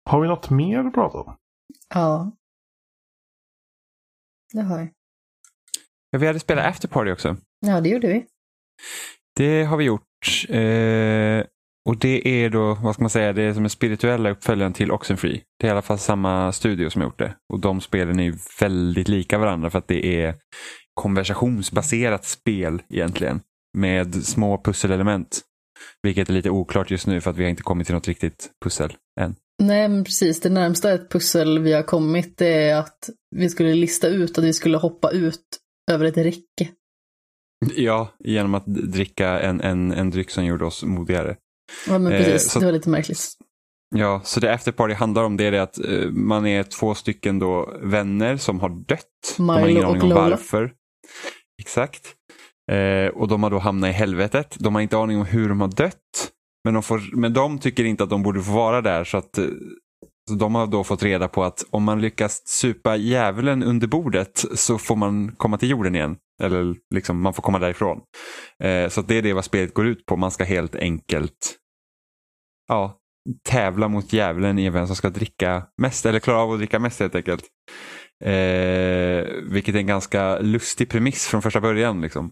Har 0.09 0.21
vi 0.21 0.27
något 0.27 0.49
mer 0.49 0.79
att 0.79 0.93
prata 0.93 1.17
om? 1.17 1.37
Ja. 1.93 2.31
Det 4.53 4.61
har 4.61 4.77
jag. 4.79 4.89
Ja, 6.09 6.19
Vi 6.19 6.27
hade 6.27 6.39
spelat 6.39 6.65
Afterparty 6.65 7.11
också. 7.11 7.37
Ja, 7.59 7.81
det 7.81 7.89
gjorde 7.89 8.07
vi. 8.07 8.25
Det 9.35 9.63
har 9.63 9.77
vi 9.77 9.83
gjort. 9.83 10.03
Eh, 10.49 11.45
och 11.89 11.97
det 11.97 12.27
är 12.27 12.49
då, 12.49 12.75
vad 12.75 12.93
ska 12.93 13.03
man 13.03 13.09
säga, 13.09 13.33
det 13.33 13.41
är 13.41 13.53
som 13.53 13.63
en 13.63 13.69
spirituella 13.69 14.29
uppföljaren 14.29 14.73
till 14.73 14.91
Oxenfree. 14.91 15.41
Det 15.59 15.67
är 15.67 15.67
i 15.67 15.71
alla 15.71 15.81
fall 15.81 15.99
samma 15.99 16.51
studio 16.51 16.89
som 16.89 17.01
har 17.01 17.07
gjort 17.07 17.19
det. 17.19 17.35
Och 17.53 17.59
de 17.59 17.81
spelen 17.81 18.19
är 18.19 18.23
ju 18.23 18.37
väldigt 18.59 19.07
lika 19.07 19.37
varandra 19.37 19.69
för 19.69 19.79
att 19.79 19.87
det 19.87 20.21
är 20.21 20.35
konversationsbaserat 20.93 22.25
spel 22.25 22.81
egentligen. 22.89 23.41
Med 23.77 24.25
små 24.25 24.61
pusselelement. 24.63 25.41
Vilket 26.03 26.29
är 26.29 26.33
lite 26.33 26.49
oklart 26.49 26.91
just 26.91 27.07
nu 27.07 27.21
för 27.21 27.31
att 27.31 27.37
vi 27.37 27.43
har 27.43 27.49
inte 27.49 27.63
kommit 27.63 27.87
till 27.87 27.95
något 27.95 28.07
riktigt 28.07 28.49
pussel 28.63 28.93
än. 29.19 29.35
Nej, 29.63 29.87
men 29.89 30.03
precis. 30.03 30.39
Det 30.41 30.49
närmsta 30.49 30.93
ett 30.93 31.11
pussel 31.11 31.59
vi 31.59 31.73
har 31.73 31.83
kommit 31.83 32.41
är 32.41 32.75
att 32.75 33.09
vi 33.35 33.49
skulle 33.49 33.73
lista 33.75 34.07
ut 34.07 34.37
att 34.37 34.43
vi 34.43 34.53
skulle 34.53 34.77
hoppa 34.77 35.11
ut 35.11 35.41
över 35.91 36.05
ett 36.05 36.17
räcke. 36.17 36.71
Ja, 37.75 38.09
genom 38.19 38.55
att 38.55 38.65
dricka 38.65 39.39
en, 39.39 39.61
en, 39.61 39.91
en 39.91 40.09
dryck 40.09 40.29
som 40.29 40.45
gjorde 40.45 40.65
oss 40.65 40.83
modigare. 40.83 41.35
Ja, 41.87 41.97
men 41.99 42.13
Eh, 42.13 42.17
precis. 42.25 42.51
så- 42.51 42.59
Det 42.59 42.65
var 42.65 42.71
lite 42.73 42.89
märkligt. 42.89 43.19
Ja, 43.95 44.21
så 44.23 44.39
det 44.39 44.53
Afterparty 44.53 44.93
handlar 44.93 45.23
om 45.23 45.37
det 45.37 45.43
är 45.45 45.53
att 45.53 45.79
eh, 45.85 46.09
man 46.11 46.47
är 46.47 46.63
två 46.63 46.95
stycken 46.95 47.39
då 47.39 47.77
vänner 47.81 48.37
som 48.37 48.59
har 48.59 48.69
dött. 48.69 49.05
de 49.37 49.49
har 49.49 49.55
Milo 49.61 49.69
ingen 49.69 49.83
aning 49.83 49.97
och 50.01 50.03
om 50.03 50.09
Lola. 50.09 50.29
varför. 50.29 50.73
Exakt. 51.61 52.13
Eh, 52.71 53.07
och 53.07 53.27
de 53.27 53.43
har 53.43 53.49
då 53.49 53.59
hamnat 53.59 53.89
i 53.89 53.93
helvetet. 53.93 54.55
De 54.59 54.75
har 54.75 54.81
inte 54.81 54.97
aning 54.97 55.17
om 55.17 55.25
hur 55.25 55.49
de 55.49 55.61
har 55.61 55.67
dött. 55.67 56.31
Men 56.63 56.73
de, 56.73 56.83
får, 56.83 57.17
men 57.17 57.33
de 57.33 57.59
tycker 57.59 57.83
inte 57.83 58.03
att 58.03 58.09
de 58.09 58.23
borde 58.23 58.41
få 58.41 58.51
vara 58.51 58.81
där. 58.81 59.03
Så 59.03 59.17
att 59.17 59.37
eh, 59.37 59.45
så 60.29 60.35
de 60.35 60.55
har 60.55 60.67
då 60.67 60.83
fått 60.83 61.03
reda 61.03 61.27
på 61.27 61.43
att 61.43 61.65
om 61.69 61.83
man 61.83 62.01
lyckas 62.01 62.47
supa 62.47 62.95
djävulen 62.95 63.63
under 63.63 63.87
bordet 63.87 64.45
så 64.55 64.77
får 64.77 64.95
man 64.95 65.35
komma 65.35 65.57
till 65.57 65.69
jorden 65.69 65.95
igen. 65.95 66.17
Eller 66.43 66.75
liksom 66.93 67.21
man 67.21 67.33
får 67.33 67.43
komma 67.43 67.59
därifrån. 67.59 68.01
Eh, 68.63 68.89
så 68.89 68.99
att 68.99 69.07
det 69.07 69.15
är 69.15 69.21
det 69.21 69.33
vad 69.33 69.45
spelet 69.45 69.73
går 69.73 69.87
ut 69.87 70.05
på. 70.05 70.17
Man 70.17 70.31
ska 70.31 70.43
helt 70.43 70.75
enkelt 70.75 71.57
ja, 72.67 72.97
tävla 73.49 73.87
mot 73.87 74.13
djävulen 74.13 74.59
i 74.59 74.69
vem 74.69 74.87
som 74.87 74.95
ska 74.95 75.09
dricka 75.09 75.63
mest, 75.81 76.05
eller 76.05 76.19
klara 76.19 76.37
av 76.37 76.51
att 76.51 76.57
dricka 76.57 76.79
mest 76.79 76.99
helt 76.99 77.15
enkelt. 77.15 77.43
Eh, 78.23 79.25
vilket 79.51 79.75
är 79.75 79.79
en 79.79 79.87
ganska 79.87 80.39
lustig 80.39 80.89
premiss 80.89 81.27
från 81.27 81.41
första 81.41 81.61
början. 81.61 82.01
Liksom. 82.01 82.31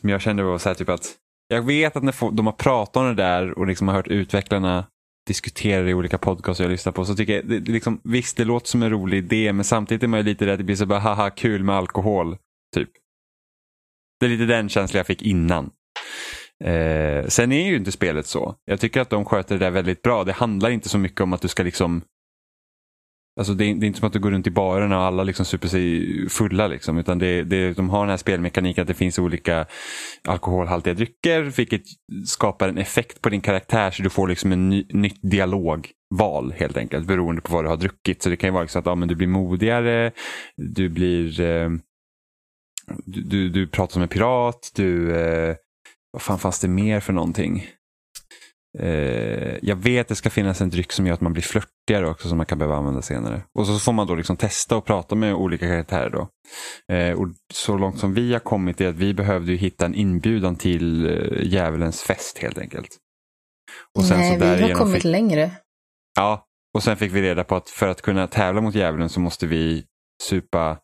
Som 0.00 0.08
jag 0.08 0.20
kände 0.20 0.42
var 0.42 0.58
så 0.58 0.68
här 0.68 0.74
typ 0.74 0.88
att, 0.88 1.14
jag 1.48 1.62
vet 1.62 1.96
att 1.96 2.02
när 2.02 2.32
de 2.32 2.46
har 2.46 2.52
pratat 2.52 2.96
om 2.96 3.06
det 3.06 3.14
där 3.14 3.58
och 3.58 3.66
liksom 3.66 3.88
har 3.88 3.94
hört 3.94 4.08
utvecklarna 4.08 4.86
diskutera 5.26 5.82
det 5.82 5.90
i 5.90 5.94
olika 5.94 6.18
podcasts 6.18 6.60
jag 6.60 6.70
lyssnar 6.70 6.92
på 6.92 7.04
så 7.04 7.14
tycker 7.14 7.34
jag, 7.34 7.48
det 7.48 7.72
liksom, 7.72 8.00
visst 8.04 8.36
det 8.36 8.44
låter 8.44 8.68
som 8.68 8.82
en 8.82 8.90
rolig 8.90 9.18
idé 9.18 9.52
men 9.52 9.64
samtidigt 9.64 10.02
är 10.02 10.06
man 10.06 10.20
ju 10.20 10.24
lite 10.24 10.46
rädd 10.46 10.52
att 10.52 10.58
det 10.58 10.64
blir 10.64 10.76
så 10.76 10.86
bara 10.86 10.98
haha 10.98 11.30
kul 11.30 11.64
med 11.64 11.76
alkohol. 11.76 12.36
Typ. 12.74 12.90
Det 14.20 14.26
är 14.26 14.30
lite 14.30 14.44
den 14.44 14.68
känslan 14.68 14.98
jag 14.98 15.06
fick 15.06 15.22
innan. 15.22 15.70
Eh, 16.64 17.26
sen 17.26 17.52
är 17.52 17.66
ju 17.66 17.76
inte 17.76 17.92
spelet 17.92 18.26
så. 18.26 18.54
Jag 18.64 18.80
tycker 18.80 19.00
att 19.00 19.10
de 19.10 19.24
sköter 19.24 19.58
det 19.58 19.64
där 19.64 19.70
väldigt 19.70 20.02
bra. 20.02 20.24
Det 20.24 20.32
handlar 20.32 20.70
inte 20.70 20.88
så 20.88 20.98
mycket 20.98 21.20
om 21.20 21.32
att 21.32 21.42
du 21.42 21.48
ska 21.48 21.62
liksom 21.62 22.02
Alltså 23.36 23.54
det 23.54 23.64
är, 23.64 23.74
det 23.74 23.86
är 23.86 23.86
inte 23.86 23.98
som 23.98 24.06
att 24.06 24.12
du 24.12 24.18
går 24.18 24.30
runt 24.30 24.46
i 24.46 24.50
barerna 24.50 24.98
och 24.98 25.04
alla 25.04 25.22
liksom 25.22 25.44
super 25.44 25.68
sig 25.68 26.28
fulla. 26.28 26.66
Liksom, 26.66 26.98
utan 26.98 27.18
det, 27.18 27.42
det, 27.42 27.72
de 27.72 27.90
har 27.90 28.00
den 28.00 28.10
här 28.10 28.16
spelmekaniken 28.16 28.82
att 28.82 28.88
det 28.88 28.94
finns 28.94 29.18
olika 29.18 29.66
alkoholhaltiga 30.28 30.94
drycker 30.94 31.42
vilket 31.42 31.82
skapar 32.26 32.68
en 32.68 32.78
effekt 32.78 33.20
på 33.20 33.28
din 33.28 33.40
karaktär 33.40 33.90
så 33.90 34.02
du 34.02 34.10
får 34.10 34.28
liksom 34.28 34.52
en 34.52 34.68
ny, 34.68 34.86
nytt 34.88 35.18
dialogval 35.22 36.52
helt 36.56 36.76
enkelt 36.76 37.06
beroende 37.06 37.42
på 37.42 37.52
vad 37.52 37.64
du 37.64 37.68
har 37.68 37.76
druckit. 37.76 38.22
Så 38.22 38.28
det 38.28 38.36
kan 38.36 38.48
ju 38.48 38.52
vara 38.52 38.62
liksom 38.62 38.80
att 38.80 38.86
ja, 38.86 38.94
men 38.94 39.08
du 39.08 39.14
blir 39.14 39.28
modigare, 39.28 40.12
du 40.56 40.88
blir 40.88 41.40
eh, 41.40 41.70
du, 43.04 43.22
du, 43.22 43.48
du, 43.48 43.66
pratar 43.66 43.92
som 43.92 44.02
en 44.02 44.08
pirat, 44.08 44.72
du 44.74 45.16
eh, 45.16 45.56
vad 46.12 46.22
fan 46.22 46.38
fanns 46.38 46.60
det 46.60 46.68
mer 46.68 47.00
för 47.00 47.12
någonting? 47.12 47.66
Eh, 48.78 49.56
jag 49.62 49.76
vet 49.76 50.00
att 50.00 50.08
det 50.08 50.14
ska 50.14 50.30
finnas 50.30 50.60
en 50.60 50.70
dryck 50.70 50.92
som 50.92 51.06
gör 51.06 51.14
att 51.14 51.20
man 51.20 51.32
blir 51.32 51.42
flörtigare 51.42 52.10
också 52.10 52.28
som 52.28 52.36
man 52.36 52.46
kan 52.46 52.58
behöva 52.58 52.76
använda 52.76 53.02
senare. 53.02 53.42
Och 53.58 53.66
så 53.66 53.78
får 53.78 53.92
man 53.92 54.06
då 54.06 54.14
liksom 54.14 54.36
testa 54.36 54.76
och 54.76 54.84
prata 54.84 55.14
med 55.14 55.34
olika 55.34 55.66
karaktärer. 55.66 56.10
Då. 56.10 56.28
Eh, 56.94 57.20
och 57.20 57.28
så 57.52 57.78
långt 57.78 57.98
som 57.98 58.14
vi 58.14 58.32
har 58.32 58.40
kommit 58.40 58.80
är 58.80 58.88
att 58.88 58.96
vi 58.96 59.14
behövde 59.14 59.52
hitta 59.52 59.86
en 59.86 59.94
inbjudan 59.94 60.56
till 60.56 61.06
eh, 61.06 61.42
djävulens 61.42 62.02
fest 62.02 62.38
helt 62.38 62.58
enkelt. 62.58 62.88
Och 63.98 64.04
sen 64.04 64.18
Nej, 64.18 64.38
så 64.40 64.44
vi 64.44 64.72
har 64.72 64.78
kommit 64.78 64.94
fick... 64.94 65.04
längre. 65.04 65.50
Ja, 66.16 66.46
och 66.74 66.82
sen 66.82 66.96
fick 66.96 67.12
vi 67.12 67.22
reda 67.22 67.44
på 67.44 67.56
att 67.56 67.70
för 67.70 67.88
att 67.88 68.02
kunna 68.02 68.26
tävla 68.26 68.60
mot 68.60 68.74
djävulen 68.74 69.08
så 69.08 69.20
måste 69.20 69.46
vi 69.46 69.84
supa 70.22 70.78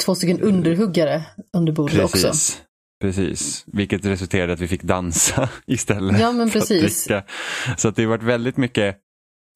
Två 0.00 0.14
stycken 0.14 0.40
underhuggare 0.40 1.26
under 1.56 1.72
bordet 1.72 1.96
Precis. 1.96 2.24
också. 2.24 2.62
Precis, 3.00 3.64
vilket 3.66 4.04
resulterade 4.04 4.52
i 4.52 4.54
att 4.54 4.60
vi 4.60 4.68
fick 4.68 4.82
dansa 4.82 5.48
istället. 5.66 6.20
Ja, 6.20 6.32
men 6.32 6.50
precis. 6.50 7.10
Att 7.10 7.30
så 7.76 7.88
att 7.88 7.96
det 7.96 8.02
har 8.02 8.08
varit 8.08 8.22
väldigt 8.22 8.56
mycket 8.56 8.96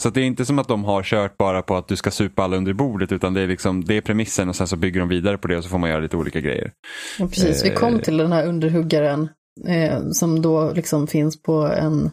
så 0.02 0.10
det 0.10 0.20
är 0.20 0.24
inte 0.24 0.44
som 0.44 0.58
att 0.58 0.68
de 0.68 0.84
har 0.84 1.02
kört 1.02 1.36
bara 1.36 1.62
på 1.62 1.76
att 1.76 1.88
du 1.88 1.96
ska 1.96 2.10
supa 2.10 2.42
alla 2.42 2.56
under 2.56 2.72
bordet 2.72 3.12
utan 3.12 3.34
det 3.34 3.40
är, 3.40 3.46
liksom, 3.46 3.84
det 3.84 3.94
är 3.94 4.00
premissen 4.00 4.48
och 4.48 4.56
sen 4.56 4.68
så 4.68 4.76
bygger 4.76 5.00
de 5.00 5.08
vidare 5.08 5.38
på 5.38 5.48
det 5.48 5.56
och 5.56 5.62
så 5.62 5.70
får 5.70 5.78
man 5.78 5.90
göra 5.90 6.00
lite 6.00 6.16
olika 6.16 6.40
grejer. 6.40 6.72
Ja, 7.18 7.26
precis, 7.26 7.64
vi 7.64 7.70
kom 7.70 7.94
eh. 7.94 8.00
till 8.00 8.16
den 8.16 8.32
här 8.32 8.46
underhuggaren 8.46 9.28
eh, 9.68 10.10
som 10.10 10.42
då 10.42 10.72
liksom 10.72 11.06
finns 11.06 11.42
på 11.42 11.52
en 11.52 12.10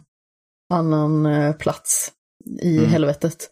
annan 0.74 1.26
eh, 1.26 1.52
plats 1.52 2.12
i 2.62 2.78
mm. 2.78 2.90
helvetet. 2.90 3.50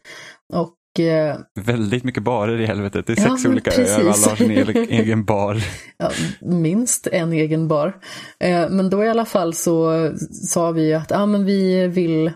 Och 0.52 0.74
Eh, 1.00 1.36
Väldigt 1.54 2.04
mycket 2.04 2.22
barer 2.22 2.60
i 2.60 2.66
helvetet. 2.66 3.06
Det 3.06 3.12
är 3.12 3.16
sex 3.16 3.44
ja, 3.44 3.50
olika 3.50 3.70
öar 3.70 4.00
alla 4.00 4.10
har 4.10 4.36
sin 4.36 4.50
egen 4.90 5.24
bar. 5.24 5.56
Ja, 5.96 6.10
minst 6.40 7.06
en 7.06 7.32
egen 7.32 7.68
bar. 7.68 7.96
Eh, 8.40 8.70
men 8.70 8.90
då 8.90 9.04
i 9.04 9.08
alla 9.08 9.24
fall 9.24 9.54
så 9.54 10.10
sa 10.30 10.70
vi 10.70 10.94
att 10.94 11.12
ah, 11.12 11.26
men 11.26 11.44
vi 11.44 11.86
vill 11.86 12.26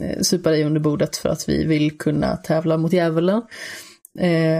eh, 0.00 0.20
supa 0.20 0.50
dig 0.50 0.64
under 0.64 0.80
bordet 0.80 1.16
för 1.16 1.28
att 1.28 1.48
vi 1.48 1.66
vill 1.66 1.98
kunna 1.98 2.36
tävla 2.36 2.76
mot 2.76 2.92
djävulen. 2.92 3.42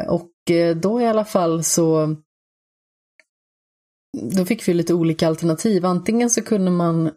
Och 0.09 0.31
då 0.77 1.01
i 1.01 1.07
alla 1.07 1.25
fall 1.25 1.65
så 1.65 2.17
då 4.19 4.45
fick 4.45 4.69
vi 4.69 4.75
lite 4.75 4.95
olika 4.95 5.29
alternativ. 5.29 5.87
Antingen 5.87 6.31
så 6.31 6.43
kunde 6.43 6.71
man 6.71 7.11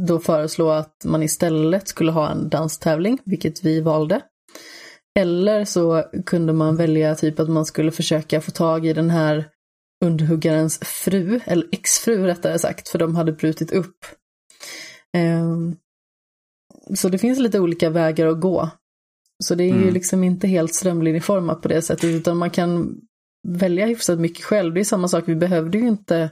då 0.00 0.18
föreslå 0.18 0.70
att 0.70 1.04
man 1.04 1.22
istället 1.22 1.88
skulle 1.88 2.12
ha 2.12 2.30
en 2.30 2.48
danstävling, 2.48 3.18
vilket 3.24 3.64
vi 3.64 3.80
valde. 3.80 4.20
Eller 5.20 5.64
så 5.64 6.04
kunde 6.26 6.52
man 6.52 6.76
välja 6.76 7.14
typ 7.14 7.40
att 7.40 7.48
man 7.48 7.66
skulle 7.66 7.90
försöka 7.90 8.40
få 8.40 8.50
tag 8.50 8.86
i 8.86 8.92
den 8.92 9.10
här 9.10 9.48
underhuggarens 10.04 10.78
fru, 10.78 11.40
eller 11.44 11.68
exfru 11.72 12.26
rättare 12.26 12.58
sagt, 12.58 12.88
för 12.88 12.98
de 12.98 13.16
hade 13.16 13.32
brutit 13.32 13.72
upp. 13.72 13.96
Um, 15.16 15.76
så 16.94 17.08
det 17.08 17.18
finns 17.18 17.38
lite 17.38 17.60
olika 17.60 17.90
vägar 17.90 18.26
att 18.26 18.40
gå. 18.40 18.70
Så 19.44 19.54
det 19.54 19.64
är 19.64 19.70
mm. 19.70 19.84
ju 19.84 19.90
liksom 19.90 20.24
inte 20.24 20.48
helt 20.48 20.74
strömlinjeformat 20.74 21.62
på 21.62 21.68
det 21.68 21.82
sättet, 21.82 22.04
utan 22.04 22.36
man 22.36 22.50
kan 22.50 23.00
välja 23.48 23.86
hyfsat 23.86 24.18
mycket 24.18 24.44
själv. 24.44 24.74
Det 24.74 24.80
är 24.80 24.84
samma 24.84 25.08
sak, 25.08 25.24
vi 25.26 25.36
behövde 25.36 25.78
ju 25.78 25.88
inte 25.88 26.30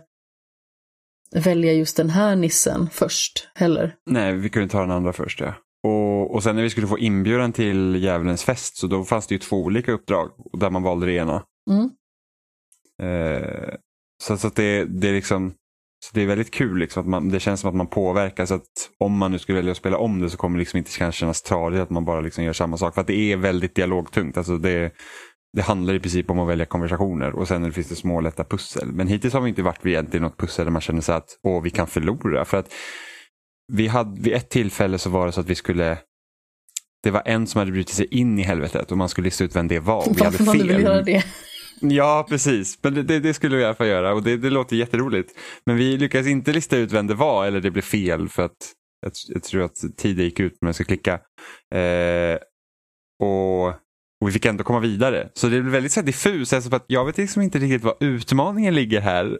välja 1.35 1.73
just 1.73 1.97
den 1.97 2.11
här 2.11 2.37
nissen 2.37 2.89
först 2.93 3.49
heller. 3.55 3.97
Nej, 4.07 4.37
vi 4.37 4.51
kunde 4.51 4.69
ta 4.69 4.81
den 4.81 4.91
andra 4.91 5.13
först 5.13 5.41
ja. 5.41 5.55
Och, 5.83 6.35
och 6.35 6.43
sen 6.43 6.57
när 6.57 6.63
vi 6.63 6.71
skulle 6.71 6.87
få 6.87 6.99
inbjudan 6.99 7.53
till 7.53 7.97
Djävulens 7.97 8.45
fest 8.45 8.77
så 8.77 8.87
då 8.87 9.05
fanns 9.05 9.27
det 9.27 9.35
ju 9.35 9.39
två 9.39 9.57
olika 9.57 9.93
uppdrag 9.93 10.31
där 10.53 10.71
man 10.71 10.83
valde 10.83 11.07
det 11.07 11.13
ena. 11.13 11.43
Mm. 11.71 11.91
Eh, 13.03 13.75
så 14.23 14.37
så 14.37 14.47
att 14.47 14.57
det, 14.57 14.85
det, 14.85 15.09
är 15.09 15.13
liksom, 15.13 15.51
så 16.05 16.11
det 16.15 16.23
är 16.23 16.27
väldigt 16.27 16.51
kul, 16.51 16.79
liksom, 16.79 17.01
att 17.01 17.09
man, 17.09 17.29
det 17.29 17.41
känns 17.41 17.61
som 17.61 17.71
att 17.71 17.77
man 17.77 17.87
påverkas. 17.87 18.51
Att 18.51 18.91
om 18.99 19.19
man 19.19 19.33
nu 19.33 19.39
skulle 19.39 19.57
välja 19.57 19.71
att 19.71 19.77
spela 19.77 19.99
om 19.99 20.21
det 20.21 20.31
så 20.31 20.37
kommer 20.37 20.57
det 20.57 20.61
liksom 20.61 20.79
inte 20.79 21.13
kännas 21.13 21.43
tradigt 21.43 21.81
att 21.81 21.91
man 21.91 22.05
bara 22.05 22.21
liksom 22.21 22.45
gör 22.45 22.53
samma 22.53 22.77
sak. 22.77 22.95
För 22.95 23.01
att 23.01 23.07
det 23.07 23.33
är 23.33 23.37
väldigt 23.37 23.75
dialogtungt. 23.75 24.37
Alltså 24.37 24.59
det, 24.59 24.93
det 25.53 25.63
handlar 25.63 25.95
i 25.95 26.01
princip 26.01 26.31
om 26.31 26.39
att 26.39 26.49
välja 26.49 26.67
konversationer 26.67 27.35
och 27.35 27.49
sen 27.49 27.73
finns 27.73 27.89
det 27.89 27.97
små 27.97 28.21
lätta 28.21 28.45
pussel. 28.45 28.93
Men 28.93 29.09
hittills 29.09 29.35
har 29.35 29.41
vi 29.41 29.49
inte 29.49 29.63
varit 29.63 29.85
vid 29.85 30.21
något 30.21 30.37
pussel 30.37 30.65
där 30.65 30.73
man 30.73 30.83
känner 30.83 31.01
sig 31.01 31.15
att 31.15 31.39
Åh, 31.43 31.63
vi 31.63 31.71
kan 31.71 31.87
förlora. 31.87 32.45
För 32.45 32.57
att 32.57 32.73
vi 33.71 33.87
hade, 33.87 34.21
vid 34.21 34.33
ett 34.33 34.51
tillfälle 34.51 34.99
så 34.99 35.11
var 35.11 35.27
det 35.27 35.33
så 35.33 35.41
att 35.41 35.49
vi 35.49 35.55
skulle 35.55 35.99
det 37.03 37.11
var 37.11 37.23
en 37.25 37.47
som 37.47 37.59
hade 37.59 37.73
brutit 37.73 37.95
sig 37.95 38.07
in 38.07 38.39
i 38.39 38.43
helvetet 38.43 38.91
och 38.91 38.99
man 38.99 39.09
skulle 39.09 39.25
lista 39.25 39.45
ut 39.45 39.57
vem 39.57 39.69
det 39.69 39.79
var. 39.79 40.15
vi 40.15 40.25
hade 40.25 40.39
fel. 40.39 41.23
Ja, 41.81 42.27
precis. 42.29 42.79
Men 42.83 42.95
det, 42.95 43.03
det, 43.03 43.21
det, 43.21 43.35
skulle 43.35 43.57
vi 43.57 43.63
i 43.63 43.65
alla 43.65 43.75
fall 43.75 43.87
göra 43.87 44.15
och 44.15 44.23
det, 44.23 44.37
det 44.37 44.51
låter 44.51 44.77
jätteroligt. 44.77 45.33
Men 45.67 45.77
vi 45.77 45.97
lyckades 45.97 46.27
inte 46.27 46.53
lista 46.53 46.77
ut 46.77 46.93
vem 46.93 47.07
det 47.07 47.15
var 47.15 47.47
eller 47.47 47.61
det 47.61 47.71
blev 47.71 47.83
fel 47.83 48.29
för 48.29 48.43
att 48.43 48.57
jag, 49.01 49.13
jag 49.29 49.43
tror 49.43 49.63
att 49.63 49.77
tiden 49.97 50.25
gick 50.25 50.41
ut 50.41 50.59
när 50.61 50.69
jag 50.69 50.75
ska 50.75 50.85
klicka. 50.85 51.13
Eh, 51.75 52.39
och, 53.23 53.67
och, 54.21 54.29
vi 54.29 54.33
fick 54.33 54.45
ändå 54.45 54.65
komma 54.65 54.81
vidare. 54.81 55.29
Så 55.35 55.47
det 55.47 55.61
blev 55.61 55.73
väldigt 55.73 55.93
så 55.93 56.01
här 56.01 56.07
diffus. 56.07 56.53
Alltså 56.53 56.77
att 56.77 56.85
jag 56.87 57.05
vet 57.05 57.19
liksom 57.19 57.43
inte 57.43 57.59
riktigt 57.59 57.83
vad 57.83 57.97
utmaningen 58.01 58.75
ligger 58.75 59.01
här. 59.01 59.39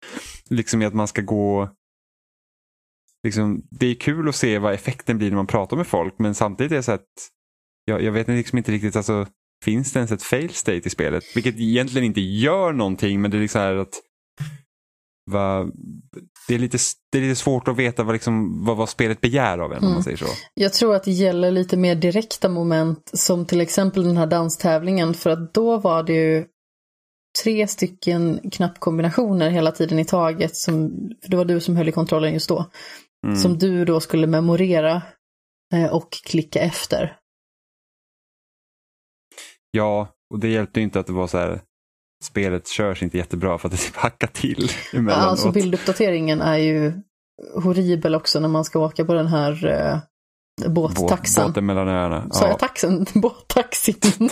liksom 0.50 0.82
i 0.82 0.84
att 0.84 0.94
man 0.94 1.08
ska 1.08 1.22
gå 1.22 1.68
liksom, 3.24 3.62
det 3.70 3.86
är 3.86 3.94
kul 3.94 4.28
att 4.28 4.36
se 4.36 4.58
vad 4.58 4.74
effekten 4.74 5.18
blir 5.18 5.28
när 5.28 5.36
man 5.36 5.46
pratar 5.46 5.76
med 5.76 5.86
folk 5.86 6.14
men 6.18 6.34
samtidigt 6.34 6.72
är 6.72 6.76
det 6.76 6.82
så 6.82 6.92
att 6.92 7.08
jag, 7.84 8.02
jag 8.02 8.12
vet 8.12 8.28
liksom 8.28 8.58
inte 8.58 8.72
riktigt, 8.72 8.96
alltså, 8.96 9.26
finns 9.64 9.92
det 9.92 9.98
ens 9.98 10.12
ett 10.12 10.22
fail 10.22 10.50
state 10.50 10.82
i 10.84 10.90
spelet? 10.90 11.24
Vilket 11.34 11.58
egentligen 11.58 12.04
inte 12.04 12.20
gör 12.20 12.72
någonting 12.72 13.20
men 13.20 13.30
det 13.30 13.36
är 13.36 13.40
liksom 13.40 13.60
här 13.60 13.76
att 13.76 14.00
va, 15.30 15.70
det, 16.48 16.54
är 16.54 16.58
lite, 16.58 16.78
det 17.12 17.18
är 17.18 17.22
lite 17.22 17.40
svårt 17.40 17.68
att 17.68 17.76
veta 17.76 18.02
vad, 18.02 18.12
liksom, 18.12 18.64
vad, 18.64 18.76
vad 18.76 18.88
spelet 18.88 19.20
begär 19.20 19.58
av 19.58 19.72
en 19.72 19.78
mm. 19.78 19.84
om 19.84 19.84
man 19.84 19.92
mm. 19.92 20.02
säger 20.02 20.16
så. 20.16 20.26
Jag 20.54 20.72
tror 20.72 20.94
att 20.94 21.04
det 21.04 21.10
gäller 21.10 21.50
lite 21.50 21.76
mer 21.76 21.94
direkta 21.94 22.48
moment 22.48 23.10
som 23.12 23.46
till 23.46 23.60
exempel 23.60 24.04
den 24.04 24.16
här 24.16 24.26
danstävlingen 24.26 25.14
för 25.14 25.30
att 25.30 25.54
då 25.54 25.78
var 25.78 26.02
det 26.02 26.12
ju 26.12 26.44
tre 27.42 27.66
stycken 27.66 28.40
knappkombinationer 28.52 29.50
hela 29.50 29.72
tiden 29.72 29.98
i 29.98 30.04
taget. 30.04 30.56
Som, 30.56 30.90
för 31.22 31.30
det 31.30 31.36
var 31.36 31.44
du 31.44 31.60
som 31.60 31.76
höll 31.76 31.88
i 31.88 31.92
kontrollen 31.92 32.32
just 32.32 32.48
då. 32.48 32.66
Mm. 33.26 33.36
Som 33.36 33.58
du 33.58 33.84
då 33.84 34.00
skulle 34.00 34.26
memorera 34.26 35.02
eh, 35.74 35.92
och 35.92 36.12
klicka 36.12 36.60
efter. 36.60 37.16
Ja, 39.70 40.08
och 40.30 40.38
det 40.38 40.48
hjälpte 40.48 40.80
inte 40.80 41.00
att 41.00 41.06
det 41.06 41.12
var 41.12 41.26
så 41.26 41.38
här 41.38 41.60
spelet 42.24 42.68
körs 42.68 43.02
inte 43.02 43.16
jättebra 43.18 43.58
för 43.58 43.68
att 43.68 43.72
det 43.72 43.78
typ 43.86 43.96
hackar 43.96 44.26
till 44.26 44.68
emellanåt. 44.92 45.24
Ja, 45.24 45.30
alltså 45.30 45.52
bilduppdateringen 45.52 46.40
är 46.40 46.56
ju 46.56 46.92
horribel 47.54 48.14
också 48.14 48.40
när 48.40 48.48
man 48.48 48.64
ska 48.64 48.78
åka 48.78 49.04
på 49.04 49.14
den 49.14 49.26
här 49.26 49.66
eh, 49.66 49.98
båttaxan. 50.70 51.48
båten 51.48 51.66
mellan 51.66 51.88
öarna. 51.88 52.30
Sa 52.30 52.44
ja. 52.44 52.50
jag 52.50 52.58
taxen? 52.58 53.06
Båttaxin. 53.14 54.30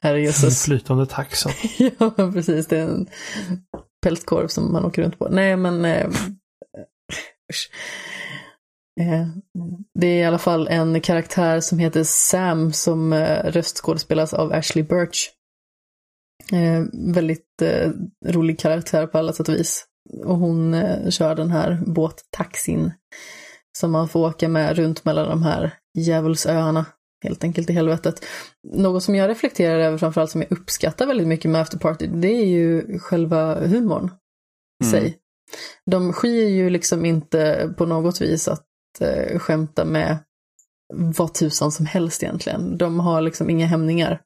Herrejösses. 0.00 0.64
Flytande 0.64 1.06
taxan. 1.06 1.52
ja, 1.98 2.10
precis. 2.32 2.66
Det 2.66 2.78
är 2.78 2.84
en 2.84 3.08
pälskorv 4.02 4.48
som 4.48 4.72
man 4.72 4.84
åker 4.84 5.02
runt 5.02 5.18
på. 5.18 5.28
Nej, 5.28 5.56
men 5.56 5.84
Eh, 5.84 6.84
det 9.98 10.06
är 10.06 10.20
i 10.20 10.24
alla 10.24 10.38
fall 10.38 10.68
en 10.68 11.00
karaktär 11.00 11.60
som 11.60 11.78
heter 11.78 12.04
Sam 12.04 12.72
som 12.72 13.12
eh, 13.12 13.44
röstskådespelas 13.44 14.34
av 14.34 14.52
Ashley 14.52 14.84
Birch. 14.84 15.30
Eh, 16.52 16.84
väldigt 16.92 17.62
rolig 18.26 18.58
karaktär 18.58 19.06
på 19.06 19.18
alla 19.18 19.32
sätt 19.32 19.48
och 19.48 19.54
vis. 19.54 19.86
Och 20.24 20.36
hon 20.36 20.76
kör 21.10 21.34
den 21.34 21.50
här 21.50 21.82
båttaxin 21.86 22.92
som 23.78 23.90
man 23.90 24.08
får 24.08 24.28
åka 24.28 24.48
med 24.48 24.76
runt 24.76 25.04
mellan 25.04 25.28
de 25.28 25.42
här 25.42 25.74
djävulsöarna 25.98 26.86
helt 27.24 27.44
enkelt 27.44 27.70
i 27.70 27.72
helvetet. 27.72 28.24
Något 28.74 29.02
som 29.02 29.14
jag 29.14 29.30
reflekterar 29.30 29.78
över 29.78 29.98
framförallt 29.98 30.30
som 30.30 30.42
jag 30.42 30.52
uppskattar 30.52 31.06
väldigt 31.06 31.26
mycket 31.26 31.50
med 31.50 31.60
Afterparty, 31.60 32.06
det 32.06 32.28
är 32.28 32.46
ju 32.46 32.98
själva 32.98 33.66
humorn 33.66 34.10
i 34.84 34.86
mm. 34.86 34.90
sig. 34.90 35.18
De 35.90 36.12
skyr 36.12 36.48
ju 36.48 36.70
liksom 36.70 37.04
inte 37.04 37.74
på 37.78 37.86
något 37.86 38.20
vis 38.20 38.48
att 38.48 38.66
eh, 39.00 39.38
skämta 39.38 39.84
med 39.84 40.18
vad 40.94 41.34
tusan 41.34 41.72
som 41.72 41.86
helst 41.86 42.22
egentligen. 42.22 42.78
De 42.78 43.00
har 43.00 43.20
liksom 43.20 43.50
inga 43.50 43.66
hämningar. 43.66 44.20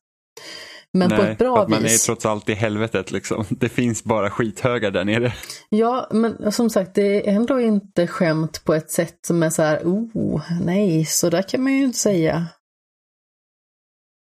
Men 0.92 1.08
Nej, 1.08 1.18
på 1.18 1.24
ett 1.24 1.38
bra 1.38 1.56
för 1.56 1.62
att 1.62 1.68
man 1.68 1.78
är 1.78 1.82
vis. 1.82 2.04
trots 2.06 2.26
allt 2.26 2.48
i 2.48 2.54
helvetet 2.54 3.10
liksom. 3.10 3.44
Det 3.50 3.68
finns 3.68 4.04
bara 4.04 4.30
skithögar 4.30 4.90
där 4.90 5.04
nere. 5.04 5.32
Ja, 5.68 6.08
men 6.10 6.52
som 6.52 6.70
sagt, 6.70 6.94
det 6.94 7.28
är 7.28 7.34
ändå 7.34 7.60
inte 7.60 8.06
skämt 8.06 8.64
på 8.64 8.74
ett 8.74 8.90
sätt 8.90 9.18
som 9.26 9.42
är 9.42 9.50
så 9.50 9.62
här, 9.62 9.82
oh, 9.84 10.42
nej, 10.62 11.04
så 11.04 11.30
där 11.30 11.42
kan 11.42 11.62
man 11.62 11.72
ju 11.72 11.84
inte 11.84 11.98
säga. 11.98 12.46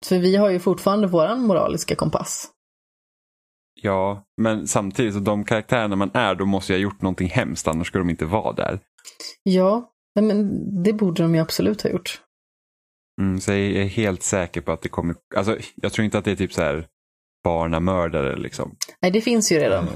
För 0.07 0.19
vi 0.19 0.37
har 0.37 0.51
ju 0.51 0.59
fortfarande 0.59 1.07
våran 1.07 1.43
moraliska 1.43 1.95
kompass. 1.95 2.51
Ja, 3.87 4.25
men 4.43 4.67
samtidigt 4.67 5.15
så 5.15 5.21
de 5.21 5.45
karaktärerna 5.45 5.97
man 5.97 6.11
är, 6.15 6.35
då 6.35 6.47
måste 6.47 6.73
jag 6.73 6.79
ha 6.79 6.83
gjort 6.83 7.03
någonting 7.03 7.29
hemskt, 7.29 7.69
annars 7.69 7.87
skulle 7.87 8.05
de 8.05 8.11
inte 8.11 8.25
vara 8.25 8.53
där. 8.53 8.81
Ja, 9.43 9.91
men 10.21 10.83
det 10.83 10.93
borde 10.93 11.23
de 11.23 11.35
ju 11.35 11.41
absolut 11.41 11.83
ha 11.83 11.91
gjort. 11.91 12.21
Mm, 13.21 13.41
så 13.41 13.51
jag 13.53 13.59
är 13.61 13.85
helt 13.85 14.23
säker 14.23 14.61
på 14.61 14.73
att 14.73 14.83
det 14.83 14.89
kommer, 14.89 15.15
alltså 15.37 15.59
jag 15.75 15.93
tror 15.93 16.05
inte 16.05 16.19
att 16.19 16.25
det 16.25 16.31
är 16.33 16.37
typ 16.37 16.53
så 16.53 16.63
här 16.63 16.87
barnamördare 17.45 18.37
liksom. 18.37 18.77
Nej, 19.03 19.11
det 19.11 19.21
finns 19.21 19.53
ju 19.53 19.59
redan. 19.59 19.85
Eh, 19.85 19.95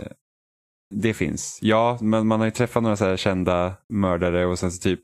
Det 0.94 1.14
finns, 1.14 1.58
ja, 1.62 1.98
men 2.00 2.26
man 2.26 2.40
har 2.40 2.46
ju 2.46 2.50
träffat 2.50 2.82
några 2.82 2.96
så 2.96 3.04
här 3.04 3.16
kända 3.16 3.74
mördare 3.92 4.46
och 4.46 4.58
sen 4.58 4.72
så 4.72 4.82
typ 4.82 5.00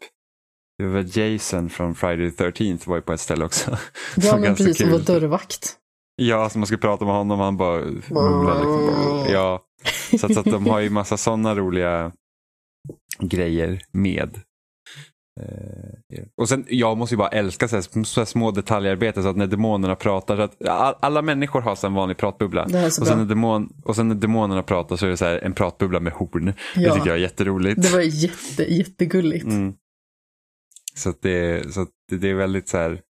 det 0.78 0.86
var 0.86 1.18
Jason 1.18 1.70
från 1.70 1.94
Friday 1.94 2.30
the 2.30 2.44
13th 2.44 2.88
var 2.88 2.96
ju 2.96 3.02
på 3.02 3.12
ett 3.12 3.20
ställe 3.20 3.44
också. 3.44 3.78
Ja, 4.16 4.36
men 4.40 4.54
precis, 4.54 4.78
som 4.78 4.90
var 4.90 4.98
dörrvakt. 4.98 5.76
Ja, 6.16 6.50
så 6.50 6.58
man 6.58 6.66
skulle 6.66 6.78
prata 6.78 7.04
med 7.04 7.14
honom 7.14 7.38
och 7.38 7.44
han 7.44 7.56
bara 7.56 7.78
mumlade. 8.10 8.60
Liksom. 8.60 9.24
Ja, 9.32 9.62
så, 10.20 10.26
att, 10.26 10.34
så 10.34 10.40
att 10.40 10.46
de 10.46 10.66
har 10.66 10.80
ju 10.80 10.90
massa 10.90 11.16
sådana 11.16 11.54
roliga 11.54 12.12
grejer 13.20 13.80
med. 13.92 14.40
Eh, 15.40 16.24
Och 16.36 16.48
sen, 16.48 16.64
jag 16.68 16.96
måste 16.98 17.14
ju 17.14 17.18
bara 17.18 17.28
älska 17.28 17.68
så 17.68 17.76
här, 17.76 18.04
så 18.04 18.20
här 18.20 18.24
små 18.24 18.50
detaljarbeten 18.50 19.22
så 19.22 19.28
att 19.28 19.36
när 19.36 19.46
demonerna 19.46 19.94
pratar, 19.96 20.36
så 20.36 20.42
att 20.42 20.68
all, 20.68 20.94
alla 21.00 21.22
människor 21.22 21.60
har 21.60 21.74
så 21.74 21.86
en 21.86 21.94
vanlig 21.94 22.16
pratbubbla. 22.16 22.66
Det 22.66 22.86
Och 22.86 22.92
sen, 22.92 23.04
bra. 23.04 23.16
när 23.16 23.24
demon, 23.24 23.72
och 23.84 23.96
sen 23.96 24.08
när 24.08 24.14
demonerna 24.14 24.62
pratar 24.62 24.96
så 24.96 25.06
är 25.06 25.10
det 25.10 25.16
så 25.16 25.24
här, 25.24 25.38
en 25.44 25.52
pratbubbla 25.52 26.00
med 26.00 26.12
horn. 26.12 26.44
Det 26.44 26.54
Ja. 26.80 26.94
tycker 26.94 27.06
jag 27.06 27.16
är 27.16 27.20
jätteroligt. 27.22 27.82
Det 27.82 27.88
var 27.92 28.00
jätte, 28.00 28.62
jättegulligt. 28.74 29.44
Mm. 29.44 29.74
Så, 30.94 31.10
att 31.10 31.22
det, 31.22 31.72
så 31.74 31.80
att 31.82 31.88
det, 32.10 32.16
det 32.16 32.28
är 32.30 32.34
väldigt 32.34 32.68
så 32.68 32.76
här, 32.78 33.00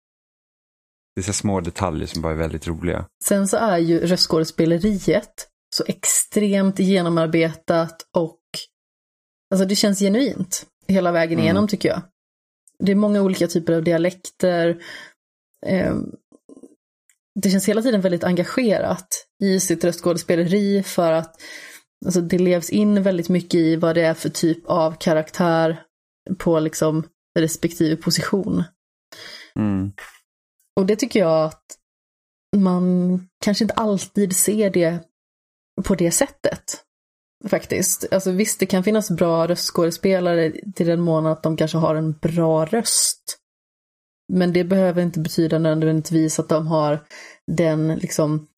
det 1.16 1.20
är 1.20 1.24
så 1.24 1.32
små 1.32 1.60
detaljer 1.60 2.06
som 2.06 2.22
bara 2.22 2.32
är 2.32 2.36
väldigt 2.36 2.66
roliga. 2.68 3.06
Sen 3.24 3.48
så 3.48 3.56
är 3.56 3.78
ju 3.78 4.06
röstskådespeleriet 4.06 5.48
så 5.76 5.84
extremt 5.86 6.78
genomarbetat 6.78 8.06
och 8.16 8.40
alltså 9.50 9.66
det 9.66 9.76
känns 9.76 9.98
genuint 9.98 10.66
hela 10.88 11.12
vägen 11.12 11.32
Mm. 11.32 11.44
igenom 11.44 11.68
tycker 11.68 11.88
jag. 11.88 12.02
Det 12.78 12.92
är 12.92 12.96
många 12.96 13.22
olika 13.22 13.46
typer 13.46 13.72
av 13.72 13.84
dialekter. 13.84 14.82
Eh, 15.66 15.94
det 17.42 17.50
känns 17.50 17.68
hela 17.68 17.82
tiden 17.82 18.00
väldigt 18.00 18.24
engagerat 18.24 19.08
i 19.42 19.60
sitt 19.60 19.84
röstskådespeleri 19.84 20.82
för 20.82 21.12
att 21.12 21.40
alltså, 22.04 22.20
det 22.20 22.38
levs 22.38 22.70
in 22.70 23.02
väldigt 23.02 23.28
mycket 23.28 23.54
i 23.54 23.76
vad 23.76 23.94
det 23.94 24.02
är 24.02 24.14
för 24.14 24.28
typ 24.28 24.66
av 24.66 24.96
karaktär 25.00 25.82
på 26.38 26.60
liksom 26.60 27.08
respektive 27.38 27.96
position. 27.96 28.64
Mm. 29.58 29.92
Och 30.76 30.86
det 30.86 30.96
tycker 30.96 31.20
jag 31.20 31.44
att 31.44 31.78
man 32.56 33.28
kanske 33.44 33.64
inte 33.64 33.74
alltid 33.74 34.36
ser 34.36 34.70
det 34.70 34.98
på 35.84 35.94
det 35.94 36.10
sättet. 36.10 36.82
Faktiskt. 37.48 38.12
Alltså 38.12 38.30
visst, 38.30 38.60
det 38.60 38.66
kan 38.66 38.84
finnas 38.84 39.10
bra 39.10 39.46
röstskådespelare 39.46 40.52
till 40.74 40.86
den 40.86 41.00
mån 41.00 41.26
att 41.26 41.42
de 41.42 41.56
kanske 41.56 41.78
har 41.78 41.94
en 41.94 42.12
bra 42.12 42.66
röst. 42.66 43.38
Men 44.32 44.52
det 44.52 44.64
behöver 44.64 45.02
inte 45.02 45.20
betyda 45.20 45.58
nödvändigtvis 45.58 46.38
att 46.38 46.48
de 46.48 46.66
har 46.66 47.06
den 47.46 47.96
liksom 47.96 48.48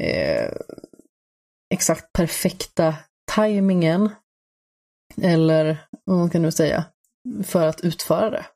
eh, 0.00 0.52
exakt 1.74 2.12
perfekta 2.12 2.94
tajmingen. 3.32 4.10
Eller 5.22 5.88
vad 6.04 6.18
man 6.18 6.30
kan 6.30 6.42
nu 6.42 6.52
säga, 6.52 6.84
för 7.44 7.66
att 7.66 7.80
utföra 7.80 8.30
det. 8.30 8.46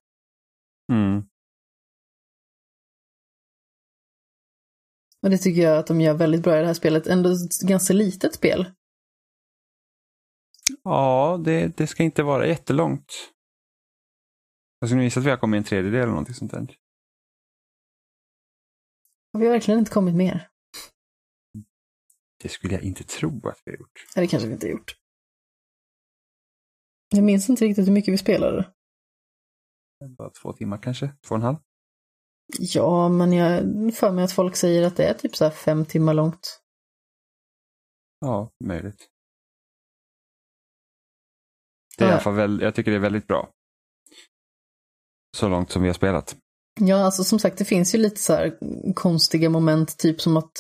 Mm. 0.93 1.25
Och 5.23 5.31
det 5.31 5.39
tycker 5.39 5.63
jag 5.63 5.79
att 5.79 5.87
de 5.87 6.01
gör 6.01 6.15
väldigt 6.15 6.43
bra 6.43 6.57
i 6.57 6.61
det 6.61 6.67
här 6.67 6.75
spelet. 6.75 7.07
Ändå 7.07 7.31
ett 7.31 7.61
ganska 7.69 7.95
litet 7.95 8.35
spel. 8.35 8.73
Ja, 10.83 11.41
det, 11.45 11.77
det 11.77 11.87
ska 11.87 12.03
inte 12.03 12.23
vara 12.23 12.47
jättelångt. 12.47 13.13
Jag 14.79 14.89
skulle 14.89 15.03
gissa 15.03 15.21
att 15.21 15.27
vi 15.27 15.31
har 15.31 15.37
kommit 15.37 15.59
en 15.59 15.65
tredjedel 15.65 16.01
eller 16.01 16.11
någonting 16.11 16.35
sånt 16.35 16.53
där. 16.53 16.77
Och 19.35 19.43
vi 19.43 19.47
har 19.47 19.53
verkligen 19.53 19.79
inte 19.79 19.91
kommit 19.91 20.15
mer. 20.15 20.49
Det 22.43 22.49
skulle 22.49 22.75
jag 22.75 22.83
inte 22.83 23.05
tro 23.05 23.49
att 23.49 23.63
vi 23.65 23.73
har 23.73 23.79
gjort. 23.79 24.07
Nej, 24.17 24.27
det 24.27 24.31
kanske 24.31 24.49
vi 24.49 24.55
inte 24.55 24.67
har 24.67 24.73
gjort. 24.73 24.97
Jag 27.09 27.25
minns 27.25 27.51
inte 27.51 27.65
riktigt 27.65 27.87
hur 27.87 27.93
mycket 27.93 28.15
vi 28.15 28.19
spelade. 28.19 28.73
Bara 30.19 30.31
två 30.31 30.53
timmar 30.53 30.79
kanske? 30.83 31.09
Två 31.09 31.35
och 31.35 31.37
en 31.37 31.43
halv? 31.43 31.57
Ja, 32.59 33.09
men 33.09 33.33
jag 33.33 33.61
för 33.95 34.13
mig 34.13 34.25
att 34.25 34.33
folk 34.33 34.57
säger 34.57 34.83
att 34.87 34.97
det 34.97 35.05
är 35.05 35.15
typ 35.15 35.37
så 35.37 35.45
här 35.45 35.51
fem 35.51 35.85
timmar 35.85 36.15
långt. 36.15 36.61
Ja, 38.21 38.51
möjligt. 38.65 39.09
Det 41.99 42.05
är 42.05 42.09
i 42.09 42.11
Ja. 42.11 42.15
alla 42.15 42.23
fall 42.23 42.35
väl, 42.35 42.61
jag 42.61 42.75
tycker 42.75 42.91
det 42.91 42.97
är 42.97 43.01
väldigt 43.01 43.27
bra. 43.27 43.51
Så 45.37 45.49
långt 45.49 45.71
som 45.71 45.83
vi 45.83 45.89
har 45.89 45.95
spelat. 45.95 46.37
Ja, 46.81 46.97
alltså 47.05 47.25
som 47.25 47.39
sagt, 47.39 47.59
det 47.59 47.65
finns 47.65 47.95
ju 47.95 47.99
lite 47.99 48.21
så 48.21 48.33
här 48.33 48.59
konstiga 48.95 49.51
moment, 49.51 49.99
typ 49.99 50.21
som 50.21 50.37
att 50.37 50.53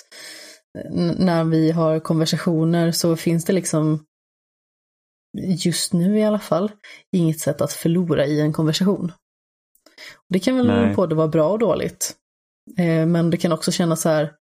n- 0.92 1.16
när 1.18 1.44
vi 1.44 1.70
har 1.70 2.00
konversationer 2.00 2.92
så 2.92 3.16
finns 3.16 3.44
det 3.44 3.52
liksom, 3.52 4.04
just 5.38 5.92
nu 5.92 6.18
i 6.18 6.24
alla 6.24 6.38
fall, 6.38 6.72
inget 7.16 7.40
sätt 7.40 7.60
att 7.60 7.72
förlora 7.72 8.26
i 8.26 8.40
en 8.40 8.52
konversation. 8.52 9.12
Det 10.28 10.38
kan 10.38 10.56
väl 10.56 10.66
Nej. 10.66 10.94
både 10.94 11.14
vara 11.14 11.28
bra 11.28 11.48
och 11.48 11.58
dåligt. 11.58 12.12
Eh, 12.78 13.06
Men 13.06 13.30
det 13.30 13.36
kan 13.36 13.52
också 13.52 13.72
kännas 13.72 14.00
så 14.00 14.08
här 14.08 14.32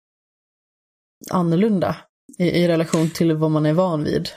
annorlunda 1.32 1.96
i, 2.38 2.50
i 2.50 2.68
relation 2.68 3.10
till 3.10 3.34
vad 3.36 3.52
man 3.52 3.66
är 3.66 3.74
van 3.74 4.04
vid. 4.04 4.30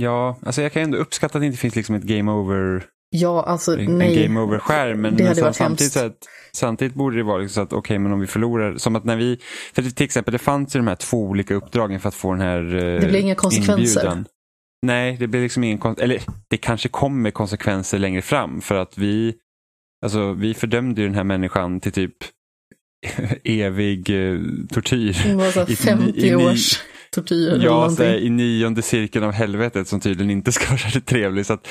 Ja, 0.00 0.38
alltså 0.42 0.62
jag 0.62 0.72
kan 0.72 0.82
ändå 0.82 0.98
uppskatta 0.98 1.38
att 1.38 1.42
det 1.42 1.46
inte 1.46 1.58
finns 1.58 1.76
liksom 1.76 1.94
ett 1.94 2.02
game 2.02 2.32
over, 2.32 2.86
Ja, 3.10 3.42
alltså 3.42 3.78
en 3.78 3.98
nej. 3.98 4.22
game 4.22 4.40
over-skärm. 4.40 5.00
Men, 5.00 5.16
Det 5.16 5.24
men 5.24 5.42
varit 5.42 5.56
samtidigt, 5.56 5.92
så 5.92 6.06
att, 6.06 6.16
samtidigt 6.52 6.94
borde 6.94 7.16
det 7.16 7.22
vara 7.22 7.38
liksom 7.38 7.54
så 7.54 7.60
att 7.60 7.72
okej, 7.72 7.98
men 7.98 8.12
om 8.12 8.20
vi 8.20 8.26
förlorar, 8.26 8.76
som 8.76 8.96
att 8.96 9.04
när 9.04 9.16
vi, 9.16 9.38
för 9.74 9.82
till 9.82 10.04
exempel 10.04 10.32
det 10.32 10.38
fanns 10.38 10.76
ju 10.76 10.80
de 10.80 10.86
här 10.86 10.94
två 10.96 11.22
olika 11.22 11.54
uppdragen 11.54 12.00
för 12.00 12.08
att 12.08 12.14
få 12.14 12.32
den 12.32 12.40
här 12.40 12.74
eh, 12.74 13.00
Det 13.00 13.06
blir 13.08 13.20
inga 13.20 13.34
konsekvenser. 13.34 14.00
inbjudan. 14.00 14.26
Nej, 14.86 15.16
det 15.16 15.26
blir 15.26 15.42
liksom 15.42 15.64
ingen 15.64 15.80
eller 15.98 16.22
det 16.50 16.56
kanske 16.56 16.88
kommer 16.88 17.30
konsekvenser 17.30 17.98
längre 17.98 18.22
fram 18.22 18.60
för 18.60 18.74
att 18.74 18.98
vi, 18.98 19.34
alltså 20.04 20.32
vi 20.32 20.54
fördömde 20.54 21.00
ju 21.00 21.06
den 21.06 21.16
här 21.16 21.24
människan 21.24 21.80
till 21.80 21.92
typ 21.92 22.14
evig 23.44 24.10
eh, 24.32 24.38
tortyr. 24.72 25.22
Det 25.26 25.34
var 25.34 25.50
så 25.50 25.60
här 25.60 25.70
I- 25.70 25.76
50 25.76 26.20
i- 26.20 26.28
i- 26.28 26.34
års 26.34 26.78
tortyr 27.12 27.48
eller 27.48 27.64
Ja, 27.64 27.70
någonting. 27.70 27.96
så 27.96 28.04
i 28.14 28.30
nionde 28.30 28.82
cirkeln 28.82 29.24
av 29.24 29.32
helvetet 29.32 29.88
som 29.88 30.00
tydligen 30.00 30.30
inte 30.30 30.52
ska 30.52 30.66
vara 30.68 30.78
särskilt 30.78 31.06
trevlig. 31.06 31.46
Så 31.46 31.52
att, 31.52 31.68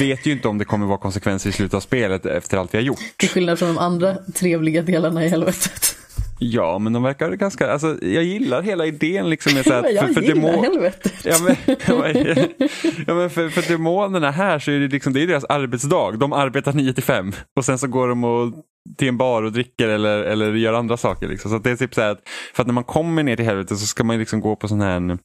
vet 0.00 0.26
ju 0.26 0.32
inte 0.32 0.48
om 0.48 0.58
det 0.58 0.64
kommer 0.64 0.86
vara 0.86 0.98
konsekvenser 0.98 1.50
i 1.50 1.52
slutet 1.52 1.74
av 1.74 1.80
spelet 1.80 2.26
efter 2.26 2.56
allt 2.58 2.74
vi 2.74 2.78
har 2.78 2.82
gjort. 2.84 2.98
Till 3.16 3.28
skillnad 3.28 3.58
från 3.58 3.68
de 3.68 3.78
andra 3.78 4.14
trevliga 4.34 4.82
delarna 4.82 5.24
i 5.24 5.28
helvetet. 5.28 5.96
Ja, 6.42 6.78
men 6.78 6.92
de 6.92 7.02
verkar 7.02 7.32
ganska, 7.32 7.72
alltså 7.72 8.04
jag 8.04 8.24
gillar 8.24 8.62
hela 8.62 8.86
idén 8.86 9.30
liksom 9.30 9.54
med 9.54 9.64
så 9.64 9.72
här, 9.72 9.90
jag 9.94 10.06
för, 10.06 10.14
för 10.14 10.22
gillar 10.22 10.52
demon, 10.52 10.64
helvetet. 10.64 11.24
Ja 11.24 11.36
men, 11.44 11.56
ja, 13.06 13.14
men 13.14 13.30
för, 13.30 13.48
för 13.48 13.72
demonerna 13.72 14.30
här 14.30 14.58
så 14.58 14.70
är 14.70 14.78
det 14.78 14.88
liksom, 14.88 15.12
det 15.12 15.22
är 15.22 15.26
deras 15.26 15.44
arbetsdag. 15.44 16.10
De 16.10 16.32
arbetar 16.32 16.72
9 16.72 16.92
till 16.92 17.02
5 17.02 17.32
och 17.56 17.64
sen 17.64 17.78
så 17.78 17.86
går 17.86 18.08
de 18.08 18.24
och, 18.24 18.52
till 18.98 19.08
en 19.08 19.16
bar 19.16 19.42
och 19.42 19.52
dricker 19.52 19.88
eller, 19.88 20.18
eller 20.18 20.52
gör 20.52 20.72
andra 20.72 20.96
saker. 20.96 21.28
Liksom. 21.28 21.50
Så 21.50 21.56
att 21.56 21.64
det 21.64 21.70
är 21.70 21.76
typ 21.76 21.94
så 21.94 22.00
här 22.00 22.10
att, 22.10 22.28
för 22.54 22.62
att 22.62 22.66
när 22.66 22.74
man 22.74 22.84
kommer 22.84 23.22
ner 23.22 23.36
till 23.36 23.44
helvetet 23.44 23.78
så 23.78 23.86
ska 23.86 24.04
man 24.04 24.18
liksom 24.18 24.40
gå 24.40 24.56
på 24.56 24.68
sån 24.68 24.80
här, 24.80 25.18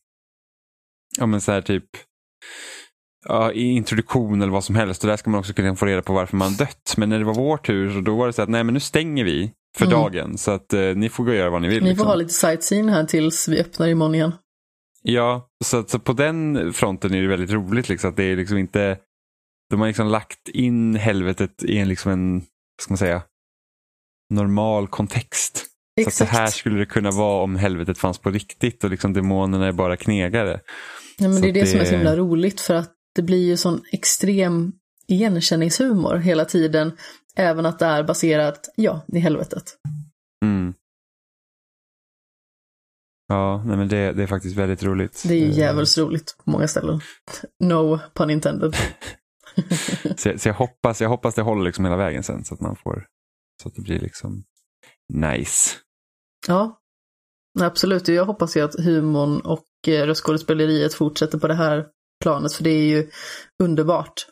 ja 1.17 1.25
men 1.25 1.41
så 1.41 1.51
här 1.51 1.61
typ, 1.61 1.85
ja, 3.27 3.51
introduktion 3.51 4.41
eller 4.41 4.51
vad 4.51 4.63
som 4.63 4.75
helst. 4.75 5.03
Och 5.03 5.09
där 5.09 5.17
ska 5.17 5.29
man 5.29 5.39
också 5.39 5.53
kunna 5.53 5.75
få 5.75 5.85
reda 5.85 6.01
på 6.01 6.13
varför 6.13 6.37
man 6.37 6.55
dött. 6.55 6.93
Men 6.97 7.09
när 7.09 7.19
det 7.19 7.25
var 7.25 7.33
vår 7.33 7.57
tur 7.57 7.91
så 7.91 8.01
då 8.01 8.15
var 8.15 8.27
det 8.27 8.33
så 8.33 8.41
att 8.41 8.49
nej 8.49 8.63
men 8.63 8.73
nu 8.73 8.79
stänger 8.79 9.23
vi 9.23 9.51
för 9.75 9.85
Mm. 9.85 9.97
dagen. 9.99 10.37
Så 10.37 10.51
att 10.51 10.73
eh, 10.73 10.81
ni 10.81 11.09
får 11.09 11.23
gå 11.23 11.29
och 11.29 11.35
göra 11.37 11.49
vad 11.49 11.61
ni 11.61 11.67
vill. 11.67 11.77
Ni 11.83 11.89
får 11.89 11.89
liksom. 11.89 12.07
ha 12.07 12.15
lite 12.15 12.33
sightseeing 12.33 12.89
här 12.89 13.03
tills 13.03 13.47
vi 13.47 13.59
öppnar 13.59 13.87
imorgon 13.87 14.15
igen. 14.15 14.31
Ja, 15.01 15.49
så, 15.65 15.77
att- 15.79 15.89
så 15.89 15.99
på 15.99 16.13
den 16.13 16.73
fronten 16.73 17.13
är 17.13 17.21
det 17.21 17.27
väldigt 17.27 17.51
roligt. 17.51 17.89
Liksom, 17.89 18.09
att 18.09 18.15
det 18.17 18.23
är 18.23 18.35
liksom 18.35 18.57
inte, 18.57 18.97
de 19.69 19.79
har 19.79 19.87
liksom 19.87 20.07
lagt 20.07 20.49
in 20.49 20.95
helvetet 20.95 21.63
i 21.63 21.77
en, 21.77 21.87
liksom 21.87 22.11
en 22.11 22.35
vad 22.39 22.81
ska 22.83 22.91
man 22.91 22.97
säga, 22.97 23.21
normal 24.33 24.87
kontext. 24.87 25.65
Så, 26.01 26.07
att 26.07 26.13
så 26.13 26.25
här 26.25 26.47
skulle 26.47 26.79
det 26.79 26.85
kunna 26.85 27.11
vara 27.11 27.43
om 27.43 27.55
helvetet 27.55 27.97
fanns 27.97 28.17
på 28.17 28.29
riktigt 28.29 28.83
och 28.83 28.89
liksom 28.89 29.13
demonerna 29.13 29.67
är 29.67 29.71
bara 29.71 29.97
knegare. 29.97 30.59
Ja, 31.17 31.27
men 31.27 31.35
så 31.35 31.41
det 31.41 31.49
är 31.49 31.53
det, 31.53 31.61
att 31.61 31.67
som 31.69 31.77
är 31.79 31.83
det- 31.83 31.89
så 31.89 31.95
himla 31.95 32.15
roligt 32.15 32.61
för 32.61 32.73
att 32.73 32.91
det 33.15 33.21
blir 33.21 33.45
ju 33.47 33.57
sån 33.57 33.81
extrem 33.91 34.71
igenkänningshumor 35.07 36.17
hela 36.17 36.45
tiden. 36.45 36.91
Även 37.35 37.65
att 37.65 37.79
det 37.79 37.85
är 37.85 38.03
baserat, 38.03 38.69
ja, 38.75 39.01
i 39.07 39.19
helvetet. 39.19 39.63
Mm. 40.45 40.73
Ja, 43.27 43.63
nej, 43.65 43.77
men 43.77 43.87
det, 43.87 44.11
det 44.13 44.23
är 44.23 44.27
faktiskt 44.27 44.55
väldigt 44.55 44.83
roligt. 44.83 45.23
Det 45.27 45.33
är 45.33 45.37
ju 45.39 45.45
Eh, 45.51 45.57
jävligt 45.57 45.97
roligt 45.97 46.35
på 46.45 46.49
många 46.51 46.67
ställen. 46.67 46.99
No 47.63 47.99
pun 48.13 48.29
intended. 48.29 48.75
Så, 50.17 50.37
så 50.37 50.49
jag, 50.49 50.53
hoppas, 50.53 51.01
jag 51.01 51.09
hoppas 51.09 51.35
det 51.35 51.41
håller 51.41 51.63
liksom 51.63 51.85
hela 51.85 51.97
vägen 51.97 52.23
sen 52.23 52.45
så 52.45 52.53
att 52.53 52.61
man 52.61 52.75
får, 52.75 53.05
så 53.63 53.67
att 53.69 53.75
det 53.75 53.81
blir 53.81 53.99
liksom 53.99 54.43
nice. 55.13 55.75
Ja, 56.47 56.79
absolut. 57.59 58.07
Jag 58.07 58.25
hoppas 58.25 58.57
ju 58.57 58.61
att 58.61 58.75
humorn 58.79 59.39
och 59.41 59.65
eh, 59.87 60.05
röstskådespeleriet 60.05 60.93
fortsätter 60.93 61.37
på 61.37 61.47
det 61.47 61.53
här 61.53 61.85
planet, 62.23 62.53
för 62.53 62.63
det 62.63 62.69
är 62.69 62.83
ju 62.87 63.09
underbart. 63.63 64.27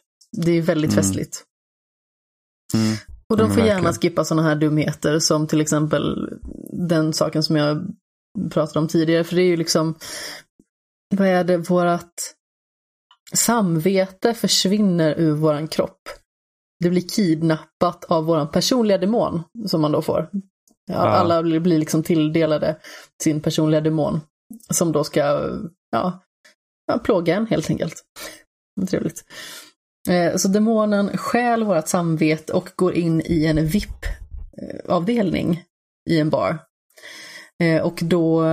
Det 0.45 0.51
är 0.51 0.61
väldigt 0.61 0.91
Mm. 0.91 1.03
festligt. 1.03 1.43
Mm. 2.73 2.95
Och 3.29 3.37
de 3.37 3.49
Ja, 3.49 3.53
får 3.53 3.63
gärna 3.63 3.93
skippa 3.93 4.25
sådana 4.25 4.49
här 4.49 4.55
dumheter 4.55 5.19
som 5.19 5.47
till 5.47 5.61
exempel 5.61 6.29
den 6.89 7.13
saken 7.13 7.43
som 7.43 7.55
jag 7.55 7.87
pratade 8.51 8.79
om 8.79 8.87
tidigare. 8.87 9.23
För 9.23 9.35
det 9.35 9.41
är 9.41 9.47
ju 9.47 9.57
liksom, 9.57 9.95
vad 11.15 11.27
är 11.27 11.43
det, 11.43 11.57
vårat 11.57 12.13
samvete 13.33 14.33
försvinner 14.33 15.15
ur 15.17 15.31
våran 15.31 15.67
kropp. 15.67 16.09
Det 16.83 16.89
blir 16.89 17.01
kidnappat 17.01 18.05
av 18.05 18.25
våran 18.25 18.51
personliga 18.51 18.97
demon 18.97 19.43
som 19.65 19.81
man 19.81 19.91
då 19.91 20.01
får. 20.01 20.29
Ja, 20.85 20.95
Alla 20.95 21.43
blir 21.43 21.59
blir 21.59 21.77
liksom 21.77 22.03
tilldelade 22.03 22.77
sin 23.23 23.41
personliga 23.41 23.81
demon 23.81 24.21
som 24.69 24.91
då 24.91 25.03
ska 25.03 25.19
ja, 25.91 26.23
ja, 26.87 26.97
plåga 27.03 27.35
en 27.35 27.47
helt 27.47 27.69
enkelt. 27.69 28.03
Trevligt. 28.89 29.25
Eh, 30.09 30.35
så 30.35 30.47
demonen 30.47 31.17
stjäl 31.17 31.63
vårt 31.63 31.87
samvete 31.87 32.53
och 32.53 32.69
går 32.75 32.93
in 32.93 33.21
i 33.25 33.45
en 33.45 33.67
VIP-avdelning 33.67 35.51
eh, 35.51 36.13
i 36.13 36.19
en 36.19 36.29
bar. 36.29 36.59
Eh, 37.63 37.81
och 37.81 37.99
då 38.01 38.45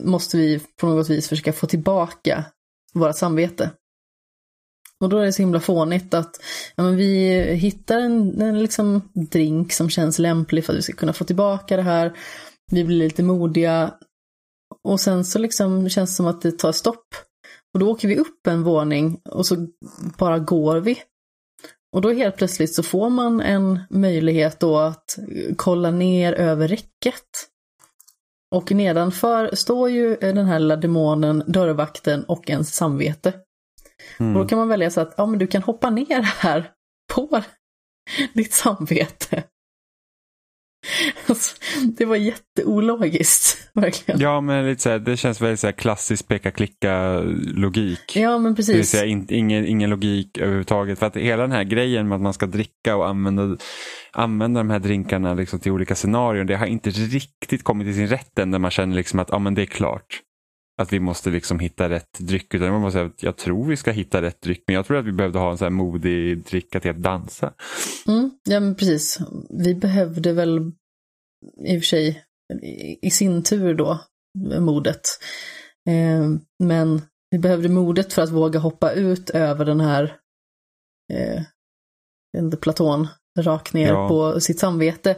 måste 0.00 0.36
vi 0.36 0.60
på 0.80 0.86
något 0.86 1.10
vis 1.10 1.28
försöka 1.28 1.52
få 1.52 1.66
tillbaka 1.66 2.44
vårt 2.94 3.16
samvete. 3.16 3.70
Och 5.00 5.08
då 5.08 5.18
är 5.18 5.24
det 5.24 5.32
så 5.32 5.42
himla 5.42 5.60
fånigt 5.60 6.14
att 6.14 6.40
ja, 6.76 6.82
men 6.82 6.96
vi 6.96 7.42
hittar 7.54 7.98
en, 7.98 8.40
en 8.40 8.62
liksom 8.62 9.10
drink 9.30 9.72
som 9.72 9.90
känns 9.90 10.18
lämplig 10.18 10.64
för 10.64 10.72
att 10.72 10.78
vi 10.78 10.82
ska 10.82 10.92
kunna 10.92 11.12
få 11.12 11.24
tillbaka 11.24 11.76
det 11.76 11.82
här. 11.82 12.18
Vi 12.72 12.84
blir 12.84 12.98
lite 12.98 13.22
modiga. 13.22 13.94
Och 14.84 15.00
sen 15.00 15.24
så 15.24 15.38
liksom 15.38 15.88
känns 15.88 16.10
det 16.10 16.14
som 16.14 16.26
att 16.26 16.42
det 16.42 16.58
tar 16.58 16.72
stopp. 16.72 17.06
Och 17.76 17.80
då 17.80 17.90
åker 17.90 18.08
vi 18.08 18.18
upp 18.18 18.46
en 18.46 18.62
våning 18.62 19.20
och 19.24 19.46
så 19.46 19.66
bara 20.18 20.38
går 20.38 20.76
vi. 20.76 21.02
Och 21.92 22.00
då 22.00 22.12
helt 22.12 22.36
plötsligt 22.36 22.74
så 22.74 22.82
får 22.82 23.10
man 23.10 23.40
en 23.40 23.80
möjlighet 23.90 24.60
då 24.60 24.78
att 24.78 25.18
kolla 25.56 25.90
ner 25.90 26.32
över 26.32 26.68
räcket. 26.68 27.24
Och 28.54 28.72
nedanför 28.72 29.54
står 29.54 29.90
ju 29.90 30.16
den 30.16 30.46
här 30.46 30.58
lilla 30.58 30.76
demonen, 30.76 31.44
dörrvakten 31.46 32.24
och 32.24 32.50
ens 32.50 32.74
samvete. 32.74 33.32
Mm. 34.18 34.36
Och 34.36 34.42
då 34.42 34.48
kan 34.48 34.58
man 34.58 34.68
välja 34.68 34.90
så 34.90 35.00
att 35.00 35.14
ja, 35.16 35.26
men 35.26 35.38
du 35.38 35.46
kan 35.46 35.62
hoppa 35.62 35.90
ner 35.90 36.22
här 36.22 36.70
på 37.14 37.42
ditt 38.34 38.52
samvete. 38.52 39.42
Alltså, 41.28 41.56
det 41.98 42.04
var 42.04 42.16
jätteologiskt, 42.16 43.70
verkligen. 43.74 44.20
Ja, 44.20 44.40
men 44.40 44.66
lite 44.66 44.82
så 44.82 44.90
här, 44.90 44.98
det 44.98 45.16
känns 45.16 45.40
väldigt 45.40 45.60
så 45.60 45.66
här 45.66 45.72
klassisk 45.72 46.28
peka-klicka-logik. 46.28 48.16
Ja, 48.16 48.38
men 48.38 48.54
Det 48.54 48.62
vill 48.62 48.76
precis. 48.76 48.90
säga 48.90 49.04
in, 49.04 49.26
ingen, 49.30 49.66
ingen 49.66 49.90
logik 49.90 50.38
överhuvudtaget. 50.38 50.98
För 50.98 51.06
att 51.06 51.16
hela 51.16 51.42
den 51.42 51.52
här 51.52 51.64
grejen 51.64 52.08
med 52.08 52.16
att 52.16 52.22
man 52.22 52.34
ska 52.34 52.46
dricka 52.46 52.96
och 52.96 53.08
använda, 53.08 53.56
använda 54.12 54.60
de 54.60 54.70
här 54.70 54.78
drinkarna 54.78 55.34
liksom 55.34 55.58
till 55.60 55.72
olika 55.72 55.94
scenarier, 55.94 56.44
det 56.44 56.56
har 56.56 56.66
inte 56.66 56.90
riktigt 56.90 57.64
kommit 57.64 57.86
till 57.86 57.94
sin 57.94 58.08
rätt 58.08 58.38
än 58.38 58.50
när 58.50 58.58
man 58.58 58.70
känner 58.70 58.96
liksom 58.96 59.18
att 59.18 59.28
ja, 59.30 59.38
men 59.38 59.54
det 59.54 59.62
är 59.62 59.66
klart. 59.66 60.20
Att 60.82 60.92
vi 60.92 61.00
måste 61.00 61.30
liksom 61.30 61.58
hitta 61.58 61.88
rätt 61.88 62.18
dryck. 62.18 62.54
Utan 62.54 62.70
man 62.70 62.80
måste 62.80 62.96
säga 62.98 63.06
att 63.06 63.22
jag 63.22 63.36
tror 63.36 63.64
vi 63.64 63.76
ska 63.76 63.90
hitta 63.90 64.22
rätt 64.22 64.40
dryck, 64.40 64.64
men 64.66 64.74
jag 64.74 64.86
tror 64.86 64.96
att 64.96 65.04
vi 65.04 65.12
behövde 65.12 65.38
ha 65.38 65.50
en 65.50 65.58
så 65.58 65.64
här 65.64 65.70
modig 65.70 66.44
dricka 66.44 66.80
till 66.80 66.90
att 66.90 67.02
dansa. 67.02 67.52
Mm, 68.08 68.30
ja, 68.44 68.60
men 68.60 68.74
precis. 68.74 69.18
Vi 69.50 69.74
behövde 69.74 70.32
väl 70.32 70.72
i 71.66 71.78
och 71.78 71.80
för 71.80 71.86
sig 71.86 72.24
i, 73.02 73.10
sin 73.10 73.42
tur 73.42 73.74
då 73.74 74.00
modet. 74.60 75.00
Eh, 75.88 76.28
men 76.64 77.02
vi 77.30 77.38
behövde 77.38 77.68
modet 77.68 78.12
för 78.12 78.22
att 78.22 78.30
våga 78.30 78.58
hoppa 78.58 78.92
ut 78.92 79.30
över 79.30 79.64
den 79.64 79.80
här 79.80 80.16
eh, 81.12 81.42
platån 82.60 83.08
rakt 83.38 83.72
ner 83.72 83.88
Ja. 83.88 84.08
på 84.08 84.40
sitt 84.40 84.58
samvete. 84.58 85.16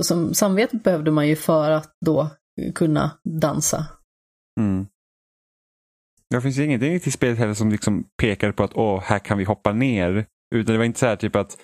Som, 0.00 0.34
samvetet 0.34 0.82
behövde 0.82 1.10
man 1.10 1.28
ju 1.28 1.36
för 1.36 1.70
att 1.70 1.96
då 2.04 2.30
kunna 2.74 3.10
dansa. 3.24 3.86
Mm. 4.60 4.86
Det 6.30 6.40
finns 6.40 6.58
ingenting 6.58 6.94
i 6.94 7.00
spelet 7.00 7.38
heller 7.38 7.54
som 7.54 7.70
liksom 7.70 8.04
pekar 8.20 8.52
på 8.52 8.64
att 8.64 8.74
åh, 8.74 9.02
här 9.04 9.18
kan 9.18 9.38
vi 9.38 9.44
hoppa 9.44 9.72
ner. 9.72 10.26
Utan 10.54 10.72
det 10.72 10.78
var 10.78 10.84
inte 10.84 10.98
så 10.98 11.06
här 11.06 11.16
typ 11.16 11.36
att 11.36 11.58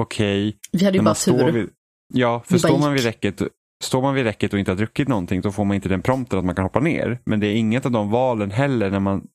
okej, 0.00 0.56
Vi 0.72 0.84
hade 0.84 0.98
ju 0.98 1.04
bara 1.04 1.14
tur. 1.14 1.52
vid, 1.52 1.70
ja, 2.14 2.42
för 2.46 2.58
står 2.58 2.78
man 2.78 2.92
vid 2.92 3.04
räcket 3.04 3.42
Står 3.84 4.02
man 4.02 4.14
vid 4.14 4.24
räcket 4.24 4.52
och 4.52 4.58
inte 4.58 4.70
har 4.70 4.76
druckit 4.76 5.08
någonting 5.08 5.40
då 5.40 5.52
får 5.52 5.64
man 5.64 5.74
inte 5.74 5.88
den 5.88 6.02
prompten 6.02 6.38
att 6.38 6.44
man 6.44 6.54
kan 6.54 6.64
hoppa 6.64 6.80
ner. 6.80 7.18
Men 7.24 7.40
det 7.40 7.46
är 7.46 7.54
inget 7.54 7.86
av 7.86 7.92
de 7.92 8.10
valen 8.10 8.50
heller 8.50 8.90
när 8.90 9.00
man 9.00 9.26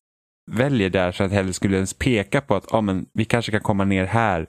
väljer 0.52 0.90
där 0.90 1.12
så 1.12 1.24
att 1.24 1.32
heller 1.32 1.52
skulle 1.52 1.76
ens 1.76 1.94
peka 1.94 2.42
på 2.42 2.56
att 2.56 2.74
ah, 2.74 2.82
men, 2.82 3.06
vi 3.14 3.26
kanske 3.26 3.52
kan 3.52 3.62
komma 3.62 3.86
ner 3.86 4.06
här. 4.06 4.48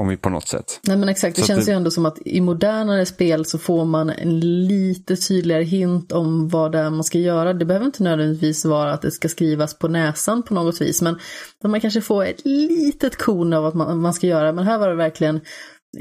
Om 0.00 0.08
vi 0.08 0.16
på 0.16 0.28
något 0.30 0.48
sätt. 0.48 0.80
Nej 0.82 0.96
men 0.96 1.08
exakt, 1.08 1.36
det 1.36 1.42
Så 1.42 1.46
känns 1.48 1.64
det- 1.66 1.70
ju 1.72 1.76
ändå 1.76 1.90
som 1.90 2.06
att 2.06 2.18
i 2.24 2.40
modernare 2.40 3.06
spel 3.06 3.44
så 3.44 3.58
får 3.58 3.84
man 3.84 4.10
en 4.10 4.40
lite 4.66 5.16
tydligare 5.16 5.62
hint 5.62 6.12
om 6.12 6.48
vad 6.48 6.72
det 6.72 6.78
är 6.78 6.90
man 6.90 7.04
ska 7.04 7.18
göra. 7.18 7.52
Det 7.52 7.64
behöver 7.64 7.86
inte 7.86 8.02
nödvändigtvis 8.02 8.64
vara 8.64 8.92
att 8.92 9.02
det 9.02 9.10
ska 9.10 9.28
skrivas 9.28 9.78
på 9.78 9.88
näsan 9.88 10.42
på 10.42 10.54
något 10.54 10.80
vis, 10.80 11.02
men 11.02 11.18
man 11.64 11.80
kanske 11.80 12.00
får 12.00 12.24
ett 12.24 12.44
litet 12.44 13.16
korn 13.16 13.52
av 13.52 13.62
vad 13.62 13.74
man, 13.74 14.00
man 14.00 14.14
ska 14.14 14.26
göra. 14.26 14.52
Men 14.52 14.64
här 14.64 14.78
var 14.78 14.88
det 14.88 14.94
verkligen 14.94 15.40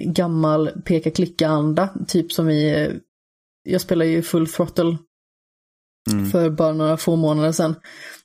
gammal 0.06 0.68
peka-klicka-anda, 0.86 1.90
typ 2.08 2.32
som 2.32 2.50
i, 2.50 2.90
jag 3.70 3.82
spelar 3.82 4.06
ju 4.06 4.22
full 4.22 4.48
throttle 4.48 4.98
Mm. 6.12 6.30
för 6.32 6.50
bara 6.50 6.74
några 6.74 6.98
få 6.98 7.16
månader 7.16 7.52
sedan. 7.52 7.76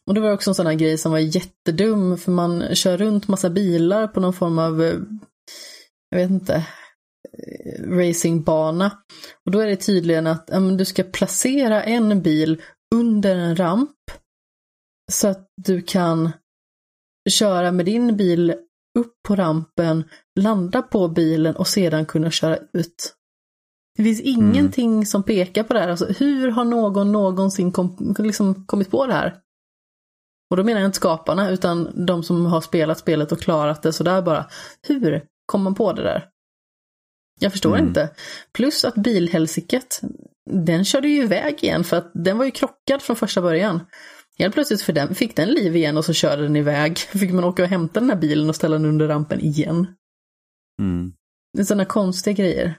Och 0.07 0.15
det 0.15 0.21
var 0.21 0.33
också 0.33 0.51
en 0.51 0.55
sån 0.55 0.67
här 0.67 0.75
grej 0.75 0.99
som 0.99 1.13
var 1.13 1.19
jättedum, 1.19 2.19
för 2.19 2.33
man 2.33 2.75
kör 2.75 2.97
runt 2.97 3.29
massa 3.29 3.51
bilar 3.51 4.07
på 4.07 4.21
någon 4.21 4.33
form 4.33 4.59
av, 4.59 4.83
eh, 4.83 4.95
jag 6.17 6.29
vet 6.29 6.31
inte, 6.31 6.55
eh, 6.55 7.83
racingbana. 7.83 8.91
Och 9.47 9.53
då 9.53 9.59
är 9.59 9.67
det 9.67 9.77
tydligen 9.77 10.27
att 10.27 10.49
ja, 10.53 10.61
du 10.61 10.85
ska 10.85 11.03
placera 11.03 11.83
en 11.83 12.23
bil 12.23 12.63
under 12.95 13.37
en 13.37 13.57
ramp 13.57 13.91
så 15.13 15.29
att 15.29 15.49
du 15.63 15.83
kan 15.83 16.31
köra 17.31 17.73
med 17.73 17.87
din 17.87 18.17
bil 18.17 18.55
upp 18.99 19.13
på 19.29 19.37
rampen, 19.37 20.05
landa 20.41 20.83
på 20.83 21.09
bilen 21.09 21.57
och 21.57 21.69
sedan 21.69 22.07
kunna 22.07 22.31
köra 22.31 22.59
ut. 22.73 23.15
Det 23.97 24.03
finns 24.03 24.21
ingenting 24.21 25.07
som 25.07 25.23
pekar 25.23 25.63
på 25.63 25.75
det 25.75 25.81
här. 25.81 25.89
Alltså, 25.89 26.07
hur 26.07 26.51
har 26.51 26.65
någon 26.65 27.13
någonsin 27.13 27.73
kom, 27.73 28.15
liksom 28.19 28.67
kommit 28.67 28.91
på 28.91 29.07
det 29.07 29.13
här? 29.13 29.41
Och 30.51 30.57
då 30.57 30.65
menar 30.65 30.81
jag 30.81 30.89
inte 30.89 30.97
skaparna, 30.97 31.51
utan 31.51 32.07
de 32.07 32.23
som 32.23 32.47
har 32.47 32.61
spelat 32.61 32.99
spelet 32.99 33.33
och 33.33 33.41
klarat 33.41 33.83
det 33.83 33.93
sådär 33.93 34.23
bara. 34.23 34.47
Hur 34.89 35.27
kom 35.47 35.63
man 35.63 35.75
på 35.75 35.93
det 35.93 36.03
där? 36.03 36.29
Jag 37.41 37.53
förstår 37.53 37.75
Mm. 37.75 37.89
inte. 37.89 38.11
Plus 38.53 38.85
att 38.85 38.95
bilhelsiket, 38.95 40.01
den 40.51 40.85
körde 40.85 41.09
ju 41.09 41.23
iväg 41.23 41.65
igen 41.65 41.85
för 41.85 41.97
att 41.97 42.11
den 42.15 42.39
var 42.39 42.45
ju 42.45 42.51
krockad 42.51 43.03
från 43.03 43.17
första 43.17 43.43
början. 43.43 43.81
Helt 44.39 44.55
plötsligt 44.55 44.83
för 44.83 44.93
den, 44.93 45.15
fick 45.15 45.37
den 45.37 45.49
liv 45.51 45.77
igen 45.77 45.97
och 45.97 46.05
så 46.05 46.13
körde 46.13 46.43
den 46.43 46.57
iväg. 46.57 46.99
Fick 46.99 47.33
man 47.33 47.45
åka 47.45 47.63
och 47.63 47.69
hämta 47.69 48.01
den 48.01 48.11
här 48.11 48.17
bilen 48.17 48.49
och 48.49 48.57
ställa 48.57 48.77
den 48.79 48.85
under 48.87 49.09
rampen 49.09 49.41
igen. 49.41 49.87
Mm. 50.83 51.13
Det 51.53 51.61
är 51.61 51.65
sådana 51.65 51.85
konstiga 51.85 52.35
grejer. 52.35 52.75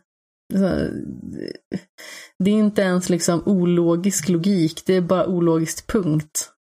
Det 2.39 2.52
är 2.52 2.53
inte 2.60 2.81
ens 2.81 3.10
liksom 3.10 3.44
ologisk 3.45 4.30
logik, 4.30 4.85
det 4.85 4.94
är 4.94 5.02
bara 5.02 5.27
ologiskt 5.27 5.88
punkt. 5.88 6.52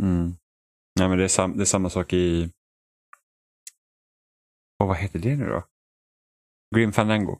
Mm. 0.00 0.36
Nej, 0.98 1.08
men 1.08 1.18
det, 1.18 1.24
är 1.24 1.28
sam, 1.28 1.56
det 1.56 1.62
är 1.62 1.64
samma 1.64 1.90
sak 1.90 2.12
i... 2.12 2.50
Och 4.80 4.88
vad 4.88 4.96
heter 4.96 5.18
det 5.18 5.36
nu 5.36 5.46
då? 5.46 5.64
Grim 6.76 6.92
Fandango. 6.92 7.38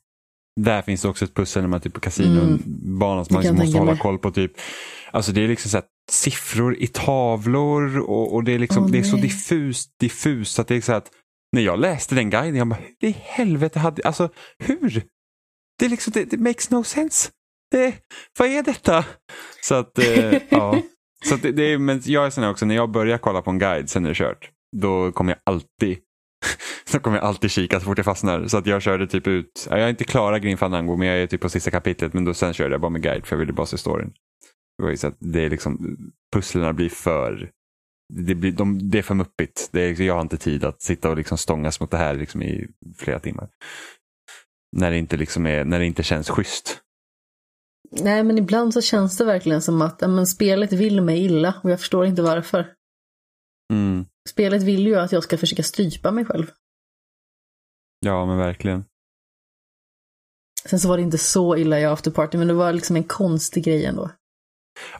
Där 0.60 0.82
finns 0.82 1.02
det 1.02 1.08
också 1.08 1.24
ett 1.24 1.34
pussel 1.34 1.62
när 1.62 1.68
man 1.68 1.80
typ 1.80 1.94
på 1.94 2.00
kasinobanan 2.00 3.24
som 3.24 3.34
man 3.34 3.56
måste 3.56 3.78
hålla 3.78 3.92
mig. 3.92 4.00
koll 4.00 4.18
på. 4.18 4.30
typ. 4.30 4.52
Alltså 5.10 5.32
det 5.32 5.44
är 5.44 5.48
liksom 5.48 5.70
så 5.70 5.82
siffror 6.10 6.76
i 6.76 6.86
tavlor 6.86 7.98
och, 7.98 8.34
och 8.34 8.44
det 8.44 8.52
är 8.52 8.58
liksom 8.58 8.84
Åh, 8.84 8.90
det 8.90 8.98
är 8.98 9.02
så 9.02 9.16
diffust, 9.16 9.90
diffust 10.00 10.58
att 10.58 10.68
det 10.68 10.76
är 10.76 10.80
så 10.80 10.92
att 10.92 11.10
när 11.52 11.62
jag 11.62 11.78
läste 11.78 12.14
den 12.14 12.30
guiden, 12.30 12.56
jag 12.56 12.68
bara, 12.68 12.80
hur 13.00 13.08
i 13.08 13.16
helvete 13.22 13.78
hade, 13.78 14.02
alltså 14.02 14.28
hur? 14.58 15.02
Det 15.78 15.84
är 15.84 15.88
liksom, 15.88 16.12
det, 16.12 16.24
det 16.24 16.36
makes 16.36 16.70
no 16.70 16.84
sense. 16.84 17.30
Det, 17.70 17.94
vad 18.38 18.48
är 18.48 18.62
detta? 18.62 19.04
Så 19.62 19.74
att, 19.74 19.98
eh, 19.98 20.42
ja. 20.50 20.82
Så 21.24 21.34
att 21.34 21.42
det, 21.42 21.52
det 21.52 21.62
är, 21.62 21.78
men 21.78 22.02
jag 22.04 22.26
är 22.26 22.30
sån 22.30 22.44
här 22.44 22.50
också, 22.50 22.66
när 22.66 22.74
jag 22.74 22.90
börjar 22.90 23.18
kolla 23.18 23.42
på 23.42 23.50
en 23.50 23.58
guide 23.58 23.90
sen 23.90 24.04
är 24.04 24.08
det 24.08 24.14
kört, 24.14 24.50
då 24.76 25.12
kommer 25.12 25.32
jag 25.32 25.38
alltid 25.44 25.98
så 26.90 27.00
kommer 27.00 27.16
jag 27.16 27.26
alltid 27.26 27.50
kika 27.50 27.80
så 27.80 27.86
fort 27.86 27.98
jag 27.98 28.04
fastnar. 28.04 28.46
Så 28.46 28.56
att 28.56 28.66
jag 28.66 28.82
körde 28.82 29.06
typ 29.06 29.26
ut, 29.26 29.66
jag 29.70 29.80
är 29.80 29.88
inte 29.88 30.04
klara 30.04 30.38
Green 30.38 30.58
Fandango 30.58 30.96
men 30.96 31.08
jag 31.08 31.18
är 31.18 31.26
typ 31.26 31.40
på 31.40 31.48
sista 31.48 31.70
kapitlet 31.70 32.12
men 32.12 32.24
då 32.24 32.34
sen 32.34 32.54
körde 32.54 32.74
jag 32.74 32.80
bara 32.80 32.90
med 32.90 33.02
guide 33.02 33.26
för 33.26 33.36
jag 33.36 33.40
ville 33.40 33.52
bara 33.52 33.66
se 33.66 33.78
storyn. 33.78 34.12
Det 34.78 34.82
var 34.82 34.90
ju 34.90 34.96
så 34.96 35.06
att 35.06 35.16
det 35.18 35.40
är 35.40 35.50
liksom, 35.50 35.96
pusslerna 36.34 36.72
blir 36.72 36.88
för, 36.88 37.50
det, 38.14 38.34
blir, 38.34 38.52
de, 38.52 38.90
det 38.90 38.98
är 38.98 39.02
för 39.02 39.14
muppigt. 39.14 39.68
Det 39.72 39.80
är, 39.80 40.02
jag 40.02 40.14
har 40.14 40.20
inte 40.20 40.36
tid 40.36 40.64
att 40.64 40.82
sitta 40.82 41.10
och 41.10 41.16
liksom 41.16 41.38
stångas 41.38 41.80
mot 41.80 41.90
det 41.90 41.96
här 41.96 42.14
liksom 42.14 42.42
i 42.42 42.68
flera 42.98 43.18
timmar. 43.18 43.48
När 44.76 44.90
det 44.90 44.98
inte, 44.98 45.16
liksom 45.16 45.46
är, 45.46 45.64
när 45.64 45.78
det 45.78 45.86
inte 45.86 46.02
känns 46.02 46.30
schysst. 46.30 46.80
Nej, 47.90 48.24
men 48.24 48.38
ibland 48.38 48.74
så 48.74 48.82
känns 48.82 49.18
det 49.18 49.24
verkligen 49.24 49.62
som 49.62 49.82
att 49.82 50.00
men 50.00 50.26
spelet 50.26 50.72
vill 50.72 51.00
mig 51.00 51.24
illa 51.24 51.54
och 51.62 51.70
jag 51.70 51.80
förstår 51.80 52.06
inte 52.06 52.22
varför. 52.22 52.72
Mm. 53.72 54.06
Spelet 54.28 54.62
vill 54.62 54.86
ju 54.86 54.96
att 54.96 55.12
jag 55.12 55.22
ska 55.22 55.38
försöka 55.38 55.62
strypa 55.62 56.10
mig 56.10 56.24
själv. 56.24 56.50
Ja, 58.00 58.26
men 58.26 58.38
verkligen. 58.38 58.84
Sen 60.64 60.80
så 60.80 60.88
var 60.88 60.96
det 60.96 61.02
inte 61.02 61.18
så 61.18 61.56
illa 61.56 61.80
i 61.80 61.84
afterparty, 61.84 62.38
men 62.38 62.48
det 62.48 62.54
var 62.54 62.72
liksom 62.72 62.96
en 62.96 63.04
konstig 63.04 63.64
grej 63.64 63.84
ändå. 63.84 64.10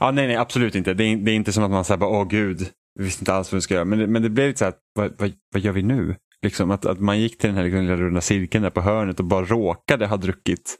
Ja, 0.01 0.10
nej, 0.10 0.27
nej, 0.27 0.36
absolut 0.36 0.74
inte. 0.74 0.94
Det 0.94 1.05
är, 1.05 1.16
det 1.16 1.31
är 1.31 1.35
inte 1.35 1.52
som 1.52 1.64
att 1.64 1.70
man 1.70 1.85
säger 1.85 1.98
bara, 1.98 2.10
åh 2.10 2.28
gud, 2.28 2.70
vi 2.98 3.05
visste 3.05 3.20
inte 3.23 3.32
alls 3.35 3.52
vad 3.52 3.56
vi 3.56 3.60
ska 3.62 3.74
göra. 3.74 3.85
Men, 3.85 3.98
det- 3.98 4.06
men 4.06 4.23
det 4.23 4.31
blev 4.31 4.47
lite 4.48 4.59
så 4.59 4.64
här, 4.64 4.74
vad, 4.94 5.12
vad, 5.18 5.32
vad 5.52 5.62
gör 5.62 5.73
vi 5.73 5.82
nu? 5.82 6.16
Liksom 6.43 6.70
att, 6.70 6.86
att 6.86 7.01
man 7.01 7.20
gick 7.20 7.39
till 7.39 7.48
den 7.48 7.56
här 7.56 7.64
liksom, 7.64 7.81
lilla 7.82 7.97
runda 7.97 8.20
cirkeln 8.20 8.62
där 8.62 8.70
på 8.70 8.81
hörnet 8.81 9.18
och 9.20 9.24
bara 9.27 9.44
råkade 9.44 10.06
ha 10.06 10.16
druckit 10.16 10.77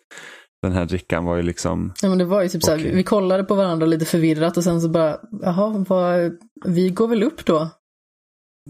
den 0.63 0.73
här 0.73 0.85
drickan 0.85 1.25
var 1.25 1.37
ju 1.37 1.43
liksom, 1.43 1.93
Ja, 2.03 2.09
men 2.09 2.19
det 2.19 2.25
var 2.25 2.43
ju 2.43 2.49
typ 2.49 2.63
så 2.63 2.71
här, 2.71 2.79
vi 2.79 3.03
kollade 3.03 3.45
på 3.45 3.55
varandra 3.55 3.87
lite 3.87 4.05
förvirrat 4.05 4.57
och 4.57 4.65
sen 4.65 4.81
så 4.81 4.89
bara, 4.89 5.21
jaha, 5.43 5.85
vad, 5.89 6.37
vi 6.65 6.91
går 6.91 7.09
väl 7.09 7.23
upp 7.23 7.47
då? 7.47 7.69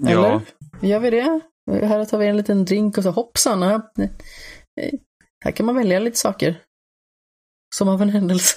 Eller? 0.07 0.13
ja, 0.13 0.41
Gör 0.81 1.01
vi 1.01 1.11
det? 1.11 1.41
Här 1.71 2.05
tar 2.05 2.19
vi 2.19 2.27
en 2.27 2.37
liten 2.37 2.65
drink 2.65 2.99
och 2.99 3.05
så 3.05 3.11
hoppsan, 3.11 3.63
här, 3.63 3.83
här 5.45 5.53
kan 5.53 5.67
man 5.67 5.75
välja 5.75 5.99
lite 5.99 6.19
saker. 6.19 6.63
Som 7.75 7.89
av 7.89 8.03
en 8.03 8.09
händelse. 8.09 8.57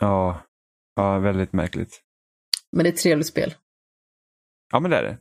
ja, 0.00 0.42
ja, 0.96 1.18
väldigt 1.18 1.52
märkligt. 1.52 2.00
Men 2.76 2.84
det 2.84 2.90
är 2.90 2.92
ett 2.92 2.98
trevligt 2.98 3.26
spel. 3.26 3.54
Ja, 4.72 4.80
men 4.80 4.90
det 4.90 4.96
är 4.96 5.02
det. 5.02 5.18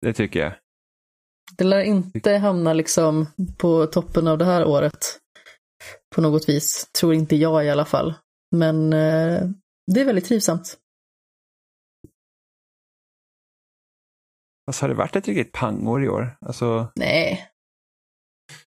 Det 0.00 0.12
tycker 0.12 0.40
jag. 0.40 0.52
Det 1.56 1.64
lär 1.64 1.80
inte 1.82 2.32
hamna 2.32 2.72
liksom 2.72 3.26
på 3.58 3.86
toppen 3.86 4.26
av 4.26 4.38
det 4.38 4.44
här 4.44 4.64
året. 4.64 5.18
På 6.14 6.20
något 6.20 6.48
vis. 6.48 6.90
Tror 7.00 7.14
inte 7.14 7.36
jag 7.36 7.64
i 7.64 7.70
alla 7.70 7.84
fall. 7.84 8.14
Men 8.56 8.92
eh, 8.92 9.42
det 9.92 10.00
är 10.00 10.04
väldigt 10.04 10.24
trivsamt. 10.24 10.78
Alltså 14.68 14.84
har 14.84 14.88
det 14.88 14.94
varit 14.94 15.16
ett 15.16 15.28
riktigt 15.28 15.52
pangår 15.52 16.04
i 16.04 16.08
år? 16.08 16.36
Alltså, 16.40 16.92
Nej. 16.96 17.48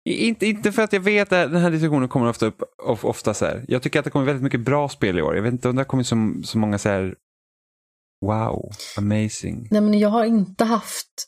inte, 0.09 0.45
inte 0.45 0.71
för 0.71 0.81
att 0.81 0.93
jag 0.93 0.99
vet 0.99 1.33
att 1.33 1.51
den 1.51 1.61
här 1.61 1.71
diskussionen 1.71 2.09
kommer 2.09 2.29
ofta 2.29 2.45
upp 2.45 2.63
of, 2.83 3.05
ofta 3.05 3.33
så 3.33 3.45
här. 3.45 3.65
Jag 3.67 3.81
tycker 3.81 3.99
att 3.99 4.05
det 4.05 4.11
kommer 4.11 4.25
väldigt 4.25 4.43
mycket 4.43 4.59
bra 4.59 4.89
spel 4.89 5.19
i 5.19 5.21
år. 5.21 5.35
Jag 5.35 5.43
vet 5.43 5.51
inte 5.51 5.69
om 5.69 5.75
det 5.75 5.79
har 5.79 5.85
kommit 5.85 6.07
så, 6.07 6.33
så 6.43 6.57
många 6.57 6.77
så 6.77 6.89
här 6.89 7.15
wow, 8.25 8.71
amazing. 8.97 9.67
Nej 9.71 9.81
men 9.81 9.99
jag 9.99 10.09
har 10.09 10.25
inte 10.25 10.63
haft 10.63 11.27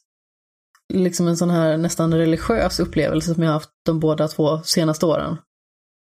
liksom 0.93 1.27
en 1.27 1.37
sån 1.37 1.49
här 1.49 1.77
nästan 1.77 2.13
religiös 2.13 2.79
upplevelse 2.79 3.33
som 3.33 3.43
jag 3.43 3.49
har 3.49 3.53
haft 3.53 3.71
de 3.85 3.99
båda 3.99 4.27
två 4.27 4.61
senaste 4.63 5.05
åren. 5.05 5.37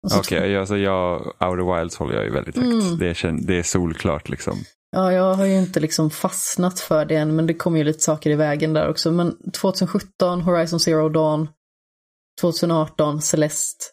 Alltså, 0.03 0.19
Okej, 0.19 0.57
alltså 0.57 0.77
jag, 0.77 1.27
Outer 1.27 1.79
Wilds 1.79 1.97
håller 1.97 2.15
jag 2.15 2.25
ju 2.25 2.31
väldigt 2.31 2.57
högt. 2.57 2.67
Mm. 2.67 2.99
Det, 2.99 3.25
är, 3.25 3.47
det 3.47 3.59
är 3.59 3.63
solklart 3.63 4.29
liksom. 4.29 4.59
Ja, 4.97 5.13
jag 5.13 5.35
har 5.35 5.45
ju 5.45 5.59
inte 5.59 5.81
liksom 5.81 6.11
fastnat 6.11 6.81
för 6.81 7.05
det 7.05 7.17
än, 7.17 7.37
men 7.37 7.47
det 7.47 7.55
kommer 7.55 7.79
ju 7.79 7.85
lite 7.85 8.03
saker 8.03 8.31
i 8.31 8.35
vägen 8.35 8.73
där 8.73 8.89
också. 8.89 9.11
Men 9.11 9.51
2017, 9.53 10.41
Horizon 10.41 10.81
Zero 10.81 11.09
Dawn. 11.09 11.49
2018, 12.41 13.23
Celeste. 13.23 13.85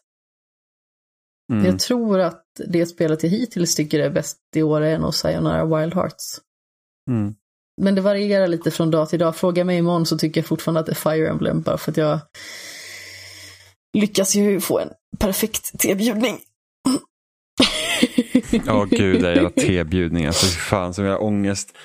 Mm. 1.53 1.65
Jag 1.65 1.79
tror 1.79 2.19
att 2.19 2.43
det 2.67 2.85
spelet 2.85 3.23
jag 3.23 3.29
hittills 3.29 3.75
tycker 3.75 3.99
är 3.99 4.09
bäst 4.09 4.37
i 4.55 4.63
år 4.63 4.81
är 4.81 4.97
nog 4.97 5.15
Sayonara 5.15 5.65
Wild 5.65 5.93
Hearts. 5.93 6.41
Mm. 7.09 7.35
Men 7.81 7.95
det 7.95 8.01
varierar 8.01 8.47
lite 8.47 8.71
från 8.71 8.91
dag 8.91 9.09
till 9.09 9.19
dag. 9.19 9.35
Fråga 9.35 9.63
mig 9.63 9.77
imorgon 9.77 10.05
så 10.05 10.17
tycker 10.17 10.41
jag 10.41 10.47
fortfarande 10.47 10.79
att 10.79 10.85
det 10.85 10.91
är 10.91 11.15
Fire 11.15 11.29
Emblem, 11.29 11.61
bara 11.61 11.77
för 11.77 11.91
att 11.91 11.97
jag 11.97 12.19
lyckas 13.93 14.35
ju 14.35 14.61
få 14.61 14.79
en 14.79 14.89
perfekt 15.19 15.79
tebjudning. 15.79 16.39
Ja, 18.65 18.87
gud, 18.89 19.21
det 19.21 19.29
är 19.29 19.33
jävla 19.35 19.49
tebjudning. 19.49 20.25
Alltså, 20.25 20.45
fy 20.45 20.59
fan, 20.59 20.93
som 20.93 21.05
jag 21.05 21.11
har 21.11 21.23
ångest. 21.23 21.77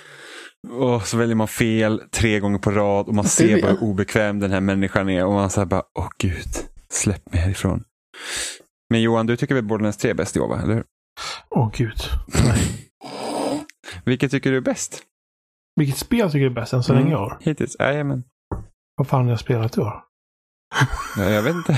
Och 0.70 1.06
så 1.06 1.16
väljer 1.16 1.36
man 1.36 1.48
fel 1.48 2.02
tre 2.12 2.40
gånger 2.40 2.58
på 2.58 2.70
rad 2.70 3.06
och 3.08 3.14
man 3.14 3.24
Du, 3.24 3.28
ser 3.28 3.62
bara 3.62 3.70
hur 3.72 3.82
obekväm 3.82 4.38
den 4.38 4.50
här 4.50 4.60
människan 4.60 5.08
är 5.08 5.24
och 5.24 5.32
man 5.32 5.50
säger 5.50 5.66
bara, 5.66 5.82
åh 5.98 6.08
gud, 6.18 6.48
släpp 6.92 7.32
mig 7.32 7.40
härifrån. 7.42 7.84
Men 8.90 9.02
Johan, 9.02 9.26
du 9.26 9.36
tycker 9.36 9.54
väl 9.54 9.64
Borderlands 9.64 9.98
3 9.98 10.10
är 10.10 10.14
bäst 10.14 10.36
i 10.36 10.40
år, 10.40 10.48
va? 10.48 10.60
eller 10.62 10.74
hur? 10.74 10.84
Åh 11.50 11.70
gud. 11.74 11.98
Nej. 12.44 12.90
Vilket 14.04 14.30
tycker 14.30 14.50
du 14.50 14.56
är 14.56 14.60
bäst? 14.60 15.02
Vilket 15.76 15.96
spel 15.98 16.26
tycker 16.30 16.38
du 16.40 16.46
är 16.46 16.50
bäst 16.50 16.72
än 16.72 16.82
så 16.82 16.92
Mm. 16.92 17.04
länge 17.04 17.16
i 17.16 17.18
år? 17.18 17.38
Hittills? 17.40 17.76
Jajamän. 17.78 18.24
Vad 18.96 19.08
fan 19.08 19.22
har 19.24 19.30
jag 19.30 19.40
spelat 19.40 19.76
i 19.76 19.80
år? 19.80 20.02
Ja, 21.16 21.30
jag 21.30 21.42
vet 21.42 21.54
inte. 21.54 21.76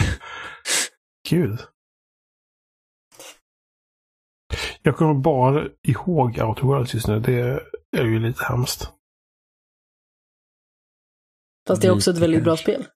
Gud. 1.29 1.59
Jag 4.83 4.97
kommer 4.97 5.15
bara 5.15 5.69
ihåg 5.83 6.39
Outer 6.39 6.63
Worlds 6.63 6.95
just 6.95 7.09
nu. 7.09 7.21
Det 7.21 7.61
är 7.97 8.05
ju 8.05 8.19
lite 8.19 8.45
hemskt. 8.45 8.93
Fast 11.69 11.83
det 11.83 11.89
är 11.89 11.93
också 11.95 12.11
ett 12.11 12.19
väldigt 12.19 12.45
bra 12.45 12.57
spel. 12.57 12.87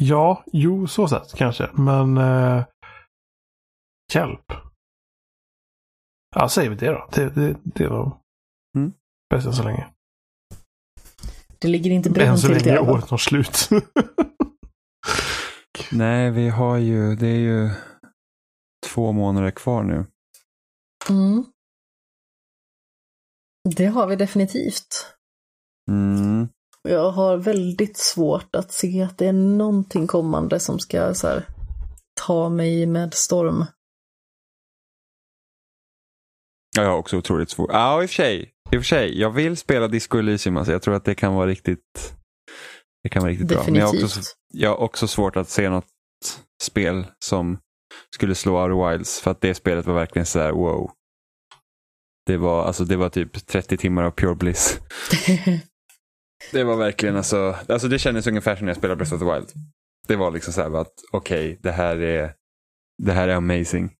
Ja, 0.00 0.44
jo, 0.52 0.86
så 0.86 1.08
sett 1.08 1.34
kanske. 1.34 1.70
Men... 1.74 2.18
Eh, 2.18 2.64
hjälp. 4.14 4.52
Ja, 6.36 6.48
säger 6.48 6.70
vi 6.70 6.76
det 6.76 6.86
då. 6.90 7.08
Det, 7.12 7.28
det, 7.34 7.56
det 7.64 7.88
var 7.88 8.20
Mm. 8.76 8.92
bäst 9.30 9.46
än 9.46 9.52
så 9.52 9.62
länge. 9.62 9.86
Det 11.58 11.68
ligger 11.68 11.90
inte 11.90 12.24
Än 12.24 12.38
så 12.38 12.46
till 12.46 12.56
i 12.56 12.60
länge 12.60 12.76
alla 12.78 12.86
fall. 12.86 12.94
året 12.94 13.08
tar 13.08 13.16
slut. 13.16 13.68
Nej, 15.92 16.30
vi 16.30 16.48
har 16.48 16.76
ju, 16.76 17.14
det 17.16 17.26
är 17.28 17.38
ju 17.38 17.70
två 18.86 19.12
månader 19.12 19.50
kvar 19.50 19.82
nu. 19.82 20.06
Mm. 21.10 21.44
Det 23.76 23.86
har 23.86 24.06
vi 24.06 24.16
definitivt. 24.16 25.12
Mm. 25.90 26.48
Jag 26.82 27.10
har 27.10 27.36
väldigt 27.36 27.96
svårt 27.96 28.54
att 28.54 28.72
se 28.72 29.02
att 29.02 29.18
det 29.18 29.26
är 29.26 29.32
någonting 29.32 30.06
kommande 30.06 30.60
som 30.60 30.78
ska 30.78 31.14
så 31.14 31.28
här, 31.28 31.48
ta 32.20 32.48
mig 32.48 32.86
med 32.86 33.14
storm. 33.14 33.64
Ja, 36.76 36.82
jag 36.82 36.90
har 36.90 36.98
också 36.98 37.16
otroligt 37.16 37.50
svårt. 37.50 37.70
Ja, 37.72 38.02
i 38.02 38.06
och 38.06 38.10
för 38.10 38.14
sig. 38.14 38.52
I 38.72 38.76
och 38.76 38.80
för 38.80 38.86
sig. 38.86 39.20
Jag 39.20 39.30
vill 39.30 39.56
spela 39.56 39.88
Disco 39.88 40.18
Elysium. 40.18 40.56
Alltså. 40.56 40.72
Jag 40.72 40.82
tror 40.82 40.94
att 40.94 41.04
det 41.04 41.14
kan 41.14 41.34
vara 41.34 41.46
riktigt, 41.46 42.14
det 43.02 43.08
kan 43.08 43.22
vara 43.22 43.32
riktigt 43.32 43.48
bra. 43.48 43.62
Men 43.64 43.74
jag 43.74 43.86
har, 43.86 44.04
också, 44.04 44.20
jag 44.52 44.70
har 44.70 44.76
också 44.76 45.08
svårt 45.08 45.36
att 45.36 45.48
se 45.48 45.68
något 45.68 45.86
spel 46.62 47.06
som 47.24 47.58
skulle 48.14 48.34
slå 48.34 48.62
Outer 48.62 48.90
Wilds. 48.90 49.20
För 49.20 49.30
att 49.30 49.40
det 49.40 49.54
spelet 49.54 49.86
var 49.86 49.94
verkligen 49.94 50.26
så 50.26 50.38
här, 50.38 50.52
wow. 50.52 50.90
Det 52.26 52.36
var, 52.36 52.64
alltså, 52.64 52.84
det 52.84 52.96
var 52.96 53.08
typ 53.08 53.46
30 53.46 53.76
timmar 53.76 54.02
av 54.02 54.10
pure 54.10 54.34
bliss. 54.34 54.78
Det 56.52 56.64
var 56.64 56.76
verkligen 56.76 57.16
alltså, 57.16 57.56
alltså 57.68 57.88
det 57.88 57.98
kändes 57.98 58.26
ungefär 58.26 58.56
som 58.56 58.64
när 58.66 58.70
jag 58.70 58.76
spelade 58.78 58.96
Breath 58.96 59.14
of 59.14 59.20
the 59.20 59.26
Wild. 59.34 59.48
Det 60.08 60.16
var 60.16 60.30
liksom 60.30 60.52
så 60.52 60.62
här 60.62 60.80
att 60.80 60.92
okej, 61.12 61.58
det 61.62 61.70
här 61.72 61.96
är 62.02 62.34
det 63.02 63.12
här 63.12 63.28
är 63.28 63.34
amazing. 63.34 63.90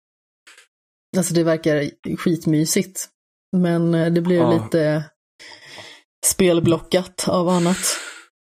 alltså 1.17 1.35
det 1.35 1.43
verkar 1.45 1.91
skitmysigt. 2.17 3.09
Men 3.57 3.95
eh, 3.95 4.13
det 4.13 4.21
blir 4.21 4.37
ju 4.37 4.43
Ja. 4.43 4.63
lite 4.65 5.05
spelblockat 6.27 7.29
av 7.29 7.49
annat. 7.49 7.79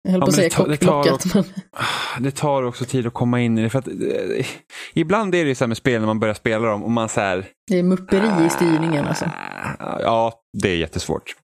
Jag 0.02 0.12
höll 0.12 0.20
Ja, 0.20 0.26
på 0.26 0.28
att 0.28 0.34
säga 0.34 0.50
kockblockat, 0.50 1.34
men 1.34 1.44
Det 2.20 2.30
tar 2.30 2.62
också 2.62 2.84
tid 2.84 3.06
att 3.06 3.14
komma 3.14 3.40
in 3.40 3.58
i 3.58 3.62
det. 3.62 3.70
För 3.70 3.78
att, 3.78 3.88
eh, 3.88 4.46
ibland 4.94 5.34
är 5.34 5.44
det 5.44 5.48
ju 5.48 5.54
så 5.54 5.64
här 5.64 5.68
med 5.68 5.76
spel 5.76 6.00
när 6.00 6.06
man 6.06 6.20
börjar 6.20 6.34
spela 6.34 6.68
dem 6.68 6.82
och 6.82 6.90
man 6.90 7.08
så 7.08 7.20
här. 7.20 7.46
det 7.70 7.78
är 7.78 7.82
mupperi 7.82 8.46
i 8.46 8.50
styrningen 8.50 9.04
alltså. 9.04 9.24
Ja, 9.78 10.32
det 10.62 10.68
är 10.68 10.76
jättesvårt. 10.76 11.34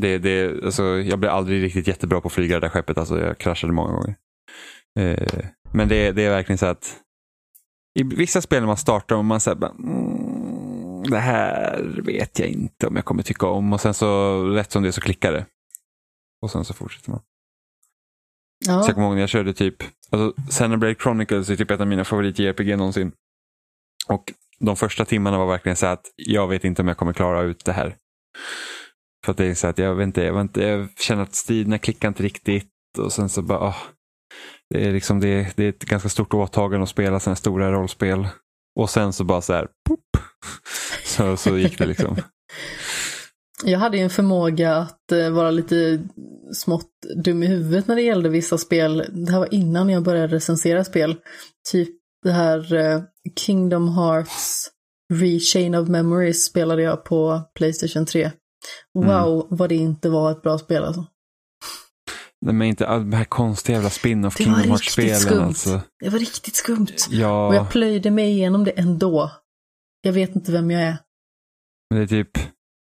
Det, 0.00 0.18
det, 0.18 0.64
alltså, 0.64 0.84
jag 0.84 1.18
blev 1.18 1.32
aldrig 1.32 1.62
riktigt 1.62 1.86
jättebra 1.88 2.20
på 2.20 2.26
att 2.26 2.32
flyga 2.32 2.54
det 2.54 2.60
där 2.60 2.68
skeppet. 2.68 2.98
Alltså, 2.98 3.20
jag 3.20 3.38
kraschade 3.38 3.72
många 3.72 3.92
gånger. 3.92 4.14
Eh, 4.98 5.44
men 5.72 5.88
det, 5.88 6.12
det 6.12 6.22
är 6.22 6.30
verkligen 6.30 6.58
så 6.58 6.66
att 6.66 6.96
i 7.98 8.02
vissa 8.02 8.40
spel 8.40 8.60
när 8.60 8.66
man 8.66 8.76
startar 8.76 9.16
och 9.16 9.24
man 9.24 9.40
säger 9.40 9.66
mm, 9.66 11.02
det 11.02 11.18
här 11.18 12.00
vet 12.04 12.38
jag 12.38 12.48
inte 12.48 12.86
om 12.86 12.96
jag 12.96 13.04
kommer 13.04 13.22
tycka 13.22 13.46
om 13.46 13.72
och 13.72 13.80
sen 13.80 13.94
så 13.94 14.42
rätt 14.44 14.72
som 14.72 14.82
det 14.82 14.92
så 14.92 15.00
klickar 15.00 15.32
det. 15.32 15.46
Och 16.42 16.50
sen 16.50 16.64
så 16.64 16.74
fortsätter 16.74 17.10
man. 17.10 17.20
Så 18.66 18.88
jag 18.88 18.94
kommer 18.94 19.06
ihåg 19.06 19.14
när 19.14 19.22
jag 19.22 19.28
körde 19.28 19.54
typ, 19.54 19.82
alltså 20.10 20.42
Xenoblade 20.50 20.94
Chronicles 20.94 21.50
är 21.50 21.56
typ 21.56 21.70
ett 21.70 21.80
av 21.80 21.86
mina 21.86 22.04
favorit-JRPG 22.04 22.76
någonsin. 22.76 23.12
Och 24.08 24.32
de 24.58 24.76
första 24.76 25.04
timmarna 25.04 25.38
var 25.38 25.46
verkligen 25.46 25.76
så 25.76 25.86
att 25.86 26.02
jag 26.16 26.48
vet 26.48 26.64
inte 26.64 26.82
om 26.82 26.88
jag 26.88 26.96
kommer 26.96 27.12
klara 27.12 27.42
ut 27.42 27.64
det 27.64 27.72
här. 27.72 27.96
För 29.24 29.30
att 29.32 29.36
det 29.36 29.46
är 29.46 29.54
så 29.54 29.66
att 29.66 29.78
jag 29.78 29.94
vet 29.94 30.04
inte, 30.04 30.22
jag, 30.22 30.34
vet 30.34 30.42
inte, 30.42 30.62
jag 30.62 30.88
känner 30.98 31.22
att 31.22 31.34
striderna 31.34 31.78
klickar 31.78 32.08
inte 32.08 32.22
riktigt 32.22 32.70
och 32.98 33.12
sen 33.12 33.28
så 33.28 33.42
bara, 33.42 33.60
åh. 33.60 33.76
det 34.70 34.86
är, 34.88 34.92
liksom, 34.92 35.20
det, 35.20 35.28
är, 35.28 35.52
det 35.56 35.64
är 35.64 35.68
ett 35.68 35.84
ganska 35.84 36.08
stort 36.08 36.34
åtagande 36.34 36.82
att 36.82 36.88
spela 36.88 37.20
sådana 37.20 37.36
stora 37.36 37.72
rollspel. 37.72 38.28
Och 38.78 38.90
sen 38.90 39.12
så 39.12 39.24
bara 39.24 39.40
så 39.40 39.52
här, 39.52 39.68
pop, 39.88 40.00
så, 41.04 41.36
så 41.36 41.58
gick 41.58 41.78
det 41.78 41.86
liksom. 41.86 42.16
Jag 43.64 43.78
hade 43.78 43.96
ju 43.96 44.02
en 44.02 44.10
förmåga 44.10 44.76
att 44.76 45.12
eh, 45.12 45.30
vara 45.30 45.50
lite 45.50 46.08
smått 46.52 46.90
dum 47.24 47.42
i 47.42 47.46
huvudet 47.46 47.88
när 47.88 47.96
det 47.96 48.02
gällde 48.02 48.28
vissa 48.28 48.58
spel. 48.58 49.04
Det 49.12 49.32
här 49.32 49.38
var 49.38 49.54
innan 49.54 49.88
jag 49.88 50.02
började 50.02 50.34
recensera 50.34 50.84
spel. 50.84 51.16
Typ 51.72 51.88
det 52.22 52.32
här 52.32 52.74
eh, 52.74 53.02
Kingdom 53.36 53.88
Hearts 53.88 54.70
Rechain 55.14 55.74
of 55.74 55.88
Memories 55.88 56.44
spelade 56.44 56.82
jag 56.82 57.04
på 57.04 57.42
Playstation 57.54 58.06
3. 58.06 58.30
Wow, 58.94 59.44
mm. 59.44 59.46
vad 59.50 59.68
det 59.68 59.74
inte 59.74 60.08
var 60.08 60.30
ett 60.30 60.42
bra 60.42 60.58
spel 60.58 60.84
alltså. 60.84 61.06
Nej, 62.40 62.54
men 62.54 62.68
inte 62.68 62.86
all, 62.86 63.10
de 63.10 63.16
här 63.16 63.24
konstiga 63.24 63.76
jävla 63.76 63.90
spin-off 63.90 64.36
Kingdom 64.36 64.70
Hearts-spelen 64.70 65.42
alltså. 65.42 65.80
Det 66.00 66.08
var 66.08 66.18
riktigt 66.18 66.56
skumt. 66.56 66.96
Ja. 67.10 67.46
Och 67.46 67.54
jag 67.54 67.70
plöjde 67.70 68.10
mig 68.10 68.30
igenom 68.30 68.64
det 68.64 68.70
ändå. 68.70 69.30
Jag 70.00 70.12
vet 70.12 70.36
inte 70.36 70.52
vem 70.52 70.70
jag 70.70 70.82
är. 70.82 70.98
Men 71.90 71.98
det 71.98 72.04
är 72.04 72.24
typ, 72.24 72.38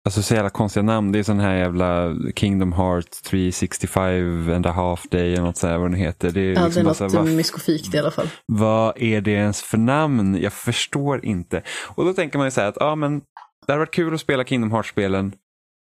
alltså 0.06 0.22
så 0.22 0.34
jävla 0.34 0.50
konstiga 0.50 0.84
namn. 0.84 1.12
Det 1.12 1.20
är 1.20 1.24
sån 1.24 1.40
här 1.40 1.56
jävla 1.56 2.16
Kingdom 2.36 2.74
Hearts 2.74 3.22
365 3.22 4.50
and 4.54 4.66
a 4.66 4.72
half 4.72 5.04
day 5.10 5.34
eller 5.34 5.44
något 5.44 5.58
sånt 5.58 5.72
vad 5.72 5.92
den 5.92 6.00
heter. 6.00 6.32
Det 6.32 6.42
är 6.42 6.54
ja, 6.54 6.66
liksom 6.66 6.84
det 6.84 7.00
är 7.00 7.04
något 7.04 7.14
vad, 7.14 7.28
myskofikt 7.28 7.94
i 7.94 7.98
alla 7.98 8.12
fall. 8.12 8.28
Vad 8.46 9.02
är 9.02 9.22
det 9.22 9.32
ens 9.32 9.62
för 9.62 9.78
namn? 9.78 10.42
Jag 10.42 10.54
förstår 10.54 11.26
inte. 11.26 11.64
Och 11.88 12.06
då 12.06 12.14
tänker 12.14 12.38
man 12.38 12.48
ju 12.48 12.52
så 12.52 12.62
här 12.62 12.68
att, 12.68 12.78
ja 12.80 12.96
men 12.96 13.20
det 13.66 13.72
hade 13.74 13.80
varit 13.80 13.94
kul 13.94 14.14
att 14.14 14.22
spela 14.22 14.46
Kingdom 14.46 14.72
Hearts-spelen 14.72 15.34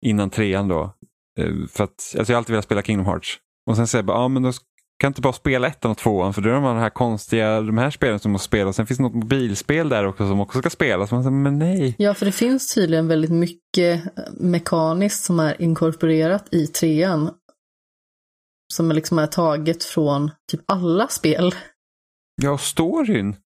innan 0.07 0.31
trean 0.31 0.69
då. 0.69 0.83
Eh, 1.39 1.53
för 1.69 1.85
att, 1.85 1.91
alltså 1.91 2.33
jag 2.33 2.35
har 2.35 2.39
alltid 2.39 2.53
velat 2.53 2.65
spela 2.65 2.83
Kingdom 2.83 3.07
Hearts. 3.07 3.39
Och 3.71 3.77
sen 3.77 3.87
säger 3.87 4.03
jag 4.03 4.07
bara, 4.07 4.19
ja 4.19 4.29
men 4.29 4.43
då 4.43 4.53
kan 4.99 5.11
inte 5.11 5.21
bara 5.21 5.33
spela 5.33 5.69
ettan 5.69 5.91
och 5.91 5.99
tvåan 5.99 6.35
för 6.35 6.43
då 6.43 6.49
är 6.49 6.53
de 6.53 6.65
här 6.65 6.91
konstiga, 6.91 7.61
de 7.61 7.79
här 7.79 7.91
spelen 7.91 8.19
som 8.19 8.33
måste 8.33 8.47
spela. 8.47 8.69
Och 8.69 8.75
sen 8.75 8.87
finns 8.87 8.99
det 8.99 9.03
något 9.03 9.15
mobilspel 9.15 9.89
där 9.89 10.07
också 10.07 10.29
som 10.29 10.41
också 10.41 10.59
ska 10.59 10.71
spelas. 10.71 11.11
Man 11.11 11.23
säger, 11.23 11.37
men 11.37 11.59
nej. 11.59 11.95
Ja, 11.99 12.15
för 12.15 12.27
det 12.27 12.33
finns 12.33 12.75
tydligen 12.75 13.09
väldigt 13.09 13.31
mycket 13.31 14.03
mekaniskt 14.33 15.25
som 15.25 15.41
är 15.41 15.63
inkorporerat 15.63 16.55
i 16.55 16.67
trean. 16.67 17.31
Som 18.75 18.93
liksom 18.93 19.19
är 19.19 19.27
taget 19.27 19.85
från 19.85 20.31
typ 20.51 20.61
alla 20.67 21.09
spel. 21.09 21.55
Ja, 22.43 22.59
storyn. 22.59 23.37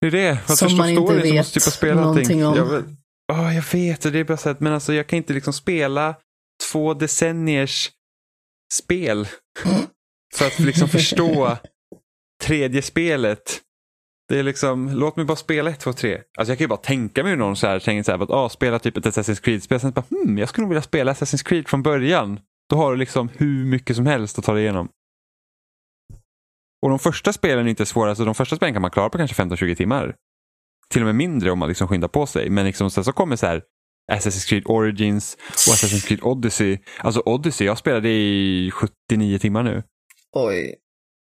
Det 0.00 0.06
är 0.06 0.10
det. 0.10 0.30
Att 0.30 0.58
som 0.58 0.76
man 0.76 0.88
inte 0.88 1.14
vet 1.14 1.34
måste 1.34 1.60
typ 1.60 1.72
spela 1.72 2.00
någonting 2.00 2.46
om. 2.46 2.56
Jag, 2.56 2.84
oh, 3.32 3.54
jag 3.54 3.64
vet, 3.72 4.00
det 4.00 4.18
är 4.18 4.24
bara 4.24 4.36
så 4.36 4.48
att, 4.48 4.60
men 4.60 4.72
alltså 4.72 4.94
jag 4.94 5.06
kan 5.06 5.16
inte 5.16 5.32
liksom 5.32 5.52
spela 5.52 6.14
två 6.72 6.94
decenniers 6.94 7.90
spel. 8.74 9.28
Så 10.34 10.46
att 10.46 10.58
liksom 10.58 10.88
förstå 10.88 11.56
tredje 12.42 12.82
spelet. 12.82 13.60
Det 14.28 14.38
är 14.38 14.42
liksom, 14.42 14.90
låt 14.90 15.16
mig 15.16 15.24
bara 15.24 15.36
spela 15.36 15.70
ett, 15.70 15.80
två, 15.80 15.92
tre. 15.92 16.14
Alltså 16.14 16.52
jag 16.52 16.58
kan 16.58 16.64
ju 16.64 16.68
bara 16.68 16.76
tänka 16.76 17.24
mig 17.24 17.36
någon 17.36 17.56
så 17.56 17.66
här, 17.66 17.80
tänker 17.80 18.02
så 18.02 18.12
här, 18.12 18.22
att 18.22 18.30
ah, 18.30 18.48
spela 18.48 18.78
typ 18.78 18.96
ett 18.96 19.04
Assassin's 19.04 19.42
Creed-spel. 19.42 19.80
Sen 19.80 19.90
bara, 19.90 20.04
hmm, 20.10 20.38
jag 20.38 20.48
skulle 20.48 20.62
nog 20.62 20.68
vilja 20.68 20.82
spela 20.82 21.12
Assassin's 21.12 21.44
Creed 21.44 21.68
från 21.68 21.82
början. 21.82 22.40
Då 22.70 22.76
har 22.76 22.92
du 22.92 22.98
liksom 22.98 23.28
hur 23.36 23.64
mycket 23.64 23.96
som 23.96 24.06
helst 24.06 24.38
att 24.38 24.44
ta 24.44 24.52
dig 24.52 24.62
igenom. 24.62 24.88
Och 26.82 26.88
de 26.88 26.98
första 26.98 27.32
spelen 27.32 27.66
är 27.66 27.70
inte 27.70 27.86
svåra, 27.86 28.08
alltså 28.08 28.24
de 28.24 28.34
första 28.34 28.56
spelen 28.56 28.74
kan 28.74 28.82
man 28.82 28.90
klara 28.90 29.10
på 29.10 29.18
kanske 29.18 29.42
15-20 29.42 29.74
timmar. 29.74 30.14
Till 30.90 31.02
och 31.02 31.06
med 31.06 31.14
mindre 31.14 31.50
om 31.50 31.58
man 31.58 31.68
liksom 31.68 31.88
skyndar 31.88 32.08
på 32.08 32.26
sig. 32.26 32.50
Men 32.50 32.64
liksom, 32.64 32.90
sen 32.90 33.04
så 33.04 33.12
kommer 33.12 33.36
så 33.36 33.46
här 33.46 33.62
Assassin's 34.12 34.48
Creed 34.48 34.62
Origins 34.66 35.36
och 35.68 35.74
Assassin's 35.74 36.06
Creed 36.06 36.20
Odyssey. 36.22 36.78
Alltså 36.98 37.22
Odyssey, 37.26 37.66
jag 37.66 37.78
spelade 37.78 38.08
i 38.08 38.70
79 39.10 39.38
timmar 39.38 39.62
nu. 39.62 39.82
Oj. 40.46 40.74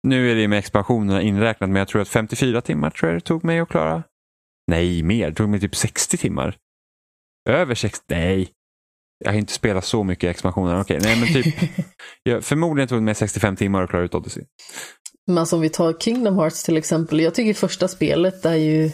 Nu 0.03 0.31
är 0.31 0.35
det 0.35 0.49
med 0.49 0.59
expansionerna 0.59 1.23
inräknat, 1.23 1.71
men 1.71 1.79
jag 1.79 1.89
tror 1.89 2.03
att 2.03 2.09
54 2.09 2.61
timmar 2.61 2.91
tror 2.91 3.13
jag 3.13 3.21
det 3.21 3.25
tog 3.25 3.45
mig 3.45 3.61
att 3.61 3.69
klara. 3.69 4.03
Nej, 4.71 5.03
mer. 5.03 5.31
Det 5.31 5.37
tog 5.37 5.49
mig 5.49 5.61
typ 5.61 5.77
60 5.77 6.17
timmar. 6.17 6.57
Över 7.49 7.75
60? 7.75 8.05
Nej. 8.09 8.51
Jag 9.25 9.33
har 9.33 9.39
inte 9.39 9.53
spelat 9.53 9.85
så 9.85 10.05
mycket 10.05 10.31
expansioner. 10.31 10.81
Okej, 10.81 10.99
nej 11.03 11.21
men 11.21 11.43
typ. 11.43 11.55
jag, 12.23 12.45
förmodligen 12.45 12.89
tog 12.89 12.99
det 12.99 13.03
mig 13.03 13.15
65 13.15 13.57
timmar 13.57 13.83
att 13.83 13.91
klara 13.91 14.05
ut 14.05 14.15
Odyssey. 14.15 14.45
Men 15.27 15.39
alltså 15.39 15.57
om 15.57 15.63
vi 15.63 15.69
tar 15.69 15.93
Kingdom 15.93 16.39
Hearts 16.39 16.65
till 16.65 16.77
exempel. 16.77 17.21
Jag 17.21 17.35
tycker 17.35 17.55
första 17.55 17.89
spelet 17.89 18.45
är 18.45 18.55
ju 18.55 18.91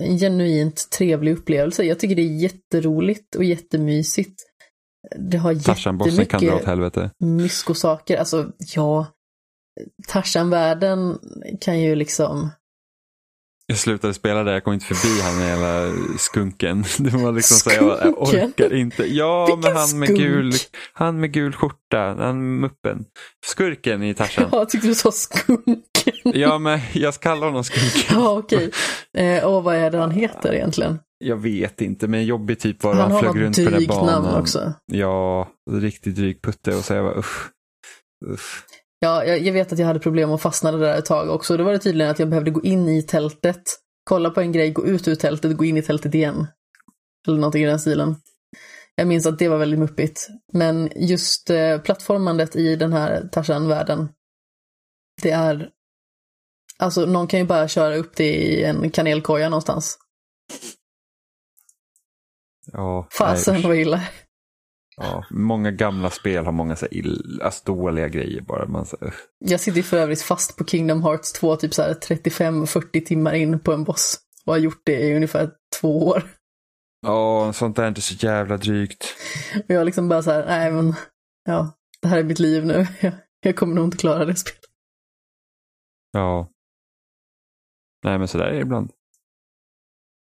en 0.00 0.18
genuint 0.18 0.90
trevlig 0.90 1.32
upplevelse. 1.32 1.84
Jag 1.84 1.98
tycker 1.98 2.14
det 2.16 2.22
är 2.22 2.42
jätteroligt 2.42 3.34
och 3.34 3.44
jättemysigt. 3.44 4.42
Det 5.30 5.38
har 5.38 5.52
jättemycket 5.52 6.28
kan 6.28 6.44
dra 6.44 6.56
åt 6.56 6.64
helvete. 6.64 7.10
myskosaker. 7.18 8.16
Alltså, 8.16 8.52
ja. 8.74 9.06
Tarzan-världen 10.08 11.18
kan 11.60 11.80
ju 11.80 11.94
liksom... 11.94 12.50
Jag 13.66 13.78
slutade 13.78 14.14
spela 14.14 14.44
där, 14.44 14.52
jag 14.52 14.64
kom 14.64 14.72
inte 14.72 14.86
förbi 14.86 15.20
han 15.22 15.42
hela 15.48 15.92
skunken. 16.18 16.84
Det 16.98 17.10
var 17.10 17.32
liksom 17.32 17.56
så 17.56 17.70
jag, 17.70 17.98
jag 18.02 18.22
orkar 18.22 18.74
inte. 18.74 19.04
Ja, 19.14 19.46
Vilken 19.46 19.60
men 19.60 19.76
han 19.76 19.98
med, 19.98 20.08
gul, 20.08 20.52
han 20.92 21.20
med 21.20 21.32
gul 21.32 21.52
skjorta, 21.52 22.14
han 22.18 22.60
muppen. 22.60 23.04
Skurken 23.46 24.02
i 24.02 24.14
Tarzan. 24.14 24.48
Ja, 24.52 24.58
jag 24.58 24.68
tyckte 24.68 24.88
du 24.88 24.94
sa 24.94 25.12
skunken. 25.12 25.82
Ja, 26.24 26.58
men 26.58 26.80
jag 26.92 27.14
kallar 27.14 27.46
honom 27.46 27.64
Skunken. 27.64 28.16
Ja, 28.20 28.38
okej. 28.38 28.70
Eh, 29.16 29.44
och 29.44 29.64
vad 29.64 29.76
är 29.76 29.90
det 29.90 29.98
han 29.98 30.10
heter 30.10 30.54
egentligen? 30.54 30.98
Jag 31.18 31.36
vet 31.36 31.80
inte, 31.80 32.08
men 32.08 32.24
jobbig 32.24 32.60
typ 32.60 32.82
var 32.82 32.94
han, 32.94 33.10
han 33.10 33.20
flög 33.20 33.42
runt 33.42 33.56
på 33.56 33.70
den 33.70 33.86
banan. 33.86 34.08
Han 34.08 34.14
har 34.14 34.30
namn 34.30 34.42
också. 34.42 34.72
Ja, 34.86 35.48
riktigt 35.70 36.16
dryg 36.16 36.42
putte 36.42 36.76
och 36.76 36.84
så 36.84 36.94
jag 36.94 37.04
bara 37.04 37.18
usch. 37.18 37.50
usch. 38.32 38.64
Ja, 39.02 39.24
jag, 39.24 39.38
jag, 39.38 39.52
vet 39.52 39.72
att 39.72 39.78
jag 39.78 39.86
hade 39.86 40.00
problem 40.00 40.32
att 40.32 40.42
fastna 40.42 40.72
där 40.72 40.98
ett 40.98 41.04
tag 41.04 41.30
också. 41.30 41.56
Då 41.56 41.64
var 41.64 41.72
det 41.72 41.78
tydligen 41.78 42.10
att 42.10 42.18
jag 42.18 42.28
behövde 42.28 42.50
gå 42.50 42.62
in 42.62 42.88
i 42.88 43.02
tältet, 43.02 43.62
kolla 44.04 44.30
på 44.30 44.40
en 44.40 44.52
grej, 44.52 44.70
gå 44.70 44.86
ut 44.86 45.08
ur 45.08 45.14
tältet, 45.14 45.56
gå 45.56 45.64
in 45.64 45.76
i 45.76 45.82
tältet 45.82 46.14
igen. 46.14 46.46
Eller 47.26 47.36
någonting 47.36 47.62
i 47.62 47.66
den 47.66 47.80
stilen. 47.80 48.16
Jag 48.94 49.06
minns 49.06 49.26
att 49.26 49.38
det 49.38 49.48
var 49.48 49.58
väldigt 49.58 49.78
muppigt. 49.80 50.28
Men 50.52 50.90
just 50.96 51.50
eh, 51.50 51.78
plattformandet 51.78 52.56
i 52.56 52.76
den 52.76 52.92
här 52.92 53.28
Tarzan-världen, 53.32 54.08
det 55.22 55.30
är 55.30 55.70
Alltså 56.80 57.06
någon 57.06 57.26
kan 57.26 57.40
ju 57.40 57.46
bara 57.46 57.68
köra 57.68 57.96
upp 57.96 58.16
det 58.16 58.36
i 58.36 58.64
en 58.64 58.90
kanelkoja 58.90 59.48
någonstans. 59.48 59.98
Ja. 62.72 63.08
Fasen 63.18 63.62
vad 63.62 63.76
illa. 63.76 64.02
Ja, 64.96 65.24
många 65.30 65.70
gamla 65.70 66.10
spel 66.10 66.44
har 66.44 66.52
många 66.52 66.76
så 66.76 66.86
illa, 66.90 67.44
alltså 67.44 67.74
dåliga 67.74 68.08
grejer 68.08 68.40
bara. 68.40 68.66
Man, 68.68 68.86
så, 68.86 68.96
Jag 69.38 69.60
sitter 69.60 69.82
för 69.82 69.96
övrigt 69.96 70.22
fast 70.22 70.56
på 70.56 70.64
Kingdom 70.64 71.02
Hearts 71.02 71.32
2 71.32 71.56
typ 71.56 71.72
35-40 71.72 73.04
timmar 73.04 73.32
in 73.32 73.60
på 73.60 73.72
en 73.72 73.84
boss. 73.84 74.20
Och 74.44 74.52
har 74.52 74.58
gjort 74.58 74.82
det 74.84 75.00
i 75.00 75.16
ungefär 75.16 75.50
två 75.80 76.06
år. 76.08 76.22
Ja, 77.02 77.52
sånt 77.52 77.76
där 77.76 77.82
är 77.82 77.88
inte 77.88 78.00
så 78.00 78.26
jävla 78.26 78.56
drygt. 78.56 79.04
Och 79.68 79.74
jag 79.74 79.84
liksom 79.84 80.08
bara 80.08 80.22
så 80.22 80.30
här, 80.30 80.46
nej 80.46 80.72
men, 80.72 80.94
ja, 81.44 81.72
det 82.02 82.08
här 82.08 82.18
är 82.18 82.24
mitt 82.24 82.38
liv 82.38 82.66
nu. 82.66 82.86
Jag, 83.00 83.12
jag 83.40 83.56
kommer 83.56 83.74
nog 83.74 83.84
inte 83.84 83.96
klara 83.96 84.24
det 84.24 84.36
spelet. 84.36 84.60
Ja. 86.12 86.50
Nej, 88.04 88.18
men 88.18 88.28
sådär 88.28 88.44
är 88.44 88.52
det 88.54 88.60
ibland. 88.60 88.90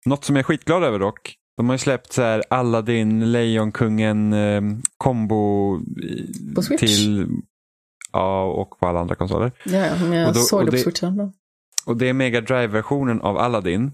Något 0.06 0.26
som 0.26 0.36
jag 0.36 0.44
är 0.44 0.48
skitglad 0.48 0.84
över 0.84 1.00
dock. 1.00 1.36
De 1.58 1.70
har 1.70 1.74
ju 1.74 1.80
släppt 1.80 2.14
så 2.14 2.22
här 2.22 2.44
Aladdin, 2.50 3.32
Lejonkungen 3.32 4.34
eh, 4.34 4.62
kombo 4.98 5.80
på 6.56 6.62
Switch? 6.62 6.80
till 6.80 7.28
Ja, 8.12 8.44
och 8.44 8.80
på 8.80 8.88
alla 8.88 9.00
andra 9.00 9.16
konsoler. 9.16 9.52
Ja, 9.66 9.96
men 10.02 10.12
jag 10.12 10.34
då, 10.34 10.40
såg 10.40 10.66
det 10.66 10.72
på 10.72 10.78
Switch. 10.78 11.04
Och 11.86 11.98
det 11.98 12.10
är 12.10 12.14
Mega 12.14 12.42
Drive-versionen 12.42 13.22
av 13.22 13.38
Aladdin. 13.38 13.92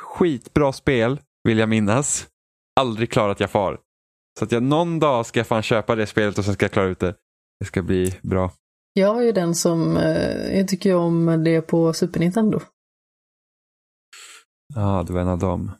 Skitbra 0.00 0.72
spel, 0.72 1.20
vill 1.44 1.58
jag 1.58 1.68
minnas. 1.68 2.26
Aldrig 2.80 3.10
klarat 3.10 3.40
Jafar. 3.40 3.78
Så 4.38 4.44
att 4.44 4.52
jag 4.52 4.62
någon 4.62 4.98
dag 4.98 5.26
ska 5.26 5.40
jag 5.40 5.46
fan 5.46 5.62
köpa 5.62 5.94
det 5.94 6.06
spelet 6.06 6.38
och 6.38 6.44
sen 6.44 6.54
ska 6.54 6.64
jag 6.64 6.72
klara 6.72 6.86
ut 6.86 6.98
det. 6.98 7.14
Det 7.60 7.66
ska 7.66 7.82
bli 7.82 8.14
bra. 8.22 8.52
Jag 8.92 9.18
är 9.18 9.22
ju 9.22 9.32
den 9.32 9.54
som, 9.54 9.96
eh, 9.96 10.58
jag 10.58 10.68
tycker 10.68 10.94
om 10.94 11.44
det 11.44 11.60
på 11.60 11.92
Super 11.92 12.20
Nintendo. 12.20 12.60
Ja, 14.74 15.04
du 15.08 15.16
är 15.16 15.20
en 15.20 15.28
av 15.28 15.38
dem. 15.38 15.72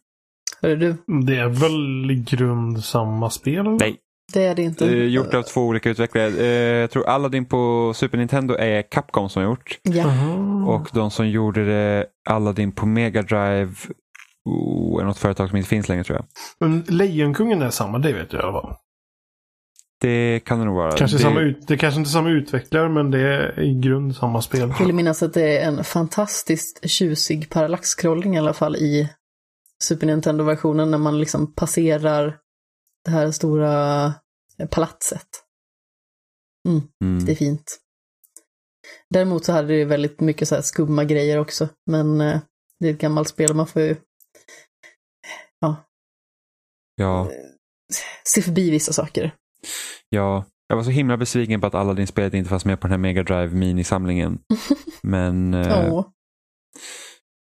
Hör 0.63 0.77
du? 0.77 0.97
Det 1.27 1.37
är 1.37 1.49
väl 1.49 2.11
i 2.11 2.15
grund 2.15 2.85
samma 2.85 3.31
spel? 3.31 3.65
Nej. 3.65 3.97
Det 4.33 4.45
är 4.45 4.55
det 4.55 4.63
inte. 4.63 4.85
Det 4.85 4.99
är 4.99 5.05
gjort 5.05 5.35
av 5.35 5.43
två 5.43 5.61
olika 5.61 5.91
utvecklare. 5.91 6.27
Eh, 6.27 6.47
jag 6.81 6.91
tror 6.91 7.09
Aladdin 7.09 7.45
på 7.45 7.93
Super 7.95 8.19
Nintendo 8.19 8.55
är 8.55 8.83
Capcom 8.83 9.29
som 9.29 9.43
har 9.43 9.51
gjort. 9.51 9.79
Ja. 9.83 10.35
Och 10.67 10.89
de 10.93 11.11
som 11.11 11.29
gjorde 11.29 11.65
det, 11.65 12.07
Aladdin 12.29 12.73
på 12.73 12.87
Mega 12.87 13.23
Drive, 13.23 13.73
oh, 14.45 15.01
är 15.01 15.05
något 15.05 15.19
företag 15.19 15.49
som 15.49 15.57
inte 15.57 15.69
finns 15.69 15.89
längre 15.89 16.05
tror 16.05 16.19
jag. 16.19 16.27
Men 16.61 16.85
Lejonkungen 16.89 17.63
är 17.63 17.71
samma, 17.71 17.99
det 17.99 18.13
vet 18.13 18.33
jag 18.33 18.43
i 18.43 18.45
alla 18.45 18.53
fall. 18.53 18.75
Det 20.01 20.41
kan 20.45 20.59
det 20.59 20.65
nog 20.65 20.77
vara. 20.77 20.93
Kanske 20.93 21.17
det... 21.17 21.23
Samma 21.23 21.41
ut, 21.41 21.67
det 21.67 21.75
är 21.75 21.79
kanske 21.79 21.99
inte 22.01 22.09
är 22.09 22.13
samma 22.13 22.31
utvecklare 22.31 22.89
men 22.89 23.11
det 23.11 23.21
är 23.21 23.61
i 23.61 23.75
grund 23.75 24.17
samma 24.17 24.43
spel. 24.43 24.61
Jag 24.79 24.87
vill 24.87 24.95
minnas 24.95 25.23
att 25.23 25.35
det 25.35 25.59
är 25.59 25.69
en 25.69 25.85
fantastiskt 25.85 26.91
tjusig 26.91 27.51
parallaxcrollning 27.51 28.35
i 28.35 28.39
alla 28.39 28.53
fall 28.53 28.77
i 28.77 29.09
Super 29.85 30.07
Nintendo-versionen 30.07 30.91
när 30.91 30.99
man 30.99 31.21
liksom 31.21 31.53
passerar 31.55 32.39
det 33.05 33.11
här 33.11 33.31
stora 33.31 34.15
palatset. 34.71 35.27
Mm, 36.69 36.83
mm. 37.05 37.25
Det 37.25 37.33
är 37.33 37.37
fint. 37.37 37.79
Däremot 39.11 39.45
så 39.45 39.53
hade 39.53 39.69
det 39.77 39.85
väldigt 39.85 40.21
mycket 40.21 40.49
så 40.49 40.55
här 40.55 40.63
skumma 40.63 41.05
grejer 41.05 41.39
också. 41.39 41.69
Men 41.91 42.21
eh, 42.21 42.41
det 42.81 42.89
är 42.89 42.93
ett 42.95 43.01
gammalt 43.01 43.29
spel 43.29 43.51
och 43.51 43.57
man 43.57 43.67
får 43.67 43.83
ju 43.83 43.97
ja, 45.61 45.77
Ja, 46.97 47.31
se 48.25 48.43
förbi 48.43 48.71
vissa 48.71 48.93
saker. 48.93 49.35
ja. 50.09 50.45
Jag 50.69 50.77
var 50.77 50.83
så 50.85 50.91
himla 50.91 51.17
besviken 51.17 51.61
på 51.61 51.67
att 51.67 51.75
Aladdin-spelet 51.75 52.35
inte 52.35 52.51
fanns 52.51 52.65
med 52.65 52.81
på 52.81 52.87
den 52.87 52.93
här 52.93 52.99
Mega 52.99 53.23
Drive 53.23 53.49
minisamlingen. 53.55 54.39
Men... 55.03 55.55
eh, 55.55 56.05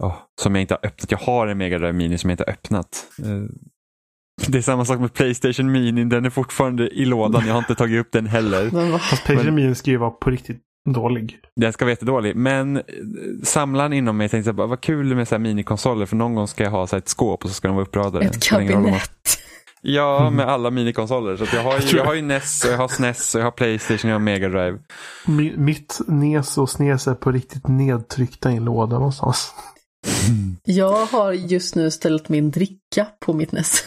Åh, 0.03 0.17
som 0.43 0.55
jag 0.55 0.63
inte 0.63 0.75
har 0.75 0.87
öppnat. 0.89 1.11
Jag 1.11 1.19
har 1.19 1.47
en 1.47 1.59
Mega 1.59 1.79
Drive 1.79 1.93
Mini 1.93 2.19
som 2.19 2.31
jag 2.31 2.35
inte 2.35 2.45
har 2.47 2.53
öppnat. 2.53 3.07
Eh, 3.25 3.27
Det 4.49 4.59
är 4.59 4.63
samma 4.63 4.85
sak 4.85 5.01
med 5.01 5.13
Playstation 5.15 5.73
Mini. 5.73 6.05
Den 6.05 6.25
är 6.25 6.31
fortfarande 6.31 6.89
i 6.89 7.05
lådan. 7.05 7.47
Jag 7.47 7.53
har 7.55 7.59
inte 7.59 7.75
tagit 7.75 8.01
upp 8.01 8.13
den 8.13 8.27
heller. 8.27 8.99
Fast 8.99 9.25
Playstation 9.25 9.55
Mini 9.55 9.75
ska 9.75 9.91
ju 9.91 9.97
vara 9.97 10.11
på 10.11 10.31
riktigt 10.31 10.61
dålig. 10.89 11.39
Den 11.57 11.73
ska 11.73 11.85
vara 11.85 11.93
jättedålig. 11.93 12.37
Men 12.37 12.77
eh, 12.77 12.83
samlaren 13.43 13.93
inom 13.93 14.17
mig 14.17 14.29
tänkte 14.29 14.53
bara, 14.53 14.67
vad 14.67 14.81
kul 14.81 15.15
med 15.15 15.29
så 15.29 15.35
här 15.35 15.41
minikonsoler. 15.41 16.07
För 16.07 16.17
någon 16.17 16.35
gång 16.35 16.49
ska 16.49 16.65
jag 16.65 16.71
ha 16.71 16.87
så 16.87 16.97
här 16.97 16.99
ett 17.01 17.09
skåp 17.09 17.45
och 17.45 17.51
så 17.51 17.55
ska 17.55 17.69
de 17.69 17.75
vara 17.77 17.87
uppradade. 17.87 18.25
Ett 18.27 18.43
kabinett. 18.43 19.11
Ja, 19.87 20.31
med 20.31 20.47
alla 20.49 20.71
minikonsoler. 20.71 21.37
Så 21.37 21.43
att 21.45 21.53
jag, 21.53 21.63
har 21.63 21.79
ju, 21.81 21.97
jag 21.97 22.05
har 22.05 22.15
ju 22.15 22.23
NES, 22.23 22.65
och 22.65 22.71
jag 22.73 22.79
har 22.79 22.89
SNES, 22.89 23.35
och 23.35 23.41
jag 23.41 23.47
har 23.47 23.51
Playstation, 23.51 24.11
jag 24.11 24.15
har 24.15 24.21
Mega 24.25 24.49
Drive. 24.49 24.79
Mi- 25.27 25.57
Mitt 25.57 26.01
NES 26.07 26.59
och 26.59 26.71
SNES 26.71 27.07
är 27.09 27.15
på 27.15 27.33
riktigt 27.33 27.69
nedtryckta 27.69 28.51
i 28.53 28.57
en 28.57 28.65
låda 28.65 28.97
någonstans. 28.99 29.55
Jag 30.65 31.07
har 31.07 31.33
just 31.33 31.75
nu 31.75 31.91
ställt 31.91 32.29
min 32.29 32.51
dricka 32.51 33.07
på 33.21 33.33
mitt 33.33 33.53
NES. 33.53 33.85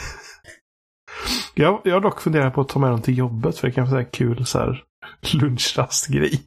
Jag, 1.55 1.81
jag 1.85 1.95
har 1.95 2.01
dock 2.01 2.21
funderat 2.21 2.55
på 2.55 2.61
att 2.61 2.69
ta 2.69 2.79
med 2.79 2.91
dem 2.91 3.03
till 3.03 3.19
jobbet 3.19 3.59
för 3.59 3.69
det 3.69 3.75
kan 3.75 3.91
vara 3.91 4.01
här 4.03 4.11
kul 4.13 4.47
så 4.47 4.59
här 4.59 4.85
lunchrastgrej. 5.33 6.43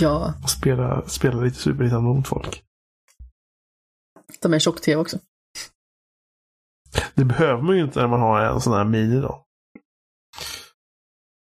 Ja, 0.00 0.34
Och 0.42 0.50
spela, 0.50 1.08
spela 1.08 1.40
lite 1.42 1.56
Super 1.56 1.82
Nintendo 1.82 2.14
mot 2.14 2.28
folk. 2.28 2.62
de 4.42 4.54
är 4.54 4.58
tjock-tv 4.58 5.00
också. 5.00 5.18
Det 7.14 7.24
behöver 7.24 7.62
man 7.62 7.76
ju 7.76 7.82
inte 7.82 8.00
när 8.00 8.08
man 8.08 8.20
har 8.20 8.40
en 8.40 8.60
sån 8.60 8.72
här 8.72 8.84
mini 8.84 9.20
då. 9.20 9.44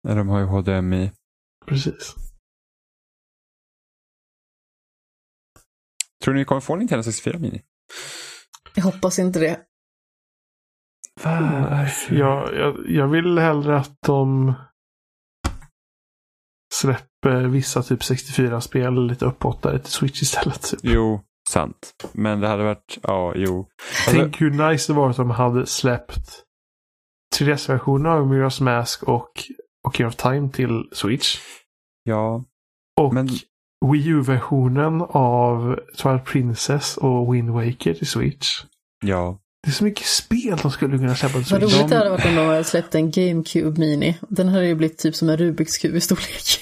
Ja, 0.07 0.15
de 0.15 0.27
har 0.27 0.39
ju 0.39 0.45
HDMI. 0.45 1.11
Precis. 1.65 2.15
Tror 6.27 6.33
ni 6.33 6.41
vi 6.41 6.45
kommer 6.45 6.61
få 6.61 6.75
Nintendo 6.75 7.03
64 7.03 7.39
Mini? 7.39 7.61
Jag 8.73 8.83
hoppas 8.83 9.19
inte 9.19 9.39
det. 9.39 9.59
Varför? 11.23 12.15
Jag, 12.15 12.55
jag, 12.55 12.89
jag 12.89 13.07
vill 13.07 13.37
hellre 13.37 13.77
att 13.77 13.97
de 14.05 14.53
släpper 16.73 17.47
vissa 17.47 17.83
typ 17.83 18.01
64-spel 18.01 19.07
lite 19.07 19.25
uppåtare 19.25 19.79
till 19.79 19.91
Switch 19.91 20.21
istället. 20.21 20.61
Typ. 20.61 20.79
Jo, 20.83 21.21
sant. 21.49 21.93
Men 22.13 22.39
det 22.39 22.47
hade 22.47 22.63
varit, 22.63 22.97
ja, 23.03 23.33
jo. 23.35 23.59
Alltså, 23.59 24.21
Tänk 24.21 24.41
hur 24.41 24.69
nice 24.69 24.93
det 24.93 24.97
var 24.97 25.09
att 25.09 25.17
de 25.17 25.29
hade 25.29 25.65
släppt 25.65 26.43
3DS-versionen 27.39 28.11
av 28.11 28.33
Mirror's 28.33 28.63
Mask 28.63 29.03
och 29.03 29.31
Ocarina 29.87 30.09
of 30.09 30.15
Time 30.15 30.49
till 30.49 30.89
Switch. 30.91 31.39
ja, 32.03 32.43
Och 32.99 33.13
men 33.13 33.29
Wii 33.85 34.07
U-versionen 34.07 35.01
av 35.09 35.79
Twilight 35.97 36.25
Princess 36.25 36.97
och 36.97 37.33
Wind 37.35 37.49
Waker 37.49 37.93
till 37.93 38.07
Switch. 38.07 38.47
ja. 39.05 39.39
Det 39.63 39.69
är 39.71 39.73
så 39.73 39.83
mycket 39.83 40.05
spel 40.05 40.57
de 40.61 40.71
skulle 40.71 40.97
kunna 40.97 41.15
släppa 41.15 41.33
till 41.33 41.51
Vad 41.51 41.61
Switch. 41.61 41.73
roligt 41.75 41.89
det 41.89 41.95
De- 41.95 41.97
hade 41.97 42.09
varit 42.09 42.25
om 42.25 42.35
de 42.35 42.45
hade 42.45 42.63
släppt 42.63 42.95
en 42.95 43.11
GameCube 43.11 43.79
Mini. 43.79 44.17
Den 44.29 44.47
hade 44.47 44.65
ju 44.67 44.75
blivit 44.75 44.97
typ 44.97 45.15
som 45.15 45.29
en 45.29 45.37
Rubiks 45.37 45.77
kub 45.77 45.95
i 45.95 46.01
storlek. 46.01 46.59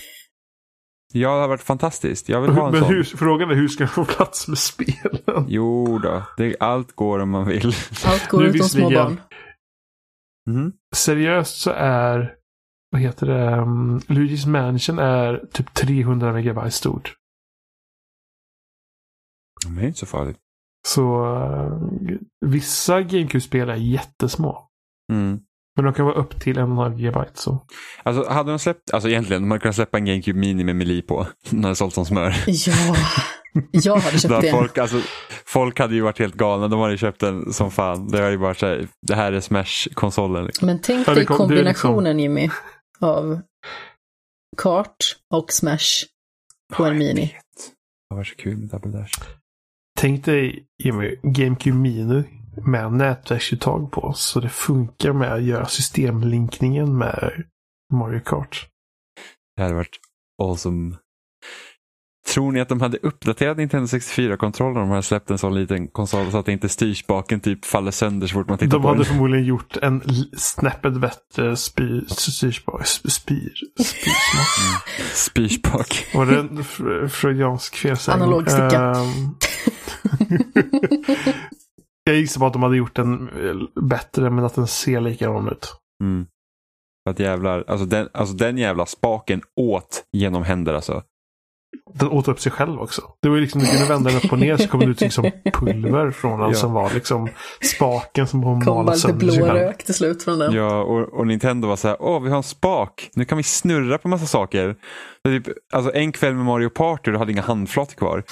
Ja, 1.14 1.30
det 1.30 1.36
hade 1.36 1.48
varit 1.48 1.62
fantastiskt. 1.62 2.30
Jag 2.30 2.42
vill 2.42 2.52
ha 2.52 2.66
en 2.66 2.72
Men 2.72 2.82
sån. 2.82 2.94
hur, 2.94 3.04
frågan 3.04 3.50
är 3.52 3.56
hur 3.56 3.68
ska 3.68 3.84
de 3.84 3.88
få 3.88 4.06
plats 4.06 4.48
med 4.48 4.58
spelen? 4.58 5.46
Jo 5.48 5.98
då, 6.00 6.24
det, 6.38 6.56
allt 6.60 6.96
går 6.96 7.20
om 7.20 7.30
man 7.30 7.48
vill. 7.48 7.74
Allt 8.06 8.28
går 8.30 8.46
utom 8.46 8.70
små 8.70 8.90
barn. 8.90 9.22
Mhm. 10.50 10.72
Seriöst 10.96 11.56
så 11.62 11.72
är, 11.72 12.34
vad 12.96 13.02
heter 13.02 13.26
det, 13.28 13.52
um, 13.62 14.00
Luigi's 14.00 14.48
Mansion 14.48 15.00
är 15.00 15.42
typ 15.54 15.74
300 15.74 16.34
megabyte 16.34 16.72
stort. 16.72 17.14
Det 19.76 19.82
är 19.82 19.88
inte 19.88 20.00
så 20.00 20.06
farligt. 20.06 20.38
Så 20.88 21.26
uh, 21.36 22.18
vissa 22.46 23.02
GameCube-spel 23.02 23.70
är 23.70 23.76
jättesmå. 23.76 24.68
Mm. 25.12 25.40
Men 25.76 25.86
de 25.86 25.94
kan 25.94 26.06
vara 26.06 26.16
upp 26.16 26.40
till 26.42 26.58
en 26.58 26.64
och 26.64 26.72
en 26.72 26.78
halv 26.78 27.00
gigabyte. 27.00 27.32
Så. 27.34 27.66
Alltså 28.04 28.30
hade 28.30 28.50
de 28.52 28.60
släppt, 28.60 28.94
alltså 28.94 29.10
egentligen, 29.10 29.42
de 29.42 29.52
hade 29.52 29.62
kunnat 29.62 29.76
släppa 29.76 29.98
en 29.98 30.06
GameCube 30.06 30.40
Mini 30.40 30.64
med 30.64 30.76
Melee 30.76 31.02
på. 31.02 31.28
Den 31.50 31.64
hade 31.64 31.76
sålt 31.76 31.94
som 31.94 32.06
smör. 32.06 32.36
Ja, 32.48 32.96
jag 33.72 33.96
hade 33.98 34.20
köpt 34.20 34.42
det. 34.42 34.52
folk, 34.52 34.78
alltså, 34.78 35.02
folk 35.46 35.80
hade 35.80 35.96
ju 35.96 36.02
varit 36.02 36.20
helt 36.20 36.36
galna, 36.36 36.68
de 36.68 36.80
hade 36.80 36.92
ju 36.92 36.98
köpt 36.98 37.20
den 37.20 37.54
som 37.54 37.72
fan. 37.72 38.08
Det 38.08 38.22
har 38.22 38.30
ju 38.30 38.38
varit 38.38 38.58
såhär, 38.58 38.88
det 39.02 39.16
här 39.16 39.34
är 39.34 39.40
Smash-konsolen. 39.40 40.46
Liksom. 40.46 40.66
Men 40.66 40.80
tänk 40.82 41.08
Ja, 41.08 41.14
dig 41.14 41.26
kom- 41.26 41.48
det 41.50 41.60
är 41.60 41.64
liksom- 41.64 41.90
kombinationen 41.94 42.20
Jimmy. 42.20 42.50
Av 43.00 43.42
kart 44.58 44.98
och 45.34 45.52
Smash 45.52 46.06
på 46.74 46.86
en 46.86 46.98
Mini. 46.98 47.36
Det 48.10 48.16
var 48.16 48.24
så 48.24 48.36
kul 48.36 48.58
med 48.58 48.70
Double 48.70 48.92
Dash. 48.92 49.20
Tänk 50.00 50.26
dig 50.26 50.66
Jimmy, 50.84 51.16
GameCube 51.24 51.78
Mini 51.78 52.24
med 52.66 52.94
nätverksuttag 52.94 53.92
på. 53.92 54.14
Så 54.14 54.40
det 54.40 54.50
funkar 54.50 55.14
med 55.14 55.34
att 55.34 55.44
göra 55.44 55.66
systemlinkningen 55.66 56.98
med 56.98 57.44
Mario 57.94 58.20
Kart. 58.20 58.70
Det 59.56 59.64
hade 59.64 59.76
varit 59.76 60.00
awesome. 60.44 60.96
Tror 62.34 62.52
ni 62.52 62.60
att 62.62 62.70
de 62.70 62.82
hade 62.82 62.98
uppdaterat 62.98 63.58
Nintendo 63.58 63.86
64-kontrollen 63.86 64.76
om 64.78 64.82
de 64.82 64.90
hade 64.90 65.04
släppt 65.04 65.32
en 65.32 65.38
sån 65.38 65.56
liten 65.56 65.88
konsol 65.88 66.32
så 66.32 66.38
att 66.38 66.48
inte 66.48 66.70
styrspaken 66.70 67.40
typ 67.40 67.66
faller 67.66 67.92
sönder 67.92 68.28
så 68.28 68.34
fort 68.34 68.50
man 68.50 68.58
tittar 68.58 68.72
De 68.78 68.82
på 68.82 68.88
hade 68.88 69.00
den? 69.00 69.06
förmodligen 69.06 69.46
gjort 69.46 69.78
en 69.78 70.02
snäppet 70.38 70.94
bättre 70.94 71.56
styrspak. 71.56 72.82
sp- 72.82 73.10
Spyr. 73.10 73.54
Spyrspak. 75.14 76.06
Var 76.14 76.26
det 76.26 76.40
en 76.40 76.60
fr- 76.64 77.08
freudiansk 77.08 77.76
felsägning? 77.76 78.24
Analog 78.24 78.50
sticka. 78.50 78.82
Ehm, 78.82 79.36
jag 82.04 82.16
gissar 82.16 82.40
på 82.40 82.46
att 82.46 82.54
de 82.54 82.64
hade 82.64 82.78
gjort 82.78 82.96
den 82.96 83.30
eh, 83.30 83.84
bättre 83.84 84.30
men 84.30 84.46
att 84.46 84.56
den 84.56 84.68
ser 84.68 85.02
likadan 85.02 85.48
ut. 85.50 85.76
Mm. 86.04 86.26
Att 87.10 87.20
jävlar, 87.20 87.64
alltså 87.68 87.86
den, 87.86 88.10
alltså 88.14 88.36
den 88.36 88.58
jävla 88.58 88.86
spaken 88.86 89.42
åt 89.60 90.04
genom 90.14 90.44
händer 90.44 90.74
alltså. 90.74 91.04
Den 92.00 92.08
åt 92.10 92.28
upp 92.28 92.40
sig 92.40 92.52
själv 92.52 92.80
också. 92.82 93.02
Det 93.22 93.30
var 93.30 93.36
ju 93.36 93.42
liksom, 93.42 93.62
du 93.62 93.68
kunde 93.68 93.86
vända 93.86 94.10
den 94.10 94.18
upp 94.26 94.32
och 94.32 94.40
ner 94.40 94.58
så 94.58 94.68
kom 94.68 94.80
det 94.80 94.86
ut 94.86 95.02
liksom 95.02 95.32
pulver 95.54 96.12
från 96.12 96.40
den 96.40 96.50
Ja. 96.50 96.56
som 96.56 96.74
var 96.74 96.92
liksom 96.94 97.30
spaken 97.62 98.28
som 98.28 98.44
Kom 98.44 98.52
malade 98.60 98.66
bara 98.66 98.82
lite 98.96 99.00
sönder 99.00 99.18
blå 99.20 99.34
sig 99.34 99.44
själv. 99.44 99.56
rök 99.60 99.84
till 99.86 99.94
slut 99.94 100.24
från 100.24 100.40
den. 100.40 100.54
Ja, 100.54 100.82
och, 100.82 101.14
och 101.20 101.28
Nintendo 101.28 101.68
var 101.68 101.76
så 101.76 101.88
här, 101.88 101.98
åh 102.00 102.22
vi 102.24 102.30
har 102.30 102.38
en 102.38 102.44
spak, 102.44 103.10
nu 103.16 103.26
kan 103.26 103.38
vi 103.38 103.44
snurra 103.44 103.98
på 103.98 104.08
massa 104.08 104.26
saker. 104.26 104.76
Typ, 105.26 105.44
alltså 105.74 105.94
en 105.94 106.12
kväll 106.12 106.34
med 106.34 106.46
Mario 106.46 106.70
Party 106.70 107.10
och 107.10 107.14
du 107.14 107.18
hade 107.20 107.32
inga 107.32 107.42
handflator 107.42 107.96
kvar. 107.96 108.24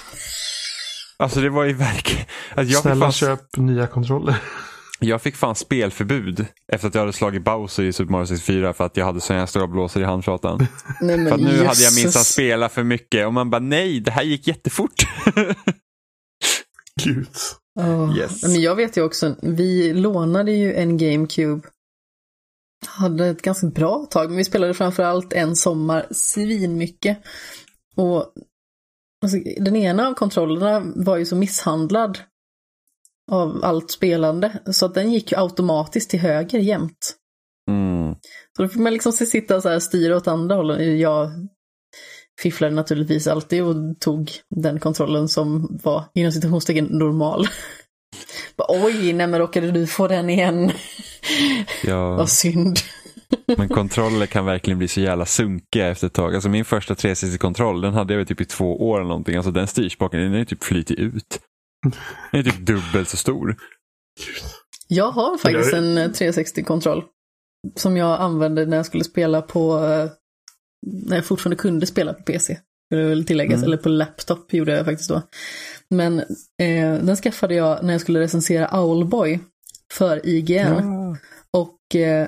Alltså 1.18 1.40
det 1.40 1.50
var 1.50 1.64
ju 1.64 1.74
verkligen, 1.74 2.26
alltså 2.56 2.82
Snälla 2.82 3.06
fan, 3.06 3.12
köp 3.12 3.58
nya 3.58 3.88
kontroller. 3.88 4.36
Jag 5.04 5.22
fick 5.22 5.36
fan 5.36 5.56
spelförbud 5.56 6.46
efter 6.68 6.88
att 6.88 6.96
jag 6.96 7.02
hade 7.02 7.14
slagit 7.14 7.44
Bowser 7.44 7.84
i 7.84 7.94
Super 7.94 8.12
Mario 8.12 8.26
64 8.26 8.74
för 8.74 8.86
att 8.86 8.98
jag 8.98 9.06
hade 9.06 9.22
så 9.22 9.34
här 9.34 9.46
stora 9.46 9.68
blåsor 9.68 10.02
i 10.02 10.06
handflatan. 10.06 10.68
Nej, 11.02 11.18
men 11.18 11.28
För 11.28 11.36
att 11.36 11.42
nu 11.42 11.66
hade 11.66 11.82
jag 11.82 11.96
minsann 11.96 12.24
spelat 12.24 12.72
för 12.72 12.84
mycket 12.84 13.28
och 13.28 13.34
man 13.34 13.50
bara 13.50 13.62
nej, 13.62 14.00
det 14.00 14.12
här 14.12 14.24
gick 14.24 14.48
jättefort. 14.48 15.04
Gud. 17.04 17.28
Åh, 17.80 18.18
Yes. 18.18 18.44
Men 18.44 18.62
jag 18.62 18.76
vet 18.76 18.98
ju 18.98 19.04
också, 19.04 19.36
vi 19.42 19.94
lånade 19.94 20.52
ju 20.52 20.74
en 20.74 20.98
GameCube. 20.98 21.68
Hade 22.88 23.28
ett 23.28 23.42
ganska 23.42 23.68
bra 23.68 24.08
tag, 24.10 24.30
men 24.30 24.38
vi 24.38 24.44
spelade 24.44 24.74
framförallt 24.74 25.34
en 25.34 25.56
sommar 25.56 26.06
svinmycket. 26.12 27.18
Och 27.96 28.34
alltså, 29.24 29.38
den 29.60 29.76
ena 29.76 30.08
av 30.08 30.14
kontrollerna 30.14 30.92
var 30.96 31.18
ju 31.18 31.26
så 31.26 31.36
misshandlad 31.36 32.20
av 33.32 33.60
allt 33.64 33.92
spelande, 33.92 34.60
så 34.72 34.86
att 34.86 34.94
den 34.94 35.12
gick 35.14 35.32
ju 35.32 35.38
automatiskt 35.38 36.10
till 36.10 36.20
höger 36.20 36.60
jämt. 36.60 37.16
Mm. 37.72 38.16
Så 38.58 38.64
då 38.64 38.70
fick 38.70 38.80
man 38.82 38.94
liksom 38.94 39.12
se- 39.12 39.26
sitta 39.26 39.56
och 39.56 39.62
så 39.62 39.70
här 39.70 39.80
styra 39.80 40.18
åt 40.18 40.28
andra 40.28 40.56
hållet. 40.56 41.00
Jag 41.00 41.30
fifflade 42.42 42.76
naturligtvis 42.76 43.28
alltid 43.28 43.64
och 43.64 43.76
tog 44.00 44.32
den 44.56 44.80
kontrollen 44.80 45.28
som 45.28 45.80
var 45.84 46.04
inom 46.14 46.32
citationstecken 46.32 46.86
normal. 46.86 47.48
Bara, 48.58 48.68
Oj, 48.86 49.14
nej 49.14 49.28
men 49.28 49.40
råkade 49.40 49.72
du 49.72 49.88
få 49.88 50.08
den 50.08 50.30
igen? 50.30 50.72
Ja. 51.84 52.16
Vad 52.16 52.30
synd. 52.30 52.78
Men 53.58 53.70
kontroller 53.70 54.26
kan 54.26 54.46
verkligen 54.46 54.78
bli 54.78 54.88
så 54.88 55.00
jävla 55.02 55.26
sunkiga 55.26 55.88
efter 55.88 56.08
ett 56.08 56.14
tag. 56.14 56.34
Alltså 56.36 56.50
min 56.50 56.66
första 56.66 56.94
360-kontroll, 56.94 57.82
den 57.82 57.94
hade 57.94 58.14
jag 58.14 58.18
väl 58.18 58.28
typ 58.28 58.42
i 58.42 58.46
två 58.46 58.90
år 58.90 58.98
eller 59.00 59.08
någonting. 59.08 59.36
Alltså 59.36 59.52
den 59.52 59.68
styrspaken, 59.68 60.20
den 60.20 60.34
är 60.34 60.46
typ 60.46 60.64
flytit 60.64 61.00
ut. 61.00 61.40
Den 62.32 62.40
är 62.40 62.44
typ 62.44 62.60
dubbelt 62.60 63.10
så 63.10 63.18
stor. 63.18 63.56
Jag 64.88 65.12
har 65.12 65.38
faktiskt 65.38 65.74
en 65.74 65.98
eh, 65.98 66.10
360-kontroll. 66.10 67.04
Som 67.76 67.98
jag 67.98 68.22
använde 68.22 68.66
när 68.66 68.78
jag 68.78 68.86
skulle 68.86 69.04
spela 69.04 69.42
på 69.42 69.86
eh, 69.86 70.10
när 71.08 71.16
jag 71.16 71.26
fortfarande 71.26 71.56
kunde 71.56 71.86
spela 71.86 72.14
på 72.14 72.24
PC. 72.24 72.58
Skulle 72.92 73.08
väl 73.08 73.26
tilläggas, 73.26 73.54
Mm. 73.58 73.64
eller 73.64 73.78
på 73.78 73.90
laptop 73.90 74.54
gjorde 74.54 74.72
jag 74.78 74.86
faktiskt 74.86 75.10
då. 75.10 75.22
Men 75.90 76.20
eh, 76.60 76.94
den 77.02 77.16
skaffade 77.16 77.56
jag 77.56 77.84
när 77.84 77.94
jag 77.94 78.02
skulle 78.02 78.20
recensera 78.20 78.82
Owlboy 78.82 79.40
för 79.94 80.26
IGN. 80.28 80.56
Ja. 80.58 81.18
Och 81.52 81.96
eh, 81.96 82.28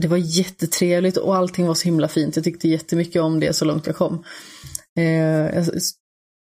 det 0.00 0.08
var 0.08 0.16
jättetrevligt 0.16 1.16
och 1.16 1.36
allting 1.36 1.66
var 1.66 1.74
så 1.74 1.84
himla 1.84 2.08
fint. 2.08 2.36
Jag 2.36 2.44
tyckte 2.44 2.68
jättemycket 2.68 3.22
om 3.22 3.40
det 3.40 3.52
så 3.52 3.64
långt 3.64 3.86
jag 3.86 3.96
kom. 3.96 4.24
Eh, 4.98 5.04
jag 5.56 5.66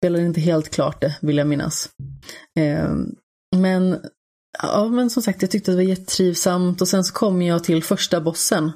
spelade 0.03 0.25
inte 0.25 0.41
helt 0.41 0.69
klart 0.69 1.01
det, 1.01 1.15
vill 1.21 1.37
jag 1.37 1.47
minnas. 1.47 1.89
Eh, 2.59 2.93
men, 3.55 3.99
ja, 4.61 4.87
men 4.87 5.09
som 5.09 5.23
sagt, 5.23 5.41
jag 5.41 5.51
tyckte 5.51 5.71
det 5.71 5.75
var 5.75 5.83
jättetrivsamt 5.83 6.81
och 6.81 6.87
sen 6.87 7.03
så 7.03 7.13
kom 7.13 7.41
jag 7.41 7.63
till 7.63 7.83
första 7.83 8.21
bossen. 8.21 8.71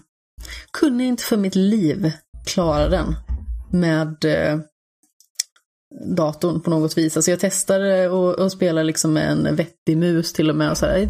Kunde 0.71 1.03
inte 1.03 1.23
för 1.23 1.37
mitt 1.37 1.55
liv 1.55 2.11
klara 2.45 2.89
den 2.89 3.15
med 3.71 4.25
eh, 4.25 4.59
datorn 6.15 6.61
på 6.61 6.69
något 6.69 6.97
vis. 6.97 7.17
Alltså 7.17 7.31
jag 7.31 7.39
testade 7.39 8.03
eh, 8.03 8.13
och, 8.13 8.39
och 8.39 8.51
spelade 8.51 8.83
liksom 8.83 9.13
med 9.13 9.31
en 9.31 9.55
vettig 9.55 9.97
mus 9.97 10.33
till 10.33 10.49
och 10.49 10.55
med. 10.55 10.71
Och 10.71 10.77
så 10.77 10.85
här. 10.85 11.09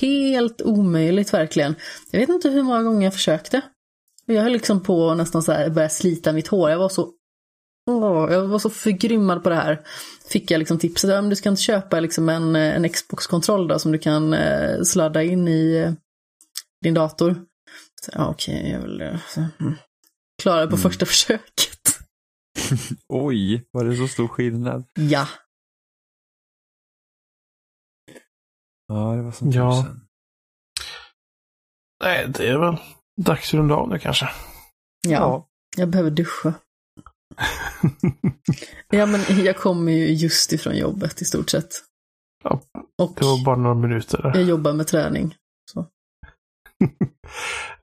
Helt 0.00 0.62
omöjligt 0.62 1.34
verkligen. 1.34 1.74
Jag 2.10 2.20
vet 2.20 2.28
inte 2.28 2.48
hur 2.48 2.62
många 2.62 2.82
gånger 2.82 3.04
jag 3.04 3.14
försökte. 3.14 3.60
Jag 4.26 4.42
höll 4.42 4.52
liksom 4.52 4.82
på 4.82 5.10
att 5.10 5.16
nästan 5.16 5.42
så 5.42 5.52
här 5.52 5.70
börja 5.70 5.88
slita 5.88 6.32
mitt 6.32 6.48
hår. 6.48 6.70
Jag 6.70 6.78
var 6.78 6.88
så 6.88 7.12
Åh, 7.90 8.32
jag 8.32 8.48
var 8.48 8.58
så 8.58 8.70
förgrymmad 8.70 9.42
på 9.42 9.48
det 9.48 9.54
här. 9.54 9.86
Fick 10.28 10.50
jag 10.50 10.58
liksom 10.58 10.78
tipset, 10.78 11.10
ja, 11.10 11.22
du 11.22 11.36
ska 11.36 11.48
inte 11.48 11.62
köpa 11.62 12.00
liksom 12.00 12.28
en, 12.28 12.56
en 12.56 12.88
Xbox-kontroll 12.88 13.68
då 13.68 13.78
som 13.78 13.92
du 13.92 13.98
kan 13.98 14.32
eh, 14.34 14.82
sladda 14.82 15.22
in 15.22 15.48
i 15.48 15.74
eh, 15.76 15.92
din 16.82 16.94
dator. 16.94 17.34
Så, 18.04 18.10
Ja, 18.14 18.28
okej, 18.30 18.70
jag 18.70 18.80
vill... 18.80 19.00
eh, 19.00 19.18
så, 19.28 19.40
mm. 19.60 19.74
Klarade 20.42 20.66
på 20.66 20.76
Mm. 20.76 20.82
första 20.82 21.06
försöket. 21.12 21.98
Oj, 23.08 23.64
var 23.70 23.84
det 23.84 23.96
så 23.96 24.08
stor 24.08 24.28
skillnad? 24.28 24.84
Ja. 24.94 25.28
Ja, 28.86 29.12
det 29.16 29.22
var 29.22 29.32
som 29.32 29.50
Ja. 29.50 29.82
tusen. 29.82 30.00
Nej, 32.04 32.28
det 32.28 32.48
är 32.48 32.58
väl 32.58 32.76
dags 33.20 33.48
att 33.48 33.54
runda 33.54 33.74
av 33.74 33.88
nu 33.88 33.98
kanske. 33.98 34.28
ja. 35.08 35.46
Jag 35.76 35.88
behöver 35.88 36.10
duscha. 36.10 36.54
Ja, 38.92 39.06
men 39.06 39.20
jag 39.44 39.56
kommer 39.56 39.92
ju 39.92 40.06
just 40.06 40.52
ifrån 40.52 40.76
jobbet 40.76 41.22
i 41.22 41.24
stort 41.24 41.50
sett. 41.50 41.68
Ja, 42.44 42.60
Och 43.02 43.12
Det 43.16 43.24
var 43.24 43.44
bara 43.44 43.56
några 43.56 43.74
minuter. 43.74 44.30
jag 44.34 44.42
jobbar 44.42 44.72
med 44.72 44.86
träning. 44.86 45.34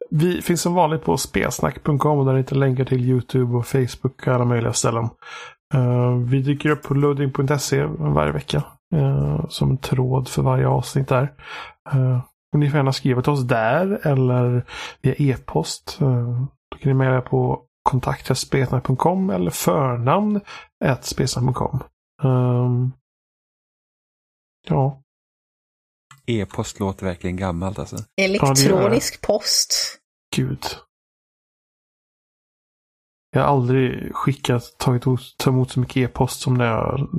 Vi 0.10 0.42
finns 0.42 0.62
som 0.62 0.74
vanligt 0.74 1.04
på 1.04 1.18
spelsnack.com 1.18 2.26
där 2.26 2.34
ni 2.34 2.38
hittar 2.40 2.56
länkar 2.56 2.86
till 2.86 3.02
YouTube 3.10 3.58
och 3.58 3.68
Facebook 3.68 4.28
och 4.28 4.34
alla 4.34 4.46
möjliga 4.46 4.74
ställen. 4.74 5.10
Eh, 5.74 6.16
vi 6.16 6.42
dyker 6.42 6.70
upp 6.70 6.84
på 6.84 6.94
loading.se 6.94 7.84
varje 7.86 8.32
vecka. 8.32 8.64
eh, 8.96 9.46
som 9.50 9.70
en 9.70 9.78
tråd 9.78 10.28
för 10.28 10.42
varje 10.42 10.68
avsnitt 10.68 11.08
där. 11.08 11.34
Uh, 11.96 12.20
och 12.54 12.60
ni 12.60 12.70
får 12.70 12.78
gärna 12.78 12.94
skriva 12.94 13.22
till 13.22 13.32
oss 13.32 13.48
där 13.48 14.08
eller 14.08 14.66
via 15.02 15.14
e-post. 15.18 15.98
Då 16.00 16.78
kan 16.80 16.92
ni 16.92 16.94
mejla 16.94 17.22
på 17.22 17.62
kontakt.spelsnack.com 17.88 19.30
eller 19.30 19.52
förnamn 19.52 20.42
spelsnack.com. 21.02 21.84
Um, 22.24 22.92
ja, 24.68 25.02
E-post 26.28 26.80
låter 26.80 27.06
verkligen 27.06 27.38
gammalt 27.38 27.80
alltså. 27.80 27.98
Elektronisk 28.22 29.22
post. 29.22 30.00
Gud. 30.36 30.66
Jag 33.32 33.42
har 33.42 33.48
aldrig 33.48 34.16
skickat, 34.16 34.76
tagit 34.78 35.04
emot 35.48 35.72
så 35.72 35.80
mycket 35.80 35.98
e-post 35.98 36.40
som 36.40 36.54
när 36.54 36.66
jag 36.66 37.10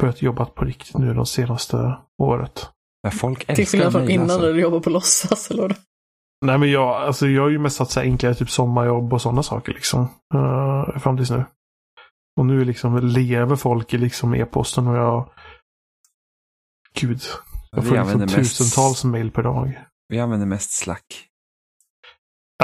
börjat 0.00 0.22
jobba 0.22 0.44
på 0.44 0.64
riktigt 0.64 0.98
nu 0.98 1.14
de 1.14 1.26
senaste 1.26 1.96
året. 2.22 2.70
Men 3.02 3.12
folk 3.12 3.46
Till 3.46 3.60
älskar 3.60 3.78
skillnad 3.78 3.92
från 3.92 4.10
innan 4.10 4.30
alltså. 4.30 4.46
när 4.46 4.52
du 4.52 4.60
jobbar 4.60 4.80
på 4.80 4.90
låtsas. 4.90 5.50
Eller? 5.50 5.62
vad? 5.62 5.74
Nej 6.46 6.58
men 6.58 6.70
jag, 6.70 6.88
alltså 6.88 7.26
jag 7.28 7.42
har 7.42 7.48
ju 7.50 7.58
mest 7.58 7.78
haft 7.78 7.90
så 7.90 8.00
enklare 8.00 8.34
typ 8.34 8.50
sommarjobb 8.50 9.12
och 9.12 9.22
sådana 9.22 9.42
saker 9.42 9.72
liksom. 9.72 10.00
Uh, 10.34 10.98
fram 10.98 11.16
tills 11.16 11.30
nu. 11.30 11.44
Och 12.40 12.46
nu 12.46 12.64
liksom 12.64 12.98
lever 12.98 13.56
folk 13.56 13.94
i 13.94 13.98
liksom 13.98 14.34
e-posten 14.34 14.86
och 14.88 14.96
jag... 14.96 15.30
Gud. 17.00 17.20
Jag 17.70 17.84
får 17.86 17.94
liksom 17.96 18.20
mest- 18.20 18.34
tusentals 18.34 19.04
mejl 19.04 19.30
per 19.30 19.42
dag. 19.42 19.84
Vi 20.08 20.20
använder 20.20 20.46
mest 20.46 20.70
Slack. 20.70 21.04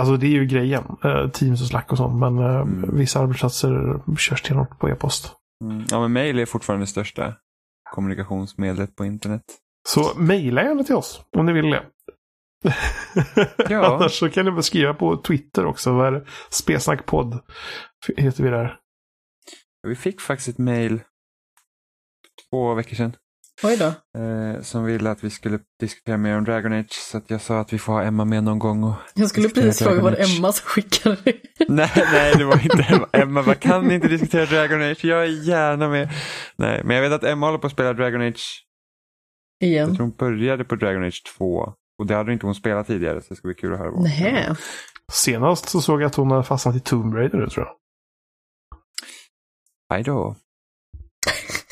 Alltså 0.01 0.17
det 0.17 0.27
är 0.27 0.31
ju 0.31 0.47
grejen. 0.47 0.85
eh, 1.05 1.29
Teams 1.31 1.61
och 1.61 1.67
Slack 1.67 1.93
och 1.93 1.97
sånt. 1.99 2.21
Men 2.21 2.39
eh, 2.39 2.61
Mm. 2.61 2.97
vissa 2.97 3.21
arbetsplatser 3.21 4.03
kör 4.19 4.37
stenhårt 4.37 4.79
på 4.79 4.89
e-post. 4.89 5.33
Mm. 5.65 5.85
Ja, 5.91 6.01
men 6.01 6.13
mejl 6.13 6.39
är 6.39 6.47
fortfarande 6.47 6.83
det 6.83 6.87
största 6.91 7.35
kommunikationsmedlet 7.91 8.97
på 8.97 9.05
internet. 9.05 9.43
Så 9.89 10.13
mejla 10.19 10.63
gärna 10.63 10.83
till 10.85 10.95
oss 10.95 11.23
om 11.37 11.47
ni 11.47 11.53
vill 11.53 11.71
det. 11.71 11.83
Ja. 13.69 13.85
Annars 13.97 14.19
så 14.19 14.31
kan 14.31 14.45
ni 14.45 14.51
väl 14.51 14.63
skriva 14.63 14.95
på 14.95 15.17
Twitter 15.17 15.67
också. 15.67 15.93
Vad 15.93 16.07
är 16.07 16.13
det? 16.13 16.27
Spelsnackpodd 16.51 17.39
heter 18.17 18.43
vi 18.43 18.51
där. 18.51 18.77
Vi 19.89 19.95
fick 19.97 20.21
faktiskt 20.21 20.49
ett 20.49 20.59
mejl 20.59 21.01
två 22.51 22.75
veckor 22.75 22.97
sedan 22.97 23.17
Oj 23.63 23.77
då. 23.77 24.21
eh, 24.21 24.61
som 24.63 24.85
ville 24.85 25.11
att 25.11 25.25
vi 25.25 25.31
skulle 25.31 25.59
diskutera 25.81 26.17
mer 26.17 26.39
om 26.39 26.45
Dragon 26.45 26.73
Age. 26.73 26.93
Så 26.93 27.19
att 27.19 27.31
jag 27.31 27.41
sa 27.41 27.61
att 27.61 27.73
vi 27.73 27.79
får 27.79 27.93
ha 27.93 28.03
Emma 28.03 28.25
med 28.25 28.45
någon 28.45 28.59
gång. 28.59 28.85
Och... 28.85 28.95
Jag 29.15 29.29
skulle 29.29 29.49
precis 29.49 29.83
fråga 29.87 30.09
Age. 30.09 30.39
Emma 30.39 30.53
som 30.53 30.67
skickade 30.67 31.17
det. 31.25 31.35
nej, 31.69 31.91
nej, 32.13 32.35
det 32.39 32.45
var 32.45 32.63
inte 32.63 32.83
Emma. 32.83 33.09
Emma 33.13 33.43
bara, 33.43 33.55
kan 33.55 33.89
ni 33.89 33.95
inte 33.95 34.09
diskutera 34.09 34.47
Dragon 34.47 34.83
Age? 34.83 35.05
Jag 35.05 35.23
är 35.23 35.49
gärna 35.49 35.89
med. 35.89 36.11
Nej, 36.57 36.81
men 36.85 36.97
jag 36.97 37.03
vet 37.03 37.13
att 37.13 37.25
Emma 37.25 37.47
håller 37.47 37.59
på 37.59 37.67
att 37.67 37.73
spela 37.73 37.93
Dragon 37.93 38.21
Age. 38.21 38.65
Jag 39.59 39.71
Igen. 39.71 39.97
tror 39.97 40.07
hon 40.07 40.17
började 40.17 40.65
på 40.65 40.77
Dragon 40.77 41.05
Age 41.05 41.23
2. 41.39 41.73
Och 42.03 42.07
det 42.09 42.15
hade 42.15 42.33
inte 42.33 42.47
hon 42.47 42.55
spelat 42.55 42.87
tidigare, 42.87 43.21
så 43.23 43.27
det 43.29 43.37
ska 43.37 43.49
bli 43.49 43.55
kul 43.55 43.73
att 43.73 43.79
höra. 43.79 43.91
vad- 43.91 44.03
Nähä. 44.03 44.57
Senast 45.13 45.69
så 45.69 45.81
såg 45.83 46.03
jag 46.03 46.07
att 46.07 46.15
hon 46.15 46.31
hade 46.31 46.43
fastnat 46.45 46.77
i 46.77 46.81
Tomb 46.81 47.15
Raider 47.15 47.39
nu 47.39 47.49
tror 47.49 47.67
jag. 47.67 47.75
Aj 49.95 50.03
då. 50.03 50.37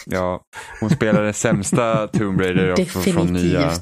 Ja, 0.06 0.42
hon 0.80 0.90
spelade 0.90 1.32
sämsta 1.32 2.06
Tomb 2.08 2.40
Raider 2.40 2.72
också 2.72 3.00
från 3.00 3.26
nya. 3.32 3.72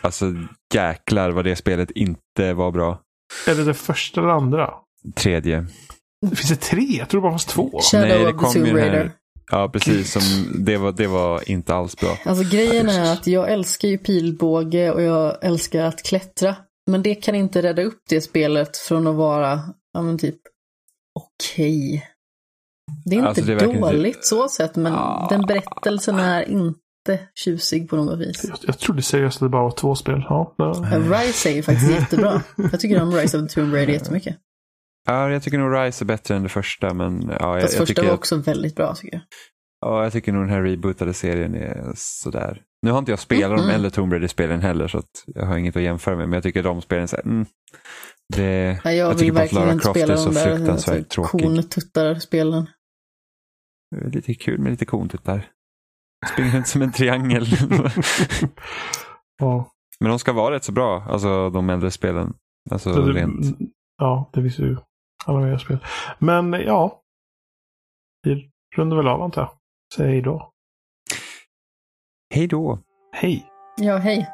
Alltså 0.00 0.26
jäklar 0.74 1.30
vad 1.30 1.44
det 1.44 1.56
spelet 1.56 1.90
inte 1.90 2.52
var 2.54 2.70
bra. 2.72 3.00
Är 3.46 3.54
det 3.54 3.64
det 3.64 3.74
första 3.74 4.20
eller 4.20 4.30
andra? 4.30 4.74
Tredje. 5.16 5.66
Finns 6.28 6.48
det 6.48 6.56
tre? 6.56 6.80
Jag 6.82 7.08
tror 7.08 7.20
det 7.20 7.22
bara 7.22 7.32
fanns 7.32 7.44
två. 7.44 7.80
Shadow 7.92 8.08
Nej, 8.08 8.18
det 8.18 8.24
of 8.24 8.32
the 8.32 8.38
kom 8.38 8.52
Tomb 8.52 8.76
Raider. 8.76 9.12
Ja, 9.50 9.68
precis. 9.72 10.12
Som, 10.12 10.22
det, 10.64 10.76
var, 10.76 10.92
det 10.92 11.06
var 11.06 11.50
inte 11.50 11.74
alls 11.74 11.96
bra. 11.96 12.18
Alltså 12.24 12.44
grejen 12.50 12.88
är 12.88 13.12
att 13.12 13.26
jag 13.26 13.52
älskar 13.52 13.88
ju 13.88 13.98
pilbåge 13.98 14.90
och 14.92 15.02
jag 15.02 15.44
älskar 15.44 15.84
att 15.84 16.02
klättra. 16.02 16.56
Men 16.90 17.02
det 17.02 17.14
kan 17.14 17.34
inte 17.34 17.62
rädda 17.62 17.82
upp 17.82 18.02
det 18.08 18.20
spelet 18.20 18.76
från 18.76 19.06
att 19.06 19.14
vara, 19.14 19.60
ja 19.92 20.02
men 20.02 20.18
typ, 20.18 20.36
okej. 21.14 22.06
Det 23.04 23.14
är 23.14 23.18
inte 23.18 23.28
Alltså, 23.28 23.44
det 23.44 23.52
är 23.52 23.80
dåligt 23.80 24.16
inte- 24.16 24.26
så 24.26 24.48
sett, 24.48 24.76
men 24.76 24.92
Ah. 24.94 25.26
den 25.30 25.42
berättelsen 25.46 26.18
är 26.18 26.42
inte 26.50 26.78
tjusig 27.34 27.88
på 27.90 27.96
något 27.96 28.18
vis. 28.18 28.44
Jag, 28.48 28.58
jag 28.62 28.78
trodde 28.78 29.02
seriöst 29.02 29.36
att 29.36 29.46
det 29.46 29.48
bara 29.50 29.62
var 29.62 29.70
två 29.70 29.94
spel. 29.94 30.24
Ja, 30.28 30.54
det... 30.58 30.64
Ja, 30.64 30.98
Rise 31.18 31.50
är 31.50 31.54
ju 31.54 31.62
faktiskt 31.62 31.90
jättebra. 31.90 32.42
Jag 32.72 32.80
tycker 32.80 33.02
om 33.02 33.12
Rise 33.12 33.38
of 33.38 33.48
the 33.48 33.60
Tomb 33.60 33.74
Raider 33.74 33.92
jättemycket. 33.92 34.36
Ja, 35.06 35.30
jag 35.30 35.42
tycker 35.42 35.58
nog 35.58 35.74
Rise 35.74 36.04
är 36.04 36.06
bättre 36.06 36.36
än 36.36 36.42
det 36.42 36.48
första, 36.48 36.94
men 36.94 37.28
ja, 37.40 37.52
jag, 37.54 37.60
Fast 37.62 37.72
jag, 37.74 37.80
första 37.80 37.86
tycker, 37.86 38.02
var 38.02 38.10
att- 38.12 38.18
också 38.18 38.36
väldigt 38.36 38.76
bra 38.76 38.94
tycker 38.94 39.14
jag. 39.16 39.22
ja, 39.80 40.02
jag 40.02 40.12
tycker 40.12 40.32
nog 40.32 40.42
den 40.42 40.50
här 40.50 40.62
rebootade 40.62 41.14
serien 41.14 41.54
är 41.54 41.92
sådär. 41.96 42.62
Nu 42.82 42.90
har 42.90 42.98
inte 42.98 43.12
jag 43.12 43.18
spelat 43.18 43.58
Mhm. 43.58 43.68
de 43.68 43.74
äldre 43.74 43.90
Tomb 43.90 44.12
Raider-spelen 44.12 44.60
heller, 44.60 44.88
så 44.88 44.98
att 44.98 45.24
jag 45.26 45.46
har 45.46 45.56
inget 45.58 45.76
att 45.76 45.82
jämföra 45.82 46.16
med, 46.16 46.28
men 46.28 46.34
jag 46.36 46.42
tycker 46.42 46.62
de 46.62 46.82
spelen 46.82 47.02
är 47.02 47.06
så 47.06 47.16
här, 47.16 47.22
mm, 47.24 47.46
det, 48.36 48.80
Nej, 48.84 48.96
jag, 48.96 49.10
jag 49.10 49.18
tycker 49.18 49.24
vill 49.24 49.34
bara 49.34 49.44
att 49.44 49.52
Lara 49.52 49.78
Croft 49.78 49.96
är 50.00 50.16
så 50.16 50.32
fruktansvärt 50.32 50.68
alltså, 50.98 51.14
tråkig. 51.14 51.42
kontuttar-spelen. 51.46 52.66
lite 54.06 54.34
kul 54.34 54.58
med 54.60 54.70
lite 54.70 54.84
kontuttar. 54.84 55.46
Springer 56.32 56.56
inte 56.56 56.68
som 56.68 56.82
en 56.82 56.92
triangel. 56.92 57.46
ja. 59.38 59.70
men 60.00 60.08
de 60.10 60.18
ska 60.18 60.32
vara 60.32 60.54
rätt 60.54 60.64
så 60.64 60.72
bra, 60.72 61.02
alltså 61.08 61.50
de 61.50 61.70
äldre 61.70 61.90
spelen. 61.90 62.34
Alltså 62.70 62.92
Det- 62.92 63.12
rent. 63.12 63.58
Ja, 63.98 64.30
det 64.32 64.40
visste 64.40 64.62
ju 64.62 64.76
alla 65.24 65.40
möjliga 65.40 65.58
spel. 65.58 65.78
Men 66.18 66.52
ja. 66.52 67.00
Vi 68.22 68.50
rundar 68.76 68.96
väl 68.96 69.08
av 69.08 69.22
antar 69.22 69.42
jag. 69.42 69.50
Säg 69.96 70.06
hej 70.06 70.22
då. 70.22 70.50
Hej 72.34 72.46
då! 72.46 72.78
Hej! 73.12 73.46
Ja, 73.76 73.96
hej. 73.96 74.28